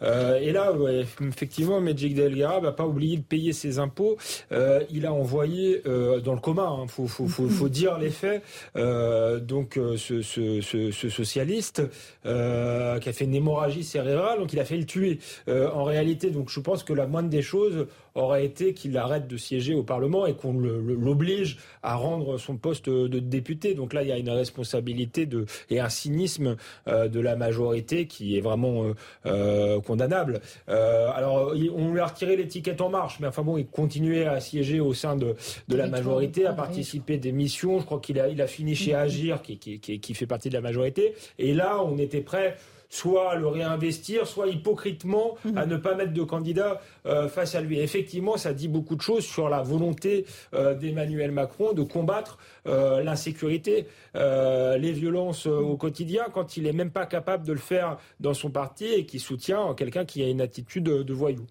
Euh, 0.02 0.40
et 0.40 0.52
là, 0.52 0.74
effectivement, 1.22 1.80
Medjik 1.80 2.16
Delgara 2.16 2.62
n'a 2.62 2.72
pas 2.72 2.88
oublié 2.88 3.18
de 3.18 3.22
payer 3.22 3.54
ses 3.54 3.78
impôts. 3.78 4.18
Euh, 4.52 4.84
il 4.90 5.06
a 5.06 5.14
envoyé 5.14 5.84
dans 5.86 6.34
le 6.34 6.40
commun, 6.40 6.78
il 6.80 6.84
hein, 6.84 6.88
faut, 6.88 7.06
faut, 7.06 7.28
faut, 7.28 7.48
faut, 7.48 7.70
dire 7.70 8.00
les 8.00 8.10
faits, 8.10 8.44
donc 8.76 9.80
ce, 9.98 10.22
ce, 10.22 10.62
ce, 10.62 10.92
ce, 10.92 11.10
socialiste 11.10 11.84
qui 12.24 12.30
a 12.30 13.14
fait 13.14 13.26
une 13.26 13.36
hémorragie 13.36 13.84
cérébrale, 13.84 14.40
donc 14.40 14.54
il 14.54 14.60
a 14.60 14.66
fait 14.66 14.78
le 14.78 14.86
tuer. 14.86 15.20
en 15.48 15.84
réalité, 15.84 16.32
donc 16.32 16.50
je 16.50 16.60
pense 16.60 16.84
que 16.84 16.94
la 16.94 17.06
moindre 17.06 17.30
des 17.30 17.42
choses 17.42 17.88
aurait 18.18 18.46
été 18.46 18.74
qu'il 18.74 18.98
arrête 18.98 19.28
de 19.28 19.38
siéger 19.38 19.76
au 19.76 19.84
Parlement 19.84 20.26
et 20.26 20.34
qu'on 20.34 20.54
l'oblige 20.54 21.58
à 21.84 21.96
rendre 21.96 22.38
son 22.38 22.58
poste 22.58 22.90
de 22.90 23.20
député. 23.20 23.74
Donc 23.74 23.94
là, 23.94 24.04
il 24.04 24.10
y 24.10 24.12
a 24.12 24.18
une 24.18 24.30
responsabilité 24.30 25.26
de, 25.26 25.46
et 25.70 25.80
un 25.80 25.90
cynisme 25.90 26.58
euh, 26.88 27.08
de 27.08 27.20
la 27.20 27.36
majorité 27.36 28.08
qui 28.08 28.38
est 28.38 28.42
vraiment 28.42 28.84
euh, 28.84 28.94
euh, 29.26 29.82
condamnable. 29.82 30.42
alors, 30.68 31.54
on 31.76 31.92
lui 31.92 32.00
a 32.00 32.08
retiré 32.08 32.36
l'étiquette 32.36 32.82
en 32.82 32.90
marche, 32.90 33.20
mais 33.20 33.28
enfin 33.28 33.44
bon, 33.44 33.58
il 33.58 33.68
continuait 33.68 34.26
à 34.26 34.40
siéger 34.40 34.80
au 34.80 34.94
sein 34.94 35.16
de, 35.16 35.36
de 35.68 35.76
la 35.76 35.88
majorité, 35.88 36.46
à 36.46 36.54
participer 36.54 37.16
à 37.16 37.18
des 37.18 37.32
missions. 37.32 37.80
Je 37.80 37.86
crois 37.86 38.00
qu'il 38.00 38.20
a, 38.20 38.28
il 38.28 38.42
a 38.42 38.48
fini 38.48 38.76
chez 38.76 38.94
Agir, 38.96 39.42
qui, 39.42 39.58
qui, 39.58 39.80
qui, 39.80 40.00
qui 40.00 40.14
fait 40.14 40.26
partie 40.26 40.50
de 40.50 40.54
la 40.56 40.62
majorité. 40.62 41.14
Et 41.38 41.54
là, 41.54 41.82
on 41.84 41.98
était 41.98 42.22
prêt 42.22 42.56
soit 42.90 43.36
le 43.36 43.48
réinvestir, 43.48 44.28
soit 44.28 44.48
hypocritement 44.48 45.38
à 45.56 45.66
mhm. 45.66 45.72
ne 45.72 45.78
pas 45.78 45.96
mettre 45.96 46.14
de 46.14 46.24
candidat 46.24 46.82
euh, 47.06 47.28
face 47.28 47.56
à 47.56 47.62
lui. 47.62 47.80
effectivement, 47.80 48.38
ça 48.38 48.54
dit 48.54 48.68
beaucoup 48.68 48.96
de 48.96 49.02
choses 49.02 49.26
sur 49.26 49.50
la 49.50 49.62
volonté 49.62 50.26
euh, 50.54 50.74
d'Emmanuel 50.74 51.32
Macron 51.32 51.74
de 51.74 51.84
combattre 51.84 52.38
euh, 52.68 53.04
l'insécurité, 53.04 53.88
les 54.16 54.92
violences 54.92 55.46
au 55.46 55.78
quotidien, 55.78 56.26
quand 56.34 56.58
il 56.58 56.64
n'est 56.64 56.74
même 56.74 56.92
pas 56.92 57.06
capable 57.06 57.46
de 57.46 57.54
le 57.54 57.60
faire 57.60 57.98
dans 58.20 58.34
son 58.34 58.50
parti 58.50 58.86
et 58.86 59.06
qui 59.06 59.20
soutient 59.20 59.74
quelqu'un 59.76 60.06
qui 60.06 60.24
a 60.24 60.28
une 60.28 60.42
attitude 60.42 60.84
de 60.84 61.14
voyou. 61.14 61.46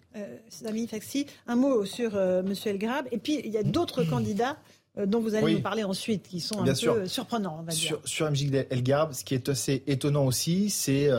Samy 0.49 0.87
Faxi, 0.87 1.27
un 1.47 1.55
mot 1.55 1.85
sur 1.85 2.17
M. 2.17 2.53
Elgrab. 2.65 3.07
Et 3.11 3.17
puis, 3.17 3.41
il 3.43 3.51
y 3.51 3.57
a 3.57 3.63
d'autres 3.63 4.03
candidats 4.03 4.57
dont 5.05 5.19
vous 5.19 5.35
allez 5.35 5.55
nous 5.55 5.61
parler 5.61 5.83
ensuite, 5.83 6.27
qui 6.27 6.39
sont 6.39 6.61
un 6.61 6.73
peu 6.73 7.07
surprenants. 7.07 7.57
On 7.59 7.63
va 7.63 7.71
sur, 7.71 7.97
dire. 7.99 8.07
sur 8.07 8.31
MJ 8.31 8.51
Elgarb, 8.69 9.13
ce 9.13 9.23
qui 9.23 9.35
est 9.35 9.49
assez 9.49 9.83
étonnant 9.87 10.25
aussi, 10.25 10.69
c'est 10.69 11.09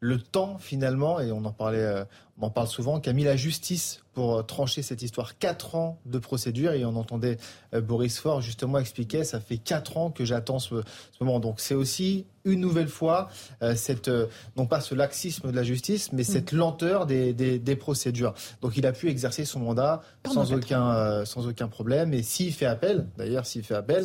le 0.00 0.18
temps 0.18 0.58
finalement, 0.58 1.20
et 1.20 1.32
on 1.32 1.44
en 1.44 1.52
parlait, 1.52 2.04
on 2.38 2.46
en 2.46 2.50
parle 2.50 2.68
souvent, 2.68 3.00
qui 3.00 3.08
a 3.08 3.12
mis 3.12 3.24
la 3.24 3.36
justice 3.36 4.01
pour 4.12 4.36
euh, 4.36 4.42
trancher 4.42 4.82
cette 4.82 5.02
histoire. 5.02 5.38
Quatre 5.38 5.74
ans 5.74 5.98
de 6.06 6.18
procédure 6.18 6.72
et 6.72 6.84
on 6.84 6.96
entendait 6.96 7.38
euh, 7.74 7.80
Boris 7.80 8.18
Faure 8.18 8.40
justement 8.40 8.78
expliquer, 8.78 9.24
ça 9.24 9.40
fait 9.40 9.58
quatre 9.58 9.96
ans 9.96 10.10
que 10.10 10.24
j'attends 10.24 10.58
ce, 10.58 10.82
moment. 11.20 11.40
Donc 11.40 11.60
c'est 11.60 11.74
aussi 11.74 12.26
une 12.44 12.60
nouvelle 12.60 12.88
fois 12.88 13.28
euh, 13.62 13.76
cette 13.76 14.10
non 14.56 14.66
pas 14.66 14.80
ce 14.80 14.96
laxisme 14.96 15.50
de 15.50 15.56
la 15.56 15.62
justice, 15.62 16.12
mais 16.12 16.24
cette 16.24 16.52
mm. 16.52 16.56
lenteur 16.56 17.06
des, 17.06 17.32
des, 17.32 17.76
procédures. 17.76 18.34
Donc 18.60 18.76
il 18.76 18.84
a 18.86 18.92
pu 18.92 19.08
exercer 19.08 19.44
son 19.44 19.60
mandat 19.60 20.02
sans 20.26 20.52
aucun 20.52 21.24
sans 21.24 21.46
aucun 21.46 21.68
problème. 21.68 22.12
Et 22.12 22.22
s'il 22.22 22.52
fait 22.52 22.66
appel, 22.66 23.06
d'ailleurs 23.16 23.46
s'il 23.46 23.62
fait 23.62 23.74
appel, 23.74 24.04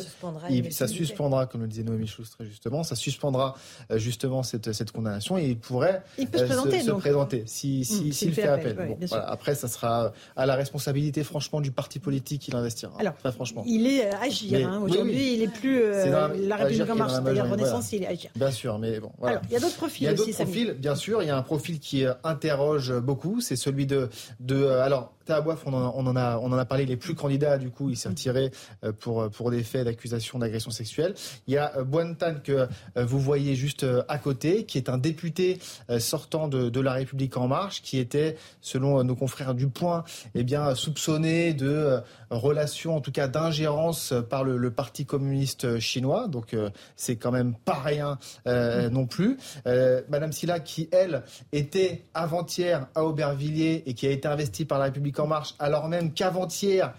ça 0.70 0.88
suspendra, 0.88 1.46
comme 1.46 1.62
le 1.62 1.68
disait 1.68 1.82
Noémie 1.82 2.06
Schulz 2.06 2.30
très 2.30 2.44
justement, 2.46 2.82
ça 2.82 2.94
suspendra 2.94 3.54
justement 3.96 4.42
cette, 4.42 4.72
cette 4.72 4.92
condamnation 4.92 5.36
et 5.36 5.48
il 5.48 5.58
pourrait 5.58 6.02
il 6.16 6.28
peut 6.28 6.38
se 6.38 6.44
présenter, 6.44 6.80
se, 6.80 6.90
présenter 6.92 7.42
si 7.46 7.80
mm, 7.80 8.12
s'il 8.12 8.32
fait, 8.32 8.44
appel. 8.44 8.96
après 9.12 9.54
ça 9.54 9.68
sera 9.68 9.97
à, 10.36 10.46
la 10.46 10.54
responsabilité, 10.54 11.24
franchement, 11.24 11.60
du 11.60 11.70
parti 11.70 11.98
politique 11.98 12.42
qu'il 12.42 12.56
investira. 12.56 12.92
Alors, 12.98 13.14
Très 13.16 13.32
franchement. 13.32 13.64
Il 13.66 13.86
est 13.86 14.06
euh, 14.06 14.18
agir. 14.20 14.68
Hein. 14.68 14.80
Aujourd'hui, 14.82 15.34
il 15.34 15.42
est 15.42 15.52
plus 15.52 15.82
euh, 15.82 16.28
la 16.46 16.56
République 16.56 16.90
en 16.90 16.94
marche, 16.96 17.12
c'est-à-dire 17.12 17.48
Renaissance, 17.48 17.92
il 17.92 18.02
est 18.02 18.06
agir. 18.06 18.30
Bien 18.34 18.50
sûr, 18.50 18.78
mais 18.78 19.00
bon. 19.00 19.10
Alors, 19.22 19.42
il 19.48 19.52
y 19.52 19.56
a 19.56 19.60
d'autres 19.60 19.76
profils. 19.76 20.02
Il 20.02 20.06
y 20.06 20.08
a 20.08 20.14
d'autres 20.14 20.32
profils, 20.32 20.72
bien 20.72 20.94
sûr. 20.94 21.22
Il 21.22 21.26
y 21.26 21.30
a 21.30 21.36
un 21.36 21.42
profil 21.42 21.80
qui 21.80 22.04
euh, 22.04 22.14
interroge 22.24 22.92
beaucoup. 22.98 23.40
C'est 23.40 23.56
celui 23.56 23.86
de, 23.86 24.08
de 24.40 24.66
alors 24.66 25.12
à 25.30 25.44
on 25.66 25.72
on, 25.72 26.06
en 26.06 26.16
a, 26.16 26.38
on 26.38 26.52
en 26.52 26.58
a 26.58 26.64
parlé, 26.64 26.86
les 26.86 26.96
plus 26.96 27.14
candidats, 27.14 27.58
du 27.58 27.70
coup, 27.70 27.90
il 27.90 27.96
s'est 27.96 28.08
retiré 28.08 28.50
euh, 28.84 28.92
pour, 28.92 29.28
pour 29.30 29.50
des 29.50 29.62
faits 29.62 29.84
d'accusation 29.84 30.38
d'agression 30.38 30.70
sexuelle. 30.70 31.14
Il 31.46 31.54
y 31.54 31.58
a 31.58 31.76
euh, 31.76 31.84
Bointan 31.84 32.36
que 32.42 32.52
euh, 32.96 33.04
vous 33.04 33.20
voyez 33.20 33.54
juste 33.54 33.86
à 34.08 34.18
côté, 34.18 34.64
qui 34.64 34.78
est 34.78 34.88
un 34.88 34.98
député 34.98 35.58
sortant 35.98 36.48
de, 36.48 36.68
de 36.68 36.80
La 36.80 36.92
République 36.92 37.36
En 37.36 37.48
Marche, 37.48 37.82
qui 37.82 37.98
était, 37.98 38.36
selon 38.60 39.02
nos 39.04 39.16
confrères 39.16 39.54
du 39.54 39.68
Point, 39.68 40.04
eh 40.34 40.44
bien, 40.44 40.74
soupçonné 40.74 41.54
de 41.54 42.00
relations, 42.30 42.96
en 42.96 43.00
tout 43.00 43.12
cas 43.12 43.28
d'ingérence 43.28 44.14
par 44.28 44.44
le, 44.44 44.56
le, 44.56 44.70
Parti 44.70 45.06
communiste 45.06 45.78
chinois. 45.78 46.28
Donc, 46.28 46.56
c'est 46.96 47.16
quand 47.16 47.32
même 47.32 47.54
pas 47.54 47.80
rien 47.80 48.18
non 48.46 49.06
plus. 49.06 49.38
Madame 49.64 50.32
Silla, 50.32 50.60
qui, 50.60 50.88
elle, 50.92 51.22
était 51.52 52.04
avant-hier 52.14 52.88
à 52.94 53.04
Aubervilliers 53.04 53.82
et 53.86 53.94
qui 53.94 54.06
a 54.06 54.10
été 54.10 54.28
investie 54.28 54.64
par 54.64 54.78
La 54.78 54.86
République 54.86 55.17
en 55.18 55.26
marche, 55.26 55.54
alors 55.58 55.88
même 55.88 56.12
qu'avant-hier, 56.12 56.94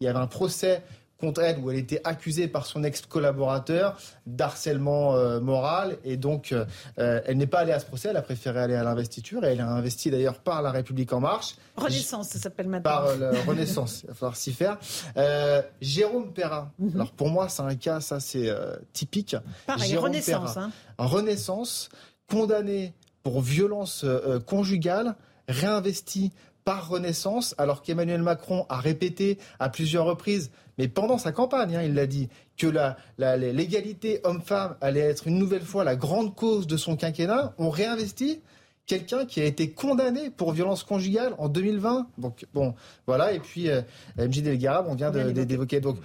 il 0.00 0.04
y 0.04 0.08
avait 0.08 0.18
un 0.18 0.26
procès 0.26 0.82
contre 1.20 1.42
elle 1.42 1.58
où 1.58 1.70
elle 1.70 1.78
était 1.78 2.00
accusée 2.04 2.48
par 2.48 2.66
son 2.66 2.82
ex-collaborateur 2.82 3.96
d'harcèlement 4.26 5.14
euh, 5.14 5.40
moral 5.40 5.98
et 6.04 6.16
donc 6.16 6.52
euh, 6.52 6.64
elle 6.96 7.36
n'est 7.36 7.46
pas 7.46 7.60
allée 7.60 7.72
à 7.72 7.78
ce 7.78 7.86
procès, 7.86 8.08
elle 8.08 8.16
a 8.16 8.22
préféré 8.22 8.60
aller 8.60 8.74
à 8.74 8.82
l'investiture 8.82 9.44
et 9.44 9.52
elle 9.52 9.60
a 9.60 9.68
investi 9.68 10.10
d'ailleurs 10.10 10.38
par 10.38 10.62
la 10.62 10.70
République 10.70 11.12
en 11.12 11.20
marche. 11.20 11.56
Renaissance, 11.76 12.28
ça 12.30 12.38
s'appelle 12.38 12.68
maintenant. 12.68 12.90
Par 12.90 13.06
euh, 13.06 13.32
Renaissance, 13.46 14.02
il 14.02 14.08
va 14.08 14.14
falloir 14.14 14.36
s'y 14.36 14.52
faire. 14.52 14.78
Jérôme 15.80 16.32
Perrin, 16.32 16.72
mhm. 16.78 16.92
alors 16.94 17.12
pour 17.12 17.28
moi 17.28 17.48
c'est 17.48 17.62
un 17.62 17.76
cas, 17.76 18.00
ça 18.00 18.20
c'est 18.20 18.50
typique. 18.92 19.36
Pareil, 19.66 19.96
Renaissance. 19.96 20.56
Hein. 20.56 20.72
Renaissance, 20.98 21.90
condamné 22.28 22.94
pour 23.22 23.42
violence 23.42 24.06
conjugale, 24.46 25.14
réinvesti 25.48 26.32
par 26.64 26.88
Renaissance, 26.88 27.54
alors 27.58 27.82
qu'Emmanuel 27.82 28.22
Macron 28.22 28.66
a 28.68 28.78
répété 28.78 29.38
à 29.58 29.68
plusieurs 29.68 30.04
reprises, 30.04 30.50
mais 30.78 30.88
pendant 30.88 31.18
sa 31.18 31.32
campagne, 31.32 31.76
hein, 31.76 31.82
il 31.82 31.94
l'a 31.94 32.06
dit, 32.06 32.28
que 32.56 32.66
l'égalité 33.18 34.20
homme-femme 34.24 34.76
allait 34.80 35.00
être 35.00 35.26
une 35.26 35.38
nouvelle 35.38 35.62
fois 35.62 35.84
la 35.84 35.96
grande 35.96 36.34
cause 36.34 36.66
de 36.66 36.76
son 36.76 36.96
quinquennat, 36.96 37.54
on 37.58 37.70
réinvestit 37.70 38.40
quelqu'un 38.86 39.24
qui 39.24 39.40
a 39.40 39.44
été 39.44 39.70
condamné 39.70 40.30
pour 40.30 40.52
violence 40.52 40.82
conjugale 40.82 41.34
en 41.38 41.48
2020. 41.48 42.08
Donc 42.18 42.44
bon, 42.52 42.74
voilà. 43.06 43.32
Et 43.32 43.38
puis 43.38 43.70
euh, 43.70 43.82
MJ 44.18 44.42
Delgarab, 44.42 44.86
on 44.88 44.94
vient 44.94 45.10
d'évoquer. 45.10 45.80
Donc 45.80 45.96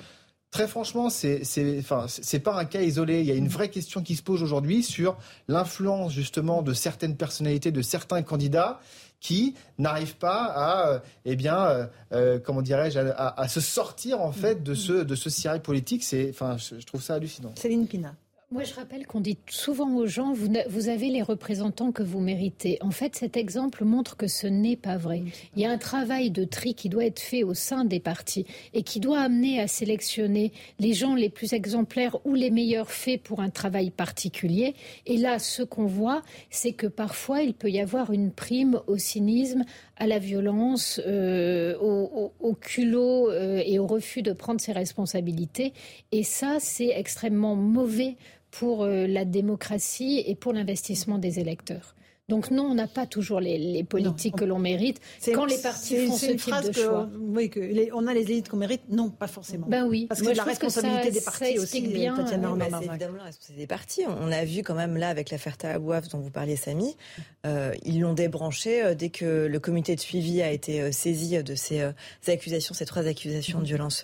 très 0.51 0.67
franchement, 0.67 1.09
c'est 1.09 1.41
enfin 1.79 2.05
c'est 2.07 2.39
pas 2.39 2.57
un 2.57 2.65
cas 2.65 2.81
isolé. 2.81 3.21
Il 3.21 3.25
y 3.25 3.31
a 3.31 3.35
une 3.35 3.47
vraie 3.47 3.69
question 3.69 4.01
qui 4.01 4.15
se 4.15 4.23
pose 4.23 4.43
aujourd'hui 4.43 4.83
sur 4.83 5.17
l'influence 5.47 6.13
justement 6.13 6.61
de 6.61 6.73
certaines 6.73 7.17
personnalités, 7.17 7.71
de 7.71 7.81
certains 7.81 8.21
candidats 8.21 8.79
qui 9.25 9.55
n'arrivent 9.79 10.17
pas 10.17 10.43
à, 10.43 10.89
euh, 10.89 10.99
eh 11.25 11.35
bien, 11.35 11.65
euh, 11.65 11.87
euh, 12.13 12.39
comment 12.39 12.61
dirais-je, 12.61 12.99
à, 12.99 13.47
se 13.47 13.59
sortir 13.59 14.21
en 14.21 14.31
fait 14.31 14.61
de 14.61 14.75
ce 14.75 14.93
de 14.93 15.15
ce 15.15 15.31
ciré 15.31 15.59
politique. 15.59 16.03
C'est, 16.03 16.29
enfin, 16.29 16.57
je 16.57 16.85
trouve 16.85 17.01
ça 17.01 17.15
hallucinant. 17.15 17.51
Céline 17.55 17.87
Pina. 17.87 18.13
Moi, 18.51 18.63
je 18.63 18.75
rappelle 18.75 19.07
qu'on 19.07 19.21
dit 19.21 19.39
souvent 19.49 19.95
aux 19.95 20.05
gens, 20.05 20.31
vous, 20.31 20.87
avez 20.87 21.09
les 21.09 21.23
représentants 21.23 21.91
que 21.91 22.03
vous 22.03 22.19
méritez. 22.19 22.77
En 22.81 22.91
fait, 22.91 23.15
cet 23.15 23.37
exemple 23.37 23.83
montre 23.83 24.17
que 24.17 24.27
ce 24.27 24.45
n'est 24.45 24.75
pas 24.75 24.97
vrai. 24.97 25.23
Il 25.55 25.63
y 25.63 25.65
a 25.65 25.71
un 25.71 25.79
travail 25.79 26.29
de 26.29 26.43
tri 26.43 26.75
qui 26.75 26.87
doit 26.87 27.05
être 27.05 27.19
fait 27.19 27.43
au 27.43 27.55
sein 27.55 27.85
des 27.85 27.99
partis 27.99 28.45
et 28.75 28.83
qui 28.83 28.99
doit 28.99 29.19
amener 29.19 29.59
à 29.59 29.67
sélectionner 29.67 30.51
les 30.77 30.93
gens 30.93 31.15
les 31.15 31.29
plus 31.29 31.53
exemplaires 31.53 32.17
ou 32.23 32.35
les 32.35 32.51
meilleurs 32.51 32.91
faits 32.91 33.23
pour 33.23 33.39
un 33.39 33.49
travail 33.49 33.89
particulier. 33.89 34.75
Et 35.07 35.17
là, 35.17 35.39
ce 35.39 35.63
qu'on 35.63 35.87
voit, 35.87 36.21
c'est 36.51 36.73
que 36.73 36.87
parfois, 36.87 37.41
il 37.41 37.55
peut 37.55 37.71
y 37.71 37.79
avoir 37.79 38.11
une 38.11 38.31
prime 38.31 38.79
au 38.85 38.99
cynisme, 38.99 39.65
à 39.97 40.05
la 40.07 40.19
violence, 40.19 41.01
euh, 41.07 41.75
au, 41.79 42.53
culot 42.53 43.31
euh, 43.31 43.61
et 43.65 43.79
au 43.79 43.87
refus 43.87 44.21
de 44.21 44.33
prendre 44.33 44.61
ses 44.61 44.71
responsabilités. 44.71 45.73
Et 46.11 46.23
ça, 46.23 46.57
c'est 46.59 46.89
extrêmement 46.89 47.55
mauvais 47.55 48.17
pour 48.57 48.83
euh, 48.83 49.05
la 49.07 49.25
démocratie 49.25 50.23
et 50.25 50.35
pour 50.35 50.53
l'investissement 50.53 51.17
des 51.17 51.39
électeurs. 51.39 51.93
Donc 52.27 52.49
non, 52.49 52.63
on 52.63 52.73
n'a 52.73 52.87
pas 52.87 53.05
toujours 53.05 53.39
les, 53.39 53.83
politiques 53.83 54.35
que 54.35 54.45
l'on 54.45 54.57
mérite. 54.57 54.99
Quand 55.31 55.45
les 55.45 55.59
partis 55.59 56.07
font 56.07 56.17
ce 56.17 56.31
type 56.31 56.67
de 56.67 56.71
choix. 56.71 57.07
oui, 57.19 57.51
que 57.51 57.93
on 57.93 58.07
a 58.07 58.15
les 58.15 58.23
élites 58.31 58.49
qu'on 58.49 58.57
mérite 58.57 58.81
Non, 58.89 59.11
pas 59.11 59.27
forcément. 59.27 59.67
Ben 59.67 59.85
oui. 59.85 60.07
Parce 60.07 60.23
que 60.23 60.35
la 60.35 60.43
responsabilité 60.43 61.11
des 61.11 61.21
partis 61.21 61.59
aussi, 61.59 61.81
bien, 61.81 62.15
Tatiana 62.15 62.49
bah, 62.55 62.65
C'est 62.79 62.87
évidemment 62.87 63.17
la 63.17 63.25
responsabilité 63.25 63.63
des 63.63 63.67
partis. 63.67 64.01
On 64.07 64.31
a 64.31 64.43
vu 64.43 64.63
quand 64.63 64.73
même 64.73 64.97
là 64.97 65.09
avec 65.09 65.29
l'affaire 65.29 65.55
Tahabouaf 65.55 66.09
dont 66.09 66.17
vous 66.17 66.31
parliez, 66.31 66.55
Samy, 66.55 66.97
euh, 67.45 67.73
ils 67.83 67.99
l'ont 67.99 68.13
débranché 68.13 68.83
euh, 68.83 68.95
dès 68.95 69.09
que 69.09 69.45
le 69.45 69.59
comité 69.59 69.95
de 69.95 70.01
suivi 70.01 70.41
a 70.41 70.49
été 70.49 70.81
euh, 70.81 70.91
saisi 70.91 71.43
de 71.43 71.53
ces 71.53 71.91
accusations, 72.27 72.73
ces 72.73 72.85
trois 72.85 73.05
accusations 73.05 73.59
de 73.59 73.65
violence 73.65 74.03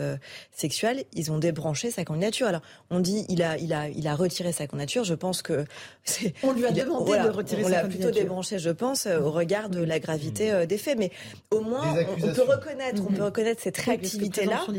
sexuelle. 0.51 1.05
Ils 1.13 1.31
ont 1.31 1.39
débranché 1.39 1.89
sa 1.89 2.05
candidature. 2.05 2.45
Alors 2.45 2.61
on 2.91 2.99
dit 2.99 3.25
il 3.29 3.41
a, 3.41 3.57
il 3.57 3.73
a, 3.73 3.89
il 3.89 4.07
a 4.07 4.15
retiré 4.15 4.51
sa 4.51 4.67
candidature. 4.67 5.05
Je 5.05 5.15
pense 5.15 5.41
que 5.41 5.65
on 6.43 6.53
lui 6.53 6.65
a 6.67 6.71
demandé 6.71 7.13
de 7.13 7.29
retirer 7.29 7.63
sa 7.63 7.81
candidature 7.81 8.10
débranché, 8.11 8.59
je 8.59 8.69
pense, 8.69 9.05
euh, 9.05 9.19
au 9.19 9.31
regard 9.31 9.69
de 9.69 9.83
la 9.83 9.99
gravité 9.99 10.51
euh, 10.51 10.65
des 10.65 10.77
faits. 10.77 10.97
Mais 10.97 11.11
au 11.49 11.61
moins, 11.61 11.95
on, 12.21 12.33
peut 12.33 12.43
reconnaître, 12.43 13.01
on 13.07 13.13
peut 13.13 13.23
reconnaître 13.23 13.61
cette 13.61 13.77
réactivité-là. 13.77 14.65
Euh, 14.67 14.71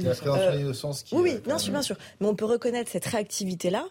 oui, 1.13 1.39
bien 1.45 1.59
sûr, 1.59 1.73
bien 1.73 1.83
sûr. 1.83 1.97
Mais 2.21 2.27
on 2.27 2.35
peut 2.35 2.45
reconnaître 2.45 2.91
cette 2.91 3.07
réactivité-là 3.07 3.85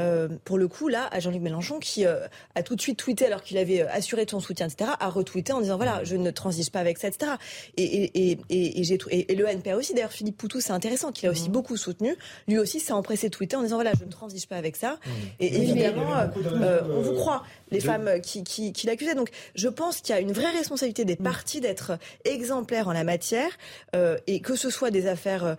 euh, 0.00 0.28
pour 0.44 0.58
le 0.58 0.68
coup, 0.68 0.88
là, 0.88 1.08
à 1.10 1.18
Jean-Luc 1.18 1.42
Mélenchon, 1.42 1.80
qui 1.80 2.06
euh, 2.06 2.26
a 2.54 2.62
tout 2.62 2.76
de 2.76 2.80
suite 2.80 2.98
tweeté, 2.98 3.26
alors 3.26 3.42
qu'il 3.42 3.58
avait 3.58 3.82
euh, 3.82 3.90
assuré 3.90 4.26
son 4.30 4.38
soutien, 4.38 4.68
etc., 4.68 4.90
a 4.98 5.08
retweeté 5.08 5.52
en 5.52 5.60
disant 5.60 5.76
voilà, 5.76 6.04
je 6.04 6.16
ne 6.16 6.30
transige 6.30 6.70
pas 6.70 6.78
avec 6.78 6.98
ça, 6.98 7.08
etc. 7.08 7.32
Et, 7.76 8.04
et, 8.04 8.38
et, 8.48 8.80
et, 8.80 8.84
j'ai, 8.84 8.98
et, 9.10 9.34
le 9.34 9.46
NPA 9.46 9.76
aussi, 9.76 9.94
d'ailleurs, 9.94 10.12
Philippe 10.12 10.36
Poutou, 10.36 10.60
c'est 10.60 10.72
intéressant, 10.72 11.10
qu'il 11.10 11.28
a 11.28 11.32
aussi 11.32 11.48
mmh. 11.48 11.52
beaucoup 11.52 11.76
soutenu. 11.76 12.16
Lui 12.46 12.58
aussi 12.58 12.78
s'est 12.78 12.92
empressé 12.92 13.28
de 13.28 13.34
tweeter 13.34 13.56
en 13.56 13.62
disant 13.62 13.76
voilà, 13.76 13.92
je 13.98 14.04
ne 14.04 14.10
transige 14.10 14.46
pas 14.46 14.56
avec 14.56 14.76
ça. 14.76 14.92
Mmh. 14.92 15.10
Et 15.40 15.56
évidemment, 15.62 16.12
on 16.90 17.00
vous 17.00 17.14
croit, 17.14 17.42
les 17.70 17.80
femmes 17.80 18.20
qui, 18.22 18.44
qui, 18.44 18.72
qui 18.72 18.86
l'accusaient. 18.86 19.14
Donc, 19.14 19.30
je 19.54 19.68
pense 19.68 20.00
qu'il 20.00 20.14
y 20.14 20.18
a 20.18 20.20
une 20.20 20.32
vraie 20.32 20.50
responsabilité 20.50 21.04
des 21.04 21.14
mmh. 21.14 21.22
partis 21.24 21.60
d'être 21.60 21.98
exemplaires 22.24 22.88
en 22.88 22.92
la 22.92 23.04
matière, 23.04 23.50
et 24.26 24.40
que 24.40 24.56
ce 24.56 24.70
soit 24.70 24.90
des 24.90 25.06
affaires 25.06 25.56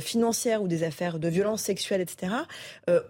financières 0.00 0.62
ou 0.62 0.68
des 0.68 0.82
affaires 0.82 1.18
de 1.18 1.28
violence 1.28 1.62
sexuelle, 1.62 2.00
etc. 2.00 2.32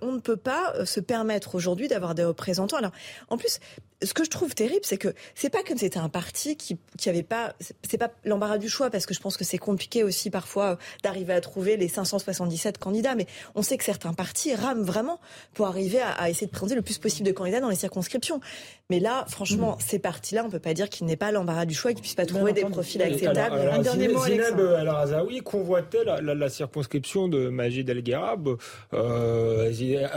on 0.01 0.13
ne 0.13 0.21
peut 0.21 0.37
pas 0.37 0.73
euh, 0.75 0.85
se 0.85 1.01
permettre 1.01 1.55
aujourd'hui 1.55 1.89
d'avoir 1.89 2.15
des 2.15 2.25
représentants. 2.25 2.77
Alors, 2.77 2.93
en 3.29 3.37
plus, 3.37 3.61
ce 4.03 4.15
que 4.15 4.25
je 4.25 4.31
trouve 4.31 4.55
terrible, 4.55 4.83
c'est 4.85 4.97
que 4.97 5.09
c'est 5.35 5.51
pas 5.51 5.63
comme 5.67 5.77
c'était 5.77 5.99
un 5.99 6.09
parti 6.09 6.57
qui 6.57 6.79
qui 6.97 7.09
avait 7.09 7.25
pas 7.25 7.55
c'est 7.83 7.99
pas 7.99 8.13
l'embarras 8.25 8.59
du 8.59 8.69
choix 8.69 8.91
parce 8.91 9.07
que 9.07 9.15
je 9.15 9.19
pense 9.19 9.37
que 9.37 9.43
c'est 9.43 9.59
compliqué 9.59 10.05
aussi 10.05 10.31
parfois 10.31 10.73
euh, 10.73 10.77
d'arriver 11.03 11.33
à 11.33 11.41
trouver 11.41 11.77
les 11.77 11.89
577 11.89 12.79
candidats, 12.79 13.17
mais 13.17 13.27
on 13.57 13.63
sait 13.63 13.77
que 13.77 13.83
certains 13.83 14.13
partis 14.13 14.55
rament 14.55 14.85
vraiment 14.85 15.19
pour 15.53 15.67
arriver 15.67 15.99
à, 16.01 16.31
essayer 16.31 16.47
de 16.47 16.53
présenter 16.53 16.77
le 16.77 16.83
plus 16.83 16.99
possible 16.99 17.27
de 17.27 17.33
candidats 17.33 17.61
dans 17.61 17.71
les 17.71 17.77
circonscriptions. 17.77 18.41
Mais 18.89 19.01
là, 19.01 19.25
franchement, 19.29 19.73
mm. 19.73 19.81
ces 19.81 19.99
partis-là, 19.99 20.45
on 20.47 20.51
peut 20.51 20.61
pas 20.61 20.75
dire 20.75 20.89
qu'il 20.89 21.07
n'ait 21.07 21.17
pas 21.17 21.33
l'embarras 21.33 21.67
du 21.67 21.75
choix 21.75 21.91
et 21.91 21.95
qu'ils 21.95 22.03
puissent 22.03 22.15
pas 22.15 22.27
trouver 22.27 22.53
des 22.53 22.63
profils 22.63 23.03
acceptables. 23.03 23.57
Alors, 23.57 23.75
un 23.75 23.79
dernier 23.81 24.09
mot, 24.09 24.25
Zineb 24.25 24.61
El 24.61 24.89
Azaoui 24.89 25.41
convoitait 25.41 26.05
la, 26.05 26.21
la, 26.21 26.49
circonscription 26.49 27.27
de 27.27 27.49
Majid 27.49 27.89
El 27.89 28.03
Gharab. 28.03 28.57
Euh, 28.95 29.73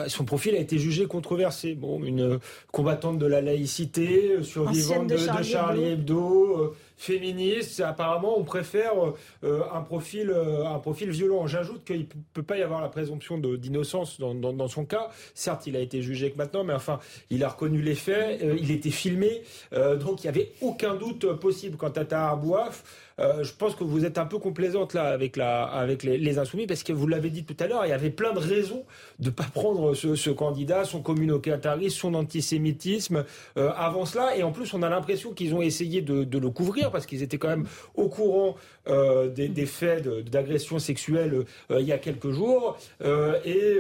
son 0.08 0.24
profil 0.24 0.56
a 0.56 0.60
été 0.60 0.78
jugé 0.78 1.08
controversé. 1.08 1.74
Bon, 1.74 2.04
une 2.04 2.40
combattante 2.72 3.18
de 3.18 3.26
la 3.26 3.42
laïcité 3.42 3.71
laïcité, 3.72 4.44
survivante 4.44 5.08
de, 5.08 5.18
Charlie, 5.44 5.86
Hebdo 5.86 6.76
féministe. 6.98 7.80
Apparemment, 7.80 8.38
on 8.38 8.44
préfère 8.44 8.94
euh, 9.44 9.62
un, 9.74 9.82
profil, 9.82 10.30
euh, 10.30 10.66
un 10.66 10.78
profil 10.78 11.10
violent. 11.10 11.48
J'ajoute 11.48 11.84
qu'il 11.84 12.02
ne 12.02 12.06
peut 12.34 12.44
pas 12.44 12.58
y 12.58 12.62
avoir 12.62 12.82
la 12.82 12.90
présomption 12.90 13.38
d'innocence 13.40 14.20
dans, 14.20 14.36
dans, 14.36 14.68
son 14.68 14.86
cas. 14.86 15.10
Certes, 15.34 15.66
il 15.66 15.76
a 15.76 15.80
été 15.80 16.02
jugé 16.02 16.32
que 16.32 16.38
maintenant, 16.38 16.64
mais 16.64 16.74
enfin, 16.74 17.00
il 17.32 17.44
a 17.44 17.50
reconnu 17.50 17.82
les 17.82 17.96
faits, 17.96 18.42
euh, 18.44 18.56
il 18.60 18.72
était 18.72 18.92
filmé, 18.92 19.42
donc 19.72 20.24
il 20.24 20.28
n'y 20.28 20.30
avait 20.30 20.52
aucun 20.62 20.96
doute 20.96 21.26
possible 21.40 21.78
quant 21.78 21.90
à 21.90 22.06
Tahar 22.06 22.38
Bouaf. 22.38 22.84
Euh, 23.22 23.44
je 23.44 23.54
pense 23.54 23.76
que 23.76 23.84
vous 23.84 24.06
êtes 24.06 24.18
un 24.18 24.26
peu 24.26 24.40
complaisante 24.40 24.94
là 24.94 25.06
avec, 25.06 25.38
la, 25.38 25.64
avec 25.64 26.04
les, 26.04 26.40
insoumis 26.40 26.66
parce 26.66 26.84
que 26.84 26.94
vous 26.94 27.08
l'avez 27.08 27.30
dit 27.30 27.44
tout 27.44 27.56
à 27.60 27.68
l'heure, 27.68 27.86
il 27.86 27.90
y 27.90 27.94
avait 27.94 28.10
plein 28.10 28.34
de 28.34 28.40
raisons 28.40 28.84
de 29.20 29.26
ne 29.26 29.30
pas 29.32 29.44
prendre 29.54 29.94
ce, 29.94 30.30
candidat, 30.30 30.86
son 30.86 31.02
communautarisme, 31.02 31.90
son 31.90 32.14
antisémitisme 32.14 33.26
euh, 33.58 33.72
avant 33.76 34.06
cela. 34.06 34.36
Et 34.38 34.44
en 34.44 34.52
plus, 34.52 34.74
on 34.74 34.82
a 34.82 34.90
l'impression 34.90 35.34
qu'ils 35.34 35.54
ont 35.54 35.62
essayé 35.62 36.02
de, 36.02 36.26
le 36.38 36.50
couvrir 36.50 36.92
parce 36.92 37.06
qu'ils 37.06 37.22
étaient 37.22 37.38
quand 37.38 37.50
même 37.50 37.68
au 37.96 38.10
courant 38.10 38.56
euh, 38.88 39.28
des, 39.30 39.66
faits 39.66 40.08
d'agression 40.08 40.80
sexuelle 40.80 41.46
il 41.70 41.86
y 41.86 41.92
a 41.92 42.00
quelques 42.00 42.32
jours. 42.32 42.78
et 43.04 43.78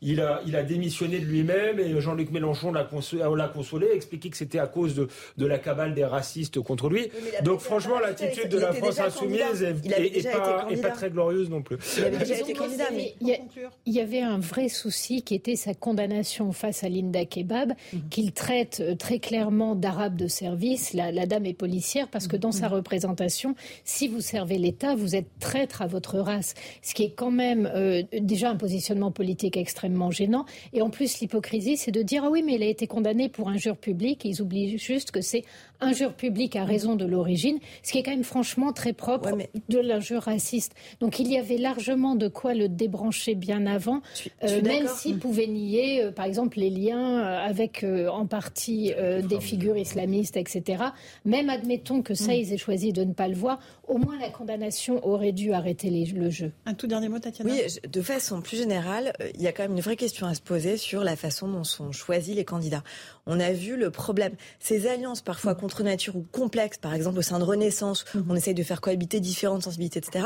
il, 0.00 0.20
a, 0.20 0.40
il 0.46 0.56
a 0.56 0.62
démissionné 0.62 1.18
de 1.18 1.26
lui-même 1.26 1.78
et 1.78 2.00
Jean-Luc 2.00 2.30
Mélenchon 2.30 2.72
l'a 2.72 2.84
consolé, 2.84 3.90
a 3.90 3.94
expliqué 3.94 4.30
que 4.30 4.36
c'était 4.36 4.58
à 4.58 4.66
cause 4.66 4.94
de, 4.94 5.08
de 5.36 5.46
la 5.46 5.58
cabale 5.58 5.94
des 5.94 6.04
racistes 6.04 6.60
contre 6.60 6.88
lui. 6.88 7.10
Donc 7.42 7.60
franchement, 7.60 7.98
l'attitude 7.98 8.48
de 8.48 8.58
la 8.58 8.69
la 8.72 8.78
France 8.78 8.98
insoumise 8.98 9.62
et, 9.62 10.80
pas, 10.80 10.90
très 10.90 11.10
glorieuse 11.10 11.50
non 11.50 11.62
plus. 11.62 11.76
Il 11.98 12.04
avait 12.04 12.18
déjà 12.18 12.38
été 12.38 12.52
candidat, 12.52 12.88
mais 12.92 13.14
il 13.20 13.92
y, 13.92 14.00
avait 14.00 14.20
un 14.20 14.38
vrai 14.38 14.68
souci 14.68 15.22
qui 15.22 15.34
était 15.34 15.56
sa 15.56 15.74
condamnation 15.74 16.52
face 16.52 16.84
à 16.84 16.88
Linda 16.88 17.24
Kebab, 17.24 17.72
mhm. 17.92 18.08
qu'il 18.10 18.32
traite 18.32 18.80
euh, 18.80 18.94
très 18.94 19.18
clairement 19.18 19.74
d'arabe 19.74 20.16
de 20.16 20.26
service. 20.26 20.94
La, 20.94 21.26
dame 21.26 21.46
est 21.46 21.54
policière 21.54 22.08
parce 22.08 22.26
que 22.26 22.36
dans 22.36 22.52
sa 22.52 22.68
mhm. 22.68 22.74
représentation, 22.76 23.54
si 23.84 24.08
vous 24.08 24.20
servez 24.20 24.58
l'État, 24.58 24.94
vous 24.94 25.16
êtes 25.16 25.28
traître 25.38 25.82
à 25.82 25.86
votre 25.86 26.18
race. 26.18 26.54
Ce 26.82 26.94
qui 26.94 27.04
est 27.04 27.14
quand 27.14 27.30
même 27.30 27.70
euh, 27.74 28.02
déjà 28.20 28.50
un 28.50 28.56
positionnement 28.56 29.10
politique 29.10 29.56
extrêmement 29.56 30.10
gênant. 30.10 30.44
Et 30.72 30.82
en 30.82 30.90
plus, 30.90 31.20
l'hypocrisie, 31.20 31.76
c'est 31.76 31.90
de 31.90 32.02
dire 32.02 32.24
ah 32.24 32.30
oui, 32.30 32.42
mais 32.42 32.54
il 32.54 32.62
a 32.62 32.66
été 32.66 32.86
condamné 32.86 33.28
pour 33.28 33.48
injure 33.48 33.76
publique. 33.76 34.24
ils 34.24 34.42
oublient 34.42 34.78
juste 34.78 35.10
que 35.10 35.20
c'est 35.20 35.44
injure 35.80 36.12
publique 36.12 36.56
à 36.56 36.64
raison 36.64 36.96
de 36.96 37.04
l'origine, 37.04 37.58
ce 37.82 37.92
qui 37.92 37.98
est 37.98 38.02
quand 38.02 38.10
même 38.10 38.24
franchement 38.24 38.72
très 38.72 38.92
propre 38.92 39.30
de 39.68 39.78
l'injure 39.78 40.22
raciste. 40.22 40.74
Donc 41.00 41.18
il 41.18 41.30
y 41.30 41.38
avait 41.38 41.56
largement 41.56 42.14
de 42.14 42.28
quoi 42.28 42.54
le 42.54 42.68
débrancher 42.68 43.34
bien 43.34 43.66
avant, 43.66 44.02
euh, 44.44 44.62
même 44.62 44.86
s'il 44.88 45.18
pouvait 45.18 45.46
nier, 45.46 46.04
euh, 46.04 46.12
par 46.12 46.24
exemple, 46.24 46.58
les 46.58 46.70
liens 46.70 47.20
euh, 47.20 47.38
avec 47.38 47.84
en 48.10 48.26
partie 48.26 48.92
des 49.28 49.40
figures 49.40 49.76
islamistes, 49.76 50.36
etc. 50.36 50.84
Même 51.24 51.48
admettons 51.48 52.02
que 52.02 52.14
ça, 52.14 52.32
mm. 52.32 52.36
ils 52.36 52.52
aient 52.52 52.58
choisi 52.58 52.92
de 52.92 53.04
ne 53.04 53.12
pas 53.12 53.28
le 53.28 53.34
voir, 53.34 53.58
au 53.90 53.98
moins 53.98 54.18
la 54.18 54.30
condamnation 54.30 55.04
aurait 55.06 55.32
dû 55.32 55.52
arrêter 55.52 55.90
le 55.90 56.30
jeu. 56.30 56.52
Un 56.64 56.74
tout 56.74 56.86
dernier 56.86 57.08
mot, 57.08 57.18
Tatiana 57.18 57.50
Oui, 57.50 57.60
de 57.86 58.02
façon 58.02 58.40
plus 58.40 58.56
générale, 58.56 59.12
il 59.34 59.42
y 59.42 59.48
a 59.48 59.52
quand 59.52 59.64
même 59.64 59.72
une 59.72 59.80
vraie 59.80 59.96
question 59.96 60.28
à 60.28 60.34
se 60.34 60.40
poser 60.40 60.76
sur 60.76 61.02
la 61.02 61.16
façon 61.16 61.48
dont 61.48 61.64
sont 61.64 61.90
choisis 61.90 62.36
les 62.36 62.44
candidats. 62.44 62.84
On 63.26 63.40
a 63.40 63.52
vu 63.52 63.76
le 63.76 63.90
problème. 63.90 64.34
Ces 64.60 64.86
alliances 64.86 65.22
parfois 65.22 65.56
contre 65.56 65.82
nature 65.82 66.14
ou 66.14 66.24
complexes, 66.30 66.78
par 66.78 66.94
exemple 66.94 67.18
au 67.18 67.22
sein 67.22 67.40
de 67.40 67.44
Renaissance, 67.44 68.04
où 68.14 68.22
on 68.28 68.36
essaye 68.36 68.54
de 68.54 68.62
faire 68.62 68.80
cohabiter 68.80 69.18
différentes 69.18 69.64
sensibilités, 69.64 69.98
etc., 69.98 70.24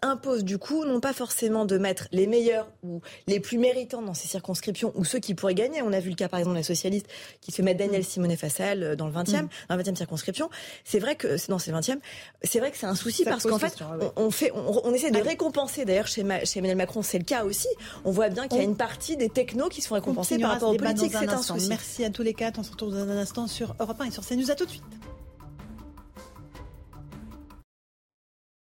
imposent 0.00 0.44
du 0.44 0.56
coup 0.56 0.86
non 0.86 1.00
pas 1.00 1.12
forcément 1.12 1.66
de 1.66 1.76
mettre 1.76 2.08
les 2.12 2.26
meilleurs 2.26 2.70
ou 2.82 3.02
les 3.26 3.40
plus 3.40 3.58
méritants 3.58 4.02
dans 4.02 4.14
ces 4.14 4.26
circonscriptions 4.26 4.92
ou 4.94 5.04
ceux 5.04 5.18
qui 5.18 5.34
pourraient 5.34 5.54
gagner. 5.54 5.82
On 5.82 5.92
a 5.92 6.00
vu 6.00 6.08
le 6.08 6.16
cas 6.16 6.28
par 6.28 6.40
exemple 6.40 6.54
de 6.54 6.60
la 6.60 6.64
socialiste 6.64 7.06
qui 7.42 7.52
se 7.52 7.60
met 7.60 7.74
Daniel 7.74 8.04
Simonet 8.04 8.36
Fassel 8.36 8.82
euh, 8.82 8.96
dans 8.96 9.06
le 9.06 9.12
20e, 9.12 9.42
mm. 9.42 9.48
dans 9.68 9.76
la 9.76 9.82
20e 9.82 9.96
circonscription. 9.96 10.48
C'est 10.84 10.98
vrai 10.98 11.14
que 11.14 11.36
non, 11.50 11.58
c'est 11.58 11.72
le 11.72 11.76
20e. 11.76 11.98
C'est 12.42 12.58
vrai 12.58 12.70
que 12.70 12.78
c'est 12.78 12.86
un 12.86 12.94
souci 13.02 13.24
parce 13.24 13.44
qu'en 13.44 13.58
fait, 13.58 13.76
on, 14.16 14.30
fait, 14.30 14.52
on, 14.54 14.92
essaie 14.92 15.10
de 15.10 15.20
ah 15.20 15.28
récompenser. 15.28 15.84
D'ailleurs, 15.84 16.06
chez, 16.06 16.24
chez 16.44 16.58
Emmanuel 16.58 16.76
Macron, 16.76 17.02
c'est 17.02 17.18
le 17.18 17.24
cas 17.24 17.44
aussi. 17.44 17.68
On 18.04 18.10
voit 18.10 18.28
bien 18.28 18.48
qu'il 18.48 18.58
y 18.58 18.60
a 18.60 18.64
une 18.64 18.76
partie 18.76 19.16
des 19.16 19.28
technos 19.28 19.68
qui 19.68 19.80
sont 19.80 19.94
récompensés 19.94 20.38
par 20.38 20.52
rapport 20.52 20.70
aux 20.70 20.76
politiques. 20.76 21.12
C'est 21.18 21.28
un 21.28 21.42
souci. 21.42 21.68
Merci 21.68 22.04
à 22.04 22.10
tous 22.10 22.22
les 22.22 22.34
on 22.58 22.62
se 22.62 22.70
retrouve 22.72 22.90
dans 22.90 22.98
un 22.98 23.18
instant 23.18 23.46
sur 23.46 23.74
Europe 23.78 24.00
1 24.00 24.06
et 24.06 24.10
sur 24.10 24.26
CNews. 24.26 24.50
À 24.50 24.54
tout 24.54 24.64
de 24.64 24.70
suite. 24.70 24.82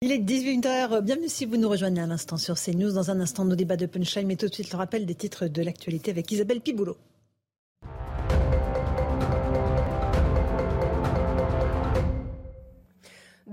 Il 0.02 0.12
est 0.12 0.20
18h. 0.20 1.02
Bienvenue 1.02 1.28
si 1.28 1.46
vous 1.46 1.58
nous 1.58 1.68
rejoignez 1.68 2.02
à 2.02 2.06
l'instant 2.06 2.38
sur 2.38 2.56
CNews. 2.56 2.94
Dans 2.94 3.12
un 3.12 3.20
instant, 3.20 3.46
nos 3.46 3.56
débats 3.56 3.78
de 3.78 3.88
punchline, 3.88 4.28
mais 4.28 4.36
tout 4.36 4.48
de 4.48 4.54
suite 4.54 4.72
le 4.72 4.78
rappel 4.78 5.06
des 5.06 5.16
titres 5.16 5.48
de 5.48 5.62
l'actualité 5.62 6.12
avec 6.12 6.32
Isabelle 6.32 6.62
Piboulot. 6.62 6.98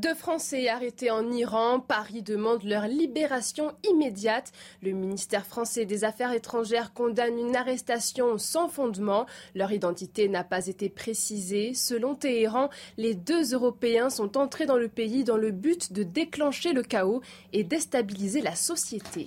Deux 0.05 0.12
Français 0.12 0.68
arrêtés 0.68 1.10
en 1.10 1.32
Iran. 1.32 1.81
Paris 1.81 2.20
demande 2.20 2.62
leur 2.64 2.86
libération 2.89 3.72
immédiate. 3.89 4.52
Le 4.82 4.90
ministère 4.90 5.47
français 5.47 5.86
des 5.86 6.05
Affaires 6.05 6.35
étrangères 6.35 6.93
condamne 6.93 7.39
une 7.39 7.56
arrestation 7.56 8.36
sans 8.36 8.68
fondement. 8.68 9.24
Leur 9.55 9.72
identité 9.72 10.28
n'a 10.28 10.44
pas 10.44 10.66
été 10.66 10.90
précisée. 10.90 11.72
Selon 11.72 12.14
Téhéran, 12.14 12.68
les 12.98 13.14
deux 13.14 13.55
Européens 13.55 14.10
sont 14.10 14.36
entrés 14.36 14.66
dans 14.66 14.76
le 14.76 14.89
pays 14.89 15.24
dans 15.24 15.39
le 15.39 15.52
but 15.52 15.94
de 15.94 16.02
déclencher 16.02 16.74
le 16.74 16.82
chaos 16.82 17.22
et 17.55 17.64
déstabiliser 17.64 18.43
la 18.43 18.56
société. 18.56 19.26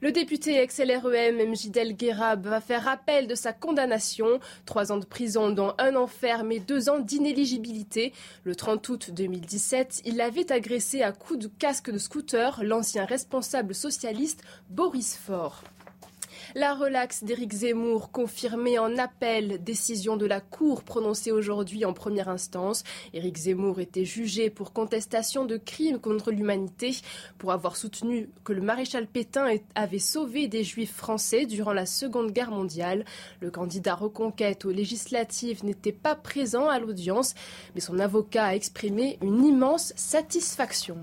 Le 0.00 0.12
député 0.12 0.60
ex-LREM 0.62 1.50
Mjidel 1.50 1.96
Guerab 1.96 2.46
va 2.46 2.60
faire 2.60 2.86
appel 2.86 3.26
de 3.26 3.34
sa 3.34 3.52
condamnation. 3.52 4.38
Trois 4.64 4.92
ans 4.92 4.98
de 4.98 5.04
prison, 5.04 5.50
dont 5.50 5.74
un 5.78 5.96
an 5.96 6.06
ferme 6.06 6.52
et 6.52 6.60
deux 6.60 6.88
ans 6.88 7.00
d'inéligibilité. 7.00 8.12
Le 8.44 8.54
30 8.54 8.88
août 8.90 9.10
2017, 9.10 10.02
il 10.04 10.20
avait 10.20 10.52
agressé 10.52 11.02
à 11.02 11.10
coups 11.10 11.40
de 11.40 11.48
casque 11.48 11.90
de 11.90 11.98
scooter 11.98 12.62
l'ancien 12.62 13.06
responsable 13.06 13.74
socialiste 13.74 14.44
Boris 14.70 15.16
Faure. 15.16 15.64
La 16.54 16.74
relaxe 16.74 17.24
d'Éric 17.24 17.52
Zemmour 17.52 18.10
confirmée 18.10 18.78
en 18.78 18.96
appel, 18.96 19.62
décision 19.62 20.16
de 20.16 20.24
la 20.24 20.40
Cour 20.40 20.82
prononcée 20.82 21.30
aujourd'hui 21.30 21.84
en 21.84 21.92
première 21.92 22.30
instance. 22.30 22.84
Éric 23.12 23.36
Zemmour 23.36 23.80
était 23.80 24.06
jugé 24.06 24.48
pour 24.48 24.72
contestation 24.72 25.44
de 25.44 25.58
crimes 25.58 25.98
contre 25.98 26.30
l'humanité, 26.30 26.96
pour 27.36 27.52
avoir 27.52 27.76
soutenu 27.76 28.30
que 28.44 28.54
le 28.54 28.62
maréchal 28.62 29.06
Pétain 29.06 29.56
avait 29.74 29.98
sauvé 29.98 30.48
des 30.48 30.64
juifs 30.64 30.94
français 30.94 31.44
durant 31.44 31.74
la 31.74 31.84
Seconde 31.84 32.32
Guerre 32.32 32.50
mondiale. 32.50 33.04
Le 33.40 33.50
candidat 33.50 33.94
reconquête 33.94 34.64
aux 34.64 34.70
législatives 34.70 35.66
n'était 35.66 35.92
pas 35.92 36.14
présent 36.14 36.66
à 36.68 36.78
l'audience, 36.78 37.34
mais 37.74 37.82
son 37.82 37.98
avocat 37.98 38.46
a 38.46 38.54
exprimé 38.54 39.18
une 39.20 39.44
immense 39.44 39.92
satisfaction. 39.96 40.96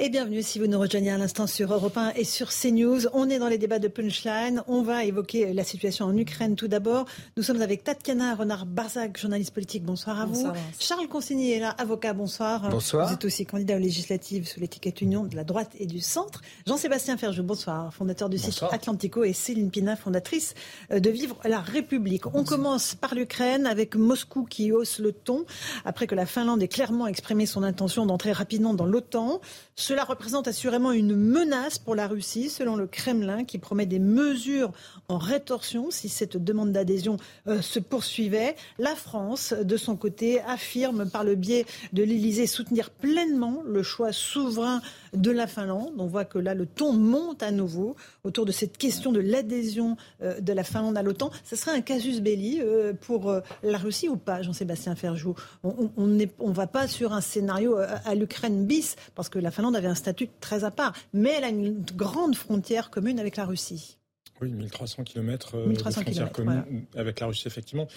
Et 0.00 0.10
bienvenue 0.10 0.44
si 0.44 0.60
vous 0.60 0.68
nous 0.68 0.78
rejoignez 0.78 1.10
à 1.10 1.18
l'instant 1.18 1.48
sur 1.48 1.72
Europe 1.72 1.96
1 1.96 2.12
et 2.14 2.22
sur 2.22 2.50
CNews. 2.50 3.08
On 3.14 3.28
est 3.28 3.40
dans 3.40 3.48
les 3.48 3.58
débats 3.58 3.80
de 3.80 3.88
Punchline. 3.88 4.62
On 4.68 4.82
va 4.82 5.04
évoquer 5.04 5.52
la 5.52 5.64
situation 5.64 6.04
en 6.04 6.16
Ukraine 6.16 6.54
tout 6.54 6.68
d'abord. 6.68 7.04
Nous 7.36 7.42
sommes 7.42 7.60
avec 7.62 7.82
Tatiana 7.82 8.36
Renard-Barzac, 8.36 9.18
journaliste 9.18 9.52
politique. 9.52 9.82
Bonsoir 9.82 10.20
à 10.20 10.26
vous. 10.26 10.52
Charles 10.78 11.08
Consigny 11.08 11.50
est 11.50 11.58
là, 11.58 11.70
avocat. 11.70 12.12
Bonsoir. 12.12 12.70
Bonsoir. 12.70 13.08
Vous 13.08 13.14
êtes 13.14 13.24
aussi 13.24 13.44
candidat 13.44 13.74
aux 13.74 13.80
législatives 13.80 14.46
sous 14.46 14.60
l'étiquette 14.60 15.00
Union 15.00 15.24
de 15.24 15.34
la 15.34 15.42
droite 15.42 15.72
et 15.80 15.86
du 15.86 15.98
centre. 15.98 16.42
Jean-Sébastien 16.68 17.16
Ferjou, 17.16 17.42
bonsoir. 17.42 17.92
Fondateur 17.92 18.28
du 18.28 18.38
site 18.38 18.62
Atlantico 18.70 19.24
et 19.24 19.32
Céline 19.32 19.72
Pina, 19.72 19.96
fondatrice 19.96 20.54
euh, 20.92 21.00
de 21.00 21.10
Vivre 21.10 21.40
la 21.44 21.58
République. 21.58 22.24
On 22.36 22.44
commence 22.44 22.94
par 22.94 23.16
l'Ukraine 23.16 23.66
avec 23.66 23.96
Moscou 23.96 24.44
qui 24.44 24.70
hausse 24.70 25.00
le 25.00 25.10
ton 25.10 25.44
après 25.84 26.06
que 26.06 26.14
la 26.14 26.24
Finlande 26.24 26.62
ait 26.62 26.68
clairement 26.68 27.08
exprimé 27.08 27.46
son 27.46 27.64
intention 27.64 28.06
d'entrer 28.06 28.30
rapidement 28.30 28.74
dans 28.74 28.86
l'OTAN. 28.86 29.40
Cela 29.88 30.04
représente 30.04 30.48
assurément 30.48 30.92
une 30.92 31.16
menace 31.16 31.78
pour 31.78 31.94
la 31.94 32.08
Russie, 32.08 32.50
selon 32.50 32.76
le 32.76 32.86
Kremlin, 32.86 33.44
qui 33.44 33.56
promet 33.56 33.86
des 33.86 33.98
mesures 33.98 34.70
en 35.08 35.16
rétorsion 35.16 35.90
si 35.90 36.10
cette 36.10 36.36
demande 36.36 36.72
d'adhésion 36.72 37.16
euh, 37.46 37.62
se 37.62 37.78
poursuivait. 37.78 38.54
La 38.78 38.94
France, 38.94 39.54
de 39.54 39.76
son 39.78 39.96
côté, 39.96 40.42
affirme 40.42 41.08
par 41.08 41.24
le 41.24 41.36
biais 41.36 41.64
de 41.94 42.02
l'Élysée 42.02 42.46
soutenir 42.46 42.90
pleinement 42.90 43.62
le 43.64 43.82
choix 43.82 44.12
souverain 44.12 44.82
de 45.14 45.30
la 45.30 45.46
Finlande. 45.46 45.94
On 45.98 46.06
voit 46.06 46.24
que 46.24 46.38
là, 46.38 46.54
le 46.54 46.66
ton 46.66 46.92
monte 46.92 47.42
à 47.42 47.50
nouveau 47.50 47.96
autour 48.24 48.46
de 48.46 48.52
cette 48.52 48.78
question 48.78 49.12
de 49.12 49.20
l'adhésion 49.20 49.96
euh, 50.22 50.40
de 50.40 50.52
la 50.52 50.64
Finlande 50.64 50.96
à 50.96 51.02
l'OTAN. 51.02 51.30
Ce 51.44 51.56
serait 51.56 51.72
un 51.72 51.80
casus 51.80 52.20
belli 52.20 52.60
euh, 52.60 52.92
pour 52.92 53.34
la 53.62 53.78
Russie 53.78 54.08
ou 54.08 54.16
pas, 54.16 54.42
Jean-Sébastien 54.42 54.94
Ferjou? 54.94 55.34
On 55.62 56.06
ne 56.06 56.24
on 56.38 56.50
va 56.50 56.66
pas 56.66 56.88
sur 56.88 57.12
un 57.12 57.20
scénario 57.20 57.76
à 57.76 58.14
l'Ukraine 58.14 58.66
bis, 58.66 58.96
parce 59.14 59.28
que 59.28 59.38
la 59.38 59.50
Finlande 59.50 59.76
avait 59.76 59.88
un 59.88 59.94
statut 59.94 60.28
très 60.40 60.64
à 60.64 60.70
part, 60.70 60.92
mais 61.12 61.34
elle 61.36 61.44
a 61.44 61.48
une 61.48 61.84
grande 61.96 62.34
frontière 62.34 62.90
commune 62.90 63.18
avec 63.18 63.36
la 63.36 63.44
Russie. 63.44 63.98
Oui, 64.40 64.52
1300 64.52 65.04
km 65.04 65.56
1300 65.56 66.00
de 66.00 66.04
frontière 66.04 66.32
commune 66.32 66.84
avec 66.96 67.20
la 67.20 67.26
Russie, 67.26 67.48
effectivement. 67.48 67.88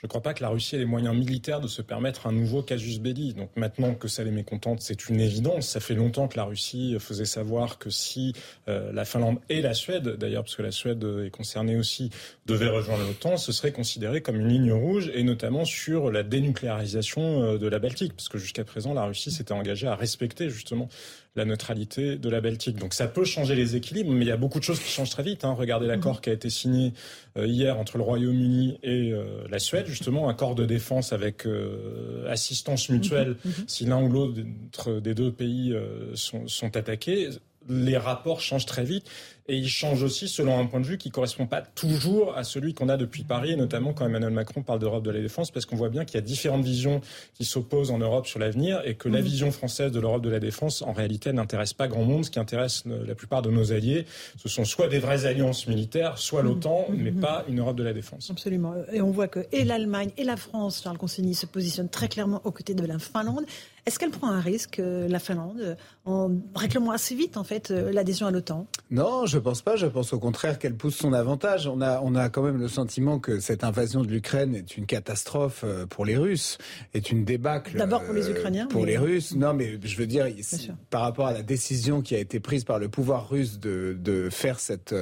Je 0.00 0.06
ne 0.06 0.08
crois 0.10 0.20
pas 0.20 0.32
que 0.32 0.44
la 0.44 0.48
Russie 0.48 0.76
ait 0.76 0.78
les 0.78 0.84
moyens 0.84 1.16
militaires 1.16 1.60
de 1.60 1.66
se 1.66 1.82
permettre 1.82 2.28
un 2.28 2.32
nouveau 2.32 2.62
casus 2.62 3.00
belli. 3.00 3.34
Donc 3.34 3.50
maintenant 3.56 3.94
que 3.94 4.06
ça 4.06 4.22
les 4.22 4.30
mécontente, 4.30 4.80
c'est 4.80 5.08
une 5.08 5.20
évidence. 5.20 5.66
Ça 5.66 5.80
fait 5.80 5.96
longtemps 5.96 6.28
que 6.28 6.36
la 6.36 6.44
Russie 6.44 6.96
faisait 7.00 7.24
savoir 7.24 7.78
que 7.78 7.90
si 7.90 8.32
euh, 8.68 8.92
la 8.92 9.04
Finlande 9.04 9.40
et 9.48 9.60
la 9.60 9.74
Suède, 9.74 10.10
d'ailleurs, 10.10 10.44
parce 10.44 10.54
que 10.54 10.62
la 10.62 10.70
Suède 10.70 11.04
est 11.26 11.30
concernée 11.30 11.76
aussi, 11.76 12.10
devaient 12.46 12.68
rejoindre 12.68 13.04
l'OTAN, 13.08 13.36
ce 13.38 13.50
serait 13.50 13.72
considéré 13.72 14.22
comme 14.22 14.36
une 14.36 14.46
ligne 14.46 14.72
rouge, 14.72 15.10
et 15.14 15.24
notamment 15.24 15.64
sur 15.64 16.12
la 16.12 16.22
dénucléarisation 16.22 17.42
euh, 17.42 17.58
de 17.58 17.66
la 17.66 17.80
Baltique, 17.80 18.14
parce 18.14 18.28
que 18.28 18.38
jusqu'à 18.38 18.62
présent, 18.62 18.94
la 18.94 19.04
Russie 19.04 19.32
s'était 19.32 19.50
engagée 19.50 19.88
à 19.88 19.96
respecter 19.96 20.48
justement 20.48 20.88
la 21.36 21.44
neutralité 21.44 22.16
de 22.16 22.28
la 22.28 22.40
Baltique. 22.40 22.76
Donc 22.76 22.94
ça 22.94 23.06
peut 23.06 23.24
changer 23.24 23.54
les 23.54 23.76
équilibres, 23.76 24.10
mais 24.12 24.24
il 24.24 24.28
y 24.28 24.32
a 24.32 24.36
beaucoup 24.36 24.58
de 24.58 24.64
choses 24.64 24.80
qui 24.80 24.90
changent 24.90 25.10
très 25.10 25.22
vite. 25.22 25.44
Hein. 25.44 25.54
Regardez 25.56 25.86
l'accord 25.86 26.16
mhm. 26.16 26.20
qui 26.20 26.30
a 26.30 26.32
été 26.32 26.50
signé 26.50 26.92
euh, 27.36 27.46
hier 27.46 27.78
entre 27.78 27.96
le 27.96 28.02
Royaume-Uni 28.02 28.78
et 28.82 29.12
euh, 29.12 29.46
la 29.50 29.58
Suède, 29.58 29.86
justement, 29.86 30.28
un 30.28 30.32
accord 30.32 30.54
de 30.54 30.64
défense 30.64 31.12
avec 31.12 31.46
euh, 31.46 32.28
assistance 32.28 32.88
mutuelle 32.88 33.36
mhm. 33.44 33.52
Mhm. 33.58 33.64
si 33.66 33.84
l'un 33.86 34.02
ou 34.02 34.08
l'autre 34.08 35.00
des 35.00 35.14
deux 35.14 35.32
pays 35.32 35.74
sont, 36.14 36.46
sont 36.48 36.76
attaqués. 36.76 37.30
Les 37.68 37.96
rapports 37.96 38.40
changent 38.40 38.66
très 38.66 38.84
vite 38.84 39.08
et 39.48 39.56
il 39.56 39.68
change 39.68 40.02
aussi 40.02 40.28
selon 40.28 40.58
un 40.58 40.66
point 40.66 40.80
de 40.80 40.86
vue 40.86 40.98
qui 40.98 41.10
correspond 41.10 41.46
pas 41.46 41.62
toujours 41.62 42.36
à 42.36 42.44
celui 42.44 42.74
qu'on 42.74 42.88
a 42.88 42.96
depuis 42.96 43.24
Paris, 43.24 43.52
et 43.52 43.56
notamment 43.56 43.94
quand 43.94 44.04
Emmanuel 44.04 44.30
Macron 44.30 44.62
parle 44.62 44.78
d'Europe 44.78 45.02
de 45.02 45.10
la 45.10 45.20
défense, 45.20 45.50
parce 45.50 45.64
qu'on 45.64 45.76
voit 45.76 45.88
bien 45.88 46.04
qu'il 46.04 46.16
y 46.16 46.18
a 46.18 46.20
différentes 46.20 46.64
visions 46.64 47.00
qui 47.34 47.44
s'opposent 47.44 47.90
en 47.90 47.98
Europe 47.98 48.26
sur 48.26 48.38
l'avenir, 48.38 48.82
et 48.84 48.94
que 48.94 49.08
la 49.08 49.20
mhm. 49.20 49.24
vision 49.24 49.50
française 49.50 49.90
de 49.90 50.00
l'Europe 50.00 50.22
de 50.22 50.28
la 50.28 50.38
défense, 50.38 50.82
en 50.82 50.92
réalité, 50.92 51.32
n'intéresse 51.32 51.72
pas 51.72 51.88
grand 51.88 52.04
monde. 52.04 52.24
Ce 52.24 52.30
qui 52.30 52.38
intéresse 52.38 52.84
la 52.86 53.14
plupart 53.14 53.42
de 53.42 53.50
nos 53.50 53.72
alliés, 53.72 54.04
ce 54.36 54.48
sont 54.48 54.64
soit 54.64 54.88
des 54.88 54.98
vraies 54.98 55.24
alliances 55.24 55.66
militaires, 55.66 56.18
soit 56.18 56.42
mhm. 56.42 56.48
l'OTAN, 56.48 56.86
mhm. 56.90 57.02
mais 57.02 57.12
pas 57.12 57.44
une 57.48 57.60
Europe 57.60 57.76
de 57.76 57.84
la 57.84 57.94
défense. 57.94 58.30
Absolument. 58.30 58.74
Et 58.92 59.00
on 59.00 59.10
voit 59.10 59.28
que 59.28 59.46
et 59.52 59.64
l'Allemagne 59.64 60.10
et 60.18 60.24
la 60.24 60.36
France, 60.36 60.82
Charles 60.82 60.98
Consigny, 60.98 61.34
se 61.34 61.46
positionnent 61.46 61.88
très 61.88 62.08
clairement 62.08 62.42
aux 62.44 62.52
côtés 62.52 62.74
de 62.74 62.84
la 62.84 62.98
Finlande. 62.98 63.44
Est-ce 63.86 63.98
qu'elle 63.98 64.10
prend 64.10 64.28
un 64.28 64.40
risque, 64.40 64.80
euh, 64.80 65.08
la 65.08 65.18
Finlande, 65.18 65.78
en 66.04 66.30
réclamant 66.54 66.90
assez 66.90 67.14
vite, 67.14 67.38
en 67.38 67.44
fait, 67.44 67.70
euh, 67.70 67.90
l'adhésion 67.90 68.26
à 68.26 68.30
l'OTAN? 68.30 68.66
Non, 68.90 69.24
je 69.38 69.40
pense 69.40 69.62
pas. 69.62 69.76
Je 69.76 69.86
pense 69.86 70.12
au 70.12 70.18
contraire 70.18 70.58
qu'elle 70.58 70.74
pousse 70.74 70.96
son 70.96 71.12
avantage. 71.12 71.68
On 71.68 71.80
a, 71.80 72.00
on 72.02 72.16
a 72.16 72.28
quand 72.28 72.42
même 72.42 72.58
le 72.58 72.66
sentiment 72.66 73.20
que 73.20 73.38
cette 73.38 73.62
invasion 73.62 74.02
de 74.02 74.08
l'Ukraine 74.08 74.56
est 74.56 74.76
une 74.76 74.84
catastrophe 74.84 75.62
euh, 75.64 75.86
pour 75.86 76.04
les 76.04 76.16
Russes, 76.16 76.58
est 76.92 77.12
une 77.12 77.24
débâcle. 77.24 77.76
D'abord 77.76 78.02
pour 78.02 78.14
les 78.14 78.26
euh, 78.26 78.32
Ukrainiens. 78.32 78.66
Pour 78.66 78.84
les 78.84 78.98
Russes. 78.98 79.36
Non, 79.36 79.54
mais 79.54 79.78
je 79.80 79.96
veux 79.96 80.08
dire, 80.08 80.26
par 80.90 81.02
rapport 81.02 81.28
à 81.28 81.32
la 81.32 81.42
décision 81.42 82.02
qui 82.02 82.16
a 82.16 82.18
été 82.18 82.40
prise 82.40 82.64
par 82.64 82.80
le 82.80 82.88
pouvoir 82.88 83.30
russe 83.30 83.60
de, 83.60 83.96
de 83.96 84.28
faire 84.28 84.58
cette 84.58 84.92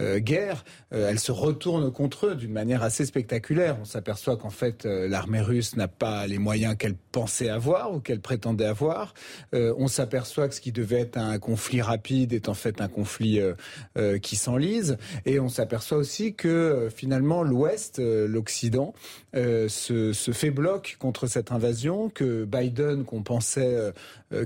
euh, 0.00 0.18
guerre, 0.20 0.64
elle 0.92 1.18
se 1.18 1.32
retourne 1.32 1.90
contre 1.90 2.26
eux 2.26 2.34
d'une 2.36 2.52
manière 2.52 2.84
assez 2.84 3.04
spectaculaire. 3.04 3.78
On 3.80 3.84
s'aperçoit 3.84 4.36
qu'en 4.36 4.50
fait, 4.50 4.84
l'armée 4.84 5.40
russe 5.40 5.74
n'a 5.76 5.88
pas 5.88 6.26
les 6.26 6.38
moyens 6.38 6.76
qu'elle 6.76 6.94
pensait 6.94 7.48
avoir 7.48 7.92
ou 7.94 8.00
qu'elle 8.00 8.20
prétendait 8.20 8.66
avoir. 8.66 9.14
on 9.52 9.88
s'aperçoit 9.88 10.48
que 10.48 10.54
ce 10.54 10.60
qui 10.60 10.72
devait 10.72 11.00
être 11.00 11.16
un 11.16 11.38
conflit 11.38 11.82
rapide 11.82 12.32
est 12.32 12.48
en 12.48 12.54
fait 12.54 12.80
un 12.80 12.88
conflit 12.88 13.40
qui 14.22 14.36
s'enlise. 14.36 14.96
Et 15.26 15.40
on 15.40 15.48
s'aperçoit 15.48 15.98
aussi 15.98 16.34
que 16.34 16.48
euh, 16.48 16.90
finalement 16.90 17.42
l'Ouest, 17.42 17.98
euh, 17.98 18.26
l'Occident, 18.26 18.94
euh, 19.34 19.68
se, 19.68 20.12
se, 20.12 20.32
fait 20.32 20.50
bloc 20.50 20.96
contre 20.98 21.26
cette 21.26 21.52
invasion, 21.52 22.08
que 22.08 22.44
Biden, 22.44 23.04
qu'on 23.04 23.22
pensait 23.22 23.92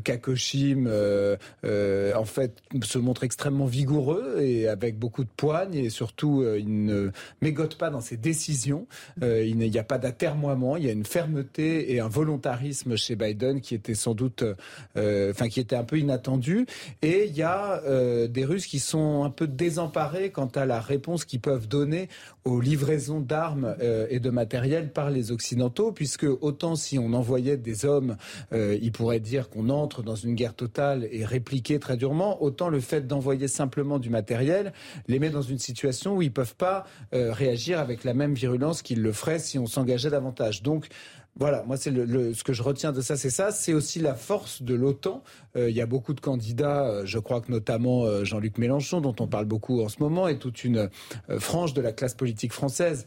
Kakoshim, 0.04 0.86
en 0.86 2.24
fait, 2.24 2.56
se 2.82 2.98
montre 2.98 3.24
extrêmement 3.24 3.66
vigoureux 3.66 4.38
et 4.40 4.68
avec 4.68 4.98
beaucoup 4.98 5.24
de 5.24 5.28
poigne 5.36 5.74
et 5.74 5.90
surtout, 5.90 6.44
il 6.56 6.84
ne 6.84 7.10
mégote 7.40 7.76
pas 7.76 7.90
dans 7.90 8.00
ses 8.00 8.16
décisions. 8.16 8.86
il 9.22 9.56
n'y 9.56 9.78
a 9.78 9.84
pas 9.84 9.98
d'atermoiement, 9.98 10.76
il 10.76 10.84
y 10.84 10.88
a 10.88 10.92
une 10.92 11.06
fermeté 11.06 11.92
et 11.92 12.00
un 12.00 12.08
volontarisme 12.08 12.96
chez 12.96 13.16
Biden 13.16 13.60
qui 13.60 13.74
était 13.74 13.94
sans 13.94 14.14
doute, 14.14 14.44
enfin, 14.96 15.48
qui 15.48 15.60
était 15.60 15.76
un 15.76 15.84
peu 15.84 15.98
inattendu. 15.98 16.66
Et 17.02 17.26
il 17.26 17.36
y 17.36 17.42
a 17.42 17.80
des 18.28 18.44
Russes 18.44 18.66
qui 18.66 18.80
sont 18.80 19.05
un 19.24 19.30
peu 19.30 19.46
désemparés 19.46 20.30
quant 20.30 20.50
à 20.54 20.66
la 20.66 20.80
réponse 20.80 21.24
qu'ils 21.24 21.40
peuvent 21.40 21.68
donner 21.68 22.08
aux 22.44 22.60
livraisons 22.60 23.20
d'armes 23.20 23.76
euh, 23.80 24.06
et 24.10 24.20
de 24.20 24.30
matériel 24.30 24.92
par 24.92 25.10
les 25.10 25.32
Occidentaux, 25.32 25.92
puisque 25.92 26.26
autant 26.40 26.76
si 26.76 26.98
on 26.98 27.12
envoyait 27.12 27.56
des 27.56 27.84
hommes, 27.84 28.16
euh, 28.52 28.78
ils 28.80 28.92
pourraient 28.92 29.20
dire 29.20 29.48
qu'on 29.48 29.68
entre 29.68 30.02
dans 30.02 30.14
une 30.14 30.34
guerre 30.34 30.54
totale 30.54 31.08
et 31.10 31.24
répliquer 31.24 31.78
très 31.78 31.96
durement, 31.96 32.42
autant 32.42 32.68
le 32.68 32.80
fait 32.80 33.06
d'envoyer 33.06 33.48
simplement 33.48 33.98
du 33.98 34.10
matériel 34.10 34.72
les 35.08 35.18
met 35.18 35.30
dans 35.30 35.42
une 35.42 35.58
situation 35.58 36.16
où 36.16 36.22
ils 36.22 36.32
peuvent 36.32 36.56
pas 36.56 36.84
euh, 37.14 37.32
réagir 37.32 37.78
avec 37.78 38.04
la 38.04 38.14
même 38.14 38.34
virulence 38.34 38.82
qu'ils 38.82 39.02
le 39.02 39.12
feraient 39.12 39.38
si 39.38 39.58
on 39.58 39.66
s'engageait 39.66 40.10
davantage. 40.10 40.62
Donc 40.62 40.86
voilà, 41.38 41.64
moi 41.66 41.76
c'est 41.76 41.90
le, 41.90 42.32
ce 42.32 42.42
que 42.42 42.54
je 42.54 42.62
retiens 42.62 42.92
de 42.92 43.00
ça, 43.02 43.16
c'est 43.16 43.30
ça. 43.30 43.50
C'est 43.50 43.74
aussi 43.74 44.00
la 44.00 44.14
force 44.14 44.62
de 44.62 44.74
l'OTAN. 44.74 45.22
Euh, 45.56 45.68
il 45.68 45.76
y 45.76 45.82
a 45.82 45.86
beaucoup 45.86 46.14
de 46.14 46.20
candidats, 46.20 46.86
euh, 46.86 47.02
je 47.04 47.18
crois 47.18 47.42
que 47.42 47.52
notamment 47.52 48.04
euh, 48.04 48.24
Jean-Luc 48.24 48.56
Mélenchon, 48.56 49.02
dont 49.02 49.14
on 49.20 49.26
parle 49.26 49.44
beaucoup 49.44 49.82
en 49.82 49.88
ce 49.90 49.96
moment, 50.00 50.28
et 50.28 50.38
toute 50.38 50.64
une 50.64 50.88
frange 51.38 51.74
de 51.74 51.82
la 51.82 51.92
classe 51.92 52.14
politique 52.14 52.52
française 52.52 53.06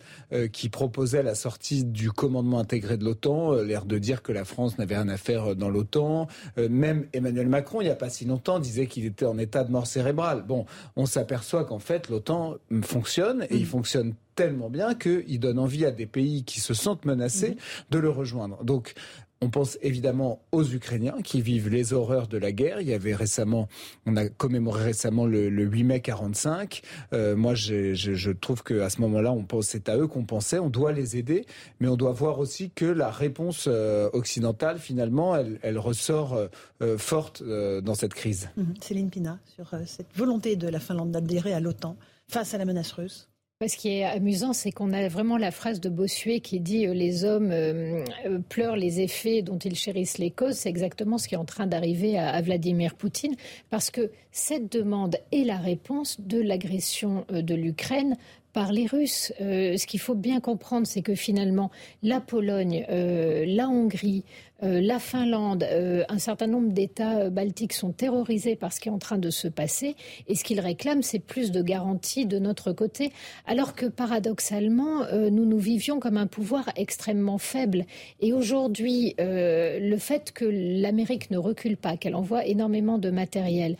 qui 0.51 0.69
proposait 0.69 1.23
la 1.23 1.35
sortie 1.35 1.83
du 1.83 2.11
commandement 2.11 2.59
intégré 2.59 2.97
de 2.97 3.05
l'OTAN, 3.05 3.53
l'air 3.53 3.85
de 3.85 3.97
dire 3.97 4.21
que 4.21 4.31
la 4.31 4.45
France 4.45 4.77
n'avait 4.77 4.95
rien 4.95 5.09
à 5.09 5.17
faire 5.17 5.55
dans 5.55 5.69
l'OTAN. 5.69 6.27
même 6.57 7.07
Emmanuel 7.13 7.47
Macron, 7.47 7.81
il 7.81 7.85
n'y 7.85 7.89
a 7.89 7.95
pas 7.95 8.09
si 8.09 8.25
longtemps, 8.25 8.59
disait 8.59 8.87
qu'il 8.87 9.05
était 9.05 9.25
en 9.25 9.37
état 9.37 9.63
de 9.63 9.71
mort 9.71 9.87
cérébrale. 9.87 10.43
Bon, 10.47 10.65
on 10.95 11.05
s'aperçoit 11.05 11.65
qu'en 11.65 11.79
fait 11.79 12.09
l'OTAN 12.09 12.55
fonctionne 12.83 13.43
et 13.49 13.55
il 13.55 13.63
mmh. 13.63 13.65
fonctionne 13.65 14.13
tellement 14.39 14.69
bien 14.69 14.95
qu'il 14.95 15.37
donne 15.37 15.59
envie 15.59 15.85
à 15.85 15.91
des 15.91 16.05
pays 16.05 16.45
qui 16.45 16.61
se 16.61 16.73
sentent 16.73 17.03
menacés 17.03 17.49
mhm. 17.49 17.57
de 17.89 17.99
le 17.99 18.09
rejoindre. 18.09 18.63
Donc, 18.63 18.93
on 19.41 19.49
pense 19.49 19.77
évidemment 19.81 20.41
aux 20.53 20.63
Ukrainiens 20.63 21.21
qui 21.21 21.41
vivent 21.41 21.67
les 21.67 21.91
horreurs 21.91 22.27
de 22.27 22.37
la 22.37 22.53
guerre. 22.53 22.79
Il 22.79 22.87
y 22.87 22.93
avait 22.93 23.13
récemment, 23.13 23.67
on 24.05 24.15
a 24.15 24.29
commémoré 24.29 24.83
récemment 24.83 25.25
le, 25.25 25.49
8 25.49 25.83
mai 25.83 25.99
45. 25.99 26.81
Euh, 27.11 27.35
moi, 27.35 27.53
je, 27.53 27.93
je, 27.93 28.31
trouve 28.31 28.63
qu'à 28.63 28.89
ce 28.89 29.01
moment-là, 29.01 29.33
on 29.33 29.43
pense, 29.43 29.67
c'est 29.67 29.89
à 29.89 29.97
eux 29.97 30.07
qu'on 30.07 30.23
pensait. 30.23 30.59
On 30.59 30.69
doit 30.69 30.93
les 30.93 31.17
aider, 31.17 31.45
mais 31.81 31.89
on 31.89 31.97
doit 31.97 32.13
voir 32.13 32.39
aussi 32.39 32.69
que 32.69 32.85
la 32.85 33.11
réponse 33.11 33.65
euh, 33.67 34.09
occidentale, 34.13 34.79
finalement, 34.79 35.35
elle, 35.35 35.59
elle 35.63 35.77
ressort 35.77 36.37
euh, 36.81 36.97
forte 36.97 37.43
dans 37.43 37.95
cette 37.95 38.13
crise. 38.13 38.49
Mhm. 38.55 38.73
Céline 38.81 39.09
Pina, 39.09 39.39
sur 39.53 39.69
cette 39.85 40.15
volonté 40.15 40.55
de 40.55 40.69
la 40.69 40.79
Finlande 40.79 41.11
d'adhérer 41.11 41.53
à 41.53 41.59
l'OTAN 41.59 41.97
face 42.29 42.53
à 42.53 42.57
la 42.57 42.65
menace 42.65 42.91
russe. 42.93 43.28
Ce 43.67 43.75
qui 43.75 43.89
est 43.89 44.05
amusant, 44.05 44.53
c'est 44.53 44.71
qu'on 44.71 44.93
a 44.93 45.09
vraiment 45.09 45.35
la 45.35 45.51
phrase 45.51 45.81
de 45.81 45.89
Bossuet 45.89 46.39
qui 46.39 46.61
dit 46.61 46.87
euh, 46.87 46.93
les 46.93 47.25
hommes 47.25 47.51
euh, 47.51 48.05
euh, 48.25 48.39
pleurent 48.39 48.77
les 48.77 49.01
effets 49.01 49.41
dont 49.41 49.57
ils 49.57 49.75
chérissent 49.75 50.17
les 50.17 50.31
causes. 50.31 50.55
C'est 50.55 50.69
exactement 50.69 51.17
ce 51.17 51.27
qui 51.27 51.35
est 51.35 51.37
en 51.37 51.43
train 51.43 51.67
d'arriver 51.67 52.17
à, 52.17 52.41
Vladimir 52.41 52.95
Poutine, 52.95 53.35
parce 53.69 53.91
que 53.91 54.11
cette 54.31 54.71
demande 54.71 55.17
est 55.33 55.43
la 55.43 55.57
réponse 55.57 56.21
de 56.21 56.39
l'agression 56.39 57.25
de 57.29 57.53
l'Ukraine 57.53 58.15
par 58.53 58.71
les 58.71 58.85
Russes. 58.85 59.33
ce 59.39 59.85
qu'il 59.85 59.99
faut 59.99 60.15
bien 60.15 60.39
comprendre, 60.39 60.87
c'est 60.87 61.01
que 61.01 61.13
finalement, 61.13 61.69
la 62.01 62.21
Pologne, 62.21 62.85
la 62.89 63.67
Hongrie, 63.67 64.23
euh, 64.61 64.81
la 64.81 64.99
Finlande, 64.99 65.63
euh, 65.63 66.03
un 66.09 66.19
certain 66.19 66.47
nombre 66.47 66.73
d'États 66.73 67.19
euh, 67.19 67.29
baltiques 67.29 67.73
sont 67.73 67.91
terrorisés 67.91 68.57
par 68.57 68.73
ce 68.73 68.81
qui 68.81 68.89
est 68.89 68.91
en 68.91 68.99
train 68.99 69.17
de 69.17 69.29
se 69.29 69.47
passer. 69.47 69.95
Et 70.27 70.35
ce 70.35 70.43
qu'ils 70.43 70.59
réclament, 70.59 71.01
c'est 71.01 71.19
plus 71.19 71.51
de 71.51 71.61
garanties 71.61 72.25
de 72.25 72.39
notre 72.39 72.73
côté. 72.73 73.11
Alors 73.45 73.73
que 73.73 73.85
paradoxalement, 73.85 75.05
nous 75.13 75.45
nous 75.45 75.59
vivions 75.59 75.99
comme 75.99 76.17
un 76.17 76.27
pouvoir 76.27 76.69
extrêmement 76.75 77.37
faible. 77.37 77.85
Et 78.19 78.33
aujourd'hui, 78.33 79.15
le 79.17 79.97
fait 79.97 80.31
que 80.31 80.45
l'Amérique 80.45 81.31
ne 81.31 81.37
recule 81.37 81.77
pas, 81.77 81.97
qu'elle 81.97 82.15
envoie 82.15 82.45
énormément 82.45 82.97
de 82.97 83.09
matériel, 83.09 83.77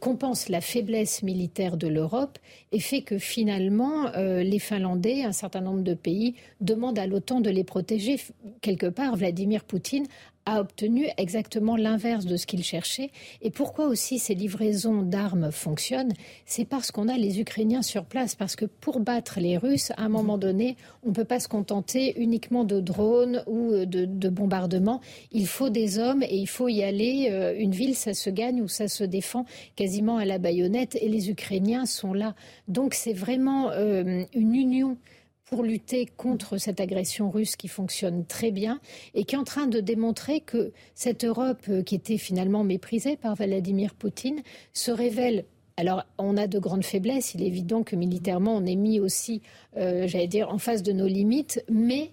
compense 0.00 0.48
la 0.48 0.62
faiblesse 0.62 1.22
militaire 1.22 1.76
de 1.76 1.88
l'Europe 1.88 2.38
et 2.72 2.80
fait 2.80 3.02
que 3.02 3.18
finalement, 3.18 4.10
les 4.16 4.58
Finlandais, 4.58 5.22
un 5.22 5.32
certain 5.32 5.60
nombre 5.60 5.82
de 5.82 5.94
pays, 5.94 6.34
demandent 6.60 6.98
à 6.98 7.06
l'OTAN 7.06 7.40
de 7.40 7.50
les 7.50 7.64
protéger. 7.64 8.16
Quelque 8.62 8.86
part, 8.86 9.16
Vladimir 9.16 9.64
Poutine 9.64 10.06
a 10.46 10.60
obtenu 10.60 11.06
exactement 11.16 11.76
l'inverse 11.76 12.26
de 12.26 12.36
ce 12.36 12.46
qu'il 12.46 12.62
cherchait. 12.62 13.10
Et 13.42 13.50
pourquoi 13.50 13.86
aussi 13.86 14.18
ces 14.18 14.34
livraisons 14.34 15.02
d'armes 15.02 15.50
fonctionnent? 15.50 16.12
C'est 16.44 16.64
parce 16.64 16.90
qu'on 16.90 17.08
a 17.08 17.16
les 17.16 17.40
Ukrainiens 17.40 17.82
sur 17.82 18.04
place. 18.04 18.34
Parce 18.34 18.56
que 18.56 18.66
pour 18.66 19.00
battre 19.00 19.40
les 19.40 19.56
Russes, 19.56 19.92
à 19.96 20.02
un 20.02 20.08
moment 20.08 20.38
donné, 20.38 20.76
on 21.02 21.08
ne 21.08 21.14
peut 21.14 21.24
pas 21.24 21.40
se 21.40 21.48
contenter 21.48 22.20
uniquement 22.20 22.64
de 22.64 22.80
drones 22.80 23.42
ou 23.46 23.72
de, 23.72 24.04
de, 24.04 24.28
bombardements. 24.28 25.00
Il 25.32 25.46
faut 25.46 25.70
des 25.70 25.98
hommes 25.98 26.22
et 26.22 26.36
il 26.36 26.48
faut 26.48 26.68
y 26.68 26.82
aller. 26.82 27.28
Euh, 27.30 27.54
une 27.56 27.72
ville, 27.72 27.94
ça 27.94 28.14
se 28.14 28.30
gagne 28.30 28.60
ou 28.60 28.68
ça 28.68 28.88
se 28.88 29.04
défend 29.04 29.46
quasiment 29.76 30.18
à 30.18 30.24
la 30.24 30.38
baïonnette. 30.38 30.96
Et 31.00 31.08
les 31.08 31.30
Ukrainiens 31.30 31.86
sont 31.86 32.12
là. 32.12 32.34
Donc 32.68 32.94
c'est 32.94 33.12
vraiment 33.12 33.70
euh, 33.70 34.24
une 34.34 34.54
union 34.54 34.98
pour 35.46 35.62
lutter 35.62 36.06
contre 36.06 36.58
cette 36.58 36.80
agression 36.80 37.30
russe 37.30 37.56
qui 37.56 37.68
fonctionne 37.68 38.24
très 38.24 38.50
bien 38.50 38.80
et 39.14 39.24
qui 39.24 39.34
est 39.34 39.38
en 39.38 39.44
train 39.44 39.66
de 39.66 39.80
démontrer 39.80 40.40
que 40.40 40.72
cette 40.94 41.24
Europe 41.24 41.64
euh, 41.68 41.82
qui 41.82 41.94
était 41.94 42.18
finalement 42.18 42.64
méprisée 42.64 43.16
par 43.16 43.34
Vladimir 43.34 43.94
Poutine 43.94 44.42
se 44.72 44.90
révèle 44.90 45.44
alors, 45.76 46.04
on 46.18 46.36
a 46.36 46.46
de 46.46 46.60
grandes 46.60 46.84
faiblesses. 46.84 47.34
Il 47.34 47.42
est 47.42 47.46
évident 47.46 47.82
que 47.82 47.96
militairement, 47.96 48.54
on 48.56 48.64
est 48.64 48.76
mis 48.76 49.00
aussi, 49.00 49.42
euh, 49.76 50.06
j'allais 50.06 50.28
dire, 50.28 50.48
en 50.50 50.58
face 50.58 50.84
de 50.84 50.92
nos 50.92 51.08
limites. 51.08 51.64
Mais 51.68 52.12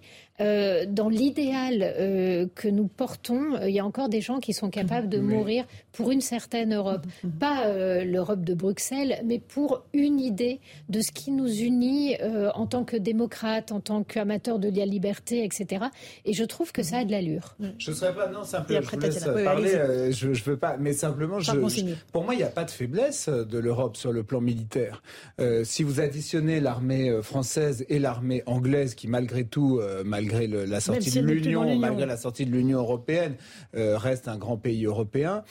dans 0.87 1.09
l'idéal 1.09 2.49
que 2.55 2.67
nous 2.67 2.87
portons, 2.87 3.59
il 3.63 3.71
y 3.71 3.79
a 3.79 3.85
encore 3.85 4.09
des 4.09 4.21
gens 4.21 4.39
qui 4.39 4.53
sont 4.53 4.69
capables 4.69 5.09
de 5.09 5.19
mourir 5.19 5.65
pour 5.91 6.11
une 6.11 6.21
certaine 6.21 6.73
Europe. 6.73 7.05
Pas 7.39 8.03
l'Europe 8.03 8.43
de 8.43 8.53
Bruxelles, 8.53 9.21
mais 9.25 9.39
pour 9.39 9.83
une 9.93 10.19
idée 10.19 10.59
de 10.89 11.01
ce 11.01 11.11
qui 11.11 11.31
nous 11.31 11.51
unit 11.51 12.15
en 12.55 12.65
tant 12.65 12.83
que 12.83 12.97
démocrates, 12.97 13.71
en 13.71 13.79
tant 13.79 14.03
qu'amateurs 14.03 14.59
de 14.59 14.69
la 14.69 14.85
liberté, 14.85 15.43
etc. 15.43 15.85
Et 16.25 16.33
je 16.33 16.43
trouve 16.43 16.71
que 16.71 16.83
ça 16.83 16.99
a 16.99 17.05
de 17.05 17.11
l'allure. 17.11 17.55
Je 17.77 17.91
ne 17.91 17.95
serais 17.95 18.15
pas, 18.15 18.27
non, 18.27 18.43
simplement, 18.43 18.81
je 18.81 18.95
vous 18.95 18.99
laisse 18.99 19.43
parler, 19.43 20.11
je, 20.11 20.27
ne 20.27 20.33
veux 20.33 20.57
pas, 20.57 20.77
mais 20.77 20.93
simplement, 20.93 21.39
je, 21.39 21.51
pour 22.11 22.23
moi, 22.23 22.33
il 22.33 22.37
n'y 22.37 22.43
a 22.43 22.47
pas 22.47 22.63
de 22.63 22.71
faiblesse 22.71 23.29
de 23.29 23.59
l'Europe 23.59 23.97
sur 23.97 24.11
le 24.11 24.23
plan 24.23 24.41
militaire. 24.41 25.01
Euh, 25.39 25.63
si 25.63 25.83
vous 25.83 25.99
additionnez 25.99 26.59
l'armée 26.59 27.09
euh, 27.09 27.21
française 27.21 27.85
et 27.89 27.99
l'armée 27.99 28.43
anglaise, 28.45 28.95
qui 28.95 29.07
malgré 29.07 29.45
tout, 29.45 29.79
euh, 29.79 30.03
malgré 30.31 30.65
la 30.67 30.79
sortie 30.79 31.11
de 31.11 31.25
l'Union, 31.25 31.75
malgré 31.77 32.05
la 32.05 32.17
sortie 32.17 32.45
de 32.45 32.51
l'Union 32.51 32.79
européenne, 32.79 33.35
reste 33.73 34.27
un 34.27 34.37
grand 34.37 34.57
pays 34.57 34.85
européen. 34.85 35.43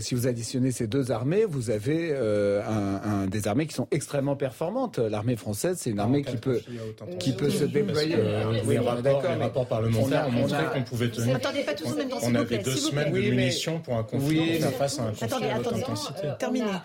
si 0.00 0.14
vous 0.14 0.26
additionnez 0.26 0.70
ces 0.72 0.86
deux 0.86 1.10
armées, 1.10 1.44
vous 1.44 1.70
avez 1.70 2.14
un, 2.16 3.26
des 3.26 3.48
armées 3.48 3.66
qui 3.66 3.74
sont 3.74 3.88
extrêmement 3.90 4.36
performantes. 4.36 4.98
L'armée 4.98 5.36
française, 5.36 5.78
c'est 5.80 5.90
une 5.90 6.00
armée 6.00 6.22
qui 6.22 6.36
peut, 6.36 6.60
qui 7.18 7.32
peut 7.32 7.50
se 7.50 7.64
déployer. 7.64 8.16
oui, 8.66 8.76
d'accord. 9.02 9.22
Les 9.36 9.42
rapports 9.42 9.66
parlementaires 9.66 10.28
ont 10.28 10.32
montré 10.32 10.64
qu'on 10.72 10.82
pouvait 10.82 11.10
tenir. 11.10 11.36
Attendez, 11.36 11.62
pas 11.62 11.74
tous 11.74 11.92
en 11.92 11.96
même 11.96 12.08
temps. 12.08 12.16
On 12.22 12.34
avait 12.34 12.58
deux 12.58 12.76
semaines 12.76 13.12
de 13.12 13.18
munitions 13.18 13.80
pour 13.80 13.96
un 13.96 14.02
conflit 14.02 14.60
face 14.78 14.98
à 14.98 15.04
un 15.04 15.12
conflit. 15.12 15.26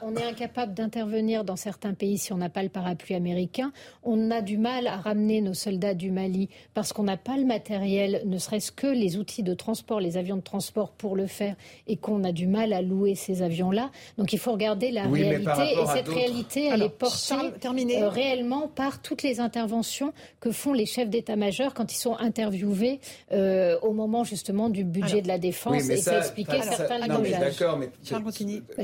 On 0.01 0.15
est 0.15 0.23
incapable 0.23 0.73
d'intervenir 0.73 1.43
dans 1.43 1.55
certains 1.55 1.93
pays 1.93 2.17
si 2.17 2.33
on 2.33 2.37
n'a 2.37 2.49
pas 2.49 2.63
le 2.63 2.69
parapluie 2.69 3.15
américain. 3.15 3.71
On 4.03 4.31
a 4.31 4.41
du 4.41 4.57
mal 4.57 4.87
à 4.87 4.97
ramener 4.97 5.41
nos 5.41 5.53
soldats 5.53 5.93
du 5.93 6.11
Mali 6.11 6.49
parce 6.73 6.93
qu'on 6.93 7.03
n'a 7.03 7.17
pas 7.17 7.37
le 7.41 7.47
matériel, 7.47 8.21
ne 8.25 8.37
serait-ce 8.37 8.71
que 8.71 8.87
les 8.87 9.17
outils 9.17 9.43
de 9.43 9.53
transport, 9.53 9.99
les 9.99 10.17
avions 10.17 10.37
de 10.37 10.41
transport 10.41 10.91
pour 10.91 11.15
le 11.15 11.27
faire, 11.27 11.55
et 11.87 11.97
qu'on 11.97 12.23
a 12.23 12.31
du 12.31 12.47
mal 12.47 12.73
à 12.73 12.81
louer 12.81 13.15
ces 13.15 13.41
avions-là. 13.41 13.91
Donc 14.17 14.33
il 14.33 14.39
faut 14.39 14.51
regarder 14.51 14.91
la 14.91 15.03
réalité, 15.03 15.73
et 15.73 15.85
cette 15.93 16.07
réalité, 16.07 16.69
elle 16.71 16.83
est 16.83 16.89
portée 16.89 17.33
euh, 17.33 18.09
réellement 18.09 18.67
par 18.67 19.01
toutes 19.01 19.23
les 19.23 19.39
interventions 19.39 20.13
que 20.39 20.51
font 20.51 20.73
les 20.73 20.85
chefs 20.85 21.09
d'état-major 21.09 21.73
quand 21.73 21.93
ils 21.93 21.97
sont 21.97 22.15
interviewés 22.17 22.99
euh, 23.31 23.77
au 23.81 23.91
moment 23.91 24.23
justement 24.23 24.69
du 24.69 24.83
budget 24.83 25.21
de 25.21 25.27
la 25.27 25.37
défense, 25.37 25.89
et 25.89 25.97
c'est 25.97 26.17
expliquer 26.17 26.61
certains 26.61 26.99
non, 27.07 27.21
D'accord, 27.21 27.77
mais 27.77 27.89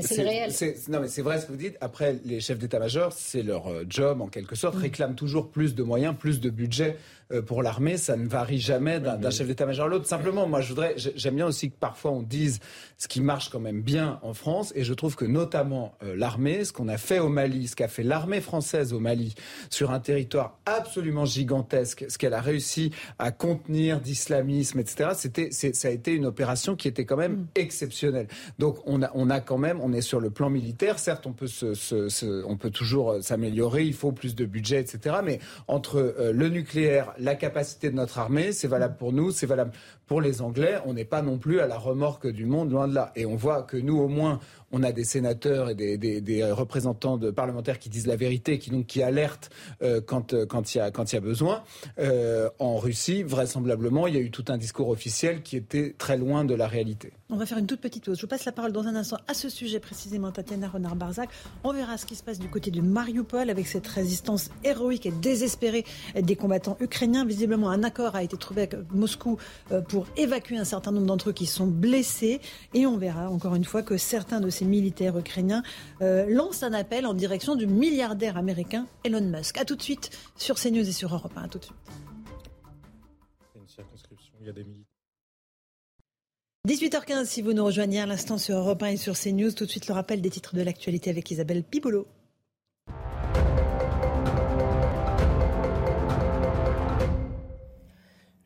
c'est 0.00 0.22
réel. 0.22 0.52
Non, 0.88 1.00
mais 1.00 1.08
c'est 1.08 1.22
vrai 1.22 1.40
ce 1.40 1.46
que 1.46 1.52
vous 1.52 1.58
dites. 1.58 1.76
Après, 1.80 2.16
les 2.24 2.40
chefs 2.40 2.58
d'état-major, 2.58 3.12
c'est 3.12 3.42
leur 3.42 3.68
euh, 3.68 3.84
job 3.88 4.20
en 4.20 4.26
quelque 4.26 4.56
sorte, 4.56 4.76
mm. 4.76 4.80
réclament 4.80 5.14
toujours 5.14 5.48
plus 5.48 5.74
de 5.74 5.82
moyens, 5.82 6.14
plus 6.18 6.40
de 6.40 6.50
budget 6.50 6.96
pour 7.46 7.62
l'armée, 7.62 7.96
ça 7.96 8.16
ne 8.16 8.26
varie 8.26 8.58
jamais 8.58 9.00
d'un 9.00 9.30
chef 9.30 9.46
d'état-major 9.46 9.86
à 9.86 9.88
l'autre. 9.88 10.06
Simplement, 10.06 10.46
moi, 10.46 10.60
je 10.60 10.68
voudrais, 10.68 10.94
j'aime 10.96 11.36
bien 11.36 11.46
aussi 11.46 11.70
que 11.70 11.76
parfois 11.78 12.10
on 12.10 12.22
dise 12.22 12.60
ce 12.96 13.06
qui 13.06 13.20
marche 13.20 13.48
quand 13.48 13.60
même 13.60 13.80
bien 13.80 14.18
en 14.22 14.34
France, 14.34 14.72
et 14.74 14.82
je 14.82 14.92
trouve 14.94 15.14
que 15.14 15.24
notamment 15.24 15.94
euh, 16.02 16.16
l'armée, 16.16 16.64
ce 16.64 16.72
qu'on 16.72 16.88
a 16.88 16.98
fait 16.98 17.20
au 17.20 17.28
Mali, 17.28 17.68
ce 17.68 17.76
qu'a 17.76 17.86
fait 17.86 18.02
l'armée 18.02 18.40
française 18.40 18.92
au 18.92 18.98
Mali, 18.98 19.34
sur 19.70 19.92
un 19.92 20.00
territoire 20.00 20.58
absolument 20.66 21.24
gigantesque, 21.24 22.06
ce 22.08 22.18
qu'elle 22.18 22.34
a 22.34 22.40
réussi 22.40 22.90
à 23.18 23.30
contenir 23.30 24.00
d'islamisme, 24.00 24.80
etc. 24.80 25.10
C'était, 25.14 25.50
ça 25.52 25.88
a 25.88 25.90
été 25.90 26.12
une 26.12 26.26
opération 26.26 26.76
qui 26.76 26.88
était 26.88 27.04
quand 27.04 27.16
même 27.16 27.32
mm. 27.32 27.46
exceptionnelle. 27.54 28.26
Donc, 28.58 28.78
on 28.86 29.02
a, 29.02 29.10
on 29.14 29.30
a 29.30 29.40
quand 29.40 29.58
même, 29.58 29.80
on 29.80 29.92
est 29.92 30.00
sur 30.00 30.20
le 30.20 30.30
plan 30.30 30.50
militaire. 30.50 30.98
Certes, 30.98 31.26
on 31.26 31.32
peut 31.32 31.46
se, 31.46 31.74
se, 31.74 32.44
on 32.44 32.56
peut 32.56 32.70
toujours 32.70 33.12
euh, 33.12 33.20
s'améliorer. 33.20 33.84
Il 33.84 33.94
faut 33.94 34.12
plus 34.12 34.34
de 34.34 34.44
budget, 34.44 34.80
etc. 34.80 35.16
Mais 35.24 35.38
entre 35.68 36.14
le 36.32 36.48
nucléaire, 36.48 37.14
la 37.18 37.34
capacité 37.34 37.90
de 37.90 37.96
notre 37.96 38.18
armée, 38.18 38.52
c'est 38.52 38.68
valable 38.68 38.96
pour 38.96 39.12
nous, 39.12 39.30
c'est 39.30 39.46
valable 39.46 39.72
pour 40.06 40.20
les 40.20 40.40
Anglais. 40.42 40.78
On 40.86 40.94
n'est 40.94 41.04
pas 41.04 41.22
non 41.22 41.38
plus 41.38 41.60
à 41.60 41.66
la 41.66 41.78
remorque 41.78 42.26
du 42.26 42.46
monde, 42.46 42.70
loin 42.70 42.88
de 42.88 42.94
là. 42.94 43.12
Et 43.16 43.26
on 43.26 43.36
voit 43.36 43.62
que 43.62 43.76
nous, 43.76 43.98
au 43.98 44.08
moins, 44.08 44.40
on 44.72 44.82
a 44.82 44.92
des 44.92 45.04
sénateurs 45.04 45.70
et 45.70 45.74
des, 45.74 46.52
représentants 46.52 47.16
de 47.16 47.30
parlementaires 47.30 47.78
qui 47.78 47.88
disent 47.88 48.06
la 48.06 48.16
vérité, 48.16 48.58
qui 48.58 48.70
donc 48.70 48.86
qui 48.86 49.02
alertent 49.02 49.50
euh, 49.82 50.00
quand 50.00 50.34
euh, 50.34 50.46
quand 50.46 50.74
il 50.74 50.78
y 50.78 50.80
a 50.80 50.90
quand 50.90 51.12
il 51.12 51.14
y 51.14 51.18
a 51.18 51.20
besoin. 51.20 51.62
Euh, 51.98 52.48
en 52.58 52.76
Russie, 52.76 53.22
vraisemblablement, 53.22 54.06
il 54.06 54.14
y 54.14 54.18
a 54.18 54.20
eu 54.20 54.30
tout 54.30 54.44
un 54.48 54.58
discours 54.58 54.88
officiel 54.88 55.42
qui 55.42 55.56
était 55.56 55.94
très 55.96 56.16
loin 56.16 56.44
de 56.44 56.54
la 56.54 56.66
réalité. 56.66 57.12
On 57.30 57.36
va 57.36 57.46
faire 57.46 57.58
une 57.58 57.66
toute 57.66 57.80
petite 57.80 58.04
pause. 58.04 58.16
Je 58.16 58.22
vous 58.22 58.28
passe 58.28 58.44
la 58.44 58.52
parole 58.52 58.72
dans 58.72 58.86
un 58.86 58.94
instant 58.94 59.18
à 59.26 59.34
ce 59.34 59.48
sujet 59.48 59.80
précisément, 59.80 60.30
Tatiana 60.32 60.68
Renard-Barzac. 60.68 61.28
On 61.64 61.72
verra 61.72 61.98
ce 61.98 62.06
qui 62.06 62.14
se 62.14 62.22
passe 62.22 62.38
du 62.38 62.48
côté 62.48 62.70
du 62.70 62.82
Mariupol 62.82 63.50
avec 63.50 63.66
cette 63.66 63.86
résistance 63.86 64.50
héroïque 64.64 65.06
et 65.06 65.10
désespérée 65.10 65.84
des 66.18 66.36
combattants 66.36 66.76
ukrainiens. 66.80 67.24
Visiblement, 67.24 67.70
un 67.70 67.82
accord 67.84 68.16
a 68.16 68.22
été 68.22 68.36
trouvé 68.36 68.62
avec 68.62 68.74
Moscou 68.92 69.38
pour 69.88 70.06
évacuer 70.16 70.56
un 70.56 70.64
certain 70.64 70.90
nombre 70.90 71.06
d'entre 71.06 71.30
eux 71.30 71.32
qui 71.32 71.46
sont 71.46 71.66
blessés. 71.66 72.40
Et 72.74 72.86
on 72.86 72.96
verra 72.96 73.30
encore 73.30 73.54
une 73.54 73.64
fois 73.64 73.82
que 73.82 73.96
certains 73.96 74.40
de 74.40 74.48
ces 74.48 74.57
militaires 74.64 75.16
ukrainiens 75.18 75.62
euh, 76.02 76.26
lancent 76.28 76.62
un 76.62 76.72
appel 76.72 77.06
en 77.06 77.14
direction 77.14 77.56
du 77.56 77.66
milliardaire 77.66 78.36
américain 78.36 78.86
Elon 79.04 79.20
Musk. 79.20 79.58
A 79.58 79.64
tout 79.64 79.76
de 79.76 79.82
suite 79.82 80.10
sur 80.36 80.56
CNews 80.56 80.88
et 80.88 80.92
sur 80.92 81.12
Europe 81.14 81.32
1. 81.36 81.42
À 81.42 81.48
tout 81.48 81.58
de 81.58 81.64
suite. 81.64 81.76
Une 83.56 83.68
circonscription, 83.68 84.34
il 84.40 84.46
y 84.46 84.50
a 84.50 84.52
des 84.52 84.66
18h15, 86.66 87.24
si 87.24 87.40
vous 87.40 87.54
nous 87.54 87.64
rejoignez 87.64 88.00
à 88.00 88.06
l'instant 88.06 88.36
sur 88.36 88.56
Europe 88.56 88.82
1 88.82 88.88
et 88.88 88.96
sur 88.96 89.18
CNews, 89.18 89.52
tout 89.52 89.64
de 89.64 89.70
suite 89.70 89.86
le 89.86 89.94
rappel 89.94 90.20
des 90.20 90.28
titres 90.28 90.54
de 90.54 90.60
l'actualité 90.60 91.08
avec 91.08 91.30
Isabelle 91.30 91.62
Pibolo. 91.62 92.06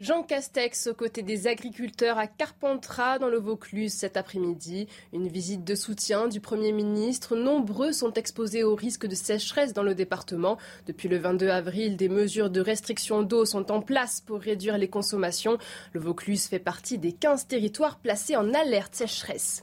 Jean 0.03 0.25
Castex 0.25 0.89
aux 0.89 0.95
côtés 0.95 1.23
des 1.23 1.47
agriculteurs 1.47 2.19
à 2.19 2.27
Carpentras 2.27 3.21
dans 3.21 3.29
le 3.29 3.39
Vaucluse 3.39 3.93
cet 3.93 4.17
après-midi. 4.17 4.89
Une 5.13 5.29
visite 5.29 5.63
de 5.63 5.77
soutien 5.77 6.27
du 6.27 6.41
Premier 6.41 6.73
ministre. 6.73 7.37
Nombreux 7.37 7.93
sont 7.93 8.13
exposés 8.15 8.65
au 8.65 8.75
risque 8.75 9.07
de 9.07 9.15
sécheresse 9.15 9.73
dans 9.73 9.85
le 9.85 9.95
département. 9.95 10.59
Depuis 10.89 11.09
le 11.09 11.19
22 11.19 11.51
avril, 11.51 11.97
des 11.97 12.09
mesures 12.09 12.51
de 12.51 12.61
restriction 12.61 13.23
d'eau 13.23 13.45
sont 13.45 13.71
en 13.71 13.81
place 13.81 14.21
pour 14.21 14.41
réduire 14.41 14.77
les 14.77 14.89
consommations. 14.89 15.57
Le 15.93 16.01
Vaucluse 16.01 16.49
fait 16.49 16.59
partie 16.59 16.99
des 16.99 17.13
15 17.13 17.47
territoires 17.47 18.01
placés 18.01 18.35
en 18.35 18.53
alerte 18.55 18.97
sécheresse. 18.97 19.63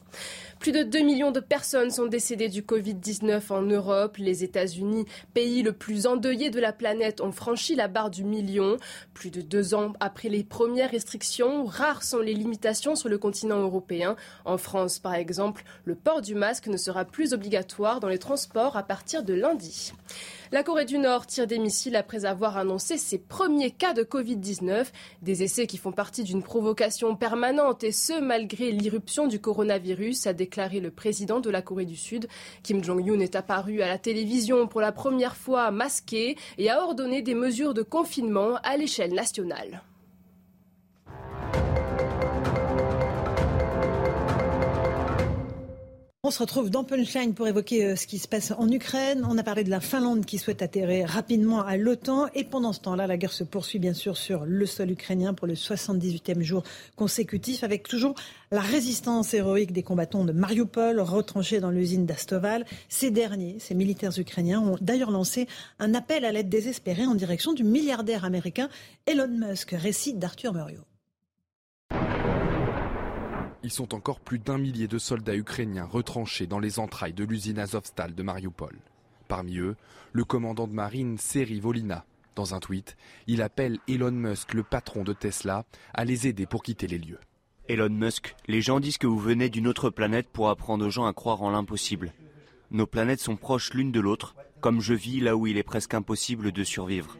Plus 0.59 0.73
de 0.73 0.83
2 0.83 0.99
millions 0.99 1.31
de 1.31 1.39
personnes 1.39 1.89
sont 1.89 2.07
décédées 2.07 2.49
du 2.49 2.63
Covid-19 2.63 3.49
en 3.49 3.61
Europe. 3.61 4.17
Les 4.17 4.43
États-Unis, 4.43 5.05
pays 5.33 5.61
le 5.61 5.71
plus 5.71 6.05
endeuillé 6.05 6.49
de 6.49 6.59
la 6.59 6.73
planète, 6.73 7.21
ont 7.21 7.31
franchi 7.31 7.75
la 7.75 7.87
barre 7.87 8.09
du 8.09 8.25
million. 8.25 8.75
Plus 9.13 9.31
de 9.31 9.39
deux 9.39 9.73
ans 9.73 9.93
après 10.01 10.27
les 10.27 10.43
premières 10.43 10.91
restrictions, 10.91 11.65
rares 11.65 12.03
sont 12.03 12.19
les 12.19 12.33
limitations 12.33 12.97
sur 12.97 13.07
le 13.07 13.17
continent 13.17 13.61
européen. 13.61 14.17
En 14.43 14.57
France, 14.57 14.99
par 14.99 15.13
exemple, 15.13 15.63
le 15.85 15.95
port 15.95 16.21
du 16.21 16.35
masque 16.35 16.67
ne 16.67 16.77
sera 16.77 17.05
plus 17.05 17.31
obligatoire 17.31 18.01
dans 18.01 18.09
les 18.09 18.19
transports 18.19 18.75
à 18.75 18.83
partir 18.83 19.23
de 19.23 19.33
lundi. 19.33 19.93
La 20.51 20.63
Corée 20.63 20.85
du 20.85 20.97
Nord 20.97 21.27
tire 21.27 21.45
des 21.45 21.59
missiles 21.59 21.95
après 21.95 22.25
avoir 22.25 22.57
annoncé 22.57 22.97
ses 22.97 23.19
premiers 23.19 23.69
cas 23.69 23.93
de 23.93 24.01
Covid-19, 24.01 24.87
des 25.21 25.43
essais 25.43 25.67
qui 25.67 25.77
font 25.77 25.91
partie 25.91 26.23
d'une 26.23 26.41
provocation 26.41 27.15
permanente 27.15 27.83
et 27.83 27.91
ce 27.91 28.19
malgré 28.19 28.71
l'irruption 28.71 29.27
du 29.27 29.39
coronavirus, 29.39 30.25
a 30.25 30.33
déclaré 30.33 30.79
le 30.79 30.89
président 30.89 31.39
de 31.39 31.51
la 31.51 31.61
Corée 31.61 31.85
du 31.85 31.95
Sud. 31.95 32.27
Kim 32.63 32.83
Jong-un 32.83 33.19
est 33.19 33.35
apparu 33.35 33.83
à 33.83 33.87
la 33.87 33.99
télévision 33.99 34.65
pour 34.65 34.81
la 34.81 34.91
première 34.91 35.35
fois 35.35 35.69
masqué 35.69 36.35
et 36.57 36.71
a 36.71 36.81
ordonné 36.81 37.21
des 37.21 37.35
mesures 37.35 37.75
de 37.75 37.83
confinement 37.83 38.55
à 38.63 38.75
l'échelle 38.75 39.13
nationale. 39.13 39.83
On 46.21 46.31
se 46.31 46.39
retrouve 46.39 46.69
dans 46.69 46.83
Punchline 46.83 47.33
pour 47.33 47.47
évoquer 47.47 47.85
euh, 47.85 47.95
ce 47.95 48.05
qui 48.05 48.19
se 48.19 48.27
passe 48.27 48.51
en 48.51 48.69
Ukraine. 48.69 49.25
On 49.25 49.37
a 49.37 49.43
parlé 49.43 49.63
de 49.63 49.69
la 49.69 49.79
Finlande 49.79 50.25
qui 50.25 50.37
souhaite 50.37 50.61
atterrir 50.61 51.07
rapidement 51.07 51.61
à 51.61 51.77
l'OTAN. 51.77 52.27
Et 52.35 52.43
pendant 52.43 52.73
ce 52.73 52.81
temps-là, 52.81 53.07
la 53.07 53.15
guerre 53.15 53.31
se 53.31 53.45
poursuit 53.45 53.79
bien 53.79 53.93
sûr 53.93 54.17
sur 54.17 54.43
le 54.43 54.65
sol 54.65 54.91
ukrainien 54.91 55.33
pour 55.33 55.47
le 55.47 55.53
78e 55.53 56.41
jour 56.41 56.63
consécutif, 56.97 57.63
avec 57.63 57.87
toujours 57.87 58.15
la 58.51 58.59
résistance 58.59 59.33
héroïque 59.33 59.71
des 59.71 59.81
combattants 59.81 60.25
de 60.25 60.33
Mariupol, 60.33 60.99
retranchés 60.99 61.61
dans 61.61 61.71
l'usine 61.71 62.05
d'Astoval. 62.05 62.65
Ces 62.89 63.11
derniers, 63.11 63.55
ces 63.59 63.73
militaires 63.73 64.19
ukrainiens, 64.19 64.59
ont 64.59 64.75
d'ailleurs 64.81 65.11
lancé 65.11 65.47
un 65.79 65.93
appel 65.93 66.25
à 66.25 66.33
l'aide 66.33 66.49
désespérée 66.49 67.05
en 67.05 67.15
direction 67.15 67.53
du 67.53 67.63
milliardaire 67.63 68.25
américain 68.25 68.67
Elon 69.05 69.29
Musk. 69.29 69.71
Récit 69.71 70.15
d'Arthur 70.15 70.53
Muriot. 70.53 70.88
Ils 73.61 73.71
sont 73.71 73.93
encore 73.93 74.21
plus 74.21 74.39
d'un 74.39 74.57
millier 74.57 74.87
de 74.87 74.97
soldats 74.97 75.35
ukrainiens 75.35 75.85
retranchés 75.85 76.47
dans 76.47 76.59
les 76.59 76.79
entrailles 76.79 77.13
de 77.13 77.25
l'usine 77.25 77.59
Azovstal 77.59 78.15
de 78.15 78.23
Mariupol. 78.23 78.77
Parmi 79.27 79.57
eux, 79.57 79.75
le 80.13 80.23
commandant 80.23 80.67
de 80.67 80.73
marine 80.73 81.17
Seri 81.17 81.59
Volina. 81.59 82.05
Dans 82.35 82.55
un 82.55 82.61
tweet, 82.61 82.95
il 83.27 83.41
appelle 83.41 83.79
Elon 83.89 84.11
Musk, 84.11 84.53
le 84.53 84.63
patron 84.63 85.03
de 85.03 85.11
Tesla, 85.11 85.65
à 85.93 86.05
les 86.05 86.25
aider 86.25 86.45
pour 86.45 86.63
quitter 86.63 86.87
les 86.87 86.97
lieux. 86.97 87.19
Elon 87.67 87.89
Musk, 87.89 88.33
les 88.47 88.61
gens 88.61 88.79
disent 88.79 88.97
que 88.97 89.07
vous 89.07 89.19
venez 89.19 89.49
d'une 89.49 89.67
autre 89.67 89.89
planète 89.89 90.29
pour 90.29 90.49
apprendre 90.49 90.85
aux 90.85 90.89
gens 90.89 91.05
à 91.05 91.13
croire 91.13 91.41
en 91.41 91.51
l'impossible. 91.51 92.13
Nos 92.71 92.87
planètes 92.87 93.19
sont 93.19 93.35
proches 93.35 93.73
l'une 93.73 93.91
de 93.91 93.99
l'autre, 93.99 94.35
comme 94.61 94.79
je 94.79 94.93
vis 94.93 95.19
là 95.19 95.35
où 95.35 95.47
il 95.47 95.57
est 95.57 95.63
presque 95.63 95.93
impossible 95.93 96.53
de 96.53 96.63
survivre. 96.63 97.17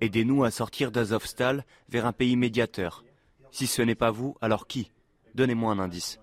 Aidez-nous 0.00 0.44
à 0.44 0.50
sortir 0.50 0.90
d'Azovstal 0.92 1.66
vers 1.90 2.06
un 2.06 2.12
pays 2.12 2.36
médiateur. 2.36 3.04
Si 3.50 3.66
ce 3.66 3.82
n'est 3.82 3.94
pas 3.94 4.10
vous, 4.10 4.34
alors 4.40 4.66
qui? 4.66 4.90
Donnez-moi 5.38 5.70
un 5.70 5.78
indice. 5.78 6.18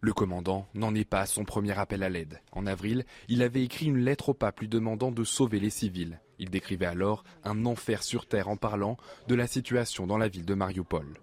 Le 0.00 0.12
commandant 0.12 0.68
n'en 0.72 0.94
est 0.94 1.04
pas 1.04 1.22
à 1.22 1.26
son 1.26 1.44
premier 1.44 1.76
appel 1.76 2.04
à 2.04 2.08
l'aide. 2.08 2.40
En 2.52 2.66
avril, 2.66 3.04
il 3.26 3.42
avait 3.42 3.64
écrit 3.64 3.86
une 3.86 3.98
lettre 3.98 4.28
au 4.28 4.32
pape 4.32 4.60
lui 4.60 4.68
demandant 4.68 5.10
de 5.10 5.24
sauver 5.24 5.58
les 5.58 5.70
civils. 5.70 6.20
Il 6.38 6.48
décrivait 6.48 6.86
alors 6.86 7.24
un 7.42 7.66
enfer 7.66 8.04
sur 8.04 8.26
terre 8.26 8.46
en 8.46 8.56
parlant 8.56 8.96
de 9.26 9.34
la 9.34 9.48
situation 9.48 10.06
dans 10.06 10.18
la 10.18 10.28
ville 10.28 10.44
de 10.44 10.54
Mariupol. 10.54 11.18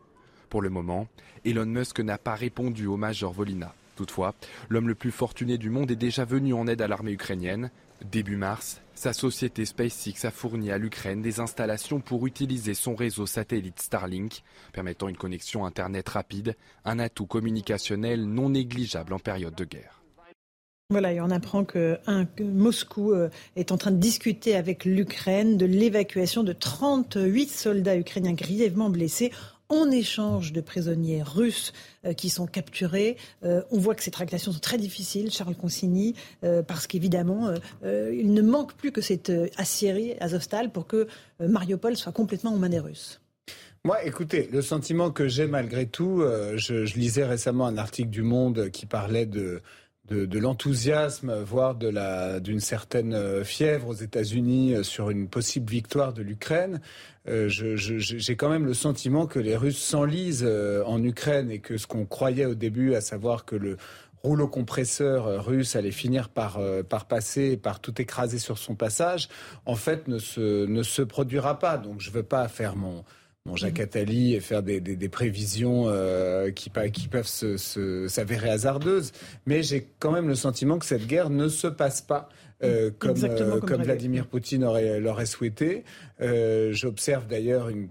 Pour 0.50 0.62
le 0.62 0.70
moment, 0.70 1.08
Elon 1.46 1.66
Musk 1.66 2.02
n'a 2.02 2.18
pas 2.18 2.36
répondu 2.36 2.86
au 2.86 2.98
major 2.98 3.32
Volina. 3.32 3.74
Toutefois, 3.96 4.36
l'homme 4.68 4.90
le 4.90 4.96
plus 4.96 5.12
fortuné 5.12 5.58
du 5.58 5.70
monde 5.70 5.92
est 5.92 5.96
déjà 5.96 6.26
venu 6.26 6.54
en 6.54 6.68
aide 6.68 6.82
à 6.82 6.90
l'armée 6.90 7.14
ukrainienne. 7.14 7.72
Début 8.04 8.36
mars, 8.36 8.82
sa 8.96 9.14
société 9.14 9.66
SpaceX 9.66 10.26
a 10.26 10.32
fourni 10.32 10.72
à 10.72 10.78
l'Ukraine 10.78 11.22
des 11.22 11.40
installations 11.40 12.00
pour 12.00 12.26
utiliser 12.26 12.74
son 12.74 12.96
réseau 12.96 13.26
satellite 13.26 13.82
Starlink, 13.82 14.42
permettant 14.74 15.10
une 15.10 15.18
connexion 15.18 15.66
Internet 15.66 16.10
rapide, 16.10 16.56
un 16.86 17.00
atout 17.00 17.26
communicationnel 17.26 18.26
non 18.26 18.50
négligeable 18.50 19.14
en 19.14 19.20
période 19.20 19.56
de 19.56 19.66
guerre. 19.66 20.02
Voilà, 20.92 21.14
et 21.14 21.20
on 21.20 21.32
apprend 21.32 21.66
que, 21.66 21.98
Moscou 22.40 23.12
euh, 23.12 23.30
est 23.56 23.72
en 23.72 23.78
train 23.78 23.90
de 23.90 23.98
discuter 23.98 24.56
avec 24.56 24.86
l'Ukraine 24.86 25.58
de 25.58 25.66
l'évacuation 25.66 26.44
de 26.44 26.54
38 26.54 27.50
soldats 27.50 27.98
ukrainiens 27.98 28.34
grièvement 28.34 28.92
blessés 28.92 29.32
en 29.70 29.90
échange 29.92 30.52
de 30.52 30.62
prisonniers 30.62 31.24
russes 31.24 31.74
euh, 32.06 32.14
qui 32.14 32.30
sont 32.30 32.46
capturés. 32.46 33.18
Euh, 33.44 33.62
on 33.72 33.80
voit 33.80 33.96
que 33.96 34.04
ces 34.04 34.12
tractations 34.12 34.52
sont 34.52 34.60
très 34.60 34.78
difficiles, 34.78 35.32
Charles 35.32 35.56
Consigny, 35.56 36.16
euh, 36.44 36.62
parce 36.62 36.88
qu'évidemment, 36.88 37.54
il 37.84 38.34
ne 38.34 38.42
manque 38.42 38.74
plus 38.74 38.92
que 38.92 39.02
cette 39.02 39.32
Assyrie, 39.58 40.14
Azovstal, 40.20 40.72
pour 40.72 40.88
que 40.88 41.08
Mariupol 41.40 41.96
soit 41.96 42.12
complètement 42.12 42.54
aux 42.54 42.58
mains 42.58 42.70
des 42.70 42.80
Russes. 42.80 43.22
Moi, 43.84 44.04
écoutez, 44.04 44.50
le 44.52 44.62
sentiment 44.62 45.12
que 45.12 45.28
j'ai 45.28 45.48
malgré 45.48 45.86
tout, 45.86 46.24
je, 46.56 46.96
lisais 46.96 47.26
récemment 47.26 47.68
un 47.68 47.78
article 47.78 48.10
du 48.10 48.24
Monde 48.24 48.70
qui 48.72 48.86
parlait 48.86 49.26
de 49.26 49.62
de, 50.10 50.40
l'enthousiasme, 50.40 51.34
voire 51.42 51.76
de 51.76 51.88
la 51.88 52.40
d'une 52.40 52.60
certaine 52.60 53.14
euh, 53.14 53.44
fièvre 53.44 53.88
aux 53.88 53.94
États-Unis 53.94 54.76
euh, 54.76 54.84
sur 54.84 55.10
une 55.10 55.28
possible 55.28 55.70
victoire 55.70 56.14
de 56.14 56.22
l'Ukraine. 56.22 56.80
Euh, 57.28 57.48
j'ai 57.50 58.36
quand 58.36 58.50
même 58.50 58.66
le 58.66 58.76
sentiment 58.76 59.26
que 59.26 59.40
les 59.40 59.56
Russes 59.56 59.82
s'enlisent 59.82 60.48
en 60.86 61.04
Ukraine 61.04 61.50
et 61.50 61.58
que 61.58 61.78
ce 61.78 61.88
qu'on 61.88 62.06
croyait 62.06 62.46
au 62.46 62.54
début, 62.54 62.94
à 62.94 63.02
savoir 63.02 63.46
que 63.46 63.56
le 63.56 63.78
rouleau 64.22 64.48
compresseur 64.48 65.44
russe 65.44 65.76
allait 65.76 65.92
finir 65.92 66.30
par, 66.30 66.60
par 66.88 67.06
passer, 67.06 67.58
par 67.58 67.80
tout 67.80 68.00
écraser 68.00 68.38
sur 68.38 68.60
son 68.60 68.76
passage, 68.76 69.28
en 69.66 69.76
fait 69.76 70.08
ne 70.08 70.20
se, 70.20 70.68
ne 70.68 70.84
se 70.84 71.02
produira 71.02 71.58
pas. 71.58 71.80
Donc 71.80 72.00
je 72.00 72.10
ne 72.10 72.14
veux 72.14 72.24
pas 72.24 72.48
faire 72.48 72.76
mon, 72.76 73.04
mon 73.46 73.56
Jacques 73.56 73.80
Attali 73.80 74.34
et 74.34 74.40
faire 74.40 74.64
des, 74.64 75.10
prévisions 75.10 75.86
euh, 75.88 76.52
qui, 76.52 76.72
qui, 76.92 77.08
peuvent 77.08 77.28
s'avérer 77.28 78.50
hasardeuses. 78.50 79.12
Mais 79.46 79.62
j'ai 79.62 79.88
quand 80.00 80.12
même 80.12 80.28
le 80.28 80.36
sentiment 80.36 80.80
que 80.80 80.86
cette 80.86 81.06
guerre 81.06 81.30
ne 81.30 81.48
se 81.48 81.68
passe 81.68 82.02
pas. 82.02 82.30
Euh, 82.64 82.90
comme, 82.98 83.18
euh, 83.22 83.60
comme, 83.60 83.84
Vladimir 83.84 84.28
Poutine 84.28 84.64
l'aurait 84.64 85.26
souhaité. 85.26 85.84
J'observe 86.72 87.28
d'ailleurs 87.28 87.70
une 87.70 87.90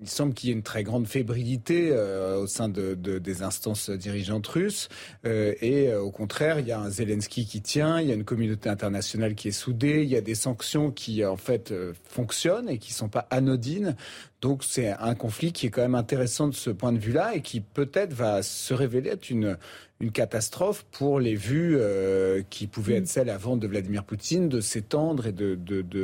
il 0.00 0.08
semble 0.08 0.32
qu'il 0.32 0.48
y 0.48 0.52
ait 0.52 0.56
une 0.56 0.62
très 0.62 0.82
grande 0.82 1.06
fébrilité 1.06 1.90
euh, 1.92 2.38
au 2.38 2.46
sein 2.46 2.68
de, 2.68 2.94
de, 2.94 3.18
des 3.18 3.42
instances 3.42 3.90
dirigeantes 3.90 4.46
russes. 4.46 4.88
Euh, 5.26 5.54
et 5.60 5.88
euh, 5.88 6.00
au 6.00 6.10
contraire, 6.10 6.58
il 6.58 6.66
y 6.66 6.72
a 6.72 6.80
un 6.80 6.88
Zelensky 6.88 7.44
qui 7.44 7.60
tient, 7.60 8.00
il 8.00 8.08
y 8.08 8.10
a 8.10 8.14
une 8.14 8.24
communauté 8.24 8.68
internationale 8.68 9.34
qui 9.34 9.48
est 9.48 9.52
soudée, 9.52 10.02
il 10.02 10.08
y 10.08 10.16
a 10.16 10.22
des 10.22 10.34
sanctions 10.34 10.90
qui 10.90 11.24
en 11.24 11.36
fait 11.36 11.74
fonctionnent 12.08 12.68
et 12.68 12.78
qui 12.78 12.92
sont 12.92 13.08
pas 13.08 13.26
anodines. 13.30 13.96
Donc 14.40 14.64
c'est 14.64 14.88
un 14.88 15.14
conflit 15.14 15.52
qui 15.52 15.66
est 15.66 15.70
quand 15.70 15.82
même 15.82 15.94
intéressant 15.94 16.48
de 16.48 16.54
ce 16.54 16.70
point 16.70 16.92
de 16.92 16.98
vue-là 16.98 17.34
et 17.34 17.42
qui 17.42 17.60
peut-être 17.60 18.14
va 18.14 18.42
se 18.42 18.72
révéler 18.72 19.10
être 19.10 19.28
une, 19.28 19.58
une 20.00 20.12
catastrophe 20.12 20.86
pour 20.90 21.20
les 21.20 21.34
vues 21.34 21.76
euh, 21.78 22.42
qui 22.48 22.66
pouvaient 22.66 22.96
être 22.96 23.04
mm. 23.04 23.06
celles 23.06 23.30
avant 23.30 23.56
de 23.56 23.66
Vladimir 23.66 24.02
Poutine 24.04 24.48
de 24.48 24.60
s'étendre 24.60 25.26
et 25.26 25.32
de, 25.32 25.54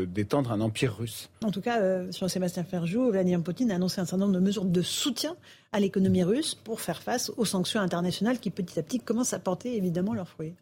d'étendre 0.04 0.52
un 0.52 0.60
empire 0.60 0.98
russe. 0.98 1.30
En 1.42 1.50
tout 1.50 1.62
cas, 1.62 1.80
euh, 1.80 2.12
sur 2.12 2.28
Sébastien 2.28 2.64
Ferjou, 2.64 3.10
Vladimir 3.10 3.42
Poutine 3.42 3.70
a 3.70 3.76
annoncé 3.76 4.00
un 4.00 4.04
certain 4.04 4.26
nombre 4.26 4.38
de 4.38 4.44
mesures 4.44 4.66
de 4.66 4.82
soutien 4.82 5.34
à 5.72 5.80
l'économie 5.80 6.22
russe 6.22 6.54
pour 6.54 6.82
faire 6.82 7.02
face 7.02 7.32
aux 7.38 7.46
sanctions 7.46 7.80
internationales 7.80 8.38
qui 8.38 8.50
petit 8.50 8.78
à 8.78 8.82
petit 8.82 9.00
commencent 9.00 9.32
à 9.32 9.38
porter 9.38 9.76
évidemment 9.76 10.12
leurs 10.12 10.28
fruits. 10.28 10.54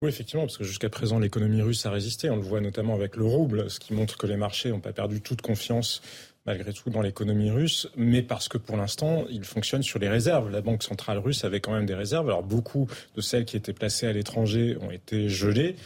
Oui, 0.00 0.10
effectivement, 0.10 0.44
parce 0.44 0.56
que 0.56 0.62
jusqu'à 0.62 0.88
présent, 0.88 1.18
l'économie 1.18 1.60
russe 1.60 1.84
a 1.84 1.90
résisté. 1.90 2.30
On 2.30 2.36
le 2.36 2.42
voit 2.42 2.60
notamment 2.60 2.94
avec 2.94 3.16
le 3.16 3.24
rouble, 3.24 3.68
ce 3.68 3.80
qui 3.80 3.94
montre 3.94 4.16
que 4.16 4.28
les 4.28 4.36
marchés 4.36 4.70
n'ont 4.70 4.78
pas 4.78 4.92
perdu 4.92 5.20
toute 5.20 5.42
confiance 5.42 6.02
malgré 6.48 6.72
tout 6.72 6.88
dans 6.88 7.02
l'économie 7.02 7.50
russe, 7.50 7.90
mais 7.94 8.22
parce 8.22 8.48
que 8.48 8.56
pour 8.56 8.78
l'instant, 8.78 9.26
il 9.28 9.44
fonctionne 9.44 9.82
sur 9.82 9.98
les 9.98 10.08
réserves. 10.08 10.50
La 10.50 10.62
Banque 10.62 10.82
centrale 10.82 11.18
russe 11.18 11.44
avait 11.44 11.60
quand 11.60 11.72
même 11.72 11.84
des 11.84 11.94
réserves. 11.94 12.26
Alors 12.26 12.42
beaucoup 12.42 12.88
de 13.16 13.20
celles 13.20 13.44
qui 13.44 13.58
étaient 13.58 13.74
placées 13.74 14.06
à 14.06 14.12
l'étranger 14.14 14.78
ont 14.80 14.90
été 14.90 15.28
gelées. 15.28 15.76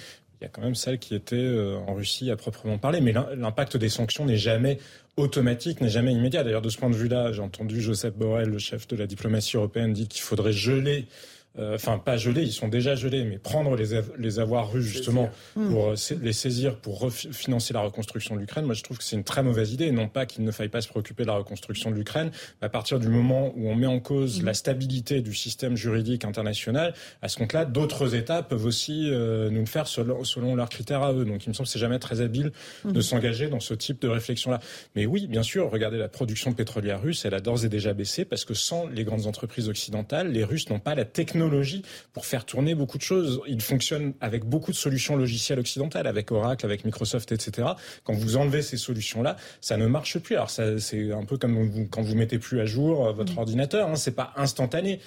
Il 0.41 0.45
y 0.45 0.47
a 0.47 0.49
quand 0.49 0.63
même 0.63 0.77
celles 0.77 1.01
qui 1.01 1.17
étaient 1.17 1.35
euh, 1.35 1.79
en 1.89 1.95
Russie 1.95 2.31
à 2.31 2.37
proprement 2.37 2.79
parler. 2.79 3.01
Mais 3.01 3.13
l'impact 3.13 3.77
des 3.77 3.89
sanctions 3.89 4.25
n'est 4.25 4.37
jamais 4.37 4.79
automatique, 5.17 5.81
n'est 5.81 5.89
jamais 5.89 6.13
immédiat. 6.13 6.45
D'ailleurs, 6.45 6.63
de 6.63 6.69
ce 6.69 6.79
point 6.79 6.91
de 6.91 6.95
vue-là, 6.95 7.33
j'ai 7.33 7.43
entendu 7.43 7.81
Joseph 7.81 8.15
Borrell, 8.15 8.49
le 8.49 8.59
chef 8.59 8.87
de 8.87 8.95
la 8.95 9.09
diplomatie 9.09 9.57
européenne, 9.57 9.93
dire 9.93 10.07
qu'il 10.07 10.23
faudrait 10.23 10.53
geler 10.53 11.07
enfin 11.59 11.99
pas 11.99 12.17
gelés, 12.17 12.43
ils 12.43 12.53
sont 12.53 12.69
déjà 12.69 12.95
gelés, 12.95 13.25
mais 13.25 13.39
prendre 13.39 13.77
les, 13.77 14.01
les 14.19 14.39
avoirs 14.39 14.71
russes 14.71 14.87
justement 14.87 15.31
hmm. 15.57 15.71
pour 15.71 15.91
euh, 15.91 15.95
les 16.23 16.33
saisir 16.33 16.77
pour 16.77 17.13
financer 17.13 17.75
la 17.75 17.81
reconstruction 17.81 18.35
de 18.35 18.41
l'Ukraine, 18.41 18.65
moi 18.65 18.75
je 18.75 18.83
trouve 18.83 18.99
que 18.99 19.05
c'est 19.05 19.17
une 19.17 19.25
très 19.25 19.43
mauvaise 19.43 19.73
idée. 19.73 19.91
Non 19.93 20.09
pas 20.09 20.25
qu'il 20.25 20.45
ne 20.45 20.51
faille 20.51 20.69
pas 20.69 20.81
se 20.81 20.89
préoccuper 20.89 21.25
de 21.25 21.29
la 21.29 21.35
reconstruction 21.35 21.91
de 21.91 21.97
l'Ukraine, 21.97 22.31
mais 22.61 22.67
à 22.67 22.69
partir 22.71 22.99
du 22.99 23.09
moment 23.09 23.53
où 23.57 23.69
on 23.69 23.75
met 23.75 23.87
en 23.87 24.01
cause 24.01 24.41
hmm. 24.41 24.47
la 24.47 24.55
stabilité 24.55 25.21
du 25.21 25.35
système 25.35 25.77
juridique 25.77 26.25
international, 26.25 26.95
à 27.21 27.29
ce 27.29 27.37
compte-là, 27.37 27.65
d'autres 27.65 28.15
États 28.15 28.43
peuvent 28.43 28.65
aussi 28.65 29.11
euh, 29.11 29.51
nous 29.51 29.61
le 29.61 29.67
faire 29.67 29.87
selon, 29.87 30.25
selon, 30.25 30.55
leurs 30.55 30.71
critères 30.71 31.03
à 31.03 31.13
eux. 31.13 31.25
Donc 31.25 31.45
il 31.45 31.51
me 31.51 31.55
semble 31.55 31.67
que 31.67 31.73
c'est 31.73 31.79
jamais 31.79 31.99
très 31.99 32.21
habile 32.21 32.53
de 32.85 32.99
hmm. 32.99 33.03
s'engager 33.03 33.49
dans 33.49 33.61
ce 33.61 33.75
type 33.75 34.01
de 34.01 34.09
réflexion-là. 34.09 34.61
Mais 34.97 35.05
oui, 35.07 35.27
bien 35.27 35.43
sûr, 35.43 35.71
regardez 35.71 35.99
la 35.99 36.09
production 36.09 36.53
pétrolière 36.53 37.03
russe, 37.03 37.25
elle 37.25 37.35
a 37.35 37.41
d'ores 37.41 37.65
et 37.65 37.69
déjà 37.69 37.93
baissé 37.93 38.25
parce 38.25 38.45
que 38.45 38.55
sans 38.55 38.87
les 38.87 39.05
grandes 39.05 39.27
entreprises 39.27 39.69
occidentales, 39.69 40.33
les 40.33 40.45
Russes 40.45 40.71
n'ont 40.71 40.79
pas 40.79 40.95
la 40.95 41.05
technologie 41.05 41.42
pour 42.13 42.27
faire 42.27 42.45
tourner 42.45 42.75
beaucoup 42.75 42.99
de 42.99 43.03
choses. 43.03 43.41
Il 43.47 43.61
fonctionne 43.61 44.15
avec 44.21 44.45
beaucoup 44.45 44.71
de 44.71 44.77
solutions 44.77 45.17
logicielles 45.17 45.59
occidentales, 45.59 46.07
avec 46.07 46.31
Oracle, 46.31 46.65
avec 46.65 46.85
Microsoft, 46.85 47.33
etc. 47.33 47.69
Quand 48.05 48.15
vous 48.15 48.37
enlevez 48.37 48.63
ces 48.63 48.77
solutions-là, 48.77 49.37
ça 49.61 49.77
ne 49.77 49.87
marche 49.87 50.19
plus. 50.19 50.37
Alors 50.37 50.51
c'est 50.51 51.13
un 51.13 51.25
peu 51.25 51.39
comme 51.39 51.89
quand 51.89 52.03
vous 52.03 52.15
mettez 52.15 52.39
plus 52.39 52.61
à 52.61 52.67
jour 52.67 53.07
euh, 53.07 53.13
votre 53.13 53.35
mm. 53.35 53.39
ordinateur. 53.39 53.89
Hein, 53.89 53.97
c'est 53.97 54.15
pas 54.15 54.33
instantané 54.37 55.01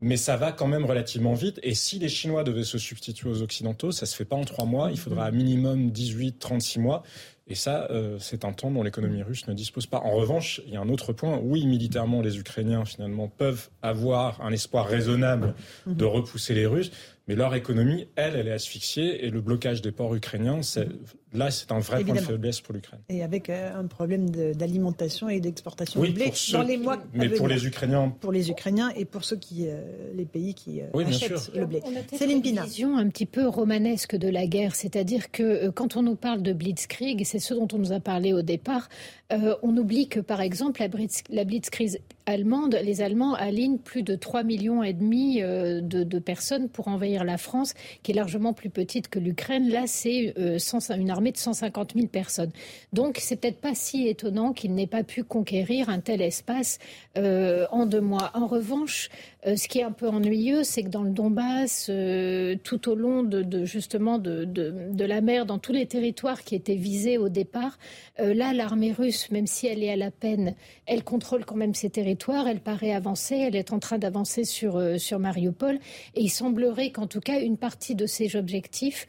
mais 0.00 0.16
ça 0.16 0.36
va 0.36 0.52
quand 0.52 0.66
même 0.66 0.84
relativement 0.84 1.34
vite. 1.34 1.60
Et 1.62 1.74
si 1.74 1.98
les 1.98 2.08
Chinois 2.08 2.42
devaient 2.42 2.64
se 2.64 2.78
substituer 2.78 3.28
aux 3.28 3.42
Occidentaux, 3.42 3.92
ça 3.92 4.06
se 4.06 4.16
fait 4.16 4.24
pas 4.24 4.36
en 4.36 4.44
trois 4.44 4.64
mois. 4.64 4.90
Il 4.90 4.98
faudra 4.98 5.26
un 5.26 5.30
minimum 5.30 5.90
18, 5.90 6.38
36 6.38 6.78
mois. 6.78 7.02
Et 7.50 7.56
ça, 7.56 7.88
euh, 7.90 8.16
c'est 8.20 8.44
un 8.44 8.52
temps 8.52 8.70
dont 8.70 8.84
l'économie 8.84 9.24
russe 9.24 9.48
ne 9.48 9.54
dispose 9.54 9.86
pas. 9.86 9.98
En 9.98 10.12
revanche, 10.12 10.62
il 10.68 10.72
y 10.72 10.76
a 10.76 10.80
un 10.80 10.88
autre 10.88 11.12
point. 11.12 11.40
Oui, 11.42 11.66
militairement, 11.66 12.22
les 12.22 12.38
Ukrainiens, 12.38 12.84
finalement, 12.84 13.26
peuvent 13.26 13.70
avoir 13.82 14.40
un 14.40 14.52
espoir 14.52 14.86
raisonnable 14.86 15.54
de 15.84 16.04
repousser 16.04 16.54
les 16.54 16.66
Russes. 16.66 16.92
Mais 17.26 17.34
leur 17.34 17.52
économie, 17.56 18.06
elle, 18.14 18.36
elle 18.36 18.46
est 18.46 18.52
asphyxiée. 18.52 19.26
Et 19.26 19.30
le 19.30 19.40
blocage 19.40 19.82
des 19.82 19.90
ports 19.90 20.14
ukrainiens, 20.14 20.62
c'est 20.62 20.88
Là, 21.32 21.50
c'est 21.52 21.70
un 21.70 21.78
vrai 21.78 22.04
point 22.04 22.14
de 22.14 22.20
faiblesse 22.20 22.60
pour 22.60 22.74
l'Ukraine. 22.74 23.00
Et 23.08 23.22
avec 23.22 23.50
euh, 23.50 23.78
un 23.78 23.86
problème 23.86 24.30
d'alimentation 24.30 25.28
et 25.28 25.38
d'exportation 25.38 26.02
de 26.02 26.08
blé 26.08 26.32
dans 26.52 26.62
les 26.62 26.76
mois. 26.76 26.98
Mais 27.14 27.28
pour 27.28 27.46
les 27.46 27.66
Ukrainiens. 27.66 28.12
Pour 28.20 28.32
les 28.32 28.50
Ukrainiens 28.50 28.90
et 28.96 29.04
pour 29.04 29.22
ceux 29.22 29.36
qui, 29.36 29.68
euh, 29.68 29.80
les 30.14 30.24
pays 30.24 30.54
qui 30.54 30.80
euh, 30.80 31.06
achètent 31.06 31.54
le 31.54 31.66
blé. 31.66 31.82
C'est 32.12 32.28
une 32.28 32.40
vision 32.40 32.96
un 32.96 33.08
petit 33.08 33.26
peu 33.26 33.46
romanesque 33.46 34.16
de 34.16 34.28
la 34.28 34.46
guerre, 34.46 34.74
c'est-à-dire 34.74 35.30
que 35.30 35.68
quand 35.70 35.96
on 35.96 36.02
nous 36.02 36.16
parle 36.16 36.42
de 36.42 36.52
blitzkrieg, 36.52 37.24
c'est 37.24 37.38
ce 37.38 37.54
dont 37.54 37.68
on 37.72 37.78
nous 37.78 37.92
a 37.92 38.00
parlé 38.00 38.32
au 38.32 38.42
départ, 38.42 38.88
on 39.30 39.76
oublie 39.76 40.08
que 40.08 40.18
par 40.18 40.40
exemple 40.40 40.80
la, 40.80 40.88
la 41.30 41.44
blitzkrieg 41.44 42.00
allemande, 42.26 42.76
les 42.82 43.00
Allemands 43.00 43.34
alignent 43.34 43.78
plus 43.78 44.02
de 44.02 44.16
3 44.16 44.42
millions 44.42 44.82
et 44.82 44.92
demi 44.92 45.40
de, 45.40 45.80
de, 45.80 46.18
personnes 46.18 46.68
pour 46.68 46.88
envahir 46.88 47.24
la 47.24 47.38
France, 47.38 47.74
qui 48.02 48.12
est 48.12 48.14
largement 48.14 48.52
plus 48.52 48.70
petite 48.70 49.08
que 49.08 49.18
l'Ukraine. 49.18 49.68
Là, 49.68 49.84
c'est 49.86 50.34
une 50.36 51.10
armée 51.10 51.19
de 51.20 51.36
150 51.36 51.92
000 51.94 52.06
personnes. 52.06 52.50
Donc, 52.92 53.18
c'est 53.20 53.36
peut-être 53.36 53.60
pas 53.60 53.74
si 53.74 54.08
étonnant 54.08 54.52
qu'il 54.52 54.74
n'ait 54.74 54.86
pas 54.86 55.04
pu 55.04 55.24
conquérir 55.24 55.88
un 55.88 56.00
tel 56.00 56.22
espace 56.22 56.78
euh, 57.18 57.66
en 57.70 57.86
deux 57.86 58.00
mois. 58.00 58.30
En 58.34 58.46
revanche, 58.46 59.10
euh, 59.46 59.56
ce 59.56 59.68
qui 59.68 59.78
est 59.78 59.82
un 59.82 59.92
peu 59.92 60.08
ennuyeux, 60.08 60.64
c'est 60.64 60.82
que 60.82 60.88
dans 60.88 61.02
le 61.02 61.10
Donbass, 61.10 61.88
euh, 61.90 62.56
tout 62.62 62.88
au 62.88 62.94
long 62.94 63.22
de, 63.22 63.64
justement 63.64 64.18
de, 64.18 64.44
de, 64.44 65.04
la 65.04 65.20
mer, 65.20 65.46
dans 65.46 65.58
tous 65.58 65.72
les 65.72 65.86
territoires 65.86 66.42
qui 66.42 66.54
étaient 66.54 66.74
visés 66.74 67.18
au 67.18 67.28
départ, 67.28 67.78
là, 68.18 68.52
l'armée 68.52 68.92
russe, 68.92 69.30
même 69.30 69.46
si 69.46 69.66
elle 69.66 69.82
est 69.82 69.90
à 69.90 69.96
la 69.96 70.10
peine, 70.10 70.54
elle 70.86 71.02
contrôle 71.02 71.44
quand 71.44 71.56
même 71.56 71.74
ces 71.74 71.90
territoires. 71.90 72.46
Elle 72.46 72.60
paraît 72.60 72.92
avancer. 72.92 73.34
Elle 73.34 73.56
est 73.56 73.72
en 73.72 73.78
train 73.78 73.98
d'avancer 73.98 74.44
sur 74.44 74.80
sur 74.98 75.18
Mariupol. 75.18 75.78
Et 76.14 76.22
il 76.22 76.28
semblerait 76.28 76.90
qu'en 76.90 77.06
tout 77.06 77.20
cas, 77.20 77.40
une 77.40 77.56
partie 77.56 77.94
de 77.94 78.06
ces 78.06 78.36
objectifs 78.36 79.06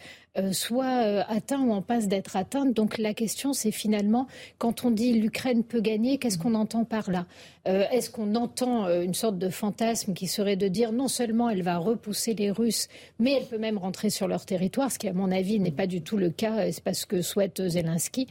soit 0.51 1.23
atteint 1.27 1.61
ou 1.61 1.71
en 1.71 1.81
passe 1.81 2.07
d'être 2.07 2.35
atteinte. 2.35 2.73
Donc 2.73 2.97
la 2.97 3.13
question, 3.13 3.53
c'est 3.53 3.71
finalement, 3.71 4.27
quand 4.57 4.85
on 4.85 4.91
dit 4.91 5.13
l'Ukraine 5.13 5.63
peut 5.63 5.81
gagner, 5.81 6.17
qu'est-ce 6.17 6.37
qu'on 6.37 6.55
entend 6.55 6.85
par 6.85 7.11
là? 7.11 7.25
Est-ce 7.65 8.09
qu'on 8.09 8.35
entend 8.35 8.87
une 9.01 9.13
sorte 9.13 9.37
de 9.37 9.49
fantasme 9.49 10.13
qui 10.13 10.27
serait 10.27 10.55
de 10.55 10.67
dire 10.67 10.93
non 10.93 11.07
seulement 11.07 11.49
elle 11.49 11.63
va 11.63 11.77
repousser 11.77 12.33
les 12.33 12.49
Russes, 12.49 12.87
mais 13.19 13.33
elle 13.33 13.45
peut 13.45 13.57
même 13.57 13.77
rentrer 13.77 14.09
sur 14.09 14.27
leur 14.27 14.45
territoire, 14.45 14.91
ce 14.91 14.97
qui, 14.97 15.07
à 15.07 15.13
mon 15.13 15.31
avis, 15.31 15.59
n'est 15.59 15.69
pas 15.69 15.85
du 15.87 16.01
tout 16.01 16.17
le 16.17 16.29
cas, 16.29 16.71
c'est 16.71 16.83
pas 16.83 16.93
ce 16.93 17.05
que 17.05 17.21
souhaite 17.21 17.67
Zelensky. 17.67 18.27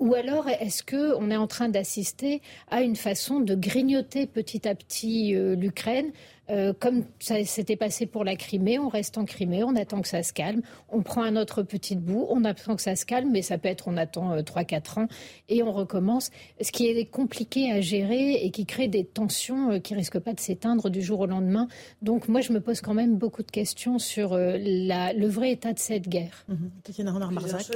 ou 0.00 0.14
alors, 0.14 0.48
est-ce 0.48 0.82
qu'on 0.82 1.30
est 1.30 1.36
en 1.36 1.46
train 1.46 1.68
d'assister 1.68 2.42
à 2.70 2.82
une 2.82 2.96
façon 2.96 3.40
de 3.40 3.54
grignoter 3.54 4.26
petit 4.26 4.68
à 4.68 4.74
petit 4.74 5.34
l'Ukraine 5.34 6.12
euh, 6.52 6.74
comme 6.78 7.04
ça 7.18 7.42
s'était 7.44 7.76
passé 7.76 8.04
pour 8.04 8.24
la 8.24 8.36
Crimée, 8.36 8.78
on 8.78 8.88
reste 8.88 9.16
en 9.16 9.24
Crimée, 9.24 9.64
on 9.64 9.74
attend 9.74 10.02
que 10.02 10.08
ça 10.08 10.22
se 10.22 10.34
calme, 10.34 10.60
on 10.90 11.02
prend 11.02 11.22
un 11.22 11.36
autre 11.36 11.62
petit 11.62 11.96
bout, 11.96 12.26
on 12.28 12.44
attend 12.44 12.76
que 12.76 12.82
ça 12.82 12.94
se 12.94 13.06
calme, 13.06 13.30
mais 13.32 13.40
ça 13.40 13.56
peut 13.56 13.68
être 13.68 13.88
on 13.88 13.96
attend 13.96 14.36
3-4 14.36 14.74
euh, 14.74 15.00
ans 15.02 15.08
et 15.48 15.62
on 15.62 15.72
recommence. 15.72 16.30
Ce 16.60 16.70
qui 16.70 16.86
est 16.86 17.06
compliqué 17.06 17.72
à 17.72 17.80
gérer 17.80 18.34
et 18.34 18.50
qui 18.50 18.66
crée 18.66 18.88
des 18.88 19.04
tensions 19.04 19.72
euh, 19.72 19.78
qui 19.78 19.94
risquent 19.94 20.18
pas 20.18 20.34
de 20.34 20.40
s'éteindre 20.40 20.90
du 20.90 21.00
jour 21.00 21.20
au 21.20 21.26
lendemain. 21.26 21.68
Donc 22.02 22.28
moi, 22.28 22.42
je 22.42 22.52
me 22.52 22.60
pose 22.60 22.82
quand 22.82 22.94
même 22.94 23.16
beaucoup 23.16 23.42
de 23.42 23.50
questions 23.50 23.98
sur 23.98 24.36
la, 24.36 25.12
le 25.14 25.28
vrai 25.28 25.52
état 25.52 25.72
de 25.72 25.78
cette 25.78 26.08
guerre. 26.08 26.44
Mhm. 26.48 26.70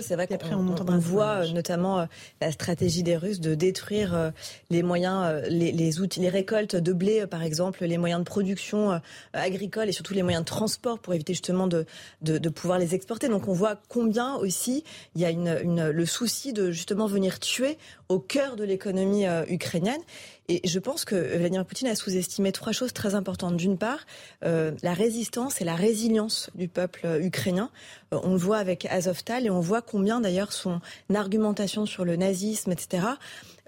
C'est 0.00 0.14
vrai 0.14 0.26
qu'on 0.26 0.74
on, 0.88 0.98
voit 0.98 1.46
notamment 1.48 2.06
la 2.40 2.52
stratégie 2.52 3.02
des 3.02 3.16
Russes 3.16 3.40
de 3.40 3.54
détruire 3.54 4.32
les 4.70 4.82
moyens, 4.82 5.42
les, 5.48 5.72
les 5.72 6.00
outils, 6.00 6.20
les 6.20 6.28
récoltes 6.28 6.76
de 6.76 6.92
blé, 6.92 7.26
par 7.26 7.42
exemple, 7.42 7.84
les 7.84 7.98
moyens 7.98 8.20
de 8.20 8.24
production 8.24 8.65
euh, 8.74 8.98
agricole 9.32 9.88
et 9.88 9.92
surtout 9.92 10.14
les 10.14 10.22
moyens 10.22 10.44
de 10.44 10.48
transport 10.48 10.98
pour 10.98 11.14
éviter 11.14 11.32
justement 11.32 11.66
de, 11.66 11.86
pouvoir 12.54 12.78
les 12.78 12.94
exporter. 12.94 13.28
Donc 13.28 13.48
on 13.48 13.52
voit 13.52 13.76
combien 13.88 14.34
aussi 14.36 14.84
il 15.14 15.20
y 15.20 15.24
a 15.24 15.30
une, 15.30 15.90
le 15.90 16.06
souci 16.06 16.52
de 16.52 16.70
justement 16.70 17.06
venir 17.06 17.38
tuer 17.40 17.78
au 18.08 18.18
cœur 18.18 18.56
de 18.56 18.64
l'économie 18.64 19.26
euh, 19.26 19.44
ukrainienne. 19.48 20.00
Et 20.48 20.60
je 20.66 20.78
pense 20.78 21.04
que 21.04 21.14
Vladimir 21.36 21.64
Poutine 21.64 21.88
a 21.88 21.94
sous-estimé 21.94 22.52
trois 22.52 22.72
choses 22.72 22.92
très 22.92 23.14
importantes. 23.14 23.56
D'une 23.56 23.78
part, 23.78 24.00
euh, 24.44 24.72
la 24.82 24.94
résistance 24.94 25.60
et 25.60 25.64
la 25.64 25.74
résilience 25.74 26.50
du 26.54 26.68
peuple 26.68 27.18
ukrainien. 27.20 27.70
on 28.12 28.32
le 28.32 28.38
voit 28.38 28.58
avec 28.58 28.86
Azovtal 28.86 29.46
et 29.46 29.50
on 29.50 29.60
voit 29.60 29.82
combien 29.82 30.20
d'ailleurs 30.20 30.52
son 30.52 30.80
argumentation 31.12 31.86
sur 31.86 32.04
le 32.04 32.16
nazisme, 32.16 32.72
etc., 32.72 33.16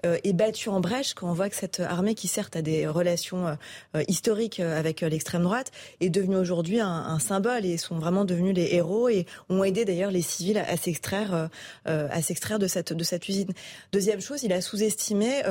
euh, 0.05 0.17
est 0.23 0.31
battue 0.31 0.69
en 0.69 0.79
brèche 0.79 1.13
quand 1.13 1.29
on 1.29 1.33
voit 1.33 1.49
que 1.49 1.55
cette 1.57 1.81
armée, 1.81 2.15
qui 2.15 2.29
certes 2.29 2.55
a 2.55 2.61
des 2.61 2.87
relations 2.87 3.47
euh, 3.47 3.55
euh, 3.97 4.03
historiques 4.07 4.61
avec 4.61 5.01
l'extrême 5.01 5.43
droite, 5.43 5.71
est 5.99 6.09
devenue 6.09 6.37
aujourd'hui 6.37 6.79
un, 6.79 7.19
symbole 7.19 7.65
et 7.65 7.75
sont 7.75 7.99
vraiment 7.99 8.23
devenus 8.23 8.55
les 8.55 8.75
héros 8.75 9.09
et 9.09 9.25
ont 9.49 9.61
aidé 9.63 9.83
d'ailleurs 9.83 10.11
les 10.11 10.21
civils 10.21 10.57
à, 10.57 10.77
s'extraire 10.77 11.49
à 11.85 12.21
s'extraire 12.21 12.59
de 12.59 12.67
cette 12.67 12.93
de 12.93 13.03
cette 13.03 13.27
usine. 13.27 13.51
Deuxième 13.91 14.21
chose, 14.21 14.43
il 14.43 14.53
a 14.53 14.61
sous-estimé 14.61 15.41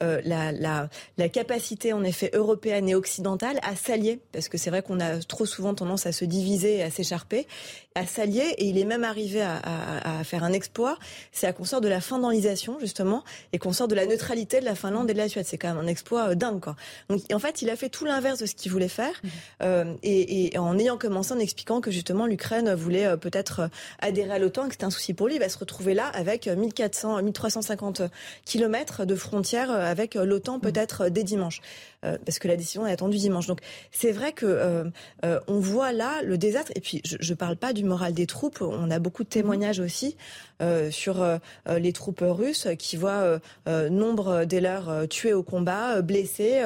la, 0.00 0.52
la, 0.62 0.88
la 1.18 1.28
capacité 1.28 1.92
en 1.92 2.04
effet 2.04 2.30
européenne 2.32 2.88
et 2.88 2.94
occidentale 2.94 3.58
à 3.62 3.76
s'allier 3.76 4.20
parce 4.32 4.48
que 4.48 4.58
c'est 4.58 4.70
vrai 4.70 4.82
qu'on 4.82 5.00
a 5.00 5.18
trop 5.18 5.46
souvent 5.46 5.74
tendance 5.74 6.06
à 6.06 6.12
se 6.12 6.24
diviser 6.24 6.76
et 6.76 6.82
à 6.82 6.90
s'écharper 6.90 7.46
à 7.94 8.06
s'allier 8.06 8.54
et 8.58 8.66
il 8.66 8.78
est 8.78 8.84
même 8.84 9.04
arrivé 9.04 9.42
à, 9.42 9.56
à, 9.56 10.20
à 10.20 10.24
faire 10.24 10.44
un 10.44 10.52
exploit, 10.52 10.98
c'est 11.30 11.46
à 11.46 11.52
qu'on 11.52 11.64
sort 11.64 11.80
de 11.80 11.88
la 11.88 12.00
finlandisation 12.00 12.78
justement 12.80 13.22
et 13.52 13.58
qu'on 13.58 13.72
sort 13.72 13.88
de 13.88 13.94
la 13.94 14.06
neutralité 14.06 14.60
de 14.60 14.64
la 14.64 14.74
Finlande 14.74 15.10
et 15.10 15.12
de 15.12 15.18
la 15.18 15.28
Suède. 15.28 15.46
C'est 15.46 15.58
quand 15.58 15.68
même 15.74 15.84
un 15.84 15.86
exploit 15.86 16.30
euh, 16.30 16.34
dingue 16.34 16.60
quoi. 16.60 16.76
Donc 17.08 17.20
en 17.32 17.38
fait 17.38 17.62
il 17.62 17.70
a 17.70 17.76
fait 17.76 17.88
tout 17.88 18.04
l'inverse 18.04 18.38
de 18.38 18.46
ce 18.46 18.54
qu'il 18.54 18.72
voulait 18.72 18.88
faire 18.88 19.14
mmh. 19.22 19.28
euh, 19.62 19.94
et, 20.02 20.54
et, 20.54 20.58
en 20.58 20.78
ayant 20.78 20.96
commencé 20.96 21.32
en 21.32 21.38
expliquant 21.38 21.80
que 21.80 21.90
justement 21.90 22.26
l'Ukraine 22.26 22.72
voulait 22.74 23.06
euh, 23.06 23.16
peut-être 23.16 23.68
adhérer 24.00 24.32
à 24.32 24.38
l'OTAN, 24.38 24.66
que 24.66 24.72
c'était 24.72 24.84
un 24.84 24.90
souci 24.90 25.14
pour 25.14 25.28
lui, 25.28 25.34
il 25.34 25.40
va 25.40 25.48
se 25.48 25.58
retrouver 25.58 25.94
là 25.94 26.06
avec 26.14 26.46
1400, 26.46 27.22
1350 27.22 28.02
kilomètres 28.44 29.04
de 29.04 29.14
frontières 29.14 29.70
avec 29.70 30.14
l'OTAN 30.14 30.51
mmh. 30.58 30.60
peut-être 30.60 31.08
dès 31.08 31.24
dimanche. 31.24 31.60
Euh, 32.04 32.18
parce 32.24 32.40
que 32.40 32.48
la 32.48 32.56
décision 32.56 32.86
est 32.86 32.92
attendue 32.92 33.18
dimanche. 33.18 33.46
Donc 33.46 33.60
c'est 33.92 34.10
vrai 34.10 34.32
que 34.32 34.46
euh, 34.46 34.84
euh, 35.24 35.38
on 35.46 35.60
voit 35.60 35.92
là 35.92 36.22
le 36.22 36.36
désastre. 36.36 36.72
Et 36.74 36.80
puis 36.80 37.00
je 37.04 37.32
ne 37.32 37.36
parle 37.36 37.56
pas 37.56 37.72
du 37.72 37.84
moral 37.84 38.12
des 38.12 38.26
troupes. 38.26 38.60
On 38.60 38.90
a 38.90 38.98
beaucoup 38.98 39.22
de 39.22 39.28
témoignages 39.28 39.80
aussi 39.80 40.16
sur 40.90 41.26
les 41.68 41.92
troupes 41.92 42.22
russes 42.22 42.68
qui 42.78 42.96
voient 42.96 43.40
nombre 43.66 44.44
des 44.44 44.60
leurs 44.60 45.08
tués 45.08 45.32
au 45.32 45.42
combat, 45.42 46.02
blessés, 46.02 46.62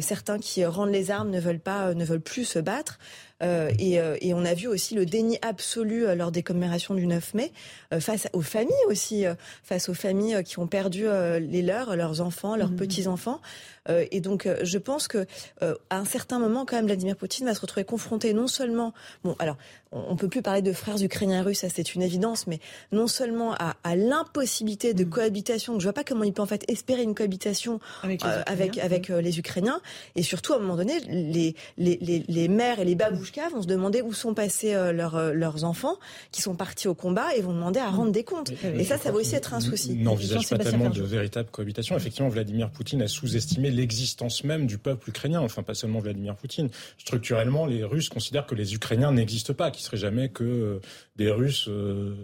certains 0.00 0.40
qui 0.40 0.64
rendent 0.64 0.90
les 0.90 1.12
armes 1.12 1.30
ne 1.30 1.38
veulent 1.38 1.60
pas, 1.60 1.94
ne 1.94 2.04
veulent 2.04 2.20
plus 2.20 2.44
se 2.44 2.58
battre. 2.58 2.98
Euh, 3.42 3.70
et, 3.78 4.00
euh, 4.00 4.16
et, 4.20 4.34
on 4.34 4.44
a 4.44 4.54
vu 4.54 4.66
aussi 4.66 4.94
le 4.94 5.06
déni 5.06 5.38
absolu 5.42 6.06
euh, 6.06 6.16
lors 6.16 6.32
des 6.32 6.42
commémorations 6.42 6.94
du 6.94 7.06
9 7.06 7.34
mai 7.34 7.52
face 8.00 8.28
aux 8.32 8.42
familles 8.42 8.74
aussi, 8.88 9.24
face 9.62 9.88
aux 9.88 9.94
familles 9.94 10.42
qui 10.44 10.58
ont 10.58 10.66
perdu 10.66 11.06
les 11.40 11.62
leurs, 11.62 11.96
leurs 11.96 12.20
enfants, 12.20 12.54
leurs 12.54 12.70
mmh. 12.70 12.76
petits-enfants. 12.76 13.40
et 13.88 14.20
donc, 14.20 14.46
je 14.62 14.78
pense 14.78 15.08
que 15.08 15.26
à 15.62 15.96
un 15.96 16.04
certain 16.04 16.38
moment, 16.38 16.66
quand 16.66 16.76
même, 16.76 16.84
Vladimir 16.84 17.16
Poutine 17.16 17.46
va 17.46 17.54
se 17.54 17.60
retrouver 17.62 17.84
confronté 17.84 18.34
non 18.34 18.46
seulement, 18.46 18.92
bon, 19.24 19.36
alors 19.38 19.56
on 19.92 20.12
ne 20.12 20.18
peut 20.18 20.28
plus 20.28 20.42
parler 20.42 20.62
de 20.62 20.72
frères 20.72 21.02
ukrainiens 21.02 21.42
russes, 21.42 21.58
ça 21.58 21.68
c'est 21.68 21.94
une 21.94 22.02
évidence, 22.02 22.46
mais 22.46 22.60
non 22.92 23.06
seulement 23.06 23.54
à, 23.54 23.76
à 23.84 23.96
l'impossibilité 23.96 24.94
de 24.94 25.04
mm. 25.04 25.08
cohabitation, 25.08 25.78
je 25.78 25.84
vois 25.84 25.92
pas 25.92 26.04
comment 26.04 26.24
il 26.24 26.32
peut 26.32 26.42
en 26.42 26.46
fait 26.46 26.64
espérer 26.68 27.02
une 27.02 27.14
cohabitation 27.14 27.80
avec 28.02 28.22
les, 28.22 28.28
euh, 28.28 28.42
avec, 28.46 28.78
avec 28.78 29.10
euh, 29.10 29.20
les 29.20 29.38
Ukrainiens, 29.38 29.80
et 30.14 30.22
surtout 30.22 30.52
à 30.52 30.56
un 30.56 30.60
moment 30.60 30.76
donné, 30.76 31.00
les, 31.08 31.54
les, 31.78 31.98
les, 32.00 32.24
les 32.26 32.48
mères 32.48 32.80
et 32.80 32.84
les 32.84 32.94
babouchkas 32.94 33.48
vont 33.50 33.62
se 33.62 33.66
demander 33.66 34.02
où 34.02 34.12
sont 34.12 34.34
passés 34.34 34.74
euh, 34.74 34.92
leurs, 34.92 35.32
leurs 35.32 35.64
enfants, 35.64 35.96
qui 36.32 36.42
sont 36.42 36.54
partis 36.54 36.88
au 36.88 36.94
combat, 36.94 37.34
et 37.36 37.40
vont 37.40 37.52
demander 37.52 37.80
à 37.80 37.88
rendre 37.88 38.12
des 38.12 38.24
comptes. 38.24 38.52
et 38.62 38.84
ça, 38.84 38.98
ça 38.98 39.10
va 39.10 39.18
aussi 39.18 39.34
être 39.34 39.54
un 39.54 39.60
souci. 39.60 39.94
N'envisage 39.94 40.48
pas 40.48 40.58
tellement 40.58 40.90
de 40.90 41.02
véritable 41.02 41.48
cohabitation. 41.50 41.96
Effectivement, 41.96 42.28
Vladimir 42.28 42.70
Poutine 42.70 43.02
a 43.02 43.08
sous-estimé 43.08 43.70
l'existence 43.70 44.44
même 44.44 44.66
du 44.66 44.78
peuple 44.78 45.10
ukrainien, 45.10 45.40
enfin 45.40 45.62
pas 45.62 45.74
seulement 45.74 46.00
Vladimir 46.00 46.36
Poutine. 46.36 46.68
Structurellement, 46.98 47.66
les 47.66 47.84
Russes 47.84 48.08
considèrent 48.08 48.46
que 48.46 48.54
les 48.54 48.74
Ukrainiens 48.74 49.12
n'existent 49.12 49.54
pas 49.54 49.70
qui 49.78 49.84
serait 49.84 49.96
jamais 49.96 50.28
que 50.28 50.44
euh, 50.44 50.80
des 51.16 51.30
Russes 51.30 51.68
euh, 51.68 52.14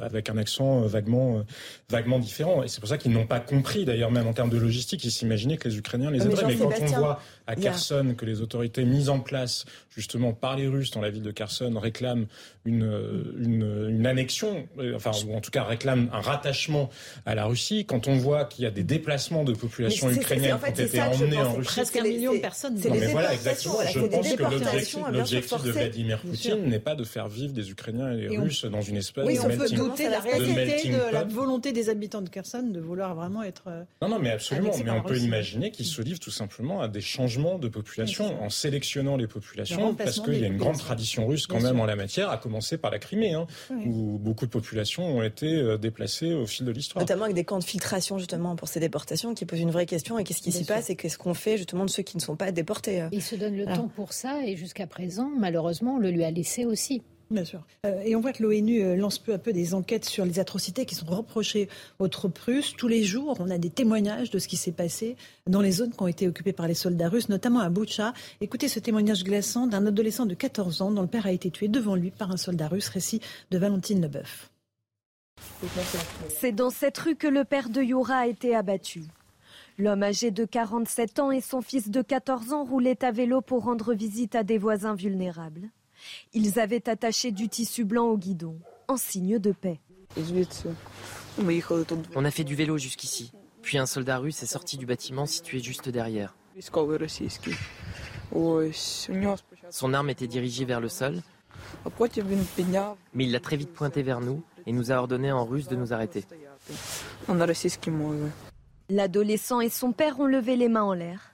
avec 0.00 0.30
un 0.30 0.38
accent 0.38 0.80
vaguement, 0.82 1.38
euh, 1.38 1.42
vaguement 1.90 2.18
différent. 2.18 2.62
Et 2.62 2.68
c'est 2.68 2.80
pour 2.80 2.88
ça 2.88 2.98
qu'ils 2.98 3.12
n'ont 3.12 3.26
pas 3.26 3.40
compris, 3.40 3.84
d'ailleurs, 3.84 4.12
même 4.12 4.28
en 4.28 4.32
termes 4.32 4.48
de 4.48 4.56
logistique, 4.56 5.04
ils 5.04 5.10
s'imaginaient 5.10 5.56
que 5.56 5.68
les 5.68 5.76
Ukrainiens 5.76 6.10
les 6.10 6.22
aideraient. 6.24 6.46
Mais, 6.46 6.56
quand 6.56 6.70
on 6.80 6.98
voit 6.98 7.20
à 7.50 7.56
Kherson 7.56 8.14
que 8.16 8.24
les 8.24 8.40
autorités 8.40 8.84
mises 8.84 9.08
en 9.08 9.20
place 9.20 9.64
justement 9.90 10.32
par 10.32 10.56
les 10.56 10.68
Russes 10.68 10.92
dans 10.92 11.00
la 11.00 11.10
ville 11.10 11.22
de 11.22 11.32
Kherson 11.32 11.78
réclament 11.78 12.26
une, 12.64 13.34
une, 13.38 13.88
une 13.88 14.06
annexion, 14.06 14.66
enfin 14.94 15.12
ou 15.26 15.34
en 15.34 15.40
tout 15.40 15.50
cas 15.50 15.64
réclament 15.64 16.08
un 16.12 16.20
rattachement 16.20 16.90
à 17.26 17.34
la 17.34 17.46
Russie, 17.46 17.86
quand 17.86 18.06
on 18.06 18.16
voit 18.16 18.44
qu'il 18.44 18.64
y 18.64 18.66
a 18.66 18.70
des 18.70 18.84
déplacements 18.84 19.44
de 19.44 19.52
populations 19.52 20.10
ukrainiennes 20.10 20.58
qui 20.58 20.80
ont 20.80 20.84
été 20.84 21.02
emmenées 21.02 21.38
en 21.38 21.54
Russie, 21.54 21.70
presque 21.70 21.96
un 21.96 22.02
million 22.02 22.34
de 22.34 22.38
personnes. 22.38 22.74
Non, 22.74 22.94
mais 22.94 23.06
voilà, 23.08 23.34
exactement. 23.34 23.78
Je 23.92 24.00
pense 24.00 24.34
que 24.34 25.12
l'objectif 25.12 25.62
de 25.62 25.70
Vladimir 25.70 26.20
Poutine 26.20 26.64
n'est 26.66 26.78
pas 26.78 26.94
de 26.94 27.04
faire 27.04 27.28
vivre 27.28 27.52
des 27.52 27.70
Ukrainiens 27.70 28.12
et 28.12 28.28
des 28.28 28.38
Russes 28.38 28.64
dans 28.64 28.82
une 28.82 28.96
espèce 28.96 29.26
oui, 29.26 29.34
de 29.34 29.40
on 29.40 29.48
peut 29.48 29.68
douter 29.70 30.06
de 30.06 30.10
la 30.10 30.20
réalité 30.20 30.90
de 30.90 31.12
la 31.12 31.24
volonté 31.24 31.72
des 31.72 31.88
habitants 31.88 32.22
de 32.22 32.28
Kherson 32.28 32.62
de 32.62 32.80
vouloir 32.80 33.14
vraiment 33.14 33.42
être. 33.42 33.64
Euh, 33.66 33.82
non, 34.02 34.08
non, 34.08 34.18
mais 34.18 34.30
absolument. 34.30 34.70
Mais 34.84 34.90
on 34.90 35.02
peut 35.02 35.18
imaginer 35.18 35.70
qu'ils 35.70 35.86
se 35.86 36.02
livrent 36.02 36.20
tout 36.20 36.30
simplement 36.30 36.80
à 36.80 36.88
des 36.88 37.00
changements 37.00 37.39
de 37.58 37.68
population 37.68 38.42
en 38.42 38.50
sélectionnant 38.50 39.16
les 39.16 39.26
populations, 39.26 39.94
parce 39.94 40.20
qu'il 40.20 40.38
y 40.38 40.44
a 40.44 40.46
une 40.46 40.56
grande 40.56 40.78
tradition 40.78 41.26
russe 41.26 41.46
quand 41.46 41.60
même 41.60 41.80
en 41.80 41.86
la 41.86 41.96
matière, 41.96 42.30
à 42.30 42.36
commencer 42.36 42.78
par 42.78 42.90
la 42.90 42.98
Crimée, 42.98 43.34
hein, 43.34 43.46
où 43.70 44.18
beaucoup 44.18 44.46
de 44.46 44.50
populations 44.50 45.04
ont 45.04 45.22
été 45.22 45.46
euh, 45.46 45.78
déplacées 45.78 46.32
au 46.32 46.46
fil 46.46 46.66
de 46.66 46.70
l'histoire. 46.70 47.02
Notamment 47.02 47.24
avec 47.24 47.34
des 47.34 47.44
camps 47.44 47.58
de 47.58 47.64
filtration 47.64 48.18
justement 48.18 48.56
pour 48.56 48.68
ces 48.68 48.80
déportations, 48.80 49.34
qui 49.34 49.46
posent 49.46 49.60
une 49.60 49.70
vraie 49.70 49.86
question. 49.86 50.18
Et 50.18 50.24
qu'est-ce 50.24 50.42
qui 50.42 50.52
s'y 50.52 50.64
passe 50.64 50.90
et 50.90 50.96
qu'est-ce 50.96 51.18
qu'on 51.18 51.34
fait 51.34 51.56
justement 51.56 51.84
de 51.84 51.90
ceux 51.90 52.02
qui 52.02 52.16
ne 52.16 52.22
sont 52.22 52.36
pas 52.36 52.52
déportés 52.52 53.02
euh 53.02 53.08
Il 53.12 53.22
se 53.22 53.34
donne 53.34 53.56
le 53.56 53.64
temps 53.64 53.88
pour 53.88 54.12
ça, 54.12 54.44
et 54.44 54.56
jusqu'à 54.56 54.86
présent, 54.86 55.30
malheureusement, 55.38 55.96
on 55.96 55.98
le 55.98 56.10
lui 56.10 56.24
a 56.24 56.30
laissé 56.30 56.64
aussi. 56.64 57.02
Bien 57.30 57.44
sûr. 57.44 57.62
Euh, 57.86 58.02
et 58.02 58.16
on 58.16 58.20
voit 58.20 58.32
que 58.32 58.42
l'ONU 58.42 58.82
euh, 58.82 58.96
lance 58.96 59.18
peu 59.18 59.32
à 59.32 59.38
peu 59.38 59.52
des 59.52 59.74
enquêtes 59.74 60.04
sur 60.04 60.24
les 60.24 60.40
atrocités 60.40 60.84
qui 60.84 60.96
sont 60.96 61.06
reprochées 61.06 61.68
aux 62.00 62.08
troupes 62.08 62.38
russes. 62.38 62.74
Tous 62.76 62.88
les 62.88 63.04
jours, 63.04 63.36
on 63.38 63.50
a 63.50 63.58
des 63.58 63.70
témoignages 63.70 64.30
de 64.30 64.40
ce 64.40 64.48
qui 64.48 64.56
s'est 64.56 64.72
passé 64.72 65.16
dans 65.46 65.60
les 65.60 65.70
zones 65.70 65.92
qui 65.92 66.02
ont 66.02 66.08
été 66.08 66.26
occupées 66.26 66.52
par 66.52 66.66
les 66.66 66.74
soldats 66.74 67.08
russes, 67.08 67.28
notamment 67.28 67.60
à 67.60 67.68
Boucha. 67.68 68.14
Écoutez 68.40 68.66
ce 68.66 68.80
témoignage 68.80 69.22
glaçant 69.22 69.68
d'un 69.68 69.86
adolescent 69.86 70.26
de 70.26 70.34
14 70.34 70.82
ans 70.82 70.90
dont 70.90 71.02
le 71.02 71.08
père 71.08 71.26
a 71.26 71.32
été 71.32 71.52
tué 71.52 71.68
devant 71.68 71.94
lui 71.94 72.10
par 72.10 72.32
un 72.32 72.36
soldat 72.36 72.66
russe. 72.66 72.88
Récit 72.88 73.20
de 73.52 73.58
Valentine 73.58 74.02
Leboeuf. 74.02 74.50
C'est 76.28 76.52
dans 76.52 76.70
cette 76.70 76.98
rue 76.98 77.14
que 77.14 77.28
le 77.28 77.44
père 77.44 77.68
de 77.68 77.80
Yura 77.80 78.16
a 78.16 78.26
été 78.26 78.56
abattu. 78.56 79.04
L'homme 79.78 80.02
âgé 80.02 80.32
de 80.32 80.44
47 80.44 81.20
ans 81.20 81.30
et 81.30 81.40
son 81.40 81.62
fils 81.62 81.90
de 81.90 82.02
14 82.02 82.52
ans 82.52 82.64
roulaient 82.64 83.04
à 83.04 83.12
vélo 83.12 83.40
pour 83.40 83.62
rendre 83.62 83.94
visite 83.94 84.34
à 84.34 84.42
des 84.42 84.58
voisins 84.58 84.94
vulnérables. 84.94 85.70
Ils 86.32 86.58
avaient 86.58 86.88
attaché 86.88 87.30
du 87.30 87.48
tissu 87.48 87.84
blanc 87.84 88.06
au 88.06 88.18
guidon, 88.18 88.58
en 88.88 88.96
signe 88.96 89.38
de 89.38 89.52
paix. 89.52 89.80
On 92.14 92.24
a 92.24 92.30
fait 92.30 92.44
du 92.44 92.54
vélo 92.54 92.78
jusqu'ici. 92.78 93.32
Puis 93.62 93.78
un 93.78 93.86
soldat 93.86 94.18
russe 94.18 94.42
est 94.42 94.46
sorti 94.46 94.76
du 94.76 94.86
bâtiment 94.86 95.26
situé 95.26 95.60
juste 95.60 95.88
derrière. 95.88 96.34
Son 99.70 99.94
arme 99.94 100.10
était 100.10 100.26
dirigée 100.26 100.64
vers 100.64 100.80
le 100.80 100.88
sol. 100.88 101.22
Mais 103.14 103.24
il 103.24 103.32
l'a 103.32 103.40
très 103.40 103.56
vite 103.56 103.72
pointé 103.72 104.02
vers 104.02 104.20
nous 104.20 104.42
et 104.66 104.72
nous 104.72 104.92
a 104.92 104.96
ordonné 104.96 105.32
en 105.32 105.44
russe 105.44 105.68
de 105.68 105.76
nous 105.76 105.92
arrêter. 105.92 106.24
L'adolescent 108.88 109.60
et 109.60 109.68
son 109.68 109.92
père 109.92 110.20
ont 110.20 110.26
levé 110.26 110.56
les 110.56 110.68
mains 110.68 110.82
en 110.82 110.94
l'air. 110.94 111.32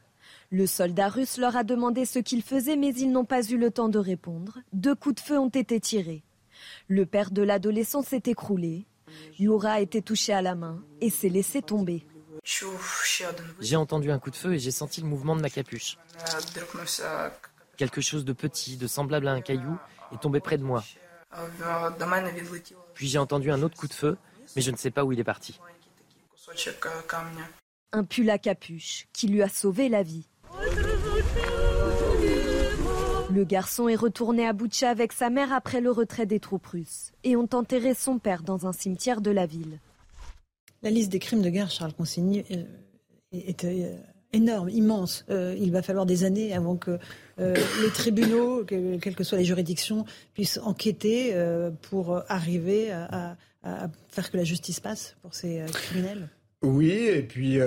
Le 0.50 0.66
soldat 0.66 1.08
russe 1.08 1.38
leur 1.38 1.56
a 1.56 1.64
demandé 1.64 2.04
ce 2.04 2.18
qu'ils 2.18 2.42
faisaient, 2.42 2.76
mais 2.76 2.94
ils 2.94 3.10
n'ont 3.10 3.24
pas 3.24 3.42
eu 3.42 3.56
le 3.56 3.70
temps 3.70 3.88
de 3.88 3.98
répondre. 3.98 4.58
Deux 4.72 4.94
coups 4.94 5.16
de 5.16 5.20
feu 5.20 5.38
ont 5.38 5.48
été 5.48 5.80
tirés. 5.80 6.22
Le 6.88 7.04
père 7.04 7.30
de 7.30 7.42
l'adolescent 7.42 8.02
s'est 8.02 8.22
écroulé. 8.26 8.86
Yura 9.38 9.72
a 9.72 9.80
été 9.80 10.02
touché 10.02 10.32
à 10.32 10.42
la 10.42 10.54
main 10.54 10.82
et 11.00 11.10
s'est 11.10 11.28
laissé 11.28 11.62
tomber. 11.62 12.06
J'ai 13.60 13.76
entendu 13.76 14.10
un 14.10 14.18
coup 14.18 14.30
de 14.30 14.36
feu 14.36 14.54
et 14.54 14.58
j'ai 14.58 14.70
senti 14.70 15.00
le 15.00 15.08
mouvement 15.08 15.34
de 15.34 15.42
ma 15.42 15.50
capuche. 15.50 15.98
Quelque 17.76 18.00
chose 18.00 18.24
de 18.24 18.32
petit, 18.32 18.76
de 18.76 18.86
semblable 18.86 19.28
à 19.28 19.32
un 19.32 19.40
caillou, 19.40 19.76
est 20.12 20.20
tombé 20.20 20.40
près 20.40 20.58
de 20.58 20.62
moi. 20.62 20.84
Puis 22.94 23.08
j'ai 23.08 23.18
entendu 23.18 23.50
un 23.50 23.62
autre 23.62 23.76
coup 23.76 23.88
de 23.88 23.94
feu, 23.94 24.16
mais 24.54 24.62
je 24.62 24.70
ne 24.70 24.76
sais 24.76 24.90
pas 24.90 25.04
où 25.04 25.12
il 25.12 25.18
est 25.18 25.24
parti. 25.24 25.58
Un 27.92 28.04
pull 28.04 28.30
à 28.30 28.38
capuche 28.38 29.06
qui 29.12 29.26
lui 29.28 29.42
a 29.42 29.48
sauvé 29.48 29.88
la 29.88 30.02
vie. 30.02 30.28
Le 33.30 33.44
garçon 33.44 33.88
est 33.88 33.96
retourné 33.96 34.46
à 34.46 34.52
Boutcha 34.52 34.88
avec 34.88 35.12
sa 35.12 35.28
mère 35.28 35.52
après 35.52 35.80
le 35.80 35.90
retrait 35.90 36.26
des 36.26 36.40
troupes 36.40 36.66
russes 36.66 37.12
et 37.24 37.36
ont 37.36 37.48
enterré 37.52 37.92
son 37.92 38.18
père 38.18 38.42
dans 38.42 38.66
un 38.66 38.72
cimetière 38.72 39.20
de 39.20 39.30
la 39.30 39.44
ville. 39.46 39.78
La 40.82 40.90
liste 40.90 41.10
des 41.10 41.18
crimes 41.18 41.42
de 41.42 41.50
guerre, 41.50 41.70
Charles 41.70 41.92
Consigny, 41.92 42.44
euh, 42.50 42.64
est 43.32 43.64
euh, 43.64 43.96
énorme, 44.32 44.68
immense. 44.70 45.24
Euh, 45.30 45.54
il 45.58 45.72
va 45.72 45.82
falloir 45.82 46.06
des 46.06 46.24
années 46.24 46.54
avant 46.54 46.76
que 46.76 46.98
les 47.38 47.90
tribunaux, 47.92 48.64
quelles 48.64 49.14
que 49.14 49.24
soient 49.24 49.36
les 49.36 49.44
juridictions, 49.44 50.06
puissent 50.32 50.58
enquêter 50.62 51.34
pour 51.82 52.22
arriver 52.28 52.90
à, 52.90 53.36
faire 54.08 54.30
que 54.30 54.36
la 54.38 54.44
justice 54.44 54.80
passe 54.80 55.16
pour 55.20 55.34
ces 55.34 55.62
criminels. 55.70 56.30
Oui, 56.62 56.90
et 56.92 57.22
puis 57.22 57.58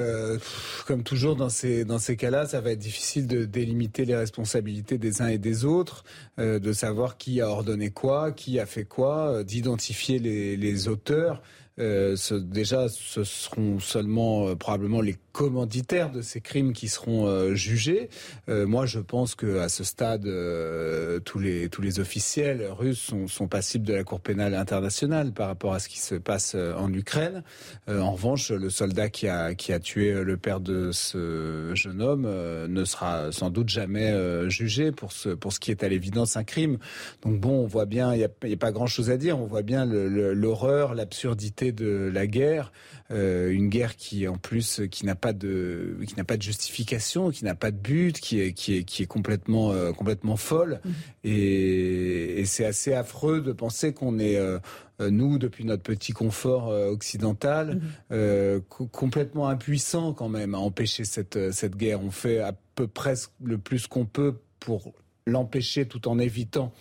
comme 0.87 1.03
toujours 1.03 1.35
dans 1.35 1.49
ces 1.49 1.85
dans 1.85 1.99
ces 1.99 2.17
cas-là, 2.17 2.47
ça 2.47 2.59
va 2.59 2.71
être 2.71 2.79
difficile 2.79 3.27
de 3.27 3.45
délimiter 3.45 4.03
les 4.03 4.15
responsabilités 4.15 4.97
des 4.97 5.21
uns 5.21 5.27
et 5.27 5.37
des 5.37 5.63
autres, 5.63 6.03
de 6.37 6.73
savoir 6.73 7.17
qui 7.17 7.39
a 7.39 7.47
ordonné 7.49 7.91
quoi, 7.91 8.31
qui 8.31 8.59
a 8.59 8.65
fait 8.65 8.85
quoi, 8.85 9.43
d'identifier 9.43 10.19
les, 10.19 10.57
les 10.57 10.87
auteurs. 10.87 11.41
Euh, 11.79 12.17
ce, 12.17 12.35
déjà, 12.35 12.89
ce 12.89 13.23
seront 13.23 13.79
seulement 13.79 14.49
euh, 14.49 14.55
probablement 14.55 14.99
les 14.99 15.15
commanditaires 15.39 16.11
de 16.11 16.21
ces 16.21 16.41
crimes 16.41 16.73
qui 16.73 16.89
seront 16.89 17.25
euh, 17.25 17.55
jugés. 17.55 18.09
Euh, 18.49 18.67
moi, 18.67 18.85
je 18.85 18.99
pense 18.99 19.35
que 19.35 19.59
à 19.59 19.69
ce 19.69 19.85
stade, 19.85 20.25
euh, 20.25 21.21
tous 21.21 21.39
les 21.39 21.69
tous 21.69 21.81
les 21.81 22.01
officiels 22.01 22.67
russes 22.69 22.99
sont, 22.99 23.29
sont, 23.29 23.47
passibles 23.47 23.87
de 23.87 23.93
la 23.93 24.03
Cour 24.03 24.19
pénale 24.19 24.53
internationale 24.53 25.31
par 25.31 25.47
rapport 25.47 25.73
à 25.73 25.79
ce 25.79 25.87
qui 25.87 25.99
se 25.99 26.15
passe 26.15 26.55
en 26.55 26.91
Ukraine. 26.91 27.43
en 27.87 28.11
revanche, 28.11 28.51
le 28.51 28.69
soldat 28.69 29.07
qui 29.07 29.29
a 29.29 29.55
qui 29.55 29.71
a 29.71 29.79
tué 29.79 30.11
le 30.11 30.35
père 30.35 30.59
de 30.59 30.91
ce 30.91 31.71
jeune 31.73 32.01
homme 32.01 32.27
ne 32.67 32.83
sera 32.83 33.31
sans 33.31 33.49
doute 33.49 33.69
jamais 33.69 34.13
jugé 34.49 34.91
pour 34.91 35.13
ce 35.13 35.29
pour 35.29 35.53
ce 35.53 35.61
qui 35.61 35.71
est 35.71 35.83
à 35.83 35.87
l'évidence 35.87 36.35
un 36.35 36.43
crime. 36.43 36.79
Donc 37.21 37.39
bon, 37.39 37.63
on 37.63 37.65
voit 37.65 37.85
bien, 37.85 38.13
il 38.13 38.17
n'y 38.17 38.25
a, 38.25 38.27
a, 38.27 38.57
pas 38.57 38.71
grand 38.73 38.87
chose 38.87 39.09
à 39.09 39.15
dire. 39.15 39.39
On 39.39 39.45
voit 39.45 39.63
bien 39.63 39.85
l'horreur, 39.85 40.95
l'absurdité 40.95 41.71
de 41.71 42.11
la 42.13 42.27
guerre, 42.27 42.73
une 43.11 43.69
guerre 43.69 43.95
qui 43.95 44.27
en 44.27 44.38
plus 44.38 44.81
qui 44.91 45.06
n'a 45.06 45.15
pas 45.15 45.34
de 45.34 45.98
qui 46.07 46.15
n'a 46.15 46.23
pas 46.23 46.38
de 46.38 46.44
justification, 46.44 47.31
qui 47.31 47.44
n'a 47.44 47.56
pas 47.56 47.72
de 47.72 47.77
but, 47.77 48.19
qui 48.19 48.40
est 48.40 48.53
qui 48.53 48.76
est 48.76 48.84
qui 48.84 49.03
est 49.03 49.07
complètement 49.07 49.72
euh, 49.72 49.91
complètement 49.91 50.38
folle. 50.38 50.80
Mmh. 50.84 50.90
Et, 51.23 52.40
et 52.40 52.45
c'est 52.45 52.65
assez 52.65 52.94
affreux 52.94 53.41
de 53.41 53.52
penser 53.52 53.94
qu'on 53.94 54.19
est 54.19 54.38
euh, 54.38 54.60
euh, 55.02 55.10
nous, 55.10 55.40
depuis 55.40 55.65
notre 55.65 55.84
petit 55.84 56.11
confort 56.11 56.68
occidental, 56.68 57.76
mmh. 57.76 57.81
euh, 58.11 58.60
complètement 58.91 59.48
impuissants 59.48 60.14
quand 60.14 60.30
même 60.30 60.53
à 60.53 60.60
empêcher 60.60 61.06
cette, 61.06 61.52
cette 61.52 61.76
guerre. 61.76 62.03
On 62.03 62.11
fait 62.11 62.40
à 62.40 62.53
peu 62.76 62.88
près 62.88 63.15
le 63.44 63.57
plus 63.57 63.88
qu'on 63.88 64.06
peut 64.06 64.36
pour 64.60 64.94
l'empêcher 65.26 65.86
tout 65.86 66.07
en 66.07 66.19
évitant 66.19 66.73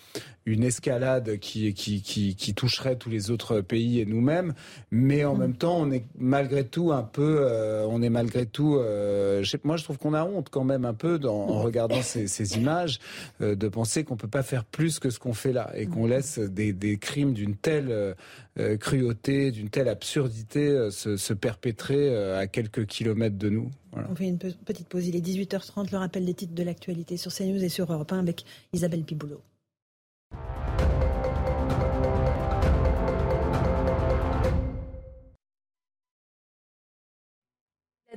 une 0.49 0.65
escalade 0.65 1.39
qui, 1.39 1.75
qui, 1.75 2.03
qui, 2.03 2.35
qui, 2.35 2.55
toucherait 2.55 2.97
tous 2.97 3.11
les 3.11 3.31
autres 3.31 3.61
pays 3.61 4.01
et 4.01 4.07
nous-mêmes, 4.07 4.55
mais 4.91 5.25
en 5.25 5.35
mm. 5.35 5.39
même 5.39 5.55
temps, 5.55 5.79
on 5.79 5.91
est 5.91 6.05
malgré 6.17 6.65
tout 6.65 6.93
un 6.93 7.03
peu, 7.03 7.39
euh, 7.41 7.87
on 7.89 8.03
est 8.03 8.09
malgré 8.09 8.47
tout, 8.47 8.77
euh, 8.77 9.45
moi 9.65 9.77
je 9.77 9.85
trouve 9.85 9.99
qu'on 9.99 10.15
a 10.15 10.25
honte 10.25 10.49
quand 10.51 10.65
même 10.65 10.85
un 10.85 10.95
peu 10.95 11.19
dans, 11.19 11.49
en 11.49 11.61
regardant 11.61 12.01
ces, 12.03 12.29
ces 12.29 12.57
images, 12.57 12.99
euh, 13.43 13.55
de 13.55 13.69
penser 13.69 14.05
qu'on 14.05 14.17
peut 14.17 14.29
pas 14.29 14.43
faire 14.43 14.65
plus 14.65 14.99
que 14.99 15.11
ce 15.11 15.19
qu'on 15.19 15.35
fait 15.35 15.53
là 15.53 15.71
et 15.75 15.87
qu'on 15.87 16.07
mm. 16.07 16.11
laisse 16.11 16.39
des, 16.39 16.73
des 16.73 16.97
crimes 16.97 17.33
d'une 17.35 17.55
telle 17.55 18.15
cruauté, 18.81 19.53
d'une 19.53 19.69
telle 19.69 19.89
absurdité 19.89 20.91
se, 20.91 21.17
se, 21.17 21.33
perpétrer 21.33 22.35
à 22.35 22.49
quelques 22.49 22.87
kilomètres 22.87 23.39
de 23.39 23.51
nous. 23.51 23.71
Voilà. 23.93 24.09
On 24.11 24.17
fait 24.17 24.27
une 24.27 24.39
petite 24.39 24.89
pause, 24.89 25.07
il 25.07 25.15
est 25.15 25.25
18h30, 25.25 25.93
le 25.93 25.99
rappel 25.99 26.25
des 26.25 26.35
titres 26.35 26.55
de 26.55 26.63
l'actualité 26.65 27.17
sur 27.17 27.33
CNews 27.33 27.63
et 27.63 27.69
sur 27.69 27.93
Europe 27.93 28.11
1 28.11 28.19
avec 28.19 28.45
Isabelle 28.73 29.05
Piboulot. 29.05 29.43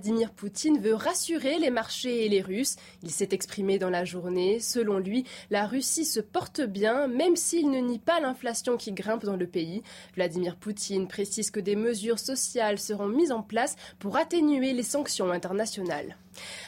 Vladimir 0.02 0.32
Poutine 0.32 0.80
veut 0.80 0.96
rassurer 0.96 1.60
les 1.60 1.70
marchés 1.70 2.26
et 2.26 2.30
les 2.30 2.42
Russes. 2.42 2.76
Il 3.04 3.12
s'est 3.12 3.30
exprimé 3.34 3.78
dans 3.78 3.92
la 3.92 4.04
journée. 4.04 4.60
Selon 4.60 4.98
lui, 4.98 5.26
la 5.52 5.68
Russie 5.68 6.06
se 6.06 6.20
porte 6.20 6.60
bien, 6.60 7.08
même 7.08 7.36
s'il 7.36 7.70
ne 7.70 7.78
nie 7.78 8.00
pas 8.00 8.20
l'inflation 8.20 8.78
qui 8.78 8.94
grimpe 8.94 9.24
dans 9.24 9.36
le 9.36 9.46
pays. 9.46 9.84
Vladimir 10.16 10.56
Poutine 10.56 11.08
précise 11.08 11.52
que 11.52 11.60
des 11.60 11.76
mesures 11.76 12.18
sociales 12.18 12.80
seront 12.80 13.10
mises 13.10 13.32
en 13.32 13.44
place 13.44 13.76
pour 14.00 14.18
atténuer 14.18 14.74
les 14.74 14.82
sanctions 14.82 15.30
internationales. 15.30 16.18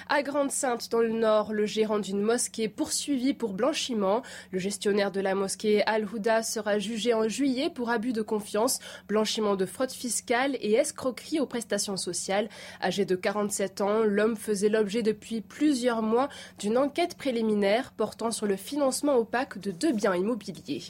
À 0.09 0.21
Grande-Sainte, 0.21 0.89
dans 0.91 0.99
le 0.99 1.09
Nord, 1.09 1.53
le 1.53 1.65
gérant 1.65 1.99
d'une 1.99 2.21
mosquée 2.21 2.67
poursuivi 2.67 3.33
pour 3.33 3.53
blanchiment. 3.53 4.21
Le 4.51 4.59
gestionnaire 4.59 5.11
de 5.11 5.21
la 5.21 5.35
mosquée 5.35 5.83
Al-Houda 5.85 6.43
sera 6.43 6.79
jugé 6.79 7.13
en 7.13 7.27
juillet 7.27 7.69
pour 7.69 7.89
abus 7.89 8.13
de 8.13 8.21
confiance, 8.21 8.79
blanchiment 9.07 9.55
de 9.55 9.65
fraude 9.65 9.91
fiscale 9.91 10.57
et 10.61 10.73
escroquerie 10.73 11.39
aux 11.39 11.45
prestations 11.45 11.97
sociales. 11.97 12.49
Âgé 12.81 13.05
de 13.05 13.15
47 13.15 13.81
ans, 13.81 14.03
l'homme 14.03 14.35
faisait 14.35 14.69
l'objet 14.69 15.03
depuis 15.03 15.41
plusieurs 15.41 16.01
mois 16.01 16.29
d'une 16.59 16.77
enquête 16.77 17.15
préliminaire 17.15 17.91
portant 17.91 18.31
sur 18.31 18.45
le 18.45 18.55
financement 18.55 19.17
opaque 19.17 19.59
de 19.59 19.71
deux 19.71 19.91
biens 19.91 20.15
immobiliers. 20.15 20.83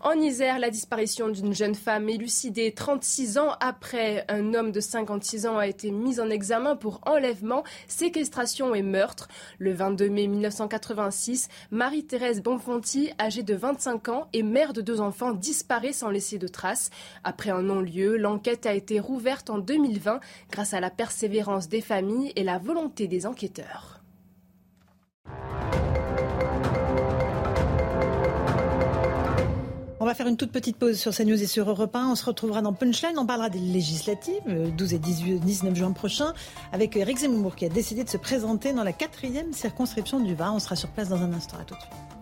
En 0.00 0.12
Isère, 0.12 0.58
la 0.58 0.70
disparition 0.70 1.28
d'une 1.28 1.54
jeune 1.54 1.74
femme 1.74 2.08
élucidée 2.08 2.72
36 2.72 3.38
ans 3.38 3.52
après 3.60 4.24
un 4.28 4.54
homme 4.54 4.72
de 4.72 4.80
56 4.80 5.46
ans 5.46 5.58
a 5.58 5.66
été 5.66 5.90
mis 5.90 6.20
en 6.20 6.30
examen 6.30 6.76
pour 6.76 7.00
enlèvement, 7.06 7.64
séquestration 7.88 8.74
et 8.74 8.82
meurtre. 8.82 9.28
Le 9.58 9.72
22 9.72 10.08
mai 10.08 10.26
1986, 10.26 11.48
Marie-Thérèse 11.70 12.42
Bonfonti, 12.42 13.10
âgée 13.20 13.42
de 13.42 13.54
25 13.54 14.08
ans 14.08 14.28
et 14.32 14.42
mère 14.42 14.72
de 14.72 14.80
deux 14.80 15.00
enfants, 15.00 15.32
disparaît 15.32 15.92
sans 15.92 16.10
laisser 16.10 16.38
de 16.38 16.48
traces. 16.48 16.90
Après 17.24 17.50
un 17.50 17.62
non-lieu, 17.62 18.16
l'enquête 18.16 18.66
a 18.66 18.74
été 18.74 19.00
rouverte 19.00 19.50
en 19.50 19.58
2020 19.58 20.20
grâce 20.50 20.74
à 20.74 20.80
la 20.80 20.90
persévérance 20.90 21.68
des 21.68 21.80
familles 21.80 22.32
et 22.36 22.44
la 22.44 22.58
volonté 22.58 23.08
des 23.08 23.26
enquêteurs. 23.26 24.00
On 30.06 30.08
va 30.08 30.14
faire 30.14 30.28
une 30.28 30.36
toute 30.36 30.52
petite 30.52 30.76
pause 30.76 31.00
sur 31.00 31.12
CNews 31.12 31.42
et 31.42 31.48
sur 31.48 31.68
Europe 31.68 31.96
1. 31.96 32.12
On 32.12 32.14
se 32.14 32.24
retrouvera 32.24 32.62
dans 32.62 32.72
Punchline. 32.72 33.18
On 33.18 33.26
parlera 33.26 33.50
des 33.50 33.58
législatives, 33.58 34.40
12 34.46 34.92
euh, 34.92 34.94
et 34.94 34.98
18, 35.00 35.40
19 35.40 35.74
juin 35.74 35.90
prochain, 35.90 36.32
avec 36.72 36.94
Eric 36.94 37.18
Zemmour 37.18 37.56
qui 37.56 37.64
a 37.64 37.68
décidé 37.68 38.04
de 38.04 38.08
se 38.08 38.16
présenter 38.16 38.72
dans 38.72 38.84
la 38.84 38.92
quatrième 38.92 39.52
circonscription 39.52 40.20
du 40.20 40.36
Var. 40.36 40.54
On 40.54 40.60
sera 40.60 40.76
sur 40.76 40.90
place 40.90 41.08
dans 41.08 41.22
un 41.22 41.32
instant. 41.32 41.56
À 41.60 41.64
tout 41.64 41.74
de 41.74 41.80
suite. 41.80 42.15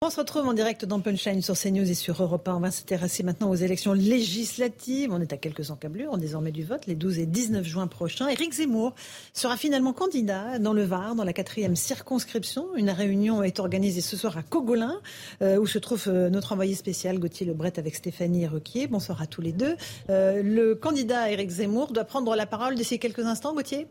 On 0.00 0.10
se 0.10 0.20
retrouve 0.20 0.46
en 0.46 0.52
direct 0.52 0.84
dans 0.84 1.00
Punchline 1.00 1.42
sur 1.42 1.58
CNews 1.58 1.90
et 1.90 1.94
sur 1.94 2.22
Europe 2.22 2.46
1. 2.46 2.54
On 2.54 2.60
va 2.60 2.70
s'intéresser 2.70 3.24
maintenant 3.24 3.50
aux 3.50 3.56
élections 3.56 3.94
législatives. 3.94 5.10
On 5.12 5.20
est 5.20 5.32
à 5.32 5.36
quelques 5.36 5.72
encablures 5.72 6.16
désormais 6.18 6.52
du 6.52 6.62
vote, 6.62 6.86
les 6.86 6.94
12 6.94 7.18
et 7.18 7.26
19 7.26 7.66
juin 7.66 7.88
prochains. 7.88 8.28
Éric 8.28 8.54
Zemmour 8.54 8.94
sera 9.34 9.56
finalement 9.56 9.92
candidat 9.92 10.60
dans 10.60 10.72
le 10.72 10.84
Var, 10.84 11.16
dans 11.16 11.24
la 11.24 11.32
quatrième 11.32 11.74
circonscription. 11.74 12.76
Une 12.76 12.90
réunion 12.90 13.42
est 13.42 13.58
organisée 13.58 14.00
ce 14.00 14.16
soir 14.16 14.38
à 14.38 14.44
Cogolin, 14.44 15.00
euh, 15.42 15.58
où 15.58 15.66
se 15.66 15.80
trouve 15.80 16.04
euh, 16.06 16.30
notre 16.30 16.52
envoyé 16.52 16.76
spécial 16.76 17.18
Gauthier 17.18 17.46
Lebret 17.46 17.76
avec 17.76 17.96
Stéphanie 17.96 18.46
Requier. 18.46 18.86
Bonsoir 18.86 19.20
à 19.20 19.26
tous 19.26 19.40
les 19.40 19.52
deux. 19.52 19.74
Euh, 20.10 20.44
le 20.44 20.76
candidat 20.76 21.28
Éric 21.28 21.50
Zemmour 21.50 21.90
doit 21.90 22.04
prendre 22.04 22.36
la 22.36 22.46
parole 22.46 22.76
d'ici 22.76 23.00
quelques 23.00 23.26
instants, 23.26 23.52
Gauthier? 23.52 23.88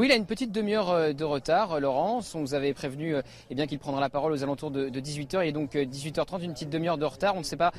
Oui, 0.00 0.06
il 0.06 0.12
a 0.12 0.16
une 0.16 0.24
petite 0.24 0.50
demi-heure 0.50 0.88
euh, 0.88 1.12
de 1.12 1.24
retard, 1.24 1.72
euh, 1.72 1.78
Laurence. 1.78 2.34
On 2.34 2.40
vous 2.40 2.54
avait 2.54 2.72
prévenu 2.72 3.16
euh, 3.16 3.20
eh 3.50 3.66
qu'il 3.66 3.78
prendra 3.78 4.00
la 4.00 4.08
parole 4.08 4.32
aux 4.32 4.42
alentours 4.42 4.70
de, 4.70 4.88
18h. 4.88 5.42
Il 5.42 5.48
est 5.48 5.52
donc 5.52 5.74
18h30, 5.74 6.42
une 6.42 6.54
petite 6.54 6.70
demi-heure 6.70 6.96
de 6.96 7.04
retard. 7.04 7.34
On 7.36 7.40
ne 7.40 7.44
sait 7.44 7.58
pas 7.58 7.70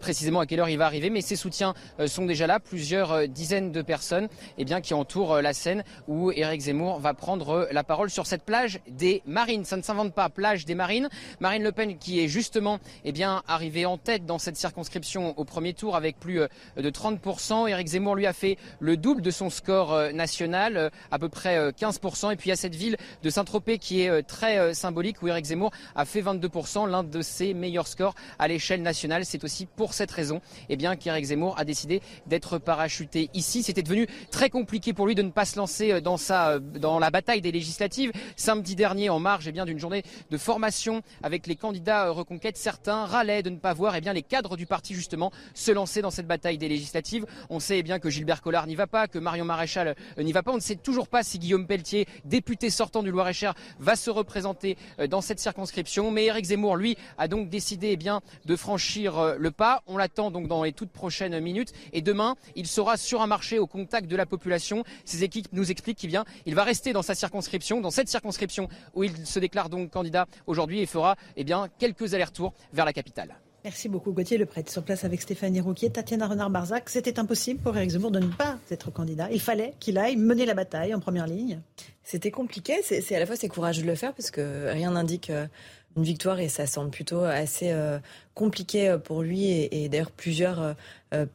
précisément 0.00 0.40
à 0.40 0.46
quelle 0.46 0.60
heure 0.60 0.70
il 0.70 0.78
va 0.78 0.86
arriver, 0.86 1.10
mais 1.10 1.20
ses 1.20 1.36
soutiens 1.36 1.74
sont 2.06 2.24
déjà 2.24 2.46
là. 2.46 2.60
Plusieurs 2.60 3.28
dizaines 3.28 3.72
de 3.72 3.82
personnes 3.82 4.28
eh 4.56 4.64
bien, 4.64 4.80
qui 4.80 4.94
entourent 4.94 5.42
la 5.42 5.52
scène 5.52 5.84
où 6.08 6.32
Éric 6.32 6.62
Zemmour 6.62 6.98
va 6.98 7.12
prendre 7.12 7.68
la 7.70 7.84
parole 7.84 8.08
sur 8.08 8.26
cette 8.26 8.42
plage 8.42 8.80
des 8.88 9.22
Marines. 9.26 9.66
Ça 9.66 9.76
ne 9.76 9.82
s'invente 9.82 10.14
pas, 10.14 10.30
plage 10.30 10.64
des 10.64 10.74
Marines. 10.74 11.10
Marine 11.40 11.62
Le 11.62 11.72
Pen 11.72 11.98
qui 11.98 12.20
est 12.20 12.28
justement 12.28 12.78
eh 13.04 13.12
bien, 13.12 13.42
arrivée 13.48 13.84
en 13.84 13.98
tête 13.98 14.24
dans 14.24 14.38
cette 14.38 14.56
circonscription 14.56 15.38
au 15.38 15.44
premier 15.44 15.74
tour 15.74 15.94
avec 15.94 16.18
plus 16.18 16.40
de 16.76 16.90
30%. 16.90 17.68
Éric 17.68 17.88
Zemmour 17.88 18.14
lui 18.14 18.26
a 18.26 18.32
fait 18.32 18.56
le 18.80 18.96
double 18.96 19.20
de 19.20 19.30
son 19.30 19.50
score 19.50 20.12
national, 20.14 20.90
à 21.10 21.18
peu 21.18 21.28
près 21.28 21.65
15%. 21.70 22.32
Et 22.32 22.36
puis 22.36 22.48
il 22.48 22.50
y 22.50 22.52
a 22.52 22.56
cette 22.56 22.74
ville 22.74 22.96
de 23.22 23.30
Saint-Tropez 23.30 23.78
qui 23.78 24.02
est 24.02 24.08
euh, 24.08 24.22
très 24.22 24.58
euh, 24.58 24.74
symbolique 24.74 25.22
où 25.22 25.28
Eric 25.28 25.44
Zemmour 25.44 25.70
a 25.94 26.04
fait 26.04 26.22
22%, 26.22 26.88
l'un 26.88 27.04
de 27.04 27.22
ses 27.22 27.54
meilleurs 27.54 27.86
scores 27.86 28.14
à 28.38 28.48
l'échelle 28.48 28.82
nationale. 28.82 29.24
C'est 29.24 29.44
aussi 29.44 29.66
pour 29.66 29.94
cette 29.94 30.10
raison 30.10 30.40
eh 30.68 30.76
bien, 30.76 30.96
qu'Éric 30.96 31.26
Zemmour 31.26 31.58
a 31.58 31.64
décidé 31.64 32.02
d'être 32.26 32.58
parachuté 32.58 33.30
ici. 33.34 33.62
C'était 33.62 33.82
devenu 33.82 34.06
très 34.30 34.50
compliqué 34.50 34.92
pour 34.92 35.06
lui 35.06 35.14
de 35.14 35.22
ne 35.22 35.30
pas 35.30 35.44
se 35.44 35.56
lancer 35.56 35.92
euh, 35.92 36.00
dans, 36.00 36.16
sa, 36.16 36.58
dans 36.58 36.98
la 36.98 37.10
bataille 37.10 37.40
des 37.40 37.52
législatives. 37.52 38.12
Samedi 38.36 38.76
dernier, 38.76 39.10
en 39.10 39.18
marge 39.18 39.48
eh 39.48 39.52
bien, 39.52 39.64
d'une 39.64 39.78
journée 39.78 40.02
de 40.30 40.38
formation 40.38 41.02
avec 41.22 41.46
les 41.46 41.56
candidats 41.56 42.10
Reconquête, 42.10 42.56
certains 42.56 43.04
râlaient 43.04 43.42
de 43.42 43.50
ne 43.50 43.56
pas 43.56 43.72
voir 43.72 43.96
eh 43.96 44.00
bien, 44.00 44.12
les 44.12 44.22
cadres 44.22 44.56
du 44.56 44.66
parti 44.66 44.94
justement 44.94 45.32
se 45.54 45.70
lancer 45.70 46.02
dans 46.02 46.10
cette 46.10 46.26
bataille 46.26 46.58
des 46.58 46.68
législatives. 46.68 47.26
On 47.50 47.60
sait 47.60 47.78
eh 47.78 47.82
bien 47.82 47.98
que 47.98 48.10
Gilbert 48.10 48.42
Collard 48.42 48.66
n'y 48.66 48.74
va 48.74 48.86
pas, 48.86 49.08
que 49.08 49.18
Marion 49.18 49.44
Maréchal 49.44 49.94
n'y 50.18 50.32
va 50.32 50.42
pas. 50.42 50.52
On 50.52 50.56
ne 50.56 50.60
sait 50.60 50.76
toujours 50.76 51.08
pas 51.08 51.22
si 51.22 51.38
Guillaume 51.38 51.55
Pelletier, 51.64 52.06
député 52.24 52.70
sortant 52.70 53.02
du 53.02 53.10
Loir-et-Cher, 53.10 53.54
va 53.78 53.96
se 53.96 54.10
représenter 54.10 54.76
euh, 54.98 55.06
dans 55.06 55.20
cette 55.20 55.40
circonscription. 55.40 56.10
Mais 56.10 56.26
Éric 56.26 56.46
Zemmour, 56.46 56.76
lui, 56.76 56.96
a 57.18 57.28
donc 57.28 57.48
décidé 57.48 57.90
eh 57.92 57.96
bien, 57.96 58.20
de 58.44 58.56
franchir 58.56 59.18
euh, 59.18 59.36
le 59.38 59.50
pas. 59.50 59.82
On 59.86 59.96
l'attend 59.96 60.30
donc 60.30 60.48
dans 60.48 60.64
les 60.64 60.72
toutes 60.72 60.90
prochaines 60.90 61.38
minutes. 61.40 61.72
Et 61.92 62.02
demain, 62.02 62.36
il 62.54 62.66
sera 62.66 62.96
sur 62.96 63.22
un 63.22 63.26
marché 63.26 63.58
au 63.58 63.66
contact 63.66 64.08
de 64.08 64.16
la 64.16 64.26
population. 64.26 64.84
Ses 65.04 65.24
équipes 65.24 65.48
nous 65.52 65.70
expliquent 65.70 65.98
qu'il 65.98 66.10
vient, 66.10 66.24
il 66.44 66.54
va 66.54 66.64
rester 66.64 66.92
dans 66.92 67.02
sa 67.02 67.14
circonscription, 67.14 67.80
dans 67.80 67.90
cette 67.90 68.08
circonscription 68.08 68.68
où 68.94 69.04
il 69.04 69.26
se 69.26 69.38
déclare 69.38 69.68
donc 69.68 69.90
candidat 69.90 70.26
aujourd'hui 70.46 70.80
et 70.80 70.86
fera 70.86 71.16
eh 71.36 71.44
bien, 71.44 71.68
quelques 71.78 72.14
allers-retours 72.14 72.52
vers 72.72 72.84
la 72.84 72.92
capitale. 72.92 73.36
Merci 73.66 73.88
beaucoup 73.88 74.12
Gauthier 74.12 74.38
Le 74.38 74.46
Prêtre 74.46 74.70
sur 74.70 74.84
place 74.84 75.02
avec 75.02 75.20
Stéphanie 75.20 75.60
Rouquier, 75.60 75.90
Tatiana 75.90 76.28
Renard-Barzac. 76.28 76.88
C'était 76.88 77.18
impossible 77.18 77.58
pour 77.60 77.76
Éric 77.76 77.90
Zemmour 77.90 78.12
de 78.12 78.20
ne 78.20 78.28
pas 78.28 78.58
être 78.70 78.92
candidat. 78.92 79.26
Il 79.32 79.40
fallait 79.40 79.74
qu'il 79.80 79.98
aille 79.98 80.14
mener 80.14 80.46
la 80.46 80.54
bataille 80.54 80.94
en 80.94 81.00
première 81.00 81.26
ligne. 81.26 81.58
C'était 82.04 82.30
compliqué. 82.30 82.74
C'est 82.84 83.16
à 83.16 83.18
la 83.18 83.26
fois 83.26 83.34
c'est 83.34 83.48
courageux 83.48 83.82
de 83.82 83.88
le 83.88 83.96
faire 83.96 84.14
parce 84.14 84.30
que 84.30 84.70
rien 84.70 84.92
n'indique 84.92 85.30
euh, 85.30 85.48
une 85.96 86.04
victoire 86.04 86.38
et 86.38 86.48
ça 86.48 86.64
semble 86.68 86.90
plutôt 86.90 87.24
assez 87.24 87.72
euh, 87.72 87.98
compliqué 88.34 88.88
euh, 88.88 88.98
pour 88.98 89.22
lui. 89.22 89.48
Et, 89.48 89.88
d'ailleurs 89.88 90.12
plusieurs 90.12 90.76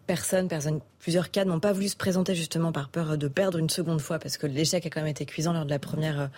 personnes, 0.08 0.48
personnes, 0.48 0.80
plusieurs 1.00 1.32
cadres 1.32 1.52
n'ont 1.52 1.60
pas 1.60 1.74
voulu 1.74 1.90
se 1.90 1.98
présenter 1.98 2.34
justement 2.34 2.72
par 2.72 2.88
peur 2.88 3.18
de 3.18 3.28
perdre 3.28 3.58
une 3.58 3.70
seconde 3.70 4.00
fois 4.00 4.20
parce 4.20 4.38
que 4.38 4.48
l'échec 4.48 4.86
a 4.86 4.90
quand 4.90 5.02
même 5.02 5.10
été 5.10 5.26
cuisant 5.26 5.52
lors 5.52 5.66
de 5.66 5.70
la 5.70 5.80
première 5.80 6.30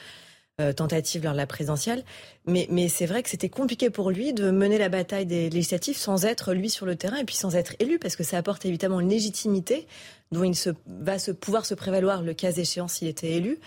tentative 0.75 1.23
lors 1.23 1.33
de 1.33 1.37
la 1.37 1.47
présidentielle. 1.47 2.03
Mais, 2.45 2.67
mais 2.69 2.87
c'est 2.87 3.07
vrai 3.07 3.23
que 3.23 3.29
c'était 3.29 3.49
compliqué 3.49 3.89
pour 3.89 4.11
lui 4.11 4.33
de 4.33 4.51
mener 4.51 4.77
la 4.77 4.89
bataille 4.89 5.25
des 5.25 5.49
législatives 5.49 5.97
sans 5.97 6.25
être 6.25 6.53
lui 6.53 6.69
sur 6.69 6.85
le 6.85 6.95
terrain 6.95 7.17
et 7.17 7.23
puis 7.23 7.35
sans 7.35 7.55
être 7.55 7.75
élu, 7.79 7.97
parce 7.97 8.15
que 8.15 8.23
ça 8.23 8.37
apporte 8.37 8.65
évidemment 8.65 8.99
une 8.99 9.09
légitimité 9.09 9.87
dont 10.31 10.43
il 10.43 10.55
se, 10.55 10.69
va 10.87 11.17
se, 11.17 11.31
pouvoir 11.31 11.65
se 11.65 11.73
prévaloir 11.73 12.21
le 12.21 12.33
cas 12.33 12.51
échéant 12.51 12.87
s'il 12.87 13.07
était 13.07 13.31
élu, 13.31 13.59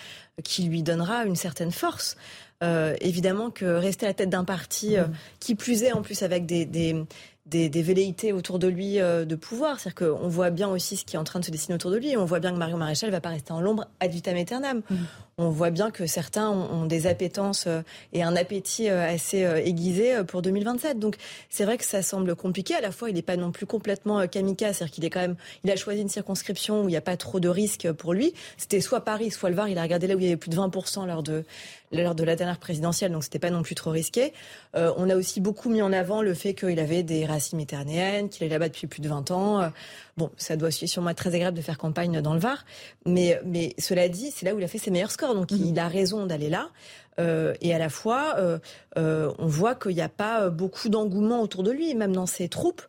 qui 0.44 0.64
lui 0.64 0.82
donnera 0.82 1.24
une 1.24 1.36
certaine 1.36 1.72
force. 1.72 2.16
Euh, 2.62 2.96
évidemment 3.00 3.50
que 3.50 3.64
rester 3.66 4.06
à 4.06 4.10
la 4.10 4.14
tête 4.14 4.30
d'un 4.30 4.44
parti, 4.44 4.96
euh, 4.96 5.04
qui 5.40 5.54
plus 5.54 5.82
est 5.82 5.92
en 5.92 6.02
plus 6.02 6.22
avec 6.22 6.46
des, 6.46 6.64
des, 6.64 7.04
des, 7.46 7.68
des 7.68 7.82
velléités 7.82 8.32
autour 8.32 8.58
de 8.58 8.68
lui 8.68 8.96
de 8.96 9.34
pouvoir. 9.34 9.80
C'est-à-dire 9.80 10.14
qu'on 10.14 10.28
voit 10.28 10.50
bien 10.50 10.68
aussi 10.68 10.96
ce 10.96 11.04
qui 11.04 11.16
est 11.16 11.18
en 11.18 11.24
train 11.24 11.40
de 11.40 11.44
se 11.44 11.50
dessiner 11.50 11.74
autour 11.74 11.90
de 11.90 11.96
lui. 11.96 12.16
on 12.16 12.24
voit 12.24 12.40
bien 12.40 12.52
que 12.52 12.58
Mario 12.58 12.76
Maréchal 12.76 13.10
ne 13.10 13.14
va 13.14 13.20
pas 13.20 13.30
rester 13.30 13.52
en 13.52 13.60
l'ombre 13.60 13.86
ad 14.00 14.10
vitam 14.10 14.36
aeternam. 14.36 14.82
Mmh 14.88 14.94
on 15.38 15.50
voit 15.50 15.68
bien 15.68 15.90
que 15.90 16.06
certains 16.06 16.48
ont, 16.48 16.86
des 16.86 17.06
appétences 17.06 17.66
euh, 17.66 17.82
et 18.14 18.22
un 18.22 18.36
appétit 18.36 18.88
euh, 18.88 19.06
assez 19.06 19.44
euh, 19.44 19.62
aiguisé 19.62 20.24
pour 20.24 20.40
2027. 20.40 20.98
Donc 20.98 21.16
c'est 21.50 21.66
vrai 21.66 21.76
que 21.76 21.84
ça 21.84 22.00
semble 22.00 22.34
compliqué. 22.34 22.74
À 22.74 22.80
la 22.80 22.90
fois, 22.90 23.10
il 23.10 23.16
n'est 23.16 23.22
pas 23.22 23.36
non 23.36 23.52
plus 23.52 23.66
complètement 23.66 24.26
kamikaze, 24.26 24.76
c'est-à-dire 24.76 24.94
qu'il 24.94 25.04
est 25.04 25.10
quand 25.10 25.20
même, 25.20 25.36
il 25.62 25.70
a 25.70 25.76
choisi 25.76 26.00
une 26.00 26.08
circonscription 26.08 26.80
où 26.80 26.84
il 26.84 26.92
n'y 26.92 26.96
a 26.96 27.02
pas 27.02 27.18
trop 27.18 27.38
de 27.38 27.50
risques 27.50 27.92
pour 27.92 28.14
lui. 28.14 28.32
C'était 28.56 28.80
soit 28.80 29.02
Paris, 29.02 29.30
soit 29.30 29.50
le 29.50 29.56
Var. 29.56 29.68
Il 29.68 29.76
a 29.76 29.82
regardé 29.82 30.06
là 30.06 30.14
où 30.14 30.18
il 30.20 30.24
y 30.24 30.28
avait 30.28 30.38
plus 30.38 30.48
de 30.48 30.56
20% 30.56 31.06
lors 31.06 31.22
de 31.22 31.44
lors 31.92 32.16
de 32.16 32.24
la 32.24 32.34
dernière 32.34 32.58
présidentielle, 32.58 33.12
donc 33.12 33.22
c'était 33.22 33.38
pas 33.38 33.50
non 33.50 33.62
plus 33.62 33.76
trop 33.76 33.90
risqué. 33.90 34.32
on 34.74 35.08
a 35.08 35.14
aussi 35.14 35.40
beaucoup 35.40 35.70
mis 35.70 35.82
en 35.82 35.92
avant 35.92 36.20
le 36.20 36.34
fait 36.34 36.52
qu'il 36.52 36.80
avait 36.80 37.04
des 37.04 37.24
racines 37.24 37.58
méditerranéennes, 37.58 38.28
qu'il 38.28 38.44
est 38.44 38.48
là-bas 38.48 38.68
depuis 38.68 38.88
plus 38.88 39.00
de 39.00 39.08
20 39.08 39.30
ans. 39.30 39.70
Bon, 40.16 40.30
ça 40.38 40.56
doit 40.56 40.68
aussi 40.68 40.88
sûrement 40.88 41.10
être 41.10 41.18
très 41.18 41.34
agréable 41.34 41.56
de 41.56 41.62
faire 41.62 41.76
campagne 41.76 42.22
dans 42.22 42.32
le 42.32 42.40
Var, 42.40 42.64
mais, 43.05 43.38
mais 43.44 43.74
cela 43.78 44.09
dit, 44.09 44.30
c'est 44.30 44.47
là 44.47 44.55
où 44.55 44.59
il 44.59 44.64
a 44.64 44.68
fait 44.68 44.78
ses 44.78 44.90
meilleurs 44.90 45.10
scores, 45.10 45.34
donc 45.34 45.51
mhm. 45.51 45.62
il 45.62 45.78
a 45.78 45.88
raison 45.88 46.24
d'aller 46.24 46.48
là. 46.48 46.70
Euh, 47.18 47.55
et 47.60 47.74
à 47.74 47.78
la 47.78 47.88
fois, 47.88 48.34
euh, 48.38 48.59
euh, 48.98 49.32
on 49.38 49.47
voit 49.47 49.74
qu'il 49.74 49.94
n'y 49.94 50.02
a 50.02 50.09
pas 50.09 50.51
beaucoup 50.51 50.88
d'engouement 50.88 51.40
autour 51.40 51.62
de 51.62 51.70
lui, 51.70 51.94
même 51.94 52.12
dans 52.12 52.26
ses 52.26 52.48
troupes. 52.48 52.82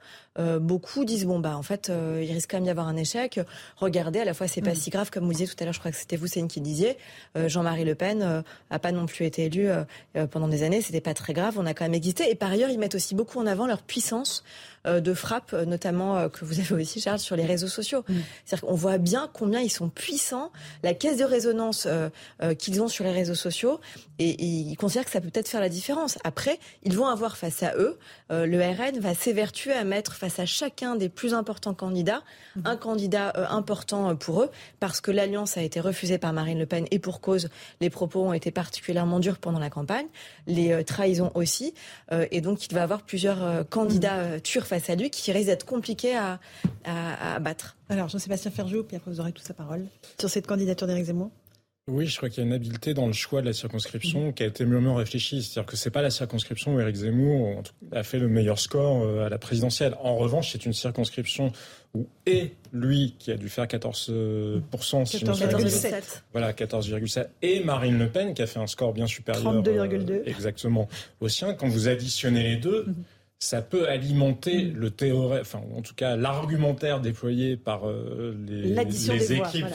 beaucoup 0.59 1.03
disent 1.03 1.25
bon 1.25 1.39
bah 1.39 1.57
en 1.57 1.63
fait 1.63 1.89
il 1.89 2.31
risque 2.31 2.51
quand 2.51 2.57
même 2.57 2.65
d'y 2.65 2.69
avoir 2.69 2.87
un 2.87 2.95
échec. 2.95 3.39
Regardez, 3.77 4.19
à 4.19 4.25
la 4.25 4.35
fois 4.35 4.47
c'est 4.47 4.61
pas 4.61 4.75
mhm. 4.75 4.75
si 4.75 4.89
grave 4.91 5.09
comme 5.09 5.25
vous 5.25 5.31
disiez 5.31 5.47
tout 5.47 5.55
à 5.59 5.63
l'heure. 5.63 5.73
Je 5.73 5.79
crois 5.79 5.91
que 5.91 5.97
c'était 5.97 6.15
vous, 6.15 6.27
Céline, 6.27 6.47
qui 6.47 6.61
disiez. 6.61 6.97
Jean-Marie 7.35 7.85
Le 7.85 7.95
Pen 7.95 8.43
a 8.69 8.79
pas 8.79 8.91
non 8.91 9.07
plus 9.07 9.25
été 9.25 9.45
élu 9.45 9.69
pendant 10.29 10.47
des 10.47 10.61
années. 10.61 10.81
C'était 10.81 11.01
pas 11.01 11.15
très 11.15 11.33
grave. 11.33 11.55
On 11.57 11.65
a 11.65 11.73
quand 11.73 11.85
même 11.85 11.95
existé. 11.95 12.29
Et 12.29 12.35
par 12.35 12.51
ailleurs, 12.51 12.69
ils 12.69 12.77
mettent 12.77 12.95
aussi 12.95 13.15
beaucoup 13.15 13.39
en 13.39 13.47
avant 13.47 13.65
leur 13.65 13.81
puissance 13.81 14.43
de 14.88 15.14
frappe, 15.14 15.53
notamment 15.53 16.30
que 16.30 16.45
vous 16.45 16.59
avez 16.59 16.81
aussi, 16.81 17.01
Charles, 17.01 17.19
sur 17.19 17.35
les 17.35 17.45
réseaux 17.45 17.68
sociaux. 17.68 18.03
Mhm. 18.07 18.22
C'est-à-dire 18.45 18.68
qu'on 18.68 18.76
voit 18.76 18.97
bien 18.97 19.30
combien 19.34 19.59
ils 19.59 19.69
sont 19.69 19.89
puissants, 19.89 20.51
la 20.84 20.93
caisse 20.93 21.18
de 21.18 21.23
résonance 21.23 21.88
qu'ils 22.57 22.81
ont 22.81 22.88
sur 22.88 23.03
les 23.03 23.11
réseaux 23.11 23.35
sociaux 23.35 23.80
et, 24.19 24.43
ils 24.43 24.76
considèrent 24.76 25.05
que 25.05 25.11
ça 25.11 25.22
peut 25.22 25.30
peut-être 25.30 25.47
faire 25.47 25.61
la 25.61 25.69
différence. 25.69 26.18
Après, 26.23 26.59
ils 26.84 26.95
vont 26.95 27.07
avoir 27.07 27.38
face 27.38 27.64
à 27.64 27.76
eux, 27.76 27.97
euh, 28.31 28.45
le 28.45 28.59
RN 28.59 28.99
va 28.99 29.14
s'évertuer 29.14 29.73
à 29.73 29.84
mettre 29.84 30.15
face 30.15 30.39
à 30.39 30.45
chacun 30.45 30.95
des 30.95 31.09
plus 31.09 31.34
importants 31.34 31.73
candidats 31.73 32.23
mhm. 32.55 32.64
un 32.65 32.77
candidat 32.77 33.34
euh, 33.38 33.45
important 33.49 34.09
euh, 34.09 34.14
pour 34.15 34.43
eux, 34.43 34.49
parce 34.80 35.01
que 35.01 35.11
l'alliance 35.11 35.57
a 35.57 35.61
été 35.61 35.80
refusée 35.80 36.18
par 36.18 36.34
Marine 36.34 36.59
Le 36.59 36.65
Pen 36.65 36.85
et 36.91 36.99
pour 36.99 37.22
cause, 37.22 37.49
les 37.81 37.89
propos 37.89 38.23
ont 38.23 38.34
été 38.34 38.51
particulièrement 38.51 39.19
durs 39.19 39.38
pendant 39.38 39.59
la 39.59 39.69
campagne, 39.69 40.07
les 40.47 40.84
trahisons 40.84 41.31
aussi, 41.35 41.73
et 42.31 42.41
donc 42.41 42.65
il 42.65 42.73
va 42.73 42.84
avoir 42.84 43.01
plusieurs 43.01 43.68
candidatures 43.69 44.65
face 44.65 44.76
à 44.89 44.95
lui 44.95 45.09
qui 45.09 45.31
risquent 45.31 45.47
d'être 45.47 45.65
compliquées 45.65 46.15
à, 46.15 46.39
à, 46.83 47.35
à 47.35 47.39
battre. 47.39 47.77
Alors, 47.89 48.09
Jean-Sébastien 48.09 48.51
Ferjou, 48.51 48.83
puis 48.83 48.97
après 48.97 49.11
vous 49.11 49.19
aurez 49.19 49.31
toute 49.31 49.45
sa 49.45 49.53
parole 49.53 49.85
sur 50.19 50.29
cette 50.29 50.47
candidature 50.47 50.87
d'Éric 50.87 51.05
Zemmour. 51.05 51.31
Oui, 51.89 52.05
je 52.05 52.17
crois 52.17 52.27
qu'il 52.27 52.43
y 52.43 52.45
a 52.45 52.47
une 52.47 52.53
habileté 52.53 52.93
dans 52.93 53.07
le 53.07 53.13
choix 53.13 53.39
de 53.39 53.45
la 53.45 53.53
circonscription 53.53 54.33
qui 54.33 54.43
a 54.43 54.45
été 54.45 54.65
mûrement 54.65 54.95
réfléchie. 54.95 55.41
C'est-à-dire 55.41 55.65
que 55.71 55.77
c'est 55.77 55.89
pas 55.89 56.01
la 56.01 56.09
circonscription 56.09 56.75
où 56.75 56.81
Éric 56.81 56.97
Zemmour 56.97 57.63
a 57.93 58.03
fait 58.03 58.19
le 58.19 58.27
meilleur 58.27 58.59
score 58.59 59.03
euh, 59.03 59.25
à 59.25 59.29
la 59.29 59.37
présidentielle. 59.37 59.95
En 60.01 60.17
revanche, 60.17 60.51
c'est 60.51 60.65
une 60.65 60.73
circonscription 60.73 61.53
où 61.93 62.05
et 62.25 62.55
lui 62.73 63.15
qui 63.17 63.31
a 63.31 63.37
dû 63.37 63.47
faire 63.47 63.67
14%, 63.67 64.61
14,7. 64.69 66.23
Voilà, 66.33 66.51
14,7. 66.51 67.27
Et 67.41 67.63
Marine 67.63 67.97
Le 67.97 68.09
Pen 68.09 68.33
qui 68.33 68.41
a 68.41 68.47
fait 68.47 68.59
un 68.59 68.67
score 68.67 68.91
bien 68.91 69.07
supérieur. 69.07 69.63
32,2. 69.63 70.11
Euh, 70.11 70.23
exactement. 70.25 70.89
Au 71.21 71.29
sien. 71.29 71.53
Quand 71.53 71.69
vous 71.69 71.87
additionnez 71.87 72.43
les 72.43 72.57
deux, 72.57 72.83
mhm 72.85 72.95
ça 73.39 73.61
peut 73.61 73.88
alimenter 73.88 74.65
mm. 74.65 74.73
le 74.73 74.89
théorème, 74.89 75.41
enfin 75.41 75.61
en 75.76 75.81
tout 75.81 75.93
cas 75.93 76.15
l'argumentaire 76.15 77.01
déployé 77.01 77.55
par 77.55 77.88
euh, 77.88 78.35
les, 78.47 79.34
équipes 79.34 79.65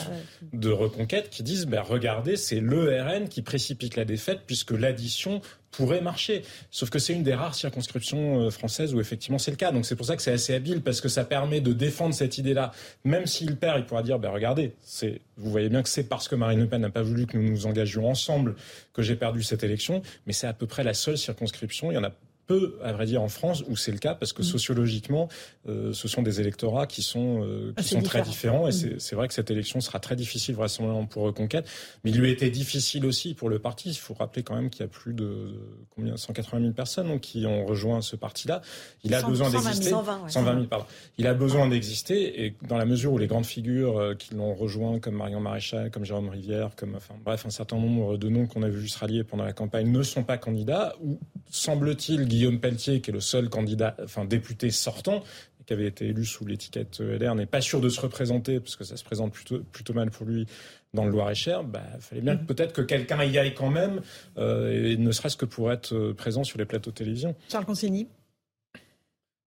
de 0.52 0.70
reconquête 0.70 1.30
qui 1.30 1.42
disent 1.42 1.66
ben, 1.66 1.82
regardez 1.82 2.36
c'est 2.36 2.60
l'ERN 2.60 3.28
qui 3.28 3.42
précipite 3.42 3.96
la 3.96 4.04
défaite 4.04 4.40
puisque 4.46 4.72
l'addition 4.72 5.40
pourrait 5.70 6.02
marcher. 6.02 6.42
Sauf 6.70 6.90
que 6.90 6.98
c'est 6.98 7.14
une 7.14 7.22
des 7.22 7.34
rares 7.34 7.54
circonscriptions 7.54 8.40
euh, 8.40 8.50
françaises 8.50 8.94
où 8.94 9.00
effectivement 9.00 9.38
c'est 9.38 9.52
le 9.52 9.56
cas. 9.56 9.72
Donc 9.72 9.86
c'est 9.86 9.96
pour 9.96 10.06
ça 10.06 10.16
que 10.16 10.22
c'est 10.22 10.32
assez 10.32 10.54
habile 10.54 10.82
parce 10.82 11.00
que 11.00 11.08
ça 11.08 11.24
permet 11.24 11.60
de 11.60 11.72
défendre 11.72 12.14
cette 12.14 12.38
idée-là. 12.38 12.72
Même 13.04 13.26
s'il 13.26 13.56
perd, 13.56 13.78
il 13.78 13.86
pourra 13.86 14.02
dire 14.02 14.18
ben 14.18 14.30
regardez, 14.30 14.74
c'est 14.82 15.20
vous 15.38 15.50
voyez 15.50 15.68
bien 15.68 15.82
que 15.82 15.88
c'est 15.88 16.04
parce 16.04 16.28
que 16.28 16.34
Marine 16.34 16.60
Le 16.60 16.68
Pen 16.68 16.80
n'a 16.80 16.90
pas 16.90 17.02
voulu 17.02 17.26
que 17.26 17.38
nous 17.38 17.48
nous 17.48 17.66
engagions 17.66 18.08
ensemble 18.08 18.54
que 18.92 19.02
j'ai 19.02 19.16
perdu 19.16 19.42
cette 19.42 19.64
élection, 19.64 20.02
mais 20.26 20.32
c'est 20.32 20.46
à 20.46 20.52
peu 20.52 20.66
près 20.66 20.84
la 20.84 20.94
seule 20.94 21.16
circonscription. 21.16 21.90
Il 21.90 21.94
y 21.94 21.98
en 21.98 22.04
a 22.04 22.12
peu, 22.52 22.78
à 22.82 22.92
vrai 22.92 23.06
dire, 23.06 23.22
en 23.22 23.28
France 23.28 23.64
où 23.68 23.76
c'est 23.76 23.92
le 23.92 23.98
cas, 23.98 24.14
parce 24.14 24.32
que 24.32 24.42
mm. 24.42 24.44
sociologiquement, 24.44 25.28
euh, 25.68 25.92
ce 25.92 26.08
sont 26.08 26.22
des 26.22 26.40
électorats 26.40 26.86
qui 26.86 27.02
sont, 27.02 27.42
euh, 27.44 27.72
qui 27.78 27.84
sont 27.84 28.02
très 28.02 28.22
différents. 28.22 28.68
Et 28.68 28.72
mm. 28.72 28.98
c'est 28.98 29.16
vrai 29.16 29.28
que 29.28 29.34
cette 29.34 29.50
élection 29.50 29.80
sera 29.80 30.00
très 30.00 30.16
difficile, 30.16 30.54
vraisemblablement, 30.54 31.06
pour 31.06 31.22
Reconquête. 31.22 31.66
Mais 32.04 32.10
il 32.10 32.18
lui 32.18 32.28
a 32.28 32.32
été 32.32 32.50
difficile 32.50 33.06
aussi 33.06 33.34
pour 33.34 33.48
le 33.48 33.58
parti. 33.58 33.90
Il 33.90 33.94
faut 33.94 34.14
rappeler 34.14 34.42
quand 34.42 34.54
même 34.54 34.70
qu'il 34.70 34.82
y 34.82 34.84
a 34.84 34.88
plus 34.88 35.14
de 35.14 35.54
combien 35.94 36.16
180 36.16 36.60
000 36.60 36.72
personnes 36.72 37.08
donc, 37.08 37.20
qui 37.20 37.46
ont 37.46 37.64
rejoint 37.64 38.02
ce 38.02 38.16
parti-là. 38.16 38.60
Il 39.04 39.14
a 39.14 39.22
besoin 39.22 39.50
d'exister. 39.50 39.90
120, 39.90 40.28
000, 40.28 40.64
pardon. 40.64 40.86
Il 41.18 41.26
a 41.26 41.34
besoin 41.34 41.68
d'exister. 41.68 42.44
Et 42.44 42.54
dans 42.68 42.76
la 42.76 42.84
mesure 42.84 43.12
où 43.12 43.18
les 43.18 43.26
grandes 43.26 43.46
figures 43.46 43.98
euh, 43.98 44.14
qui 44.14 44.34
l'ont 44.34 44.54
rejoint, 44.54 44.98
comme 44.98 45.14
Marion 45.14 45.40
Maréchal, 45.40 45.90
comme 45.90 46.04
Jérôme 46.04 46.28
Rivière, 46.28 46.70
comme, 46.76 46.96
enfin, 46.96 47.14
bref, 47.24 47.46
un 47.46 47.50
certain 47.50 47.76
nombre 47.76 48.18
de 48.18 48.28
noms 48.28 48.46
qu'on 48.46 48.62
a 48.62 48.68
vu 48.68 48.88
se 48.88 48.98
rallier 48.98 49.24
pendant 49.24 49.44
la 49.44 49.52
campagne, 49.52 49.90
ne 49.90 50.02
sont 50.02 50.24
pas 50.24 50.36
candidats, 50.38 50.94
ou 51.02 51.18
semble-t-il, 51.50 52.26
Guillaume 52.42 52.58
Pelletier, 52.58 53.00
qui 53.00 53.10
est 53.10 53.12
le 53.12 53.20
seul 53.20 53.48
candidat, 53.48 53.96
enfin 54.02 54.24
député 54.24 54.72
sortant, 54.72 55.22
qui 55.64 55.72
avait 55.72 55.86
été 55.86 56.06
élu 56.06 56.24
sous 56.24 56.44
l'étiquette 56.44 56.98
LR, 56.98 57.36
n'est 57.36 57.46
pas 57.46 57.60
sûr 57.60 57.80
de 57.80 57.88
se 57.88 58.00
représenter, 58.00 58.58
parce 58.58 58.74
que 58.74 58.82
ça 58.82 58.96
se 58.96 59.04
présente 59.04 59.32
plutôt, 59.32 59.60
plutôt 59.60 59.94
mal 59.94 60.10
pour 60.10 60.26
lui 60.26 60.46
dans 60.92 61.04
le 61.04 61.12
Loir-et-Cher, 61.12 61.62
bah, 61.62 61.84
fallait 62.00 62.20
bien 62.20 62.34
mm. 62.34 62.46
peut-être 62.46 62.72
que 62.72 62.82
quelqu'un 62.82 63.22
y 63.22 63.38
aille 63.38 63.54
quand 63.54 63.70
même, 63.70 64.00
euh, 64.38 64.90
et 64.90 64.96
ne 64.96 65.12
serait-ce 65.12 65.36
que 65.36 65.44
pour 65.44 65.70
être 65.70 65.94
euh, 65.94 66.14
présent 66.14 66.42
sur 66.42 66.58
les 66.58 66.64
plateaux 66.64 66.90
de 66.90 66.96
télévision. 66.96 67.36
Charles 67.48 67.64
Consigny 67.64 68.08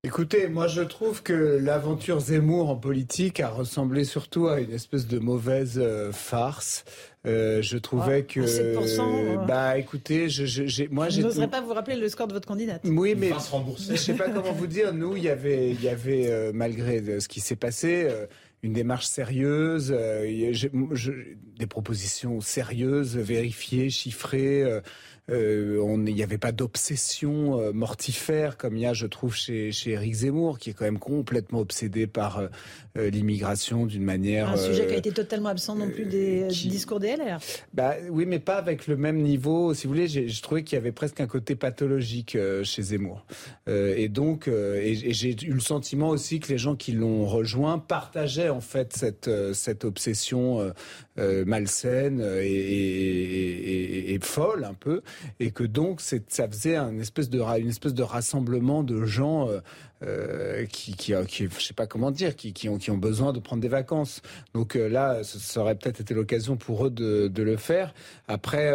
Écoutez, 0.06 0.48
moi 0.48 0.66
je 0.66 0.82
trouve 0.82 1.22
que 1.22 1.32
l'aventure 1.32 2.20
Zemmour 2.20 2.68
en 2.68 2.76
politique 2.76 3.40
a 3.40 3.48
ressemblé 3.48 4.04
surtout 4.04 4.48
à 4.48 4.60
une 4.60 4.70
espèce 4.70 5.06
de 5.06 5.18
mauvaise 5.18 5.78
euh, 5.82 6.12
farce. 6.12 6.84
Euh, 7.24 7.62
je 7.62 7.78
trouvais 7.78 8.18
ah, 8.28 8.32
que. 8.32 8.40
7%, 8.40 9.00
euh, 9.00 9.36
bah 9.46 9.78
écoutez, 9.78 10.28
je, 10.28 10.44
je, 10.44 10.84
moi 10.90 11.08
Je 11.08 11.22
n'oserais 11.22 11.48
pas 11.48 11.62
vous 11.62 11.72
rappeler 11.72 11.96
le 11.96 12.06
score 12.10 12.26
de 12.26 12.34
votre 12.34 12.46
candidate. 12.46 12.82
Oui, 12.84 13.14
mais. 13.16 13.30
Je 13.30 13.92
ne 13.92 13.96
sais 13.96 14.12
pas 14.12 14.28
comment 14.28 14.52
vous 14.52 14.66
dire. 14.66 14.92
Nous, 14.92 15.16
il 15.16 15.22
y 15.22 15.30
avait, 15.30 15.70
il 15.70 15.82
y 15.82 15.88
avait 15.88 16.52
malgré 16.52 17.18
ce 17.18 17.26
qui 17.26 17.40
s'est 17.40 17.56
passé, 17.56 18.06
une 18.62 18.74
démarche 18.74 19.06
sérieuse, 19.06 19.90
des 19.90 21.66
propositions 21.66 22.42
sérieuses, 22.42 23.16
vérifiées, 23.16 23.90
chiffrées. 23.90 24.62
Euh, 24.62 24.80
il 25.28 26.14
n'y 26.14 26.22
avait 26.22 26.38
pas 26.38 26.52
d'obsession 26.52 27.58
euh, 27.58 27.72
mortifère 27.72 28.56
comme 28.56 28.76
il 28.76 28.82
y 28.82 28.86
a, 28.86 28.92
je 28.92 29.06
trouve, 29.06 29.34
chez, 29.34 29.72
chez 29.72 29.92
Eric 29.92 30.12
Zemmour, 30.12 30.58
qui 30.58 30.70
est 30.70 30.72
quand 30.74 30.84
même 30.84 30.98
complètement 30.98 31.60
obsédé 31.60 32.06
par 32.06 32.38
euh, 32.96 33.10
l'immigration 33.10 33.86
d'une 33.86 34.04
manière. 34.04 34.50
Un 34.50 34.56
sujet 34.56 34.86
qui 34.86 34.94
a 34.94 34.98
été 34.98 35.12
totalement 35.12 35.48
absent 35.48 35.76
non 35.76 35.88
plus 35.88 36.04
des, 36.04 36.48
discours 36.48 37.00
des 37.00 37.16
LR. 37.16 37.38
Bah 37.72 37.94
oui, 38.10 38.26
mais 38.26 38.38
pas 38.38 38.56
avec 38.56 38.86
le 38.86 38.96
même 38.96 39.22
niveau. 39.22 39.72
Si 39.72 39.86
vous 39.86 39.94
voulez, 39.94 40.08
j'ai 40.08 40.28
trouvé 40.42 40.62
qu'il 40.62 40.76
y 40.76 40.78
avait 40.78 40.92
presque 40.92 41.20
un 41.20 41.26
côté 41.26 41.54
pathologique 41.54 42.36
chez 42.62 42.82
Zemmour. 42.82 43.24
et 43.66 44.08
donc, 44.08 44.48
et, 44.48 44.94
j'ai 44.94 45.36
eu 45.44 45.52
le 45.52 45.60
sentiment 45.60 46.10
aussi 46.10 46.40
que 46.40 46.48
les 46.48 46.58
gens 46.58 46.76
qui 46.76 46.92
l'ont 46.92 47.26
rejoint 47.26 47.78
partageaient 47.78 48.50
en 48.50 48.60
fait 48.60 48.94
cette 48.94 49.30
cette 49.54 49.84
obsession 49.84 50.72
malsaine 51.16 52.20
et, 52.20 52.46
et, 52.46 54.14
et, 54.14 54.18
folle 54.20 54.64
un 54.64 54.74
peu 54.74 55.02
et 55.40 55.50
que 55.50 55.64
donc 55.64 56.00
ça 56.00 56.48
faisait 56.48 56.76
une 56.76 57.00
espèce 57.00 57.30
de 57.30 58.02
rassemblement 58.02 58.82
de 58.82 59.04
gens 59.04 59.48
euh, 59.48 59.60
euh, 60.02 60.66
qui, 60.66 60.94
je 60.98 61.64
sais 61.64 61.74
pas 61.74 61.86
comment 61.86 62.10
dire, 62.10 62.36
qui, 62.36 62.68
ont, 62.68 62.98
besoin 62.98 63.32
de 63.32 63.40
prendre 63.40 63.62
des 63.62 63.68
vacances. 63.68 64.20
Donc 64.52 64.76
euh, 64.76 64.88
là, 64.88 65.22
ça 65.24 65.60
aurait 65.60 65.76
peut-être 65.76 66.00
été 66.00 66.14
l'occasion 66.14 66.56
pour 66.56 66.86
eux 66.86 66.90
de, 66.90 67.42
le 67.42 67.56
faire. 67.56 67.94
Après, 68.28 68.72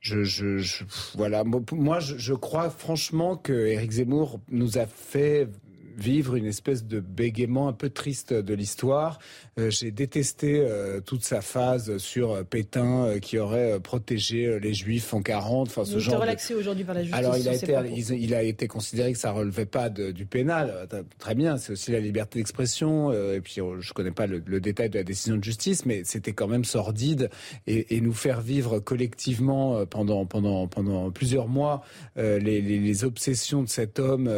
je, 0.00 0.82
voilà, 1.16 1.44
moi, 1.44 2.00
je, 2.00 2.16
je 2.16 2.34
crois 2.34 2.70
franchement 2.70 3.36
que 3.36 3.52
Éric 3.52 3.92
Zemmour 3.92 4.40
nous 4.50 4.78
a 4.78 4.86
fait 4.86 5.48
vivre 5.96 6.36
une 6.36 6.44
espèce 6.44 6.84
de 6.84 7.00
bégaiement 7.00 7.68
un 7.68 7.72
peu 7.72 7.88
triste 7.88 8.32
de 8.32 8.54
l'histoire. 8.54 9.18
Euh, 9.58 9.70
j'ai 9.70 9.90
détesté 9.90 10.60
euh, 10.60 11.00
toute 11.00 11.24
sa 11.24 11.40
phase 11.40 11.96
sur 11.96 12.32
euh, 12.32 12.42
Pétain 12.42 13.18
qui 13.22 13.38
aurait 13.38 13.80
protégé 13.80 14.60
les 14.60 14.74
Juifs 14.74 15.14
en 15.14 15.22
40. 15.22 15.68
Enfin, 15.68 15.86
ce 15.86 15.98
genre. 15.98 16.20
relaxé 16.20 16.54
aujourd'hui 16.54 16.84
par 16.84 16.94
la 16.94 17.02
justice. 17.02 17.18
Alors 17.18 17.38
il 17.38 17.48
a 17.48 17.54
été, 17.54 17.74
il, 18.18 18.34
a 18.34 18.42
été 18.42 18.68
considéré 18.68 19.14
que 19.14 19.18
ça 19.18 19.32
relevait 19.32 19.64
pas 19.64 19.88
du 19.88 20.26
pénal. 20.26 20.86
Très 21.18 21.34
bien, 21.34 21.56
c'est 21.56 21.72
aussi 21.72 21.90
la 21.90 22.00
liberté 22.00 22.38
d'expression. 22.38 23.12
et 23.12 23.40
puis 23.40 23.60
je 23.80 23.92
connais 23.94 24.10
pas 24.10 24.26
le, 24.26 24.40
détail 24.60 24.90
de 24.90 24.98
la 24.98 25.04
décision 25.04 25.36
de 25.36 25.44
justice, 25.44 25.86
mais 25.86 26.02
c'était 26.04 26.32
quand 26.32 26.48
même 26.48 26.64
sordide 26.64 27.30
et, 27.66 27.96
et, 27.96 28.00
nous 28.00 28.12
faire 28.12 28.42
vivre 28.42 28.78
collectivement 28.78 29.86
pendant 29.86 30.26
pendant 30.26 30.66
pendant 30.66 31.10
plusieurs 31.10 31.48
mois 31.48 31.82
les, 32.16 32.40
les, 32.40 32.60
les, 32.60 33.04
obsessions 33.04 33.62
de 33.62 33.68
cet 33.68 33.98
homme 33.98 34.30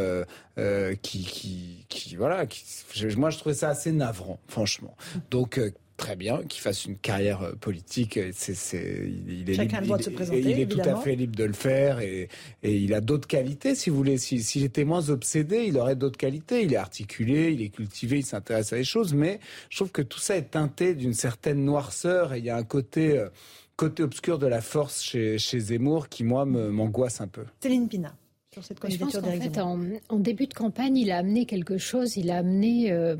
qui, 1.02 1.24
qui, 1.24 1.86
qui 1.88 2.16
voilà. 2.16 2.46
Qui, 2.46 2.62
moi 3.16 3.30
je 3.30 3.38
trouvais 3.38 3.54
ça 3.54 3.70
assez 3.70 3.92
navrant, 3.92 4.38
franchement. 4.46 4.96
Donc 5.30 5.58
euh, 5.58 5.70
très 5.98 6.16
bien 6.16 6.42
qu'il 6.44 6.62
fasse 6.62 6.86
une 6.86 6.96
carrière 6.96 7.42
euh, 7.42 7.52
politique. 7.52 8.18
C'est, 8.32 9.10
il 9.28 9.50
est, 9.50 9.54
Chacun 9.54 9.80
libre, 9.82 9.98
de 9.98 10.02
se 10.02 10.10
présenter, 10.10 10.40
il 10.40 10.60
est 10.60 10.66
tout 10.66 10.80
à 10.80 10.96
fait 10.96 11.14
libre 11.14 11.36
de 11.36 11.44
le 11.44 11.52
faire 11.52 12.00
et, 12.00 12.28
et 12.62 12.76
il 12.76 12.94
a 12.94 13.02
d'autres 13.02 13.28
qualités, 13.28 13.74
si 13.74 13.90
vous 13.90 13.96
voulez. 13.96 14.16
S'il 14.16 14.64
était 14.64 14.84
moins 14.84 15.10
obsédé, 15.10 15.64
il 15.66 15.76
aurait 15.76 15.96
d'autres 15.96 16.16
qualités. 16.16 16.62
Il 16.62 16.72
est 16.72 16.76
articulé, 16.76 17.52
il 17.52 17.60
est 17.60 17.68
cultivé, 17.68 18.18
il 18.18 18.24
s'intéresse 18.24 18.72
à 18.72 18.76
des 18.76 18.84
choses, 18.84 19.12
mais 19.12 19.40
je 19.68 19.76
trouve 19.76 19.90
que 19.90 20.02
tout 20.02 20.20
ça 20.20 20.36
est 20.36 20.50
teinté 20.52 20.94
d'une 20.94 21.14
certaine 21.14 21.64
noirceur 21.64 22.32
et 22.32 22.38
il 22.38 22.44
y 22.44 22.50
a 22.50 22.56
un 22.56 22.64
côté, 22.64 23.18
euh, 23.18 23.28
côté 23.76 24.02
obscur 24.02 24.38
de 24.38 24.46
la 24.46 24.60
force 24.60 25.02
chez, 25.02 25.38
chez 25.38 25.58
Zemmour 25.58 26.08
qui, 26.08 26.24
moi, 26.24 26.46
m'angoisse 26.46 27.20
un 27.20 27.28
peu. 27.28 27.44
Céline 27.60 27.88
Pina. 27.88 28.14
Sur 28.52 28.64
cette 28.64 28.78
je 28.90 28.96
pense 28.96 29.12
qu'en 29.12 29.30
fait, 29.30 29.58
en, 29.58 30.18
début 30.18 30.46
de 30.46 30.54
campagne, 30.54 30.96
il 30.96 31.10
a 31.10 31.18
amené 31.18 31.44
quelque 31.44 31.76
chose. 31.76 32.16
Il 32.16 32.30
a 32.30 32.38
amené 32.38 32.90
euh, 32.90 33.16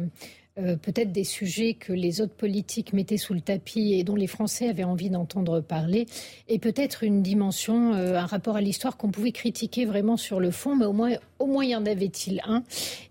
peut-être 0.83 1.13
des 1.13 1.25
sujets 1.25 1.75
que 1.75 1.93
les 1.93 2.21
autres 2.21 2.35
politiques 2.35 2.93
mettaient 2.93 3.17
sous 3.17 3.35
le 3.35 3.41
tapis 3.41 3.95
et 3.95 4.05
dont 4.05 4.17
les 4.17 4.27
Français 4.27 4.69
avaient 4.69 4.85
envie 4.85 5.11
d'entendre 5.11 5.61
parler, 5.61 6.07
et 6.49 6.59
peut-être 6.59 7.05
une 7.05 7.23
dimension, 7.23 7.95
euh, 7.95 8.17
un 8.17 8.27
rapport 8.27 8.57
à 8.57 8.61
l'histoire 8.61 8.97
qu'on 8.97 9.11
pouvait 9.11 9.33
critiquer 9.33 9.85
vraiment 9.85 10.17
sur 10.17 10.41
le 10.41 10.51
fond, 10.51 10.77
mais 10.77 10.85
au 10.85 10.93
moins, 10.93 11.11
au 11.39 11.47
moins 11.47 11.65
y 11.65 11.75
en 11.75 11.87
avait-il 11.87 12.41
un, 12.47 12.63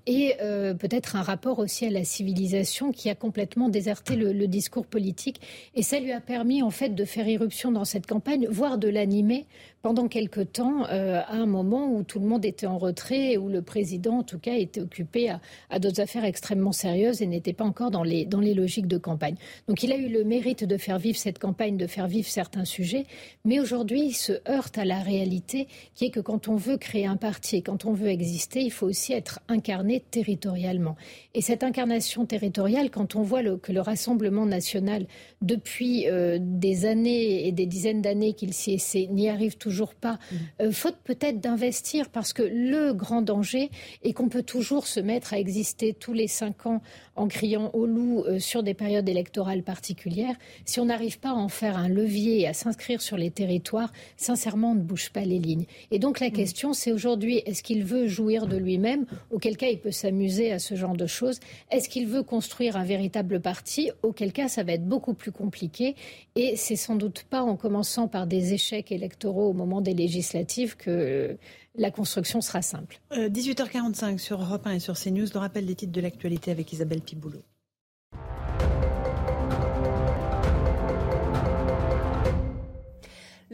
et 0.05 0.35
euh, 0.41 0.73
peut-être 0.73 1.15
un 1.15 1.21
rapport 1.21 1.59
aussi 1.59 1.85
à 1.85 1.89
la 1.89 2.03
civilisation 2.03 2.91
qui 2.91 3.09
a 3.09 3.15
complètement 3.15 3.69
déserté 3.69 4.15
le, 4.15 4.47
discours 4.47 4.85
politique, 4.85 5.41
et 5.75 5.83
ça 5.83 5.99
lui 5.99 6.11
a 6.11 6.21
permis 6.21 6.63
en 6.63 6.69
fait 6.69 6.89
de 6.89 7.05
faire 7.05 7.27
irruption 7.27 7.71
dans 7.71 7.85
cette 7.85 8.07
campagne, 8.07 8.47
voire 8.49 8.77
de 8.77 8.87
l'animer 8.87 9.45
pendant 9.81 10.07
quelque 10.07 10.41
temps, 10.41 10.83
à 10.85 11.33
un 11.33 11.45
moment 11.45 11.93
où 11.93 12.03
tout 12.03 12.19
le 12.19 12.25
monde 12.25 12.43
était 12.45 12.65
en 12.65 12.77
retrait, 12.77 13.37
où 13.37 13.47
le 13.47 13.61
président 13.61 14.19
en 14.19 14.23
tout 14.23 14.39
cas 14.39 14.55
était 14.55 14.81
occupé 14.81 15.29
à, 15.69 15.79
d'autres 15.79 16.01
affaires 16.01 16.25
extrêmement 16.25 16.71
sérieuses 16.71 17.21
et 17.21 17.27
n'était 17.27 17.53
pas 17.53 17.63
encore 17.63 17.91
dans 17.91 18.03
les, 18.03 18.25
dans 18.25 18.39
les 18.39 18.53
logiques 18.53 18.87
de 18.87 18.97
campagne. 18.97 19.35
Donc 19.67 19.83
il 19.83 19.91
a 19.91 19.97
eu 19.97 20.09
le 20.09 20.23
mérite 20.23 20.63
de 20.63 20.77
faire 20.77 20.99
vivre 20.99 21.17
cette 21.17 21.39
campagne, 21.39 21.77
de 21.77 21.87
faire 21.87 22.07
vivre 22.07 22.27
certains 22.27 22.65
sujets, 22.65 23.05
mais 23.45 23.59
aujourd'hui 23.59 24.07
il 24.07 24.13
se 24.13 24.33
heurte 24.49 24.77
à 24.77 24.85
la 24.85 24.99
réalité 24.99 25.67
qui 25.95 26.05
est 26.05 26.11
que 26.11 26.19
quand 26.19 26.47
on 26.47 26.55
veut 26.55 26.77
créer 26.77 27.05
un 27.05 27.17
parti 27.17 27.61
quand 27.61 27.85
on 27.85 27.93
veut 27.93 28.09
exister, 28.17 28.61
il 28.61 28.71
faut 28.71 28.87
aussi 28.87 29.13
être 29.13 29.39
incarné 29.47 30.03
territorialement. 30.11 30.95
Et 31.33 31.41
cette 31.41 31.63
incarnation 31.63 32.25
territoriale, 32.25 32.89
quand 32.89 33.15
on 33.15 33.21
voit 33.21 33.43
que 33.57 33.71
le 33.71 33.81
Rassemblement 33.81 34.45
national, 34.45 35.05
depuis 35.41 36.09
euh, 36.09 36.39
des 36.41 36.85
années 36.85 37.47
et 37.47 37.51
des 37.51 37.67
dizaines 37.67 38.01
d'années 38.01 38.33
qu'il 38.33 38.53
s'y 38.53 38.73
essaie, 38.73 39.07
n'y 39.11 39.29
arrive 39.29 39.57
toujours 39.57 39.93
pas, 39.93 40.13
mmh. 40.13 40.35
euh, 40.63 40.71
faute 40.71 40.97
peut-être 41.03 41.39
d'investir, 41.39 42.09
parce 42.09 42.33
que 42.33 42.41
le 42.41 42.93
grand 42.93 43.21
danger 43.21 43.69
est 44.03 44.13
qu'on 44.13 44.29
peut 44.29 44.43
toujours 44.43 44.87
se 44.87 44.99
mettre 44.99 45.33
à 45.33 45.39
exister 45.39 45.93
tous 45.93 46.13
les 46.13 46.27
cinq 46.27 46.65
ans 46.65 46.81
en 47.15 47.27
criant 47.27 47.69
au 47.73 47.85
loup 47.85 48.23
euh, 48.23 48.39
sur 48.39 48.63
des 48.63 48.73
périodes 48.73 49.07
électorales 49.07 49.63
particulières, 49.63 50.35
si 50.65 50.79
on 50.79 50.85
n'arrive 50.85 51.19
pas 51.19 51.29
à 51.29 51.33
en 51.33 51.49
faire 51.49 51.77
un 51.77 51.89
levier 51.89 52.41
et 52.41 52.47
à 52.47 52.53
s'inscrire 52.53 53.01
sur 53.01 53.17
les 53.17 53.31
territoires, 53.31 53.91
sincèrement, 54.17 54.71
on 54.71 54.75
ne 54.75 54.81
bouge 54.81 55.11
pas 55.11 55.21
les 55.21 55.39
lignes. 55.39 55.65
Et 55.91 55.99
donc 55.99 56.19
la 56.19 56.29
mm. 56.29 56.33
question, 56.33 56.73
c'est 56.73 56.91
aujourd'hui, 56.91 57.41
est-ce 57.45 57.63
qu'il 57.63 57.83
veut 57.83 58.06
jouir 58.07 58.47
de 58.47 58.57
lui-même 58.57 59.05
Auquel 59.31 59.57
cas, 59.57 59.67
il 59.67 59.79
peut 59.79 59.91
s'amuser 59.91 60.51
à 60.51 60.59
ce 60.59 60.75
genre 60.75 60.95
de 60.95 61.07
choses. 61.07 61.39
Est-ce 61.71 61.89
qu'il 61.89 62.07
veut 62.07 62.23
construire 62.23 62.77
un 62.77 62.83
véritable 62.83 63.39
parti? 63.39 63.91
Auquel 64.03 64.33
cas, 64.33 64.47
ça 64.47 64.63
va 64.63 64.73
être 64.73 64.85
beaucoup 64.85 65.13
plus 65.13 65.31
compliqué. 65.31 65.95
Et 66.35 66.55
c'est 66.55 66.75
sans 66.75 66.95
doute 66.95 67.23
pas 67.29 67.41
en 67.41 67.55
commençant 67.55 68.07
par 68.07 68.27
des 68.27 68.53
échecs 68.53 68.91
électoraux 68.91 69.49
au 69.49 69.53
moment 69.53 69.81
des 69.81 69.93
législatives 69.93 70.75
que 70.77 71.37
la 71.75 71.91
construction 71.91 72.41
sera 72.41 72.61
simple. 72.61 72.99
18h45 73.11 74.15
euh, 74.15 74.17
sur 74.17 74.41
Europe 74.41 74.65
1 74.65 74.71
et 74.73 74.79
sur 74.79 74.95
CNews, 74.95 75.27
le 75.33 75.39
rappel 75.39 75.65
des 75.65 75.75
titres 75.75 75.91
de 75.91 76.01
l'actualité 76.01 76.51
avec 76.51 76.71
Isabelle 76.73 77.01
Piboulot. 77.01 77.43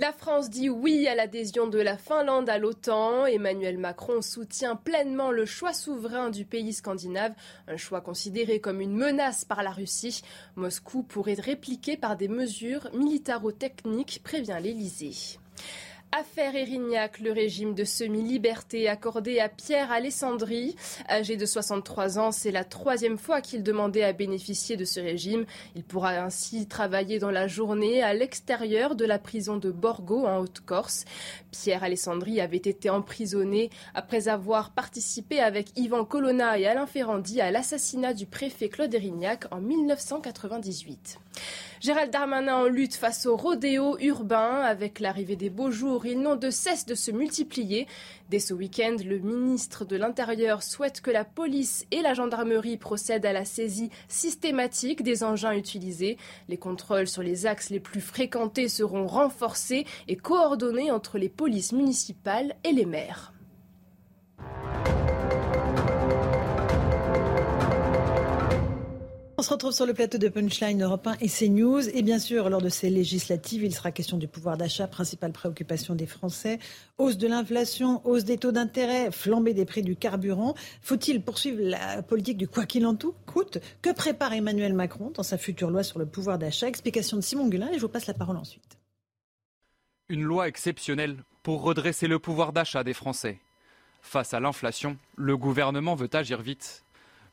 La 0.03 0.11
France 0.11 0.49
dit 0.49 0.69
oui 0.69 1.07
à 1.07 1.15
l'adhésion 1.15 1.65
de 1.65 1.79
la 1.79 1.95
Finlande 1.95 2.49
à 2.49 2.57
l'OTAN. 2.57 3.25
Emmanuel 3.25 3.77
Macron 3.77 4.21
soutient 4.21 4.75
pleinement 4.75 5.31
le 5.31 5.45
choix 5.45 5.71
souverain 5.71 6.29
du 6.29 6.43
pays 6.43 6.73
scandinave, 6.73 7.31
un 7.69 7.77
choix 7.77 8.01
considéré 8.01 8.59
comme 8.59 8.81
une 8.81 8.97
menace 8.97 9.45
par 9.45 9.63
la 9.63 9.71
Russie. 9.71 10.21
Moscou 10.57 11.03
pourrait 11.03 11.35
répliquer 11.35 11.95
par 11.95 12.17
des 12.17 12.27
mesures 12.27 12.89
militaro-techniques, 12.93 14.19
prévient 14.25 14.57
l'Elysée. 14.61 15.39
Affaire 16.15 16.55
Erignac, 16.55 17.19
le 17.21 17.31
régime 17.31 17.73
de 17.73 17.83
semi-liberté 17.83 18.87
accordé 18.87 19.39
à 19.39 19.49
Pierre 19.49 19.91
Alessandri. 19.91 20.75
Âgé 21.09 21.37
de 21.37 21.45
63 21.47 22.19
ans, 22.19 22.31
c'est 22.31 22.51
la 22.51 22.63
troisième 22.63 23.17
fois 23.17 23.41
qu'il 23.41 23.63
demandait 23.63 24.03
à 24.03 24.13
bénéficier 24.13 24.77
de 24.77 24.85
ce 24.85 24.99
régime. 24.99 25.47
Il 25.75 25.83
pourra 25.83 26.11
ainsi 26.23 26.67
travailler 26.67 27.17
dans 27.17 27.31
la 27.31 27.47
journée 27.47 28.03
à 28.03 28.13
l'extérieur 28.13 28.95
de 28.95 29.05
la 29.05 29.17
prison 29.17 29.57
de 29.57 29.71
Borgo 29.71 30.27
en 30.27 30.37
Haute-Corse. 30.37 31.05
Pierre 31.49 31.83
Alessandri 31.83 32.39
avait 32.39 32.57
été 32.57 32.91
emprisonné 32.91 33.71
après 33.95 34.27
avoir 34.27 34.69
participé 34.69 35.39
avec 35.39 35.75
Yvan 35.75 36.05
Colonna 36.05 36.59
et 36.59 36.67
Alain 36.67 36.85
Ferrandi 36.85 37.41
à 37.41 37.49
l'assassinat 37.49 38.13
du 38.13 38.27
préfet 38.27 38.69
Claude 38.69 38.93
Erignac 38.93 39.45
en 39.49 39.61
1998. 39.61 41.17
Gérald 41.83 42.11
Darmanin 42.11 42.55
en 42.55 42.67
lutte 42.67 42.95
face 42.95 43.25
au 43.25 43.35
rodéo 43.35 43.97
urbain. 43.99 44.61
Avec 44.61 45.01
l'arrivée 45.01 45.35
des 45.35 45.49
beaux 45.49 45.69
jours, 45.69 46.05
ils 46.05 46.17
n'ont 46.17 46.37
de 46.37 46.49
cesse 46.49 46.85
de 46.85 46.95
se 46.95 47.11
multiplier. 47.11 47.87
Dès 48.29 48.39
ce 48.39 48.53
week-end, 48.53 48.95
le 49.05 49.19
ministre 49.19 49.83
de 49.83 49.97
l'Intérieur 49.97 50.63
souhaite 50.63 51.01
que 51.01 51.11
la 51.11 51.25
police 51.25 51.85
et 51.91 52.01
la 52.01 52.13
gendarmerie 52.13 52.77
procèdent 52.77 53.25
à 53.25 53.33
la 53.33 53.43
saisie 53.43 53.89
systématique 54.07 55.03
des 55.03 55.25
engins 55.25 55.51
utilisés. 55.51 56.15
Les 56.47 56.55
contrôles 56.55 57.09
sur 57.09 57.21
les 57.21 57.47
axes 57.47 57.69
les 57.69 57.81
plus 57.81 57.99
fréquentés 57.99 58.69
seront 58.69 59.05
renforcés 59.05 59.85
et 60.07 60.15
coordonnés 60.15 60.89
entre 60.89 61.17
les 61.17 61.27
polices 61.27 61.73
municipales 61.73 62.55
et 62.63 62.71
les 62.71 62.85
maires. 62.85 63.33
Se 69.43 69.49
retrouve 69.49 69.73
sur 69.73 69.85
le 69.85 69.93
plateau 69.93 70.17
de 70.17 70.29
Punchline 70.29 70.81
Europe 70.81 71.05
1 71.05 71.17
et 71.19 71.27
CNews. 71.27 71.89
Et 71.89 72.01
bien 72.01 72.17
sûr, 72.17 72.49
lors 72.49 72.61
de 72.61 72.69
ces 72.69 72.89
législatives, 72.89 73.63
il 73.63 73.73
sera 73.73 73.91
question 73.91 74.17
du 74.17 74.27
pouvoir 74.27 74.57
d'achat, 74.57 74.87
principale 74.87 75.31
préoccupation 75.33 75.95
des 75.95 76.05
Français. 76.05 76.59
Hausse 76.97 77.17
de 77.17 77.27
l'inflation, 77.27 78.01
hausse 78.07 78.23
des 78.23 78.37
taux 78.37 78.51
d'intérêt, 78.51 79.11
flambée 79.11 79.53
des 79.53 79.65
prix 79.65 79.81
du 79.81 79.95
carburant. 79.95 80.55
Faut-il 80.81 81.21
poursuivre 81.21 81.59
la 81.61 82.01
politique 82.01 82.37
du 82.37 82.47
quoi 82.47 82.65
qu'il 82.65 82.85
en 82.85 82.95
coûte? 83.25 83.59
Que 83.81 83.93
prépare 83.93 84.33
Emmanuel 84.33 84.73
Macron 84.73 85.11
dans 85.13 85.23
sa 85.23 85.37
future 85.37 85.69
loi 85.69 85.83
sur 85.83 85.99
le 85.99 86.05
pouvoir 86.05 86.37
d'achat? 86.37 86.67
Explication 86.67 87.17
de 87.17 87.21
Simon 87.21 87.49
Gullin 87.49 87.69
et 87.71 87.75
je 87.75 87.81
vous 87.81 87.89
passe 87.89 88.07
la 88.07 88.13
parole 88.13 88.37
ensuite. 88.37 88.77
Une 90.09 90.23
loi 90.23 90.47
exceptionnelle 90.47 91.17
pour 91.43 91.63
redresser 91.63 92.07
le 92.07 92.17
pouvoir 92.17 92.53
d'achat 92.53 92.83
des 92.83 92.93
Français. 92.93 93.39
Face 94.01 94.33
à 94.33 94.39
l'inflation, 94.39 94.97
le 95.15 95.35
gouvernement 95.37 95.95
veut 95.95 96.09
agir 96.13 96.41
vite 96.41 96.82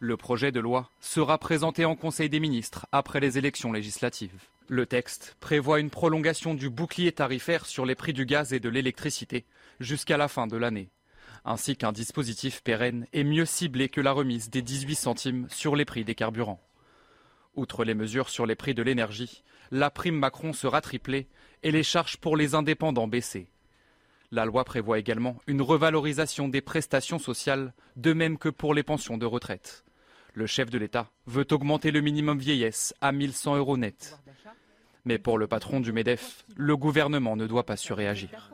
le 0.02 0.16
projet 0.16 0.50
de 0.50 0.60
loi 0.60 0.88
sera 1.02 1.36
présenté 1.36 1.84
en 1.84 1.94
Conseil 1.94 2.30
des 2.30 2.40
ministres 2.40 2.86
après 2.90 3.20
les 3.20 3.36
élections 3.36 3.70
législatives. 3.70 4.32
Le 4.66 4.86
texte 4.86 5.36
prévoit 5.40 5.78
une 5.78 5.90
prolongation 5.90 6.54
du 6.54 6.70
bouclier 6.70 7.12
tarifaire 7.12 7.66
sur 7.66 7.84
les 7.84 7.94
prix 7.94 8.14
du 8.14 8.24
gaz 8.24 8.54
et 8.54 8.60
de 8.60 8.70
l'électricité 8.70 9.44
jusqu'à 9.78 10.16
la 10.16 10.28
fin 10.28 10.46
de 10.46 10.56
l'année, 10.56 10.88
ainsi 11.44 11.76
qu'un 11.76 11.92
dispositif 11.92 12.62
pérenne 12.62 13.06
et 13.12 13.24
mieux 13.24 13.44
ciblé 13.44 13.90
que 13.90 14.00
la 14.00 14.12
remise 14.12 14.48
des 14.48 14.62
18 14.62 14.94
centimes 14.94 15.46
sur 15.50 15.76
les 15.76 15.84
prix 15.84 16.02
des 16.02 16.14
carburants. 16.14 16.62
Outre 17.54 17.84
les 17.84 17.94
mesures 17.94 18.30
sur 18.30 18.46
les 18.46 18.54
prix 18.54 18.72
de 18.72 18.82
l'énergie, 18.82 19.42
la 19.70 19.90
prime 19.90 20.18
Macron 20.18 20.54
sera 20.54 20.80
triplée 20.80 21.28
et 21.62 21.72
les 21.72 21.82
charges 21.82 22.16
pour 22.16 22.38
les 22.38 22.54
indépendants 22.54 23.06
baissées. 23.06 23.50
La 24.32 24.46
loi 24.46 24.64
prévoit 24.64 24.98
également 24.98 25.36
une 25.46 25.60
revalorisation 25.60 26.48
des 26.48 26.62
prestations 26.62 27.18
sociales, 27.18 27.74
de 27.96 28.14
même 28.14 28.38
que 28.38 28.48
pour 28.48 28.72
les 28.72 28.84
pensions 28.84 29.18
de 29.18 29.26
retraite. 29.26 29.84
Le 30.34 30.46
chef 30.46 30.70
de 30.70 30.78
l'État 30.78 31.10
veut 31.26 31.46
augmenter 31.50 31.90
le 31.90 32.00
minimum 32.00 32.38
vieillesse 32.38 32.94
à 33.00 33.12
1100 33.12 33.56
euros 33.56 33.76
net. 33.76 34.18
Mais 35.04 35.18
pour 35.18 35.38
le 35.38 35.46
patron 35.46 35.80
du 35.80 35.92
MEDEF, 35.92 36.44
le 36.56 36.76
gouvernement 36.76 37.36
ne 37.36 37.46
doit 37.46 37.64
pas 37.64 37.76
surréagir. 37.76 38.52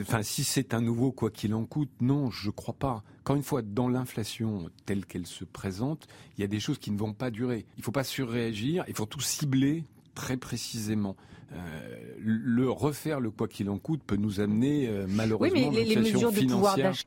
Enfin, 0.00 0.22
si 0.22 0.44
c'est 0.44 0.74
un 0.74 0.82
nouveau 0.82 1.12
quoi 1.12 1.30
qu'il 1.30 1.54
en 1.54 1.64
coûte, 1.64 1.90
non, 2.00 2.30
je 2.30 2.48
ne 2.48 2.52
crois 2.52 2.74
pas. 2.74 3.02
Encore 3.20 3.36
une 3.36 3.42
fois, 3.42 3.62
dans 3.62 3.88
l'inflation 3.88 4.68
telle 4.84 5.06
qu'elle 5.06 5.26
se 5.26 5.44
présente, 5.44 6.06
il 6.36 6.42
y 6.42 6.44
a 6.44 6.46
des 6.46 6.60
choses 6.60 6.78
qui 6.78 6.90
ne 6.90 6.98
vont 6.98 7.14
pas 7.14 7.30
durer. 7.30 7.64
Il 7.76 7.80
ne 7.80 7.84
faut 7.84 7.92
pas 7.92 8.04
surréagir, 8.04 8.84
il 8.86 8.94
faut 8.94 9.06
tout 9.06 9.20
cibler 9.20 9.84
très 10.14 10.36
précisément. 10.36 11.16
Euh, 11.54 12.14
le 12.18 12.70
refaire 12.70 13.20
le 13.20 13.30
quoi 13.30 13.48
qu'il 13.48 13.70
en 13.70 13.78
coûte 13.78 14.02
peut 14.06 14.16
nous 14.16 14.40
amener 14.40 14.88
euh, 14.88 15.06
malheureusement 15.08 15.68
oui, 15.68 15.70
mais 15.70 15.84
les, 15.84 15.96
mesures 15.96 16.32
de 16.32 16.40
pouvoir 16.40 16.76
d'achat. 16.76 17.04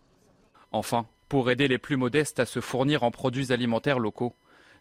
Enfin, 0.72 1.08
pour 1.30 1.50
aider 1.50 1.68
les 1.68 1.78
plus 1.78 1.98
modestes 1.98 2.40
à 2.40 2.46
se 2.46 2.60
fournir 2.60 3.04
en 3.04 3.12
produits 3.12 3.52
alimentaires 3.52 4.00
locaux, 4.00 4.36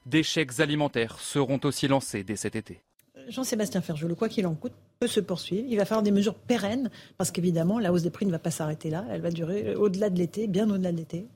des 0.07 0.23
chèques 0.23 0.61
alimentaires 0.61 1.19
seront 1.19 1.61
aussi 1.65 1.89
lancés 1.89 2.25
dès 2.25 2.37
cet 2.37 2.57
été. 2.57 2.83
Jean-Sébastien 3.29 3.81
Ferjou, 3.81 4.09
le 4.09 4.15
quoi 4.15 4.29
qu'il 4.29 4.47
en 4.47 4.55
coûte 4.55 4.75
peut 5.01 5.07
se 5.07 5.21
poursuivre. 5.21 5.67
Il 5.69 5.77
va 5.77 5.85
falloir 5.85 6.03
des 6.03 6.11
mesures 6.11 6.35
pérennes 6.35 6.91
parce 7.17 7.31
qu'évidemment, 7.31 7.79
la 7.79 7.93
hausse 7.93 8.03
des 8.03 8.11
prix 8.11 8.27
ne 8.27 8.31
va 8.31 8.39
pas 8.39 8.51
s'arrêter 8.51 8.91
là. 8.91 9.05
Elle 9.11 9.23
va 9.23 9.31
durer 9.31 9.75
au-delà 9.75 10.11
de 10.11 10.19
l'été, 10.19 10.47
bien 10.47 10.69
au-delà 10.69 10.93
de 10.93 10.99
l'été. 10.99 11.29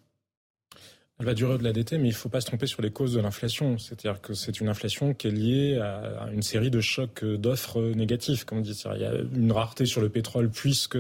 Elle 1.21 1.27
va 1.27 1.35
durer 1.35 1.55
au-delà 1.55 1.73
d'été, 1.73 1.99
mais 1.99 2.09
il 2.09 2.13
ne 2.13 2.17
faut 2.17 2.29
pas 2.29 2.41
se 2.41 2.47
tromper 2.47 2.67
sur 2.67 2.81
les 2.81 2.91
causes 2.91 3.15
de 3.15 3.21
l'inflation. 3.21 3.77
C'est-à-dire 3.77 4.21
que 4.21 4.35
c'est 4.35 4.61
une 4.61 4.69
inflation 4.69 5.15
qui 5.15 5.27
est 5.27 5.33
liée 5.33 5.77
à 5.77 6.29
une 6.33 6.43
série 6.43 6.71
de 6.71 6.81
chocs 6.81 7.25
d'offres 7.25 7.81
négatifs, 7.81 8.45
comme 8.45 8.59
on 8.59 8.61
dit. 8.61 8.81
Il 8.95 9.01
y 9.01 9.05
a 9.05 9.15
une 9.35 9.51
rareté 9.51 9.85
sur 9.85 10.01
le 10.01 10.11
pétrole 10.11 10.49
puisque 10.49 10.97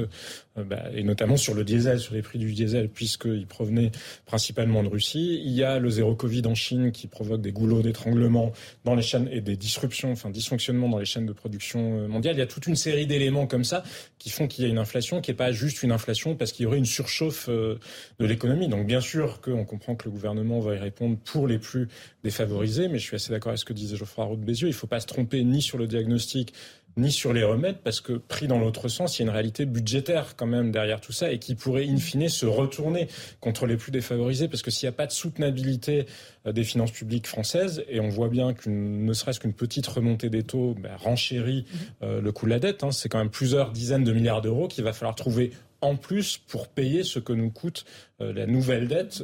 euh, 0.58 0.64
bah, 0.64 0.84
et 0.94 1.02
notamment 1.02 1.36
sur 1.36 1.54
le 1.54 1.64
diesel, 1.64 2.00
sur 2.00 2.14
les 2.14 2.22
prix 2.22 2.38
du 2.38 2.52
diesel, 2.52 2.88
puisqu'il 2.88 3.46
provenait 3.46 3.90
principalement 4.26 4.82
de 4.82 4.88
Russie. 4.88 5.40
Il 5.44 5.52
y 5.52 5.62
a 5.62 5.78
le 5.78 5.90
zéro 5.90 6.14
Covid 6.14 6.42
en 6.46 6.54
Chine 6.54 6.92
qui 6.92 7.06
provoque 7.06 7.40
des 7.40 7.52
goulots 7.52 7.82
d'étranglement 7.82 8.52
dans 8.84 8.94
les 8.94 9.02
chaînes 9.02 9.28
et 9.30 9.40
des 9.40 9.56
disruptions, 9.56 10.12
enfin 10.12 10.30
dysfonctionnements 10.30 10.88
dans 10.88 10.98
les 10.98 11.04
chaînes 11.04 11.26
de 11.26 11.32
production 11.32 12.00
euh, 12.00 12.08
mondiale. 12.08 12.36
Il 12.36 12.38
y 12.38 12.42
a 12.42 12.46
toute 12.46 12.66
une 12.66 12.76
série 12.76 13.06
d'éléments 13.06 13.46
comme 13.46 13.64
ça 13.64 13.82
qui 14.18 14.30
font 14.30 14.46
qu'il 14.46 14.64
y 14.64 14.66
a 14.66 14.70
une 14.70 14.78
inflation 14.78 15.20
qui 15.20 15.30
n'est 15.30 15.36
pas 15.36 15.52
juste 15.52 15.82
une 15.82 15.92
inflation 15.92 16.34
parce 16.34 16.52
qu'il 16.52 16.64
y 16.64 16.66
aurait 16.66 16.78
une 16.78 16.84
surchauffe 16.84 17.48
euh, 17.48 17.78
de 18.18 18.26
l'économie. 18.26 18.68
Donc 18.68 18.86
bien 18.86 19.00
sûr 19.00 19.40
qu'on 19.40 19.64
comprend 19.64 19.94
que 19.94 20.07
le 20.08 20.12
gouvernement 20.12 20.58
va 20.60 20.74
y 20.74 20.78
répondre 20.78 21.16
pour 21.24 21.46
les 21.46 21.58
plus 21.58 21.88
défavorisés, 22.24 22.88
mais 22.88 22.98
je 22.98 23.04
suis 23.04 23.16
assez 23.16 23.30
d'accord 23.30 23.50
avec 23.50 23.60
ce 23.60 23.64
que 23.64 23.72
disait 23.72 23.96
Geoffroy 23.96 24.24
Roux 24.24 24.36
de 24.36 24.44
Bézieux. 24.44 24.68
Il 24.68 24.72
ne 24.72 24.76
faut 24.76 24.86
pas 24.86 25.00
se 25.00 25.06
tromper 25.06 25.44
ni 25.44 25.62
sur 25.62 25.78
le 25.78 25.86
diagnostic 25.86 26.54
ni 26.96 27.12
sur 27.12 27.32
les 27.32 27.44
remèdes, 27.44 27.78
parce 27.84 28.00
que 28.00 28.14
pris 28.14 28.48
dans 28.48 28.58
l'autre 28.58 28.88
sens, 28.88 29.18
il 29.18 29.22
y 29.22 29.24
a 29.24 29.26
une 29.28 29.32
réalité 29.32 29.66
budgétaire 29.66 30.34
quand 30.36 30.46
même 30.46 30.72
derrière 30.72 31.00
tout 31.00 31.12
ça 31.12 31.30
et 31.30 31.38
qui 31.38 31.54
pourrait 31.54 31.86
in 31.86 31.98
fine 31.98 32.28
se 32.28 32.44
retourner 32.44 33.06
contre 33.40 33.66
les 33.66 33.76
plus 33.76 33.92
défavorisés, 33.92 34.48
parce 34.48 34.62
que 34.62 34.72
s'il 34.72 34.86
n'y 34.86 34.94
a 34.94 34.96
pas 34.96 35.06
de 35.06 35.12
soutenabilité 35.12 36.06
euh, 36.46 36.52
des 36.52 36.64
finances 36.64 36.90
publiques 36.90 37.28
françaises, 37.28 37.84
et 37.88 38.00
on 38.00 38.08
voit 38.08 38.28
bien 38.28 38.52
qu'une 38.52 39.04
ne 39.04 39.12
serait-ce 39.12 39.38
qu'une 39.38 39.52
petite 39.52 39.86
remontée 39.86 40.28
des 40.28 40.42
taux 40.42 40.74
ben, 40.74 40.96
renchérit 40.96 41.66
euh, 42.02 42.20
le 42.20 42.32
coût 42.32 42.46
de 42.46 42.50
la 42.50 42.58
dette, 42.58 42.82
hein, 42.82 42.90
c'est 42.90 43.08
quand 43.08 43.18
même 43.18 43.30
plusieurs 43.30 43.70
dizaines 43.70 44.04
de 44.04 44.12
milliards 44.12 44.42
d'euros 44.42 44.66
qu'il 44.66 44.82
va 44.82 44.92
falloir 44.92 45.14
trouver 45.14 45.52
en 45.80 45.96
plus 45.96 46.38
pour 46.38 46.68
payer 46.68 47.04
ce 47.04 47.18
que 47.18 47.32
nous 47.32 47.50
coûte 47.50 47.84
euh, 48.20 48.32
la 48.32 48.46
nouvelle 48.46 48.88
dette 48.88 49.22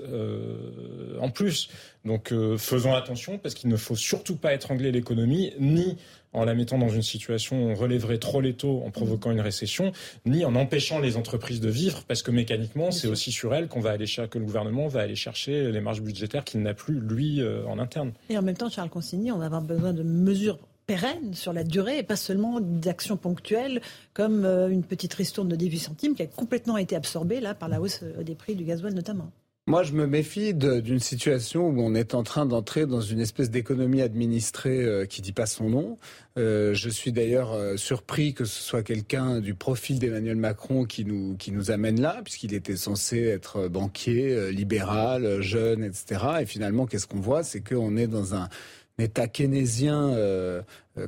en 1.21 1.31
plus. 1.31 1.69
Donc 2.05 2.33
faisons 2.59 2.95
attention 2.95 3.39
parce 3.39 3.55
qu'il 3.55 3.71
ne 3.71 3.77
faut 3.77 3.97
surtout 3.97 4.37
pas 4.37 4.55
étrangler 4.55 4.93
l'économie 4.93 5.53
ni 5.59 5.97
en 6.35 6.45
la 6.45 6.55
mettant 6.55 6.79
dans 6.79 6.89
une 6.89 7.03
situation 7.03 7.65
où 7.65 7.71
on 7.71 7.75
relèverait 7.75 8.19
trop 8.19 8.41
les 8.41 8.55
taux 8.55 8.83
en 8.85 8.91
provoquant 8.91 9.31
une 9.31 9.41
récession, 9.41 9.93
ni 10.27 10.45
en 10.45 10.55
empêchant 10.57 10.99
les 10.99 11.17
entreprises 11.17 11.61
de 11.61 11.71
vivre, 11.71 12.03
parce 12.07 12.23
que 12.23 12.31
mécaniquement, 12.31 12.91
c'est 12.91 13.07
aussi 13.07 13.33
sur 13.33 13.55
elles 13.55 13.69
qu'on 13.69 13.81
va 13.81 13.91
aller 13.91 14.07
chercher, 14.07 14.29
que 14.29 14.39
le 14.39 14.45
gouvernement 14.45 14.89
va 14.89 15.01
aller 15.01 15.15
chercher 15.15 15.71
les 15.71 15.81
marges 15.81 16.03
budgétaires 16.03 16.45
qu'il 16.45 16.61
n'a 16.61 16.75
plus, 16.75 17.01
lui, 17.01 17.41
euh, 17.41 17.65
en 17.67 17.79
interne. 17.79 18.13
Et 18.29 18.37
en 18.37 18.43
même 18.43 18.57
temps, 18.57 18.69
Charles 18.69 18.91
Consigny, 18.91 19.31
on 19.31 19.39
va 19.39 19.47
avoir 19.47 19.63
besoin 19.63 19.93
de 19.93 20.03
mesures 20.03 20.59
pérennes 20.87 21.35
sur 21.35 21.53
la 21.53 21.65
durée 21.65 21.99
et 21.99 22.03
pas 22.03 22.17
seulement 22.17 22.61
d'actions 22.61 23.17
ponctuelles 23.17 23.81
comme 24.13 24.45
euh, 24.45 24.69
une 24.69 24.83
petite 24.83 25.15
ristourne 25.15 25.49
de 25.49 25.57
18 25.57 25.79
centimes 25.79 26.15
qui 26.15 26.23
a 26.23 26.27
complètement 26.27 26.77
été 26.77 26.97
absorbée 26.97 27.41
là 27.41 27.55
par 27.55 27.69
la 27.69 27.81
hausse 27.81 28.01
euh, 28.03 28.23
des 28.23 28.35
prix 28.35 28.55
du 28.55 28.65
gasoil 28.65 28.95
notamment. 28.95 29.31
Moi, 29.67 29.83
je 29.83 29.93
me 29.95 30.07
méfie 30.07 30.53
d'une 30.53 31.01
situation 31.01 31.69
où 31.69 31.81
on 31.81 31.95
est 31.95 32.13
en 32.13 32.23
train 32.23 32.45
d'entrer 32.45 32.85
dans 32.85 33.01
une 33.01 33.19
espèce 33.19 33.51
d'économie 33.51 34.03
administrée 34.03 34.85
euh, 34.85 35.07
qui 35.07 35.23
dit 35.23 35.33
pas 35.33 35.47
son 35.47 35.71
nom. 35.71 35.97
Euh, 36.37 36.75
je 36.75 36.91
suis 36.91 37.13
d'ailleurs 37.13 37.57
surpris 37.79 38.35
que 38.35 38.45
ce 38.45 38.63
soit 38.63 38.83
quelqu'un 38.83 39.41
du 39.41 39.55
profil 39.55 39.99
d'Emmanuel 39.99 40.37
Macron 40.37 40.85
qui 40.85 41.07
nous 41.07 41.35
qui 41.39 41.51
nous 41.51 41.71
amène 41.71 41.99
là, 41.99 42.21
puisqu'il 42.23 42.53
était 42.53 42.77
censé 42.77 43.23
être 43.23 43.69
banquier, 43.69 44.53
libéral, 44.53 45.41
jeune, 45.41 45.83
etc. 45.83 46.21
Et 46.43 46.47
finalement, 46.47 46.85
qu'est-ce 46.85 47.07
qu'on 47.07 47.21
voit, 47.21 47.43
c'est 47.43 47.67
qu'on 47.67 47.97
est 47.97 48.07
dans 48.07 48.35
un 48.35 48.51
état 48.99 49.27
keynésien 49.27 50.17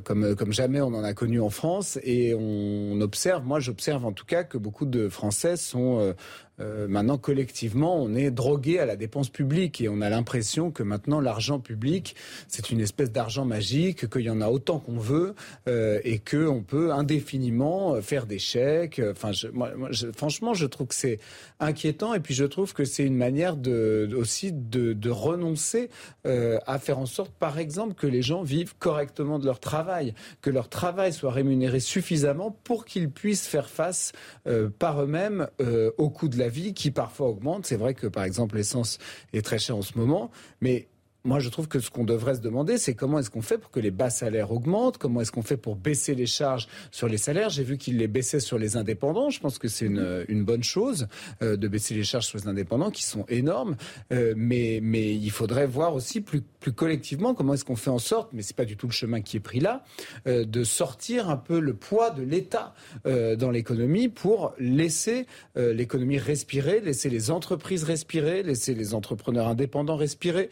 comme, 0.03 0.35
comme 0.35 0.51
jamais 0.51 0.81
on 0.81 0.87
en 0.87 1.03
a 1.03 1.13
connu 1.13 1.39
en 1.39 1.49
France. 1.49 1.97
Et 2.03 2.35
on 2.37 2.99
observe, 3.01 3.45
moi 3.45 3.59
j'observe 3.59 4.05
en 4.05 4.11
tout 4.11 4.25
cas 4.25 4.43
que 4.43 4.57
beaucoup 4.57 4.85
de 4.85 5.07
Français 5.07 5.55
sont 5.55 6.13
euh, 6.59 6.87
maintenant 6.87 7.17
collectivement, 7.17 8.01
on 8.01 8.15
est 8.15 8.31
drogué 8.31 8.79
à 8.79 8.85
la 8.85 8.95
dépense 8.95 9.29
publique 9.29 9.81
et 9.81 9.89
on 9.89 10.01
a 10.01 10.09
l'impression 10.09 10.71
que 10.71 10.83
maintenant 10.83 11.19
l'argent 11.19 11.59
public, 11.59 12.15
c'est 12.47 12.69
une 12.69 12.79
espèce 12.79 13.11
d'argent 13.11 13.45
magique, 13.45 14.09
qu'il 14.09 14.21
y 14.21 14.29
en 14.29 14.41
a 14.41 14.47
autant 14.47 14.79
qu'on 14.79 14.97
veut 14.97 15.35
euh, 15.67 15.99
et 16.03 16.19
qu'on 16.19 16.63
peut 16.63 16.91
indéfiniment 16.91 18.01
faire 18.01 18.25
des 18.25 18.39
chèques. 18.39 19.01
Enfin, 19.11 19.31
franchement, 20.15 20.53
je 20.53 20.65
trouve 20.65 20.87
que 20.87 20.95
c'est 20.95 21.19
inquiétant 21.59 22.13
et 22.13 22.19
puis 22.19 22.33
je 22.33 22.45
trouve 22.45 22.73
que 22.73 22.85
c'est 22.85 23.03
une 23.03 23.17
manière 23.17 23.55
aussi 24.15 24.51
de, 24.51 25.09
renoncer 25.09 25.89
euh, 26.25 26.57
à 26.67 26.79
faire 26.79 26.99
en 26.99 27.05
sorte, 27.05 27.31
par 27.31 27.59
exemple, 27.59 27.93
que 27.93 28.07
les 28.07 28.21
gens 28.21 28.43
vivent 28.43 28.75
correctement 28.77 29.39
de 29.39 29.45
leur 29.45 29.59
travail 29.59 30.13
que 30.41 30.49
leur 30.49 30.69
travail 30.69 31.13
soit 31.13 31.31
rémunéré 31.31 31.79
suffisamment 31.79 32.51
pour 32.63 32.85
qu'ils 32.85 33.09
puissent 33.09 33.47
faire 33.47 33.69
face 33.69 34.11
euh, 34.47 34.69
par 34.69 35.01
eux-mêmes 35.01 35.47
au 35.97 36.09
coût 36.09 36.27
de 36.27 36.37
la 36.37 36.46
vie 36.47 36.73
qui 36.73 36.91
parfois 36.91 37.27
augmente. 37.27 37.65
C'est 37.65 37.75
vrai 37.75 37.93
que 37.93 38.07
par 38.07 38.23
exemple 38.23 38.55
l'essence 38.55 38.97
est 39.33 39.41
très 39.41 39.59
chère 39.59 39.77
en 39.77 39.81
ce 39.81 39.97
moment, 39.97 40.31
mais 40.61 40.87
moi, 41.27 41.39
je 41.39 41.49
trouve 41.49 41.67
que 41.67 41.81
ce 41.81 41.89
qu'on 41.91 42.05
devrait 42.05 42.35
se 42.35 42.39
demander, 42.39 42.77
c'est 42.77 42.93
comment 42.93 43.19
est-ce 43.19 43.29
qu'on 43.29 43.41
fait 43.41 43.57
pour 43.57 43.69
que 43.69 43.81
les 43.81 43.91
bas 43.91 44.09
salaires 44.09 44.53
augmentent 44.53 44.97
Comment 44.97 45.19
est-ce 45.19 45.33
qu'on 45.33 45.41
fait 45.41 45.57
pour 45.57 45.75
baisser 45.75 46.15
les 46.15 46.25
charges 46.25 46.69
sur 46.89 47.09
les 47.09 47.17
salaires 47.17 47.49
J'ai 47.49 47.65
vu 47.65 47.77
qu'il 47.77 47.97
les 47.97 48.07
baissait 48.07 48.39
sur 48.39 48.57
les 48.57 48.77
indépendants. 48.77 49.29
Je 49.29 49.41
pense 49.41 49.59
que 49.59 49.67
c'est 49.67 49.87
une, 49.87 50.25
une, 50.29 50.45
bonne 50.45 50.63
chose 50.63 51.07
euh, 51.41 51.57
de 51.57 51.67
baisser 51.67 51.95
les 51.95 52.05
charges 52.05 52.27
sur 52.27 52.37
les 52.37 52.47
indépendants, 52.47 52.91
qui 52.91 53.03
sont 53.03 53.25
énormes. 53.27 53.75
Euh, 54.13 54.35
mais, 54.37 54.79
mais 54.81 55.15
il 55.15 55.29
faudrait 55.29 55.67
voir 55.67 55.95
aussi 55.95 56.21
plus, 56.21 56.39
plus 56.61 56.71
collectivement 56.71 57.33
comment 57.33 57.55
est-ce 57.55 57.65
qu'on 57.65 57.75
fait 57.75 57.89
en 57.89 57.99
sorte, 57.99 58.29
mais 58.31 58.41
c'est 58.41 58.55
pas 58.55 58.63
du 58.63 58.77
tout 58.77 58.87
le 58.87 58.93
chemin 58.93 59.19
qui 59.19 59.35
est 59.35 59.41
pris 59.41 59.59
là, 59.59 59.83
euh, 60.27 60.45
de 60.45 60.63
sortir 60.63 61.29
un 61.29 61.35
peu 61.35 61.59
le 61.59 61.73
poids 61.73 62.09
de 62.09 62.23
l'État 62.23 62.73
dans 63.05 63.51
l'économie 63.51 64.07
pour 64.07 64.53
laisser 64.59 65.25
l'économie 65.55 66.17
respirer, 66.17 66.79
laisser 66.79 67.09
les 67.09 67.31
entreprises 67.31 67.83
respirer, 67.83 68.43
laisser 68.43 68.73
les 68.73 68.93
entrepreneurs 68.93 69.47
indépendants 69.47 69.95
respirer, 69.95 70.49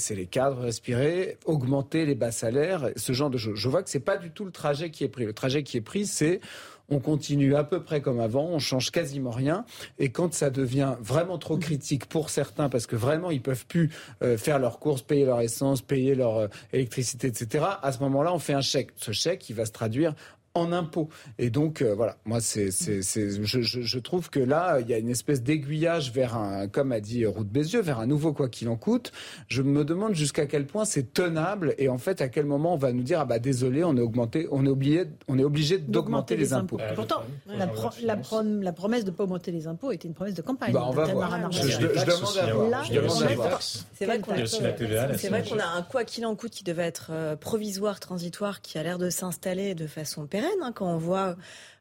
laisser 0.00 0.14
les 0.14 0.26
cadres 0.26 0.62
respirer, 0.62 1.36
augmenter 1.44 2.06
les 2.06 2.14
bas 2.14 2.32
salaires, 2.32 2.88
ce 2.96 3.12
genre 3.12 3.28
de 3.28 3.36
choses. 3.36 3.56
Je 3.56 3.68
vois 3.68 3.82
que 3.82 3.90
c'est 3.90 4.00
pas 4.00 4.16
du 4.16 4.30
tout 4.30 4.46
le 4.46 4.50
trajet 4.50 4.90
qui 4.90 5.04
est 5.04 5.08
pris. 5.08 5.26
Le 5.26 5.34
trajet 5.34 5.62
qui 5.62 5.76
est 5.76 5.82
pris, 5.82 6.06
c'est 6.06 6.40
on 6.88 7.00
continue 7.00 7.54
à 7.54 7.64
peu 7.64 7.82
près 7.84 8.00
comme 8.00 8.18
avant, 8.18 8.46
on 8.46 8.58
change 8.58 8.90
quasiment 8.90 9.30
rien. 9.30 9.66
Et 9.98 10.08
quand 10.08 10.32
ça 10.32 10.48
devient 10.48 10.94
vraiment 11.00 11.36
trop 11.36 11.58
critique 11.58 12.06
pour 12.06 12.30
certains, 12.30 12.70
parce 12.70 12.86
que 12.86 12.96
vraiment 12.96 13.30
ils 13.30 13.42
peuvent 13.42 13.66
plus 13.66 13.90
euh, 14.22 14.38
faire 14.38 14.58
leurs 14.58 14.78
courses, 14.78 15.02
payer 15.02 15.26
leur 15.26 15.40
essence, 15.42 15.82
payer 15.82 16.14
leur 16.14 16.38
euh, 16.38 16.48
électricité, 16.72 17.28
etc. 17.28 17.64
À 17.82 17.92
ce 17.92 17.98
moment-là, 18.00 18.32
on 18.34 18.38
fait 18.38 18.54
un 18.54 18.62
chèque. 18.62 18.92
Ce 18.96 19.12
chèque, 19.12 19.50
il 19.50 19.54
va 19.54 19.66
se 19.66 19.72
traduire 19.72 20.14
en 20.60 20.72
impôts. 20.72 21.08
Et 21.38 21.50
donc, 21.50 21.82
euh, 21.82 21.94
voilà, 21.94 22.16
moi, 22.24 22.40
c'est, 22.40 22.70
c'est, 22.70 23.02
c'est, 23.02 23.42
je, 23.42 23.60
je, 23.60 23.80
je, 23.80 23.98
trouve 23.98 24.30
que 24.30 24.40
là, 24.40 24.78
il 24.80 24.88
y 24.88 24.94
a 24.94 24.98
une 24.98 25.08
espèce 25.08 25.42
d'aiguillage 25.42 26.12
vers 26.12 26.36
un, 26.36 26.68
comme 26.68 26.92
a 26.92 27.00
dit 27.00 27.26
Route 27.26 27.48
Bézieux, 27.48 27.80
vers 27.80 28.00
un 28.00 28.06
nouveau 28.06 28.32
quoi 28.32 28.48
qu'il 28.48 28.68
en 28.68 28.76
coûte. 28.76 29.12
Je 29.48 29.62
me 29.62 29.84
demande 29.84 30.14
jusqu'à 30.14 30.46
quel 30.46 30.66
point 30.66 30.84
c'est 30.84 31.12
tenable 31.12 31.74
et 31.78 31.88
en 31.88 31.98
fait, 31.98 32.20
à 32.20 32.28
quel 32.28 32.46
moment 32.46 32.74
on 32.74 32.78
va 32.78 32.92
nous 32.92 33.02
dire, 33.02 33.20
ah 33.20 33.24
bah 33.24 33.38
désolé, 33.38 33.84
on 33.84 33.96
est 33.96 34.00
augmenté, 34.00 34.48
on 34.50 34.64
est 34.66 34.68
obligé, 34.68 35.04
on 35.28 35.38
est 35.38 35.44
obligé 35.44 35.78
d'augmenter 35.78 36.36
les, 36.36 36.52
impôts. 36.52 36.78
Pourtant, 36.94 37.22
la, 37.46 37.66
la, 37.66 38.16
la, 38.62 38.72
promesse 38.72 39.04
de 39.04 39.10
ne 39.10 39.16
pas 39.16 39.24
augmenter 39.24 39.50
les 39.52 39.66
impôts 39.66 39.92
était 39.92 40.08
une 40.08 40.14
promesse 40.14 40.34
de 40.34 40.42
campagne. 40.42 40.72
Bah, 40.72 40.84
on 40.86 40.92
va 40.92 41.06
voir. 41.06 41.50
Je, 41.52 41.78
demande 41.78 43.22
à 43.22 43.34
voir. 43.34 43.60
C'est 43.62 44.04
vrai 44.06 44.20
qu'on 44.20 45.58
a, 45.58 45.66
un 45.66 45.82
quoi 45.82 46.04
qu'il 46.04 46.26
en 46.26 46.34
coûte 46.36 46.50
qui 46.50 46.64
devait 46.64 46.84
être 46.84 47.08
euh, 47.10 47.36
provisoire, 47.36 48.00
transitoire, 48.00 48.60
qui 48.60 48.78
a 48.78 48.82
l'air 48.82 48.98
de 48.98 49.10
s'installer 49.10 49.74
de 49.74 49.86
façon 49.86 50.26
pérenne 50.26 50.49
Hein, 50.62 50.72
quand 50.74 50.86
on 50.86 50.98
voit 50.98 51.36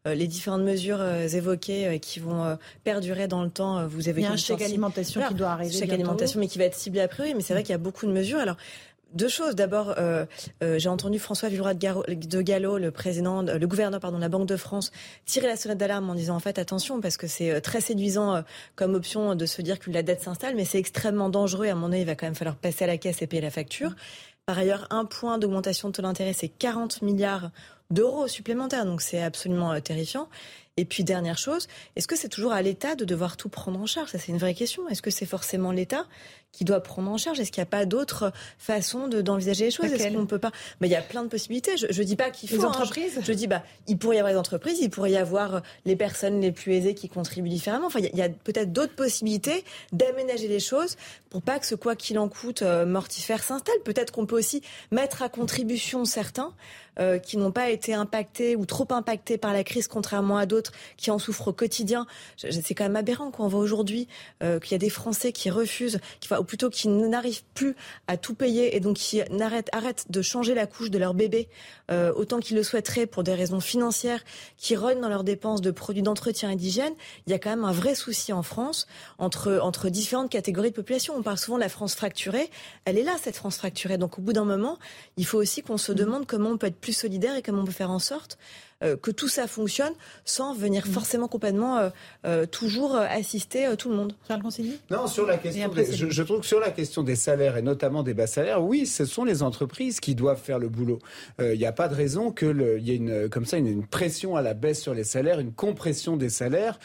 euh, 0.08 0.16
les 0.16 0.28
différentes 0.28 0.62
mesures 0.62 1.02
euh, 1.02 1.28
évoquées 1.28 1.88
euh, 1.88 1.98
qui 1.98 2.20
vont 2.20 2.58
perdurer 2.84 3.28
dans 3.28 3.44
le 3.44 3.50
temps. 3.50 3.86
Vous 3.88 4.08
avez 4.08 4.22
il 4.22 4.24
y 4.24 4.28
a 4.28 4.32
un 4.32 4.38
chèque 4.38 4.62
alimentation 4.62 5.22
qui 5.28 5.34
doit 5.34 5.50
arriver. 5.50 5.78
Chèque 5.78 5.91
alimentation, 5.91 6.40
mais 6.40 6.48
qui 6.48 6.58
va 6.58 6.66
être 6.66 6.76
ciblé 6.76 7.02
a 7.02 7.08
priori. 7.08 7.34
Mais 7.34 7.41
c'est 7.41 7.54
vrai 7.54 7.64
qu'il 7.64 7.72
y 7.72 7.76
a 7.76 7.80
beaucoup 7.80 8.06
de 8.06 8.12
mesures. 8.12 8.40
Alors. 8.40 8.58
Deux 9.12 9.28
choses. 9.28 9.56
D'abord, 9.56 9.96
j'ai 10.62 10.88
entendu 10.88 11.18
François 11.18 11.50
Villeroy 11.50 11.74
de 11.74 12.41
Gallo, 12.44 12.78
le 12.78 12.91
président, 12.91 13.41
le 13.41 13.66
gouverneur 13.66 14.00
pardon, 14.00 14.18
de 14.18 14.22
la 14.22 14.30
Banque 14.30 14.48
de 14.48 14.56
France, 14.56 14.91
tirer 15.26 15.48
la 15.48 15.56
sonnette 15.56 15.80
d'alarme 15.80 16.12
en 16.12 16.14
disant 16.14 16.36
en 16.36 16.40
fait 16.40 16.60
attention 16.60 17.02
parce 17.02 17.18
que 17.18 17.26
c'est 17.26 17.60
très 17.62 17.82
séduisant 17.82 18.44
comme 18.76 18.94
option 18.94 19.34
de 19.34 19.48
se 19.48 19.64
dire 19.64 19.80
que 19.80 19.90
la 19.90 20.04
dette 20.04 20.22
s'installe, 20.22 20.54
mais 20.56 20.64
c'est 20.64 20.78
extrêmement 20.78 21.30
dangereux. 21.30 21.66
Et 21.66 21.70
à 21.72 21.76
mon 21.76 21.91
avis, 21.91 22.02
il 22.02 22.06
va 22.06 22.14
quand 22.14 22.28
même 22.28 22.36
falloir 22.36 22.56
passer 22.56 22.84
à 22.84 22.88
la 22.88 23.00
caisse 23.00 23.20
et 23.24 23.26
payer 23.26 23.41
la 23.41 23.50
facture. 23.50 23.96
Par 24.46 24.60
ailleurs, 24.60 24.86
un 24.91 25.06
point 25.06 25.40
d'augmentation 25.40 25.90
de 25.90 25.94
taux 25.94 26.04
d'intérêt, 26.04 26.34
c'est 26.34 26.48
40 26.48 27.02
milliards 27.02 27.50
d'euros 27.90 28.28
supplémentaires. 28.28 28.86
Donc 28.86 29.02
c'est 29.02 29.22
absolument 29.22 29.72
euh, 29.72 29.80
terrifiant. 29.80 30.28
Et 30.78 30.86
puis 30.86 31.03
dernière 31.03 31.38
chose, 31.38 31.68
est-ce 31.98 32.07
que 32.07 32.16
c'est 32.16 32.30
toujours 32.30 32.53
à 32.53 32.61
l'État 32.61 32.95
de 32.95 33.03
devoir 33.03 33.36
tout 33.36 33.49
prendre 33.49 33.78
en 33.82 33.86
charge? 33.86 34.11
Ça 34.11 34.18
c'est 34.18 34.32
une 34.32 34.38
vraie 34.38 34.53
question. 34.53 34.88
Est-ce 34.88 35.02
que 35.02 35.11
c'est 35.11 35.26
forcément 35.26 35.74
l'État 35.74 36.06
qui 36.53 36.64
doit 36.64 36.80
prendre 36.80 37.11
en 37.11 37.18
charge? 37.18 37.38
Est-ce 37.41 37.52
qu'il 37.52 37.60
n'y 37.60 37.68
a 37.68 37.70
pas 37.70 37.86
d'autres 37.86 38.32
façons 38.57 39.10
d'envisager 39.10 39.66
les 39.66 39.72
choses? 39.72 39.91
Est-ce 39.91 40.16
qu'on 40.16 40.26
peut 40.26 40.40
pas? 40.40 40.53
Mais 40.80 40.88
il 40.88 40.91
y 40.91 40.95
a 40.95 41.02
plein 41.02 41.24
de 41.24 41.28
possibilités. 41.28 41.76
Je, 41.76 41.88
ne 41.88 42.06
dis 42.06 42.16
pas 42.16 42.30
qu'il 42.30 42.48
faut. 42.48 42.56
Les 42.56 42.64
hein. 42.64 42.70
entreprises? 42.70 43.20
je, 43.22 43.34
dis 43.34 43.48
bah 43.48 43.61
il 43.88 43.98
pourrait 43.98 44.16
y 44.16 44.20
avoir 44.20 44.32
des 44.32 44.40
entreprises, 44.40 44.80
il 44.80 44.90
pourrait 44.90 45.11
y 45.11 45.18
avoir 45.18 45.61
les 45.84 45.98
personnes 45.98 46.40
les 46.40 46.53
plus 46.53 46.72
aisées 46.76 46.94
qui 46.94 47.10
contribuent 47.10 47.49
différemment. 47.49 47.88
Enfin, 47.88 47.99
il 47.99 48.18
y 48.18 48.22
a, 48.22 48.30
peut-être 48.30 48.72
d'autres 48.72 48.95
possibilités 48.95 49.66
d'aménager 49.91 50.48
les 50.48 50.61
choses 50.61 50.95
pour 51.30 51.41
pas 51.41 51.60
que 51.60 51.66
ce 51.66 51.76
quoi 51.76 51.98
qu'il 51.98 52.18
en 52.18 52.30
coûte 52.30 52.61
euh, 52.61 52.86
mortifère 52.86 53.44
s'installe. 53.44 53.80
Peut-être 53.84 54.14
qu'on 54.14 54.26
peut 54.26 54.38
aussi 54.38 54.61
mettre 54.91 55.24
à 55.24 55.28
contribution 55.28 56.06
certains 56.06 56.53
euh, 57.00 57.18
qui 57.18 57.38
n'ont 57.38 57.52
pas 57.52 57.70
été 57.70 57.94
impactés 57.94 58.56
ou 58.56 58.66
trop 58.66 58.88
impactés 58.92 59.38
par 59.38 59.54
la 59.54 59.64
crise, 59.64 59.88
contrairement 59.88 60.38
à 60.38 60.46
d'autres 60.46 60.72
qui 60.98 61.12
en 61.12 61.20
souffrent 61.20 61.50
au 61.50 61.54
quotidien. 61.54 62.06
C'est 62.38 62.76
quand 62.76 62.84
même 62.84 62.96
aberrant 62.96 63.32
qu'on 63.32 63.48
voit 63.48 63.60
aujourd'hui 63.60 64.08
euh, 64.44 64.60
qu'il 64.60 64.74
y 64.74 64.76
a 64.76 64.80
des 64.80 64.90
Français 64.90 65.32
qui 65.32 65.50
refusent, 65.50 66.00
qui, 66.20 66.34
ou 66.34 66.44
plutôt 66.44 66.70
qui 66.70 66.88
n'arrivent 66.88 67.44
plus 67.54 67.76
à 68.08 68.18
tout 68.18 68.34
payer 68.34 68.76
et 68.76 68.80
donc 68.80 68.98
qui 68.98 69.22
arrêtent, 69.22 69.70
arrêtent 69.72 70.06
de 70.10 70.22
changer 70.22 70.54
la 70.54 70.68
couche 70.68 70.90
de 70.90 70.98
leur 70.98 71.14
bébé 71.14 71.48
euh, 71.92 72.12
autant 72.16 72.40
qu'ils 72.40 72.56
le 72.56 72.64
souhaiteraient 72.64 73.08
pour 73.08 73.24
des 73.24 73.34
raisons 73.34 73.60
financières, 73.60 74.24
qui 74.58 74.76
rognent 74.76 75.02
dans 75.02 75.10
leurs 75.10 75.24
dépenses 75.24 75.62
de 75.62 75.72
produits 75.72 76.04
d'entretien 76.04 76.52
et 76.52 76.56
d'hygiène. 76.56 76.94
Il 77.26 77.32
y 77.32 77.34
a 77.34 77.40
quand 77.40 77.50
même 77.50 77.66
un 77.66 77.72
vrai 77.72 77.96
souci 77.96 78.32
en 78.34 78.44
France 78.44 78.88
entre, 79.18 79.60
entre 79.64 79.90
différentes 79.90 80.30
catégories 80.30 80.70
de 80.70 80.76
population. 80.76 81.16
On 81.18 81.24
parle 81.24 81.38
souvent 81.38 81.58
de 81.58 81.64
la 81.64 81.70
France 81.70 81.96
fracturée. 81.96 82.50
Elle 82.86 82.98
est 82.98 83.04
là, 83.04 83.16
cette 83.22 83.36
France 83.36 83.58
fracturée. 83.58 83.98
Donc 83.98 84.20
au 84.20 84.22
bout 84.22 84.34
d'un 84.34 84.46
moment, 84.46 84.78
il 85.18 85.26
faut 85.26 85.38
aussi 85.38 85.62
qu'on 85.62 85.78
se 85.78 85.92
mmh. 85.92 85.96
demande 85.96 86.26
comment 86.28 86.50
on 86.50 86.58
peut 86.58 86.68
être 86.68 86.80
plus 86.80 86.89
solidaire 86.94 87.36
et 87.36 87.41
comment 87.41 87.61
on 87.61 87.66
peut 87.66 87.72
faire 87.72 87.91
en 87.91 87.99
sorte 87.99 88.38
euh, 88.82 88.96
que 88.96 89.12
tout 89.12 89.28
ça 89.28 89.46
fonctionne 89.46 89.92
sans 90.24 90.54
venir 90.54 90.88
mm. 90.88 90.92
forcément 90.92 91.28
complètement 91.28 91.78
euh, 91.80 91.90
euh, 92.26 92.46
toujours 92.46 92.96
assister 92.96 93.68
tout 93.78 93.90
le 93.90 93.96
monde. 93.98 94.14
Charles 94.26 94.42
Non, 94.90 95.06
sur 95.06 95.26
la 95.26 95.38
question, 95.38 95.70
je, 96.10 96.24
trouve 96.24 96.40
que 96.40 96.46
sur 96.46 96.62
la 96.62 96.72
question 96.72 97.04
des 97.04 97.18
salaires 97.18 97.58
et 97.58 97.62
notamment 97.62 98.04
des 98.04 98.14
bas 98.14 98.26
salaires, 98.26 98.64
oui, 98.64 98.86
ce 98.86 99.04
sont 99.04 99.26
les 99.26 99.44
entreprises 99.44 100.00
qui 100.00 100.16
doivent 100.16 100.42
faire 100.42 100.60
le 100.60 100.70
boulot. 100.70 101.00
Il 101.40 101.58
n'y 101.58 101.66
a 101.66 101.74
pas 101.74 101.90
de 101.90 101.96
raison 101.96 102.32
qu'il 102.32 102.80
y 102.80 102.92
ait 102.92 102.96
une, 102.96 103.28
comme 103.28 103.46
ça 103.46 103.58
une, 103.58 103.86
pression 103.86 104.38
à 104.38 104.42
la 104.42 104.54
baisse 104.54 104.82
sur 104.82 104.94
les 104.94 105.04
salaires, 105.04 105.42
une 105.42 105.52
compression 105.52 106.16
des 106.16 106.30
salaires 106.30 106.80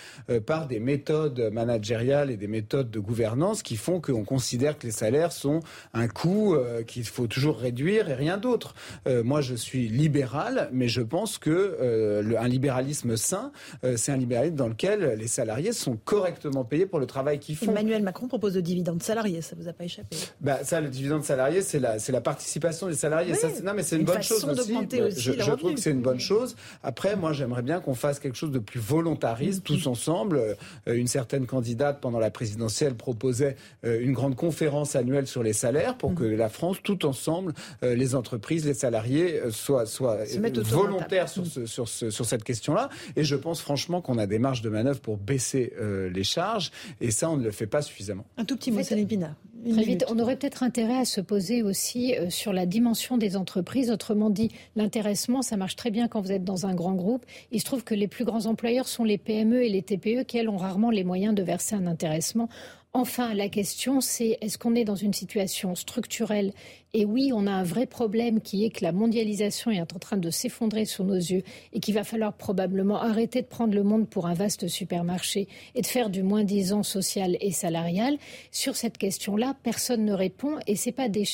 par 0.46 0.66
des 0.66 0.80
méthodes 0.80 1.50
managériales 1.52 2.30
et 2.30 2.36
des 2.36 2.48
méthodes 2.48 2.90
de 2.90 2.98
gouvernance 2.98 3.62
qui 3.62 3.76
font 3.76 4.00
qu'on 4.00 4.24
considère 4.24 4.78
que 4.78 4.86
les 4.86 4.92
salaires 4.92 5.30
sont 5.30 5.60
un 5.92 6.08
coût 6.08 6.56
qu'il 6.88 7.04
faut 7.04 7.28
toujours 7.28 7.58
réduire 7.58 8.08
et 8.08 8.14
rien 8.14 8.36
d'autre. 8.36 8.74
moi, 9.06 9.40
je 9.40 9.54
suis 9.54 9.88
libéral, 9.88 10.68
mais 10.72 10.88
je 10.88 11.02
pense 11.02 11.38
que 11.38 11.83
euh, 11.84 12.34
un 12.38 12.48
libéralisme 12.48 13.16
sain, 13.16 13.52
euh, 13.84 13.96
c'est 13.96 14.12
un 14.12 14.16
libéralisme 14.16 14.56
dans 14.56 14.68
lequel 14.68 15.16
les 15.18 15.26
salariés 15.26 15.72
sont 15.72 15.96
correctement 15.96 16.64
payés 16.64 16.86
pour 16.86 16.98
le 16.98 17.06
travail 17.06 17.38
qu'ils 17.38 17.56
font. 17.56 17.70
Emmanuel 17.70 18.02
Macron 18.02 18.28
propose 18.28 18.54
le 18.56 18.62
dividende 18.62 19.02
salarié, 19.02 19.42
ça 19.42 19.56
vous 19.58 19.68
a 19.68 19.72
pas 19.72 19.84
échappé 19.84 20.16
bah, 20.40 20.60
Ça, 20.62 20.80
le 20.80 20.88
dividende 20.88 21.24
salarié, 21.24 21.62
c'est 21.62 21.78
la, 21.78 21.98
c'est 21.98 22.12
la 22.12 22.20
participation 22.20 22.86
des 22.88 22.94
salariés. 22.94 23.34
ça, 23.34 23.48
non, 23.62 23.72
mais 23.74 23.82
c'est 23.82 23.96
une, 23.96 24.04
bonne 24.04 24.22
chose 24.22 24.44
aussi. 24.44 24.74
je, 25.16 25.32
je 25.32 25.50
trouve 25.52 25.74
que 25.74 25.80
c'est 25.80 25.90
une 25.90 26.02
bonne 26.02 26.20
chose. 26.20 26.56
Après, 26.82 27.16
moi, 27.16 27.32
j'aimerais 27.32 27.62
bien 27.62 27.80
qu'on 27.80 27.94
fasse 27.94 28.18
quelque 28.18 28.36
chose 28.36 28.50
de 28.50 28.58
plus 28.58 28.80
volontariste, 28.80 29.60
mm-hmm. 29.60 29.82
tous 29.82 29.86
ensemble. 29.86 30.38
Euh, 30.38 30.54
une 30.86 31.06
certaine 31.06 31.46
candidate, 31.46 32.00
pendant 32.00 32.18
la 32.18 32.30
présidentielle, 32.30 32.94
proposait 32.94 33.56
une 33.82 34.12
grande 34.12 34.36
conférence 34.36 34.96
annuelle 34.96 35.26
sur 35.26 35.42
les 35.42 35.52
salaires 35.52 35.96
pour 35.96 36.12
mm-hmm. 36.12 36.16
que 36.16 36.24
la 36.24 36.48
France, 36.48 36.78
tout 36.82 37.06
ensemble, 37.06 37.52
les 37.82 38.14
entreprises, 38.14 38.66
les 38.66 38.74
salariés, 38.74 39.40
soient, 39.50 39.86
soient 39.86 40.18
volontaires 40.64 41.28
sur 41.28 41.46
ce, 41.46 41.73
sur, 41.74 41.88
sur 41.88 42.24
cette 42.24 42.44
question-là. 42.44 42.88
Et 43.16 43.24
je 43.24 43.36
pense 43.36 43.60
franchement 43.60 44.00
qu'on 44.00 44.18
a 44.18 44.26
des 44.26 44.38
marges 44.38 44.62
de 44.62 44.70
manœuvre 44.70 45.00
pour 45.00 45.16
baisser 45.16 45.72
euh, 45.78 46.08
les 46.10 46.24
charges. 46.24 46.70
Et 47.00 47.10
ça, 47.10 47.30
on 47.30 47.36
ne 47.36 47.44
le 47.44 47.50
fait 47.50 47.66
pas 47.66 47.82
suffisamment. 47.82 48.24
Un 48.36 48.44
tout 48.44 48.56
petit 48.56 48.70
mot, 48.70 48.80
Pina. 49.06 49.36
Très 49.72 49.82
vite, 49.82 50.04
on 50.08 50.18
aurait 50.18 50.36
peut-être 50.36 50.62
intérêt 50.62 50.98
à 50.98 51.04
se 51.06 51.22
poser 51.22 51.62
aussi 51.62 52.14
euh, 52.14 52.28
sur 52.28 52.52
la 52.52 52.66
dimension 52.66 53.16
des 53.16 53.34
entreprises. 53.34 53.90
Autrement 53.90 54.28
dit, 54.28 54.50
l'intéressement, 54.76 55.40
ça 55.40 55.56
marche 55.56 55.74
très 55.74 55.90
bien 55.90 56.06
quand 56.06 56.20
vous 56.20 56.32
êtes 56.32 56.44
dans 56.44 56.66
un 56.66 56.74
grand 56.74 56.94
groupe. 56.94 57.24
Il 57.50 57.60
se 57.60 57.64
trouve 57.64 57.82
que 57.82 57.94
les 57.94 58.08
plus 58.08 58.26
grands 58.26 58.44
employeurs 58.44 58.88
sont 58.88 59.04
les 59.04 59.16
PME 59.16 59.64
et 59.64 59.70
les 59.70 59.82
TPE 59.82 60.24
qui, 60.26 60.36
elles, 60.36 60.50
ont 60.50 60.58
rarement 60.58 60.90
les 60.90 61.02
moyens 61.02 61.34
de 61.34 61.42
verser 61.42 61.74
un 61.76 61.86
intéressement. 61.86 62.48
Enfin, 62.92 63.34
la 63.34 63.48
question, 63.48 64.00
c'est 64.00 64.38
est-ce 64.40 64.58
qu'on 64.58 64.74
est 64.74 64.84
dans 64.84 64.94
une 64.94 65.14
situation 65.14 65.74
structurelle 65.74 66.52
et 66.96 67.04
oui, 67.04 67.32
on 67.34 67.48
a 67.48 67.50
un 67.50 67.64
vrai 67.64 67.86
problème 67.86 68.40
qui 68.40 68.64
est 68.64 68.70
que 68.70 68.84
la 68.84 68.92
mondialisation 68.92 69.72
est 69.72 69.80
en 69.80 69.98
train 69.98 70.16
de 70.16 70.30
s'effondrer 70.30 70.84
sous 70.84 71.02
nos 71.02 71.16
yeux 71.16 71.42
et 71.72 71.80
qu'il 71.80 71.92
va 71.92 72.04
falloir 72.04 72.32
probablement 72.32 73.02
arrêter 73.02 73.42
de 73.42 73.48
prendre 73.48 73.74
le 73.74 73.82
monde 73.82 74.08
pour 74.08 74.26
un 74.26 74.34
vaste 74.34 74.68
supermarché 74.68 75.48
et 75.74 75.82
de 75.82 75.86
faire 75.86 76.08
du 76.08 76.22
moins-disant 76.22 76.84
social 76.84 77.36
et 77.40 77.50
salarial. 77.50 78.16
Sur 78.52 78.76
cette 78.76 78.96
question-là, 78.96 79.56
personne 79.64 80.04
ne 80.04 80.12
répond 80.12 80.56
et 80.68 80.76
ce 80.76 80.90
pas 80.90 81.08
des 81.08 81.24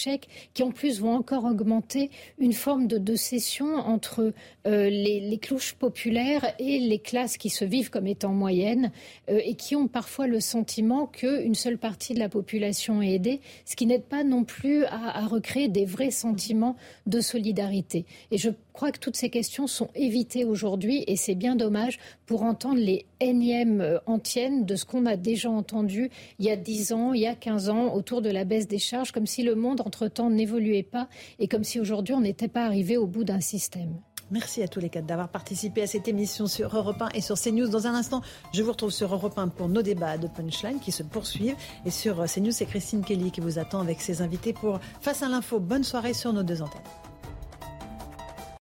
qui 0.55 0.63
en 0.63 0.71
plus 0.71 1.01
vont 1.01 1.15
encore 1.15 1.45
augmenter 1.45 2.11
une 2.39 2.55
forme 2.55 2.87
de, 2.87 2.97
de 2.97 3.15
cession 3.15 3.75
entre 3.75 4.33
euh, 4.67 4.89
les, 4.89 5.21
les, 5.21 5.41
populaires 5.79 6.55
et 6.59 6.79
les 6.79 7.01
classes 7.01 7.37
qui 7.37 7.51
se 7.51 7.67
vivent 7.67 7.91
comme 7.91 8.07
étant 8.07 8.33
moyennes 8.33 8.93
euh, 9.29 9.41
et 9.45 9.57
qui 9.57 9.77
ont 9.77 9.89
parfois 9.89 10.27
le 10.27 10.41
sentiment 10.41 11.07
qu'une 11.07 11.55
seule 11.55 11.77
partie 11.77 12.15
de 12.15 12.19
la 12.19 12.31
population 12.31 13.03
est 13.03 13.15
aidée, 13.15 13.41
ce 13.67 13.77
qui 13.77 13.85
n'aide 13.85 14.05
pas 14.05 14.25
non 14.25 14.45
plus 14.45 14.85
à, 14.85 15.19
à 15.19 15.27
recréer 15.27 15.50
créer 15.51 15.67
des 15.67 15.85
vrais 15.85 16.13
sentiments 16.13 16.77
de 17.07 17.21
solidarité. 17.21 18.07
Et 18.31 18.39
je 18.39 18.51
crois 18.73 18.93
que 18.93 19.01
toutes 19.01 19.17
ces 19.17 19.31
questions 19.31 19.67
sont 19.67 19.89
évitées 19.97 20.45
aujourd'hui 20.45 21.03
et 21.09 21.17
c'est 21.17 21.35
bien 21.35 21.57
dommage 21.57 21.99
pour 22.25 22.45
entendre 22.45 22.79
les 22.79 23.05
énièmes 23.19 23.81
euh, 23.81 23.99
antiennes 24.07 24.65
de 24.65 24.77
ce 24.77 24.85
qu'on 24.85 25.07
a 25.07 25.17
déjà 25.17 25.51
entendu 25.51 26.09
il 26.39 26.47
y 26.47 26.51
a 26.51 26.57
10 26.57 26.93
ans, 26.93 27.13
il 27.15 27.23
y 27.23 27.27
a 27.27 27.35
15 27.35 27.69
ans 27.69 27.93
autour 27.95 28.23
de 28.23 28.31
la 28.31 28.45
baisse 28.45 28.69
des 28.69 28.79
charges, 28.79 29.11
comme 29.11 29.27
si 29.27 29.43
le 29.43 29.57
monde 29.57 29.81
entre-temps 29.81 30.31
n'évoluait 30.31 30.85
pas 30.85 31.09
et 31.41 31.49
comme 31.49 31.65
si 31.65 31.81
aujourd'hui 31.81 32.15
on 32.15 32.21
n'était 32.21 32.47
pas 32.47 32.65
arrivé 32.65 32.97
au 32.97 33.09
bout 33.09 33.25
d'un 33.25 33.41
système. 33.41 34.01
Merci 34.31 34.63
à 34.63 34.69
tous 34.69 34.81
les 34.81 34.89
quatre 34.89 35.07
d'avoir 35.07 35.29
participé 35.29 35.83
à 35.83 35.87
cette 35.87 36.07
émission 36.07 36.47
sur 36.47 36.77
Europe 36.77 37.03
1 37.03 37.09
et 37.15 37.21
sur 37.21 37.39
CNews. 37.39 37.69
Dans 37.69 37.87
un 37.87 37.95
instant, 37.95 38.23
je 38.55 38.63
vous 38.63 38.71
retrouve 38.71 38.91
sur 38.91 39.13
Europe 39.13 39.37
1 39.37 39.49
pour 39.49 39.69
nos 39.69 39.83
débats 39.83 40.19
de 40.19 40.29
punchline 40.29 40.79
qui 40.79 40.93
se 40.93 41.03
poursuivent. 41.03 41.57
Et 41.85 41.91
sur 41.91 42.25
CNews, 42.25 42.53
c'est 42.53 42.67
Christine 42.67 43.03
Kelly 43.03 43.31
qui 43.33 43.41
vous 43.41 43.59
attend 43.59 43.81
avec 43.81 44.01
ses 44.01 44.23
invités 44.23 44.53
pour 44.53 44.79
Face 45.01 45.23
à 45.23 45.29
l'info. 45.29 45.59
Bonne 45.59 45.85
soirée 45.85 46.15
sur 46.15 46.33
nos 46.33 46.43
deux 46.43 46.63
antennes. 46.63 47.00